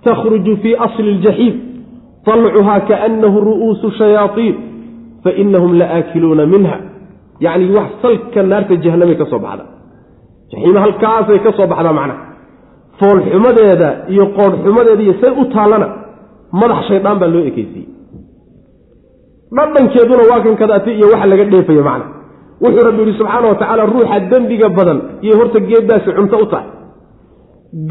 takhruju 0.05 0.57
fii 0.63 0.75
asli 0.87 1.09
iljaxiim 1.15 1.55
talcuhaa 2.27 2.81
kaannahu 2.91 3.41
ru'uusu 3.49 3.91
shayaaiin 3.99 4.55
fainahum 5.25 5.73
la 5.81 5.87
aakiluuna 5.97 6.45
minha 6.55 6.77
yacni 7.45 7.67
wax 7.77 7.89
salka 8.03 8.41
naarta 8.51 8.75
jahanamay 8.85 9.17
ka 9.23 9.27
soo 9.33 9.39
baxda 9.47 9.65
jaxiima 10.53 10.81
halkaasay 10.85 11.39
ka 11.47 11.51
soo 11.59 11.67
baxdaa 11.73 11.93
macnaha 12.01 12.21
foolxumadeeda 13.01 13.89
iyo 14.15 14.25
qoodhxumadeeda 14.39 15.03
iyo 15.07 15.15
say 15.23 15.33
u 15.43 15.45
taallana 15.55 15.89
madax 16.61 16.81
shaydaan 16.91 17.19
baa 17.23 17.31
loo 17.35 17.45
ekeysiiyey 17.51 17.89
dhadhankeeduna 19.57 20.23
waa 20.31 20.41
kan 20.45 20.57
kadaati 20.63 20.91
iyo 20.99 21.07
waxa 21.13 21.27
laga 21.33 21.45
dheefayo 21.53 21.83
macna 21.89 22.07
wuxuu 22.65 22.85
rabbi 22.89 23.01
yihi 23.03 23.19
subxaana 23.19 23.49
wa 23.53 23.55
tacaala 23.61 23.87
ruuxa 23.95 24.19
dembiga 24.33 24.69
badan 24.79 24.99
iyo 25.27 25.35
horta 25.41 25.59
geeddaasi 25.71 26.11
cunto 26.19 26.37
u 26.45 26.47
tahay 26.53 26.69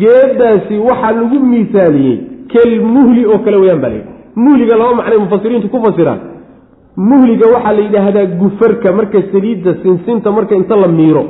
geeddaasi 0.01 0.75
waxaa 0.89 1.11
lagu 1.19 1.37
miisaaliyey 1.51 2.17
kel 2.53 2.71
muhli 2.95 3.21
oo 3.31 3.39
kale 3.45 3.57
weyaan 3.63 3.81
baa 3.83 3.89
layidhi 3.93 4.09
muhliga 4.45 4.75
laba 4.81 4.93
macnay 4.99 5.17
mufasiriintu 5.25 5.67
ku 5.73 5.79
fasiraan 5.85 6.19
muhliga 6.97 7.45
waxaa 7.55 7.73
la 7.77 7.81
yidhaahdaa 7.87 8.25
gufarka 8.41 8.91
marka 8.99 9.19
saliidda 9.33 9.71
sinsinta 9.83 10.31
marka 10.37 10.53
inta 10.55 10.75
la 10.83 10.87
miiro. 10.87 11.23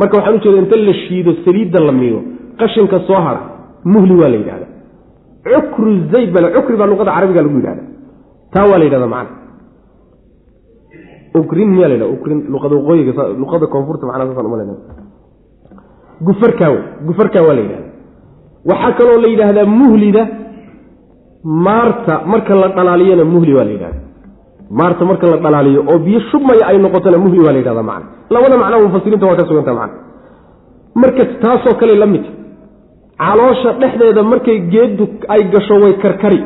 Marka 0.00 0.16
waxaan 0.18 0.34
ujeeda 0.38 0.58
inta 0.64 0.76
la 0.88 0.92
shiido 1.04 1.32
saliidda 1.44 1.80
la 1.88 1.92
miiro. 2.00 2.20
Qashinka 2.60 2.98
soo 3.06 3.20
hara 3.26 3.40
muhli 3.84 4.14
waa 4.20 4.28
la 4.28 4.36
yidhahda 4.42 4.66
cukru 5.52 5.90
zayd 6.12 6.30
bale 6.34 6.48
cukri 6.56 6.76
baa 6.80 6.86
luqada 6.92 7.12
carabiga 7.16 7.42
lagu 7.44 7.56
yidhahda 7.60 7.82
taa 8.54 8.66
waa 8.70 8.78
la 8.80 8.84
yidhahda 8.88 9.06
macna. 9.14 9.36
Ukrin 11.40 11.68
miyaa 11.74 11.88
la 11.90 11.94
yidhahda 11.94 12.14
ukrin 12.16 12.38
luqada 12.52 12.74
waqooyiga 12.78 13.12
luqada 13.42 13.66
koonfurta 13.72 14.04
macnaa 14.08 14.26
saasaan 14.28 14.46
umaleyna 14.50 14.74
gufarkaa 16.26 16.70
gufarkaa 17.08 17.42
waa 17.48 17.54
la 17.58 17.62
yidhahda 17.64 17.88
waxaa 18.70 18.92
kaloo 18.98 19.18
la 19.24 19.28
yidhaahdaa 19.32 19.66
muhlida 19.80 20.22
maarta 21.66 22.14
marka 22.32 22.54
la 22.62 22.68
dhalaaliyana 22.76 23.24
muhli 23.34 23.52
waa 23.58 23.64
la 23.68 23.72
yidhahda 23.76 24.00
maarta 24.78 25.04
marka 25.10 25.26
la 25.32 25.36
dhalaaliyo 25.44 25.80
oo 25.92 25.98
biyo 26.06 26.20
shubmaya 26.30 26.64
ay 26.70 26.78
noqotona 26.84 27.18
muhli 27.24 27.40
waa 27.44 27.52
la 27.52 27.58
yidhahda 27.58 27.82
macna. 27.90 28.06
Labada 28.34 28.56
macnaa 28.62 28.80
mufasiriinta 28.86 29.26
waa 29.30 29.36
ka 29.40 29.46
suganta 29.50 29.74
macna. 29.80 29.98
Marka 31.02 31.24
taasoo 31.42 31.74
kale 31.80 31.94
la 32.02 32.06
midta 32.06 32.30
caloosha 33.22 33.72
dhexdeeda 33.80 34.22
markay 34.32 34.58
geeddu 34.72 35.04
ay 35.34 35.42
gasho 35.52 35.74
way 35.82 35.92
karkari. 36.04 36.40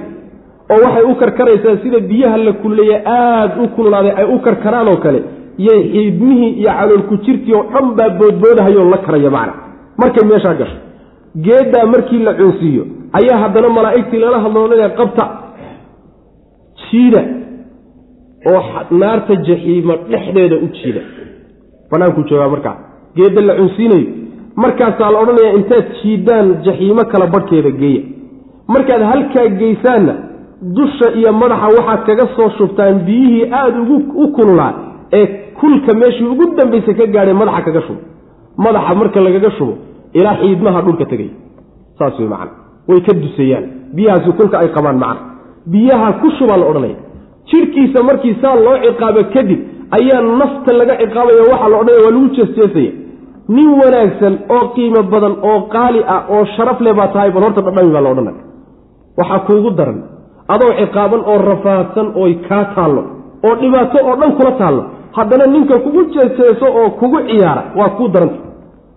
Oo 0.73 0.79
waxay 0.85 1.05
u 1.11 1.15
karkaraysaa 1.23 1.77
sida 1.83 1.99
biyaha 2.11 2.37
la 2.47 2.53
kulleeye 2.63 2.97
aada 3.17 3.63
u 3.63 3.69
kululaaday 3.77 4.13
ay 4.21 4.27
u 4.35 4.39
karkaraan 4.47 4.89
oo 4.93 4.97
kale. 5.05 5.21
Yay 5.67 5.81
xiidmihii 5.93 6.51
iyo 6.61 6.71
caloolku 6.79 7.15
jirtii 7.25 7.55
oo 7.59 7.65
dhan 7.73 7.87
baa 7.99 8.11
boodboodahayoo 8.19 8.91
la 8.91 8.99
karaya 9.07 9.31
macna. 9.37 9.53
Markay 10.01 10.25
meeshaa 10.31 10.55
gasho. 10.61 10.77
Geeddaa 11.47 11.87
markii 11.93 12.19
la 12.29 12.33
cunsiiyo 12.41 12.85
ayaa 13.19 13.39
haddana 13.43 13.69
malaa'igtii 13.77 14.19
lala 14.25 14.39
hadloonaya 14.45 14.89
qabta 14.99 15.25
jiida 16.91 17.21
oo 18.53 18.63
naarta 19.03 19.35
jaxiima 19.49 19.95
dhexdeeda 20.11 20.57
u 20.65 20.69
jiida 20.79 21.01
bannaankuu 21.91 22.25
joogaa 22.31 22.49
markaa 22.55 22.77
geedda 23.17 23.41
la 23.49 23.55
cunsiinayo 23.61 24.07
markaasaa 24.65 25.11
la 25.15 25.19
odhanaya 25.23 25.53
intaad 25.59 25.87
jiidaan 26.03 26.47
jaxiimo 26.67 27.05
kala 27.13 27.27
badhkeeda 27.35 27.71
geeya. 27.81 28.03
Markaad 28.75 29.03
halkaa 29.11 29.47
geysaanna 29.61 30.15
dusha 30.77 31.07
iyo 31.19 31.33
madaxa 31.43 31.69
waxaad 31.77 32.01
kaga 32.09 32.27
soo 32.37 32.49
shubtaan 32.59 32.99
biyihii 33.07 33.45
aada 33.61 33.79
ugu 33.83 33.97
u 34.23 34.29
kululaa 34.37 34.73
ee 35.19 35.27
kulka 35.61 35.95
meeshii 36.01 36.29
ugu 36.35 36.45
dambaysa 36.59 36.95
ka 36.99 37.07
gaadhay 37.15 37.35
madaxa 37.43 37.63
kaga 37.67 37.81
shubo. 37.87 38.01
Madaxa 38.65 38.95
marka 39.01 39.21
lagaga 39.27 39.51
shubo 39.59 39.75
ilaa 40.19 40.37
xiidmaha 40.41 40.81
dhulka 40.87 41.05
tegay 41.13 41.31
saas 41.99 42.19
wey 42.19 42.29
macana 42.29 42.53
way 42.89 43.01
ka 43.07 43.13
dusayaan. 43.25 43.65
Biyahaasi 43.97 44.33
kulka 44.39 44.57
ay 44.63 44.69
qabaan 44.77 44.99
macna. 45.05 45.23
Biyaha 45.73 46.09
ku 46.21 46.31
shubaa 46.39 46.57
la 46.63 46.67
odhanaya 46.71 46.97
jidhkiisa 47.51 48.03
markii 48.09 48.35
saa 48.43 48.55
loo 48.67 48.77
ciqaabo 48.87 49.23
kadib 49.35 49.61
ayaa 49.99 50.21
nafta 50.41 50.71
laga 50.81 50.95
ciqaabaya 51.03 51.43
waxaa 51.53 51.69
la 51.73 51.77
odhanaya 51.83 52.03
waa 52.07 52.13
lagu 52.17 52.29
jeesjeesaya 52.39 52.93
nin 53.57 53.69
wanaagsan 53.81 54.35
oo 54.57 54.65
qiimo 54.77 55.01
badan 55.13 55.35
oo 55.51 55.59
qaali 55.75 56.01
ah 56.15 56.21
oo 56.35 56.43
sharaf 56.57 56.79
leh 56.87 56.95
baa 57.01 57.09
tahay 57.15 57.31
bal 57.35 57.43
horta 57.47 57.61
dhadhami 57.67 57.91
baa 57.97 58.05
la 58.07 58.11
odhanaya 58.15 58.41
waxaa 59.21 59.41
kuugu 59.49 59.71
daran 59.79 59.99
adoo 60.55 60.73
ciqaaban 60.81 61.21
oo 61.33 61.39
rafaadsan 61.51 62.07
oy 62.23 62.33
kaa 62.49 62.65
taallo 62.77 63.03
oo 63.47 63.55
dhibaato 63.63 63.99
oo 64.09 64.17
dhan 64.21 64.33
kula 64.39 64.53
taallo. 64.63 64.83
Haddana 65.17 65.47
ninka 65.55 65.77
kugu 65.85 66.01
jeejeeso 66.15 66.67
oo 66.81 66.87
kugu 67.01 67.19
ciyaara 67.29 67.63
waa 67.79 67.89
kuu 67.97 68.09
daranta 68.15 68.39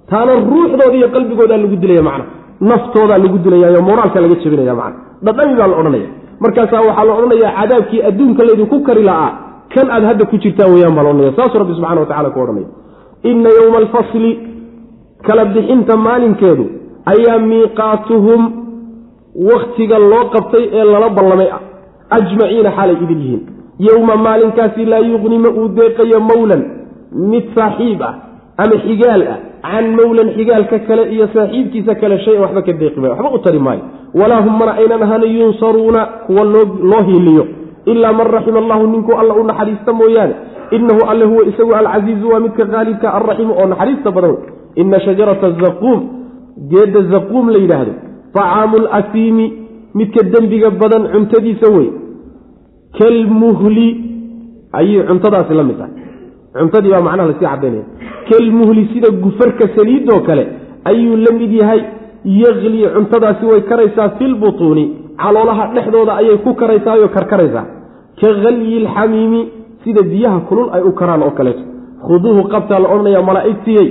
taana 0.09 0.31
ruuxdooda 0.51 0.95
iyo 0.99 1.07
qalbigoodaa 1.15 1.57
lagu 1.63 1.75
dilaya 1.83 2.03
macna. 2.07 2.25
Naftoodaa 2.69 3.17
lagu 3.23 3.37
dilayayo 3.45 3.81
moraalka 3.89 4.19
laga 4.23 4.35
jebinaya 4.43 4.75
macna. 4.79 4.97
Dhadhami 5.25 5.53
baa 5.59 5.67
la 5.71 5.75
odhanaya 5.81 6.09
markaasaa 6.43 6.81
waxaa 6.87 7.05
la 7.09 7.13
odhanayaa 7.19 7.53
cadaabkii 7.59 8.01
adduunka 8.09 8.41
laydinku 8.49 8.77
kari 8.87 9.03
la'aa 9.09 9.29
kan 9.73 9.87
aad 9.95 10.03
hadda 10.09 10.25
ku 10.31 10.35
jirtaan 10.43 10.71
weyaan 10.75 10.95
baa 10.97 11.03
la 11.03 11.09
odhanaya 11.13 11.33
saasuu 11.39 11.59
rabbi 11.63 11.73
subxana 11.77 12.01
wa 12.03 12.09
tacala 12.11 12.29
ku 12.35 12.39
odhanaya 12.45 12.67
inna 13.31 13.49
yowma 13.59 13.77
alfasli 13.83 14.31
kala 15.27 15.45
bixinta 15.55 15.93
maalinkeedu 16.07 16.65
ayaa 17.13 17.39
miiqaatuhum 17.51 18.41
wakhtiga 19.49 19.97
loo 20.11 20.25
qabtay 20.35 20.63
ee 20.79 20.83
lala 20.93 21.09
ballamay 21.17 21.49
ah 21.57 21.61
ajmaciina 22.17 22.69
xaalay 22.77 22.97
idin 23.03 23.19
yihiin. 23.23 23.41
Yowma 23.87 24.15
maalinkaasi 24.25 24.85
laa 24.91 25.03
yuqni 25.11 25.37
ma 25.45 25.49
uu 25.59 25.67
deeqayo 25.79 26.19
mawlan 26.29 26.61
mid 27.31 27.43
saaxiib 27.57 28.01
ah 28.09 28.13
ama 28.63 28.75
xigaal 28.85 29.21
ah 29.33 29.37
can 29.65 29.85
mawlan 29.97 30.29
xigaalka 30.37 30.79
kale 30.87 31.03
iyo 31.13 31.27
saaxiibkiisa 31.33 31.95
kale 32.01 32.19
shay 32.25 32.37
waxba 32.43 32.61
ka 32.67 32.73
deeqi 32.81 32.99
maayo 32.99 33.13
waxba 33.15 33.35
u 33.35 33.39
tari 33.45 33.59
maayo 33.59 33.81
walaa 34.19 34.41
hum 34.45 34.55
mana 34.59 34.71
aynan 34.81 35.03
ahaana 35.03 35.25
yunsaruuna 35.37 36.01
kuwa 36.27 36.43
loo 36.91 37.01
hiiliyo 37.07 37.45
ilaa 37.85 38.13
man 38.13 38.27
raxima 38.35 38.59
allahu 38.63 38.87
ninkuu 38.87 39.17
alla 39.21 39.33
u 39.33 39.43
naxariista 39.43 39.93
mooyaane 39.93 40.33
inahu 40.71 41.01
alle 41.11 41.25
huwa 41.25 41.45
isagu 41.51 41.73
alcasiizu 41.75 42.29
waa 42.29 42.39
midka 42.39 42.65
qaalibka 42.65 43.13
alraxiimu 43.17 43.53
oo 43.61 43.67
naxariista 43.73 44.11
badan 44.11 44.31
wey 44.31 44.39
ina 44.75 44.99
shajarata 45.05 45.51
zaquum 45.61 45.99
geedda 46.71 47.01
zaquum 47.13 47.49
la 47.49 47.57
yidhaahdo 47.63 47.93
طacaamu 48.33 48.77
lasiimi 48.87 49.45
midka 49.99 50.23
dembiga 50.33 50.69
badan 50.81 51.03
cuntadiisa 51.13 51.67
wey 51.77 51.87
kalmuhli 52.99 53.87
ayay 54.79 55.03
cuntadaasi 55.09 55.53
la 55.59 55.63
mid 55.69 55.77
tahay 55.77 55.93
cuntadii 56.59 56.91
baa 56.95 57.01
macnaha 57.07 57.27
la 57.29 57.33
sii 57.39 57.47
cadaynaya 57.51 57.85
kalmuhli 58.29 58.83
sida 58.93 59.09
gufarka 59.25 59.65
saliidoo 59.75 60.19
kale 60.27 60.43
ayuu 60.89 61.15
la 61.25 61.31
mid 61.39 61.53
yahay. 61.61 61.81
Yaqli 62.43 62.79
cuntadaasi 62.95 63.45
way 63.45 63.61
karaysaa 63.69 64.09
filbutuuni 64.19 64.83
caloolaha 65.21 65.63
dhexdooda 65.75 66.13
ayay 66.21 66.37
ku 66.45 66.51
karaysaayoo 66.61 67.07
karkaraysaa. 67.17 67.65
Ka 68.19 68.27
halyi 68.43 68.79
lxamiimi 68.85 69.41
sida 69.83 70.01
biyaha 70.11 70.39
kulul 70.49 70.69
ay 70.75 70.81
u 70.89 70.91
karaan 70.99 71.23
oo 71.23 71.31
kaleeto 71.37 71.63
khuduuhu 72.07 72.41
qabtaa 72.53 72.79
la 72.83 72.87
odhanaya 72.93 73.21
malaa'igtiyey 73.29 73.87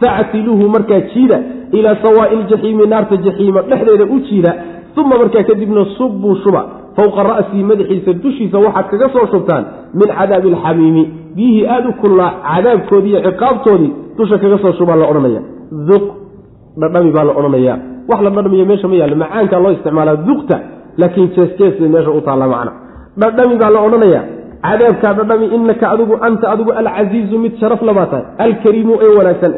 factiluuhu 0.00 0.68
markaa 0.68 1.00
jiida 1.14 1.38
ilaa 1.72 1.96
sawaa'i 2.02 2.36
ljaxiimi 2.42 2.86
naarta 2.86 3.16
jaxiima 3.26 3.62
dhexdeeda 3.70 4.04
u 4.04 4.18
jiida. 4.28 4.52
Uma 4.96 5.18
markaa 5.18 5.42
kadibna 5.48 5.84
subbuu 5.96 6.34
shuba. 6.42 6.62
Fowqa 6.96 7.22
ra'sii 7.30 7.62
madaxiisa 7.70 8.12
dushiisa 8.22 8.58
waxaad 8.58 8.86
kaga 8.90 9.08
soo 9.14 9.26
shubtaan 9.32 9.64
min 9.94 10.08
cadaabi 10.18 10.48
alxamiimi 10.54 11.02
biyihii 11.36 11.66
aada 11.74 11.88
u 11.88 11.92
kullaa 12.02 12.30
cadaabkoodii 12.48 13.10
iyo 13.14 13.20
ciqaabtoodii 13.30 13.92
dusha 14.18 14.38
kaga 14.42 14.58
soo 14.62 14.72
shubaa 14.78 14.96
la 15.00 15.06
odhanaya. 15.10 15.40
Duq 15.88 16.04
dhadhami 16.80 17.10
baa 17.16 17.24
la 17.28 17.32
odhanaya. 17.40 17.74
Wax 18.10 18.20
la 18.26 18.30
dhadhamiyo 18.36 18.64
meesha 18.70 18.88
ma 18.90 18.94
yaallo 19.00 19.16
macaankaa 19.22 19.60
loo 19.64 19.72
isticmaalaa 19.76 20.16
duqta 20.28 20.56
laakiin 21.00 21.28
jeesjees 21.36 21.74
bay 21.80 21.88
meesha 21.94 22.10
u 22.10 22.20
taalla 22.26 22.46
macna. 22.52 22.72
Dhadhami 23.22 23.54
baa 23.62 23.70
la 23.74 23.80
odhanaya. 23.88 24.20
Cadaabkaa 24.66 25.12
dhadhami 25.18 25.46
inaka 25.56 25.86
adigu 25.94 26.14
anta 26.26 26.46
adigu 26.52 26.70
alcasiizu 26.80 27.36
mid 27.44 27.52
sharaf 27.60 27.82
labaa 27.88 28.06
tahay. 28.12 28.24
Alkariimu 28.44 28.94
ee 29.04 29.12
wanaagsan. 29.18 29.52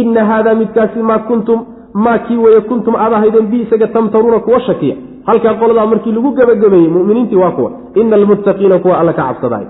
Ina 0.00 0.22
haadaa 0.30 0.54
midkaasi 0.60 1.00
maa 1.10 1.18
kuntum 1.28 1.58
maa 2.04 2.18
kii 2.26 2.36
weye 2.44 2.60
kuntum 2.70 2.94
aad 3.02 3.12
ahaydeen 3.18 3.46
bi 3.52 3.56
isaga 3.64 3.86
tamtaruuna 3.94 4.38
kuwa 4.46 4.60
shakiya. 4.66 4.96
Halkaa 5.28 5.54
qoladaa 5.60 5.86
markii 5.92 6.12
lagu 6.16 6.30
gebagabeeyey 6.38 6.88
muminiintii 6.96 7.36
waa 7.42 7.50
kuwa. 7.56 7.70
Ina 8.00 8.16
almuttaqiina 8.16 8.78
kuwa 8.78 8.94
alla 9.00 9.12
ka 9.12 9.22
cabsadahay 9.28 9.66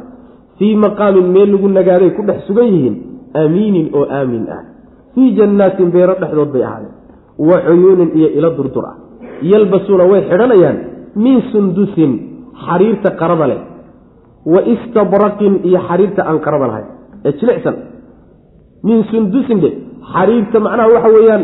fii 0.59 0.75
maqaamin 0.85 1.27
meel 1.35 1.49
lagu 1.55 1.69
nagaaday 1.79 2.11
ku 2.17 2.23
dhex 2.29 2.39
sugan 2.49 2.67
yihiin 2.75 2.97
aamiinin 3.41 3.87
oo 3.99 4.07
aamin 4.19 4.45
ah. 4.57 4.63
Fii 5.15 5.29
jannaatin 5.39 5.89
beero 5.95 6.15
dhexdood 6.21 6.51
bay 6.55 6.63
ahaadeen. 6.69 6.95
Wa 7.49 7.57
cuyuunin 7.67 8.11
iyo 8.19 8.29
ilo 8.39 8.51
durdur 8.59 8.85
ah. 8.91 8.97
Yalbasuuna 9.53 10.05
way 10.13 10.21
xidhanayaan 10.31 10.77
min 11.25 11.37
sundusin 11.53 12.13
xariirta 12.67 13.11
qarada 13.21 13.47
leh. 13.51 13.61
Wa 14.53 14.61
istabraqin 14.75 15.55
iyo 15.69 15.79
xariirta 15.89 16.21
aan 16.29 16.39
qarada 16.45 16.67
lahayn. 16.71 16.89
Ee 17.27 17.33
jilicsan. 17.41 17.77
Min 18.89 18.99
sundusin 19.11 19.59
dhe 19.65 19.71
xariirta 20.13 20.57
macnaha 20.67 20.89
waxa 20.95 21.09
weeyaan 21.17 21.43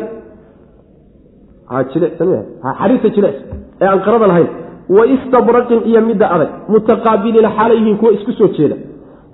xariirta 2.79 3.09
jilicsan 3.17 3.47
ee 3.83 3.87
aan 3.93 4.01
qarada 4.07 4.27
lahayn. 4.33 4.51
Wa 4.97 5.03
istabraqin 5.15 5.81
iyo 5.91 6.01
midda 6.09 6.27
adag. 6.35 6.51
Mutaqaabiliina 6.73 7.51
xaalay 7.57 7.77
yihiin 7.81 7.97
kuwa 8.01 8.11
isku 8.17 8.33
soo 8.39 8.49
jeeda 8.57 8.77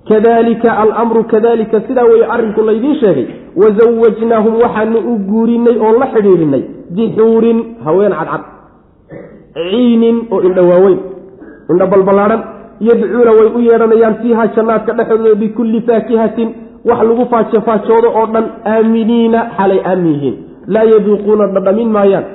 kadalika 0.09 0.77
alamru 0.83 1.23
kadalika 1.33 1.81
sidaa 1.87 2.03
weye 2.11 2.25
arrinku 2.35 2.61
laydiin 2.69 2.95
sheegay 3.01 3.25
wazawajnaahum 3.61 4.53
waxaanu 4.63 4.99
u 5.11 5.17
guurinay 5.31 5.75
oo 5.87 5.93
la 6.01 6.07
xidhiidhinay 6.13 6.63
bixuurin 6.97 7.59
haween 7.85 8.13
cadcad 8.19 8.43
ciinin 9.71 10.17
oo 10.31 10.41
indha 10.47 10.63
waaweyn 10.71 10.99
indha 11.71 11.85
balballaadhan 11.93 12.41
yadcuuna 12.89 13.31
way 13.39 13.47
u 13.57 13.59
yeedhanayaan 13.69 14.15
fiiha 14.23 14.47
jannaadka 14.55 14.93
dhexdooda 14.99 15.35
bikulli 15.43 15.81
faakihatin 15.87 16.49
wax 16.89 16.99
lagu 17.09 17.25
faajofaajoodo 17.33 18.09
oo 18.19 18.25
dhan 18.33 18.45
aaminiina 18.73 19.39
xalay 19.57 19.79
aamin 19.91 20.13
yihiin 20.13 20.35
laa 20.75 20.85
yaduuquuna 20.93 21.47
dhadhamin 21.55 21.89
maayaan 21.97 22.25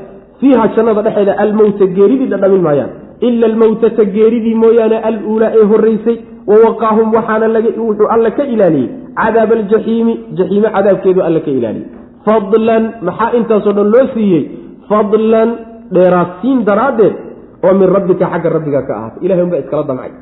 fiiha 0.40 0.64
jannada 0.76 1.02
dhexeeda 1.06 1.38
almowta 1.44 1.86
geeridii 1.96 2.30
dhadhamin 2.34 2.62
maayaan 2.68 2.90
ila 3.28 3.46
almowtata 3.52 4.04
geeridii 4.16 4.54
mooyaane 4.64 4.98
aluulaa 5.10 5.52
ee 5.60 5.66
horraysay 5.72 6.16
wawaqaahum 6.46 7.12
waxaana 7.16 7.46
wuxuu 7.58 8.08
alla 8.14 8.30
ka 8.30 8.44
ilaaliyey 8.54 8.88
cadaab 9.20 9.52
aljaxiimi 9.52 10.14
jaxiime 10.38 10.68
cadaabkeedu 10.76 11.20
alla 11.22 11.40
ka 11.40 11.50
ilaaliyey 11.50 11.88
fadlan 12.26 12.84
maxaa 13.02 13.30
intaasoo 13.38 13.72
dhan 13.78 13.88
loo 13.94 14.06
siiyey 14.14 14.44
fadlan 14.88 15.50
dheeraadsiin 15.94 16.64
daraaddeed 16.68 17.14
oo 17.64 17.74
min 17.80 17.88
rabbika 17.96 18.30
xagga 18.32 18.48
rabbiga 18.56 18.82
ka 18.88 18.92
ahaatay 18.98 19.24
ilahay 19.26 19.44
unbaa 19.46 19.62
iskala 19.64 19.82
damcay 19.90 20.12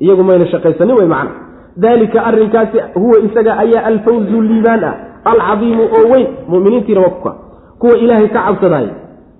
iyagu 0.00 0.22
mayna 0.22 0.46
shaqaysanin 0.52 0.96
wey 1.00 1.08
macna 1.14 1.32
daalika 1.76 2.24
arrinkaasi 2.30 2.78
huwa 2.94 3.18
isaga 3.18 3.58
ayaa 3.64 3.84
alfawzu 3.92 4.40
liibaan 4.42 4.84
ah 4.84 4.94
alcadiimu 5.24 5.82
oo 5.82 6.06
weyn 6.12 6.26
muminiintiina 6.48 7.00
waa 7.00 7.34
kuwa 7.78 7.98
ilaahay 7.98 8.28
ka 8.28 8.42
cabsadaay 8.46 8.88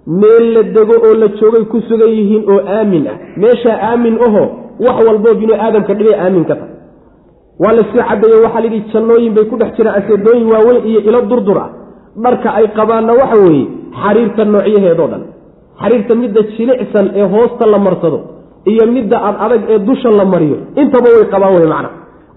meel 0.07 0.45
la 0.55 0.63
dego 0.63 0.95
oo 1.09 1.15
la 1.15 1.29
joogay 1.29 1.65
ku 1.65 1.81
sugan 1.89 2.09
yihiin 2.09 2.43
oo 2.51 2.61
aamin 2.77 3.07
ah 3.13 3.17
meeshaa 3.37 3.79
aamin 3.91 4.19
aho 4.29 4.45
wax 4.87 4.97
walboo 5.09 5.35
binu 5.41 5.55
aadamka 5.65 5.93
dhibay 5.99 6.17
aamin 6.25 6.45
ka 6.51 6.55
tahay. 6.61 6.75
Waa 7.63 7.73
la 7.77 7.83
sii 7.91 8.03
caddeeye 8.09 8.39
waxaa 8.45 8.61
layidhi 8.65 8.81
jannooyin 8.93 9.33
bay 9.37 9.45
ku 9.51 9.57
dhex 9.61 9.71
jiraan 9.77 9.97
aseedooyin 10.01 10.47
waaweyn 10.53 10.81
iyo 10.91 11.01
ilo 11.09 11.21
durdur 11.31 11.59
ah. 11.65 11.69
Dharka 12.25 12.49
ay 12.59 12.67
qabaanna 12.79 13.13
waxa 13.21 13.37
weeye 13.45 13.65
xariirta 14.03 14.45
noocyaheedoo 14.55 15.09
dhan. 15.13 15.23
Xariirta 15.81 16.15
midda 16.23 16.41
jilicsan 16.57 17.07
ee 17.21 17.27
hoosta 17.35 17.65
la 17.73 17.79
marsado 17.87 18.19
iyo 18.73 18.85
midda 18.97 19.17
ad 19.29 19.37
adag 19.45 19.63
ee 19.75 19.79
dusha 19.89 20.11
la 20.21 20.25
mariyo 20.33 20.57
intaba 20.83 21.09
way 21.17 21.25
qabaan 21.35 21.55
wey 21.59 21.67
macna. 21.73 21.91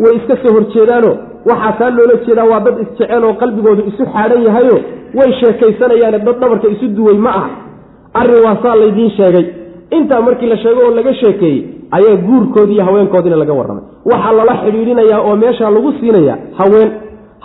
Way 0.03 0.13
iska 0.19 0.35
soo 0.43 0.51
horjeedaano 0.57 1.11
waxaa 1.49 1.73
taa 1.80 1.89
loola 1.97 2.15
jeedaa 2.26 2.47
waa 2.51 2.59
dad 2.65 2.76
isjecel 2.84 3.23
oo 3.30 3.34
qalbigoodu 3.41 3.81
isu 3.91 4.03
xaadhan 4.13 4.41
yahayo 4.47 4.76
way 5.18 5.30
sheekaysanayaane 5.39 6.19
dad 6.27 6.38
dhabarka 6.41 6.68
isu 6.76 6.88
duway 6.97 7.18
ma 7.26 7.31
aha. 7.39 7.49
Arrin 8.19 8.39
waa 8.45 8.57
saa 8.63 8.76
laydiin 8.81 9.11
sheegay. 9.18 9.45
Intaa 9.97 10.22
markii 10.27 10.49
la 10.53 10.57
sheego 10.63 10.81
oo 10.88 10.93
laga 10.97 11.13
sheekeeyey 11.22 11.59
ayaa 11.97 12.15
guurkoodii 12.27 12.76
iyo 12.77 12.84
haweenkoodiina 12.88 13.38
laga 13.41 13.53
warramay. 13.59 13.84
Waxaa 14.11 14.34
lala 14.39 14.53
xidhiidhinayaa 14.63 15.19
oo 15.27 15.35
meeshaa 15.43 15.69
lagu 15.76 15.89
siinayaa 15.99 16.38
haween. 16.59 16.89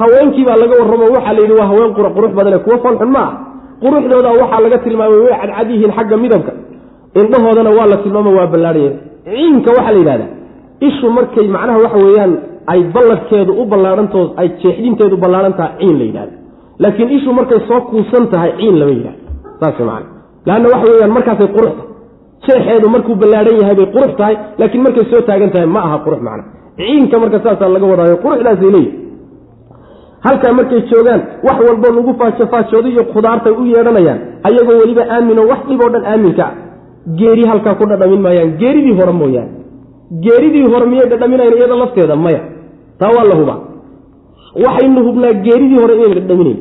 Haweenkiibaa 0.01 0.56
laga 0.62 0.74
warramo 0.81 1.05
waxaa 1.16 1.32
la 1.36 1.40
yidhi 1.44 1.55
waa 1.60 1.66
haween 1.73 1.90
qurux 1.97 2.32
badane 2.39 2.59
kuwo 2.64 2.77
falxun 2.85 3.10
ma 3.16 3.23
ah. 3.28 3.32
Quruxdooda 3.82 4.31
waxaa 4.40 4.60
laga 4.64 4.78
tilmaamay 4.85 5.18
way 5.24 5.35
cadcad 5.43 5.68
yihiin 5.73 5.93
xagga 5.98 6.16
midabka. 6.24 6.52
Indhahoodana 7.20 7.70
waa 7.78 7.86
la 7.93 7.97
tilmaama 8.05 8.31
waa 8.39 8.47
ballaadhaya. 8.52 8.93
Ciinka 9.24 9.70
waxaa 9.77 9.93
la 9.93 9.98
yidhahdaa 10.02 10.31
ishu 10.89 11.06
markay 11.16 11.47
macnaha 11.56 11.78
waxa 11.85 11.98
weeyaan 12.06 12.32
ay 12.73 12.81
balladkeedu 12.94 13.52
u 13.62 13.64
ballaadhantood 13.73 14.28
ay 14.40 14.48
jeexdinteedu 14.62 15.16
ballaadhan 15.23 15.55
tahay 15.59 15.73
ciin 15.81 15.97
la 16.01 16.05
yidhahda 16.09 16.32
laakiin 16.82 17.09
ishu 17.16 17.31
markay 17.39 17.60
soo 17.68 17.81
kuusan 17.90 18.24
tahay 18.32 18.51
ciin 18.59 18.77
lama 18.81 18.93
yidhahdo 18.98 19.20
saas 19.60 19.78
man 19.89 20.02
leanna 20.48 20.68
waxa 20.74 20.86
weyaan 20.93 21.12
markaasay 21.16 21.48
qurux 21.56 21.73
tahay 21.78 21.85
jeexeedu 22.44 22.88
markuu 22.94 23.14
ballaadhan 23.22 23.56
yahay 23.60 23.74
bay 23.80 23.88
qurux 23.94 24.12
tahay 24.20 24.36
laakiin 24.58 24.82
markay 24.86 25.04
soo 25.10 25.20
taagan 25.28 25.50
tahay 25.54 25.66
ma 25.76 25.80
aha 25.86 25.98
qurux 26.06 26.20
macna. 26.28 26.44
Ciinka 26.78 27.16
marka 27.22 27.38
saasaa 27.44 27.68
laga 27.74 27.86
wadaayo 27.92 28.16
quruxdaasay 28.24 28.70
leeyihi 28.76 28.92
halkaa 30.26 30.52
markay 30.58 30.80
joogaan 30.90 31.20
wax 31.46 31.58
walboo 31.68 31.92
lagu 31.98 32.12
faajofaajoodo 32.20 32.88
iyo 32.94 33.04
khudaartay 33.12 33.52
u 33.60 33.64
yeedhanayaan 33.72 34.20
ayagoo 34.48 34.78
weliba 34.82 35.02
aamino 35.14 35.42
wax 35.50 35.60
dhib 35.68 35.80
oo 35.84 35.90
dhan 35.94 36.04
aaminka 36.12 36.44
ah. 36.48 36.54
Geeri 37.18 37.44
halkaa 37.50 37.74
ku 37.78 37.84
dhadhamin 37.90 38.20
maayaan 38.26 38.50
geeridii 38.60 38.94
hore 38.98 39.12
mooyaane. 39.20 39.50
Geeridii 40.24 40.66
hore 40.72 40.86
miyay 40.90 41.08
dhadhaminayn 41.12 41.54
iyada 41.58 41.76
lafteeda? 41.82 42.16
Maya. 42.16 42.40
Taa 42.98 43.10
waa 43.16 43.24
la 43.30 43.34
hubaa. 43.40 43.58
Waxaynu 44.64 45.00
hubnaa 45.06 45.32
geeridii 45.46 45.78
hore 45.82 45.94
inayna 45.96 46.14
dhadhaminayn 46.20 46.58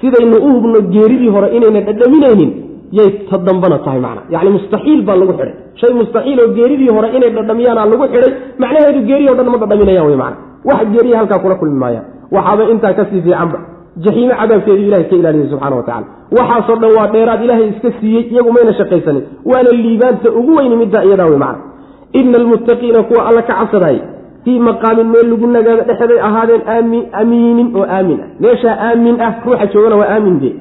sidaynu 0.00 0.36
u 0.46 0.48
hubno 0.54 0.80
geeridii 0.94 1.28
hore 1.36 1.48
inayna 1.56 1.80
dhadhaminaynin 1.88 2.50
yay 2.98 3.10
ta 3.30 3.36
dambana 3.46 3.78
tahay 3.84 4.00
macna. 4.06 4.22
Yacni 4.34 4.50
mustaxiil 4.56 5.00
baa 5.08 5.16
lagu 5.20 5.32
xidhay 5.38 5.52
shay 5.80 5.92
mustaxiil 6.00 6.38
oo 6.44 6.48
geeridii 6.56 6.90
hore 6.96 7.08
inay 7.16 7.30
dhadhamiyaana 7.36 7.82
lagu 7.92 8.04
xidhay 8.14 8.32
macnaheedu 8.62 9.00
geerihi 9.08 9.28
o 9.32 9.34
dhan 9.38 9.48
ma 9.54 9.58
dhadhaminayaan 9.62 10.06
wey 10.10 10.16
macna. 10.22 10.36
Wax 10.68 10.80
geeriya 10.94 11.16
halkaa 11.20 11.38
kula 11.44 11.54
kulmi 11.60 11.78
maayaan 11.84 12.04
waxaaba 12.34 12.62
intaa 12.72 12.92
ka 12.98 13.04
sii 13.10 13.20
fiicanba 13.26 13.58
jaxiime 14.04 14.34
cadaabkeedu 14.40 14.82
ilahay 14.88 15.04
ka 15.10 15.16
ilaaliyay 15.20 15.48
subxana 15.52 15.76
watacala 15.80 16.06
waxaasoo 16.38 16.76
dhan 16.82 16.90
waa 16.98 17.08
dheeraad 17.14 17.40
ilaahay 17.46 17.68
iska 17.72 17.90
siiyey 18.00 18.22
iyagu 18.32 18.50
mayna 18.56 18.72
shaqaysanin 18.80 19.24
waana 19.50 19.70
liibaanta 19.82 20.28
ugu 20.40 20.52
weyni 20.58 20.76
middaa 20.82 21.04
iyadaa 21.08 21.28
wey 21.32 21.40
macna. 21.44 21.62
Ina 22.20 22.36
almuttaqiina 22.42 23.00
kuwa 23.08 23.20
alla 23.28 23.42
ka 23.48 23.54
cabsadaay 23.60 23.98
fii 24.44 24.58
maqaamin 24.68 25.08
meel 25.14 25.26
lagu 25.32 25.46
nagaado 25.56 25.82
dhexeeday 25.88 26.18
ahaadeen 26.28 26.62
amiinin 27.20 27.68
oo 27.78 27.86
aamin 27.96 28.18
ah. 28.24 28.28
Meeshaa 28.44 28.76
aamin 28.88 29.16
ah 29.26 29.32
ruuxa 29.46 29.66
joogana 29.74 29.96
waa 30.00 30.10
aamin 30.16 30.36
dee. 30.42 30.54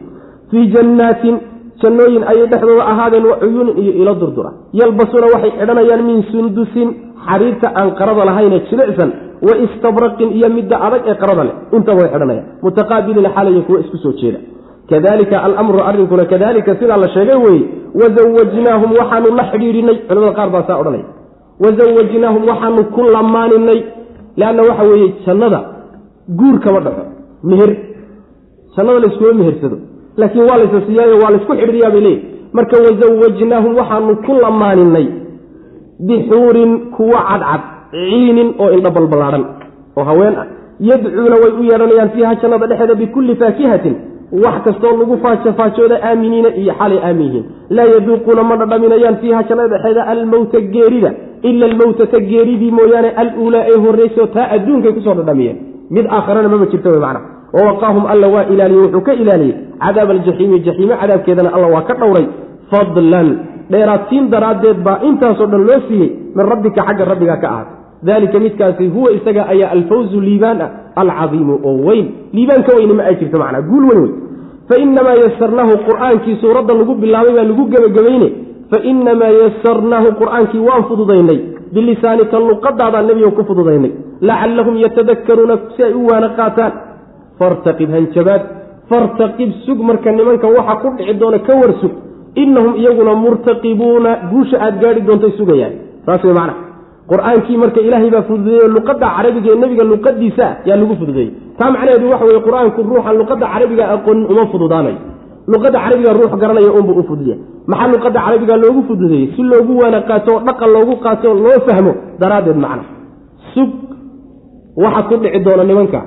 Fii 0.52 0.66
jannaatin 0.76 1.36
jannooyin 1.84 2.24
ayay 2.32 2.48
dhexdooda 2.54 2.84
ahaadeen 2.92 3.26
wa 3.32 3.36
cuyuunin 3.42 3.76
iyo 3.84 3.94
ilo 4.02 4.14
durdura 4.22 4.52
yalbasuuna 4.82 5.28
waxay 5.34 5.52
xidhanayaan 5.60 6.02
min 6.10 6.18
sundusin 6.32 6.90
xariirta 7.28 7.68
aan 7.80 7.90
qarada 8.00 8.24
lahayne 8.30 8.58
jilicsan 8.70 9.10
wa 9.48 9.54
istabraqin 9.66 10.30
iyo 10.38 10.48
midda 10.58 10.76
adag 10.88 11.02
ee 11.12 11.16
qarada 11.22 11.44
leh. 11.48 11.56
Intaba 11.78 11.98
way 12.02 12.10
xidhanayaan. 12.14 12.46
Mutaqaabiliina 12.66 13.30
xaalaya 13.36 13.62
kuwa 13.68 13.80
isku 13.84 13.98
soo 14.04 14.14
jeeda. 14.22 14.40
Kadalika 14.92 15.36
alamru 15.48 15.80
arrinkuna 15.90 16.26
kadalika 16.34 16.72
sidaa 16.80 16.98
la 17.04 17.08
sheegay 17.16 17.38
weeye 17.46 17.64
wazawajnaahum 18.00 18.90
waxaanu 19.00 19.28
la 19.40 19.44
xidhiidhinay. 19.52 19.98
Culamada 20.08 20.34
qaar 20.40 20.50
baa 20.56 20.64
saa 20.68 20.78
odhanaya. 20.82 21.06
Wazawajnaahum 21.64 22.42
waxaanu 22.52 22.82
ku 22.96 23.02
lamaaninay 23.16 23.80
leanna 24.42 24.62
waxa 24.70 24.84
weeye 24.92 25.08
jannada 25.26 25.60
guur 26.40 26.56
kama 26.66 26.80
dhaxo 26.86 27.04
meher 27.50 27.72
jannada 28.76 29.00
layskuma 29.04 29.34
mehersado 29.42 29.78
laakiin 30.22 30.46
waa 30.50 30.58
laysa 30.62 30.82
siiyaayo 30.88 31.16
waa 31.24 31.32
laysku 31.36 31.54
xidhiiriyaa 31.60 31.92
bay 31.96 32.02
leeyihi 32.08 32.26
marka 32.58 32.76
wazawajnaahum 32.86 33.72
waxaanu 33.80 34.16
ku 34.26 34.34
lamaaninay 34.44 35.08
bixuurin 36.08 36.72
kuwa 36.96 37.20
cadcad 37.30 37.62
ciinin 37.92 38.50
oo 38.60 38.70
indha 38.78 38.92
balballaadhan 38.98 39.46
oo 39.98 40.04
haween 40.12 40.36
ah. 40.42 40.48
Yadcuuna 40.90 41.36
way 41.44 41.52
u 41.60 41.64
yeedhanayaan 41.70 42.10
fiiha 42.14 42.36
jannada 42.42 42.68
dhexeeda 42.68 42.96
bikulli 43.02 43.36
faakihatin 43.42 43.96
wax 44.44 44.56
kastoo 44.66 44.94
lagu 45.00 45.18
faajofaajooda 45.24 46.00
aaminiina 46.10 46.50
iyo 46.62 46.74
xalay 46.80 47.00
aamin 47.08 47.26
yihiin 47.28 47.46
laa 47.78 47.86
yaduuquuna 47.94 48.44
ma 48.50 48.56
dhadhaminayaan 48.62 49.18
fiiha 49.22 49.44
jannada 49.50 49.70
dhexeeda 49.74 50.08
almowta 50.14 50.62
geerida 50.74 51.12
ila 51.50 51.66
almowtata 51.72 52.20
geeridii 52.32 52.72
mooyaane 52.80 53.10
aluulaa 53.22 53.64
ee 53.72 53.78
horreyso 53.86 54.26
taa 54.36 54.48
adduunkay 54.56 54.92
ku 54.98 55.02
soo 55.06 55.16
dhadhamiyeen. 55.20 55.58
Mid 55.96 56.06
aakharana 56.18 56.50
maba 56.54 56.66
jirta 56.74 56.90
wey 56.94 57.02
macna 57.06 57.22
wawaqaahum 57.56 58.06
alla 58.14 58.28
waa 58.36 58.46
ilaaliyey 58.54 58.84
wuxuu 58.86 59.02
ka 59.08 59.14
ilaaliyey 59.24 59.56
cadaab 59.86 60.10
aljaxiimi 60.16 60.60
jaxiime 60.68 60.96
cadaabkeedana 61.02 61.50
alla 61.56 61.68
waa 61.76 61.82
ka 61.90 61.94
dhowray 62.02 62.26
fadlan 62.72 63.30
dheeraadsiin 63.74 64.26
daraaddeed 64.34 64.78
baa 64.88 64.98
intaasoo 65.10 65.48
dhan 65.54 65.64
loo 65.70 65.80
siiyey 65.88 66.10
min 66.36 66.46
rabbika 66.54 66.82
xagga 66.88 67.06
rabbiga 67.12 67.38
ka 67.44 67.48
ahaatay 67.54 67.78
dalika 68.10 68.40
midkaasi 68.46 68.88
huwa 68.96 69.12
isaga 69.18 69.44
ayaa 69.54 69.72
alfawzu 69.78 70.22
liibaan 70.28 70.62
ah 70.66 70.70
alcadiimu 71.02 71.54
oo 71.70 71.76
weyn 71.88 72.06
liibaan 72.38 72.64
ka 72.68 72.72
weyni 72.78 72.94
ma 73.00 73.04
ay 73.10 73.16
jirto 73.22 73.38
macnaa 73.44 73.62
guul 73.70 73.84
weyn 73.90 74.02
wey 74.04 74.12
fainamaa 74.72 75.16
yasarnaahu 75.26 75.74
qur'aankii 75.88 76.36
suuradda 76.44 76.74
lagu 76.80 76.94
bilaabay 77.04 77.34
baa 77.38 77.48
lagu 77.52 77.64
gebagabayne 77.74 78.28
fainamaa 78.74 79.32
yasarnaahu 79.44 80.10
qur'aankii 80.22 80.64
waan 80.70 80.84
fududaynay 80.90 81.40
bilisaanika 81.76 82.40
luqadaadaan 82.50 83.06
nebigo 83.10 83.32
ku 83.38 83.44
fududaynay 83.52 83.92
lacallahum 84.30 84.76
yatadakkaruuna 84.86 85.56
si 85.76 85.84
ay 85.90 85.94
u 85.94 86.04
waana 86.12 86.30
qaataan 86.40 86.72
fartaqib 87.40 87.90
hanjabaad 87.96 88.42
fartaqib 88.90 89.50
sug 89.66 89.80
marka 89.90 90.10
nimanka 90.12 90.48
waxa 90.58 90.76
ku 90.82 90.88
dhici 90.98 91.14
doona 91.22 91.40
ka 91.48 91.54
war 91.62 91.72
sug. 91.82 91.94
Innahum 92.42 92.74
iyaguna 92.82 93.14
murtaqibuuna 93.24 94.12
guusha 94.32 94.58
aad 94.66 94.76
gaadhi 94.82 95.02
doontay 95.08 95.32
sugayaan. 95.40 95.74
Saas 96.06 96.24
wey 96.26 96.34
macna. 96.40 96.54
Qur'aankii 97.12 97.58
marka 97.64 97.80
ilaahay 97.88 98.10
baa 98.16 98.24
fududeeyey 98.30 98.68
luqadda 98.76 99.08
carabiga 99.18 99.50
ee 99.54 99.60
nebiga 99.64 99.84
luqadiisa 99.92 100.46
yaa 100.68 100.78
lagu 100.82 100.96
fududeeyey. 101.02 101.32
Taa 101.60 101.70
macnaheedu 101.74 102.06
waxa 102.14 102.26
weye 102.30 102.42
qur'aanku 102.48 102.80
ruuxan 102.90 103.16
luqadda 103.22 103.46
carabiga 103.54 103.84
aqoonin 103.96 104.26
uma 104.34 104.44
fududaanayo 104.54 105.00
luqadda 105.54 105.78
carabiga 105.86 106.12
ruux 106.20 106.32
garanaya 106.42 106.72
unbuu 106.80 106.96
u 107.02 107.04
fududiya 107.10 107.36
maxaa 107.72 107.88
luqadda 107.94 108.20
carabiga 108.26 108.56
loogu 108.64 108.82
fududeeyey? 108.90 109.28
Si 109.36 109.42
loogu 109.52 109.74
waana 109.82 110.00
qaato 110.10 110.30
oo 110.36 110.42
dhaqan 110.48 110.70
loogu 110.76 110.94
qaato 111.06 111.26
oo 111.32 111.38
loo 111.46 111.58
fahmo 111.68 111.92
daraaddeed 112.22 112.58
macna. 112.66 112.84
Sug 113.54 113.70
waxa 114.84 115.02
ku 115.10 115.16
dhici 115.24 115.40
doona 115.46 115.64
nimanka 115.70 116.00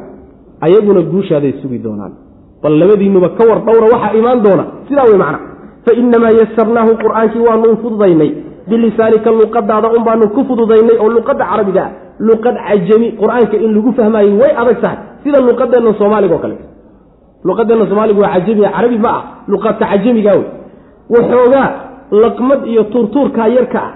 ayaguna 0.61 1.01
guushaaday 1.12 1.53
sugi 1.62 1.78
doonaan. 1.78 2.12
Bal 2.62 2.74
labadiinuba 2.81 3.28
ka 3.39 3.45
war 3.49 3.59
dhowra 3.66 3.87
waxaa 3.95 4.16
imaan 4.20 4.41
doona. 4.43 4.65
Sidaa 4.89 5.05
wey 5.11 5.19
macna. 5.23 5.39
Fa 5.85 5.93
inamaa 6.01 6.33
yasarnaahu 6.41 6.93
qur'aankii 7.03 7.43
waanu 7.49 7.77
fududaynay. 7.83 8.31
Bilisaanika 8.69 9.31
luqadaada 9.31 9.89
un 9.97 10.03
baanu 10.05 10.28
ku 10.35 10.41
fududaynay 10.49 10.97
oo 11.03 11.09
luqadda 11.16 11.45
carabiga 11.51 11.83
ah. 11.87 11.91
Luqad 12.19 12.57
cajami 12.66 13.09
qur'aanka 13.20 13.57
in 13.65 13.70
lagu 13.77 13.93
fahmaayo 13.99 14.33
way 14.41 14.53
adag 14.62 14.81
tahay. 14.81 14.99
Sida 15.23 15.39
luqadeenna 15.49 15.93
soomaaliga 16.01 16.35
o 16.35 16.39
kale. 16.39 16.57
Luqadeenna 17.45 17.87
soomaaliga 17.91 18.20
waa 18.24 18.33
cajami 18.35 18.62
carabi 18.77 18.99
ma 19.05 19.11
ah. 19.19 19.23
Luqadka 19.53 19.85
cajamiga 19.93 20.33
wey 20.39 20.47
waxoogaa 21.15 21.69
laqmad 22.23 22.61
iyo 22.73 22.83
tuurtuurkaa 22.93 23.49
yarka 23.57 23.78
ah 23.87 23.93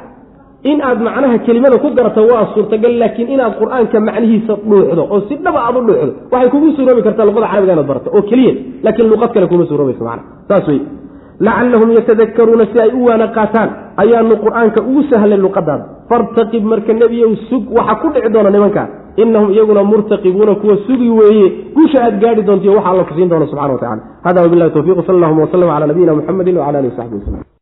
in 0.62 0.78
aad 0.88 0.98
macnaha 1.00 1.38
kelimada 1.46 1.78
ku 1.82 1.88
garato 1.98 2.20
waa 2.30 2.44
suurtagal 2.54 2.92
laakiin 3.02 3.28
inaad 3.34 3.54
qur'aanka 3.60 4.00
macnihiisa 4.08 4.54
dhuuxdo 4.70 5.02
oo 5.12 5.20
si 5.28 5.34
dhaba 5.44 5.60
aad 5.66 5.76
u 5.80 5.82
dhuuxdo 5.88 6.12
waxay 6.32 6.50
kugu 6.54 6.68
suuroobi 6.76 7.02
kartaa 7.06 7.24
luqada 7.28 7.46
carabiga 7.52 7.72
inaad 7.76 7.88
barato 7.92 8.08
oo 8.16 8.22
keliya 8.30 8.52
laakiin 8.84 9.08
luqad 9.12 9.30
kale 9.34 9.46
kuma 9.52 9.64
suuroobaysa 9.70 10.04
mana 10.08 10.22
saas 10.48 10.68
wey 10.68 10.80
lacallahum 11.46 11.90
yatadakaruuna 11.98 12.64
si 12.72 12.78
ay 12.84 12.90
u 12.98 13.04
waana 13.08 13.26
qaataan 13.36 13.68
ayaanu 14.02 14.34
qur'aanka 14.44 14.80
ugu 14.90 15.02
sahlay 15.12 15.38
luqadaada 15.46 15.84
fartaqib 16.10 16.64
marka 16.72 16.92
nebiyow 17.02 17.32
sug 17.48 17.64
waxa 17.78 17.94
ku 18.02 18.08
dhici 18.14 18.28
doona 18.34 18.50
nimankaa 18.56 18.86
inahum 19.22 19.48
iyaguna 19.56 19.82
murtaqibuuna 19.92 20.54
kuwa 20.62 20.76
sugi 20.86 21.08
weeye 21.20 21.46
guusha 21.76 21.98
aad 22.06 22.20
gaari 22.24 22.42
doontiyo 22.48 22.72
waxa 22.76 22.90
alla 22.92 23.04
ku 23.08 23.14
siin 23.16 23.28
doona 23.32 23.46
subxana 23.52 23.72
wa 23.76 23.80
tacala 23.84 24.02
hada 24.26 24.42
wabilahi 24.44 24.70
towfiq 24.76 24.98
sal 25.06 25.16
allahuma 25.16 25.42
waslm 25.46 25.68
cala 25.72 25.86
nabiyina 25.92 26.14
muxamedi 26.20 26.50
wcala 26.60 26.78
alihi 26.78 26.92
w 26.92 26.96
saxbi 27.00 27.59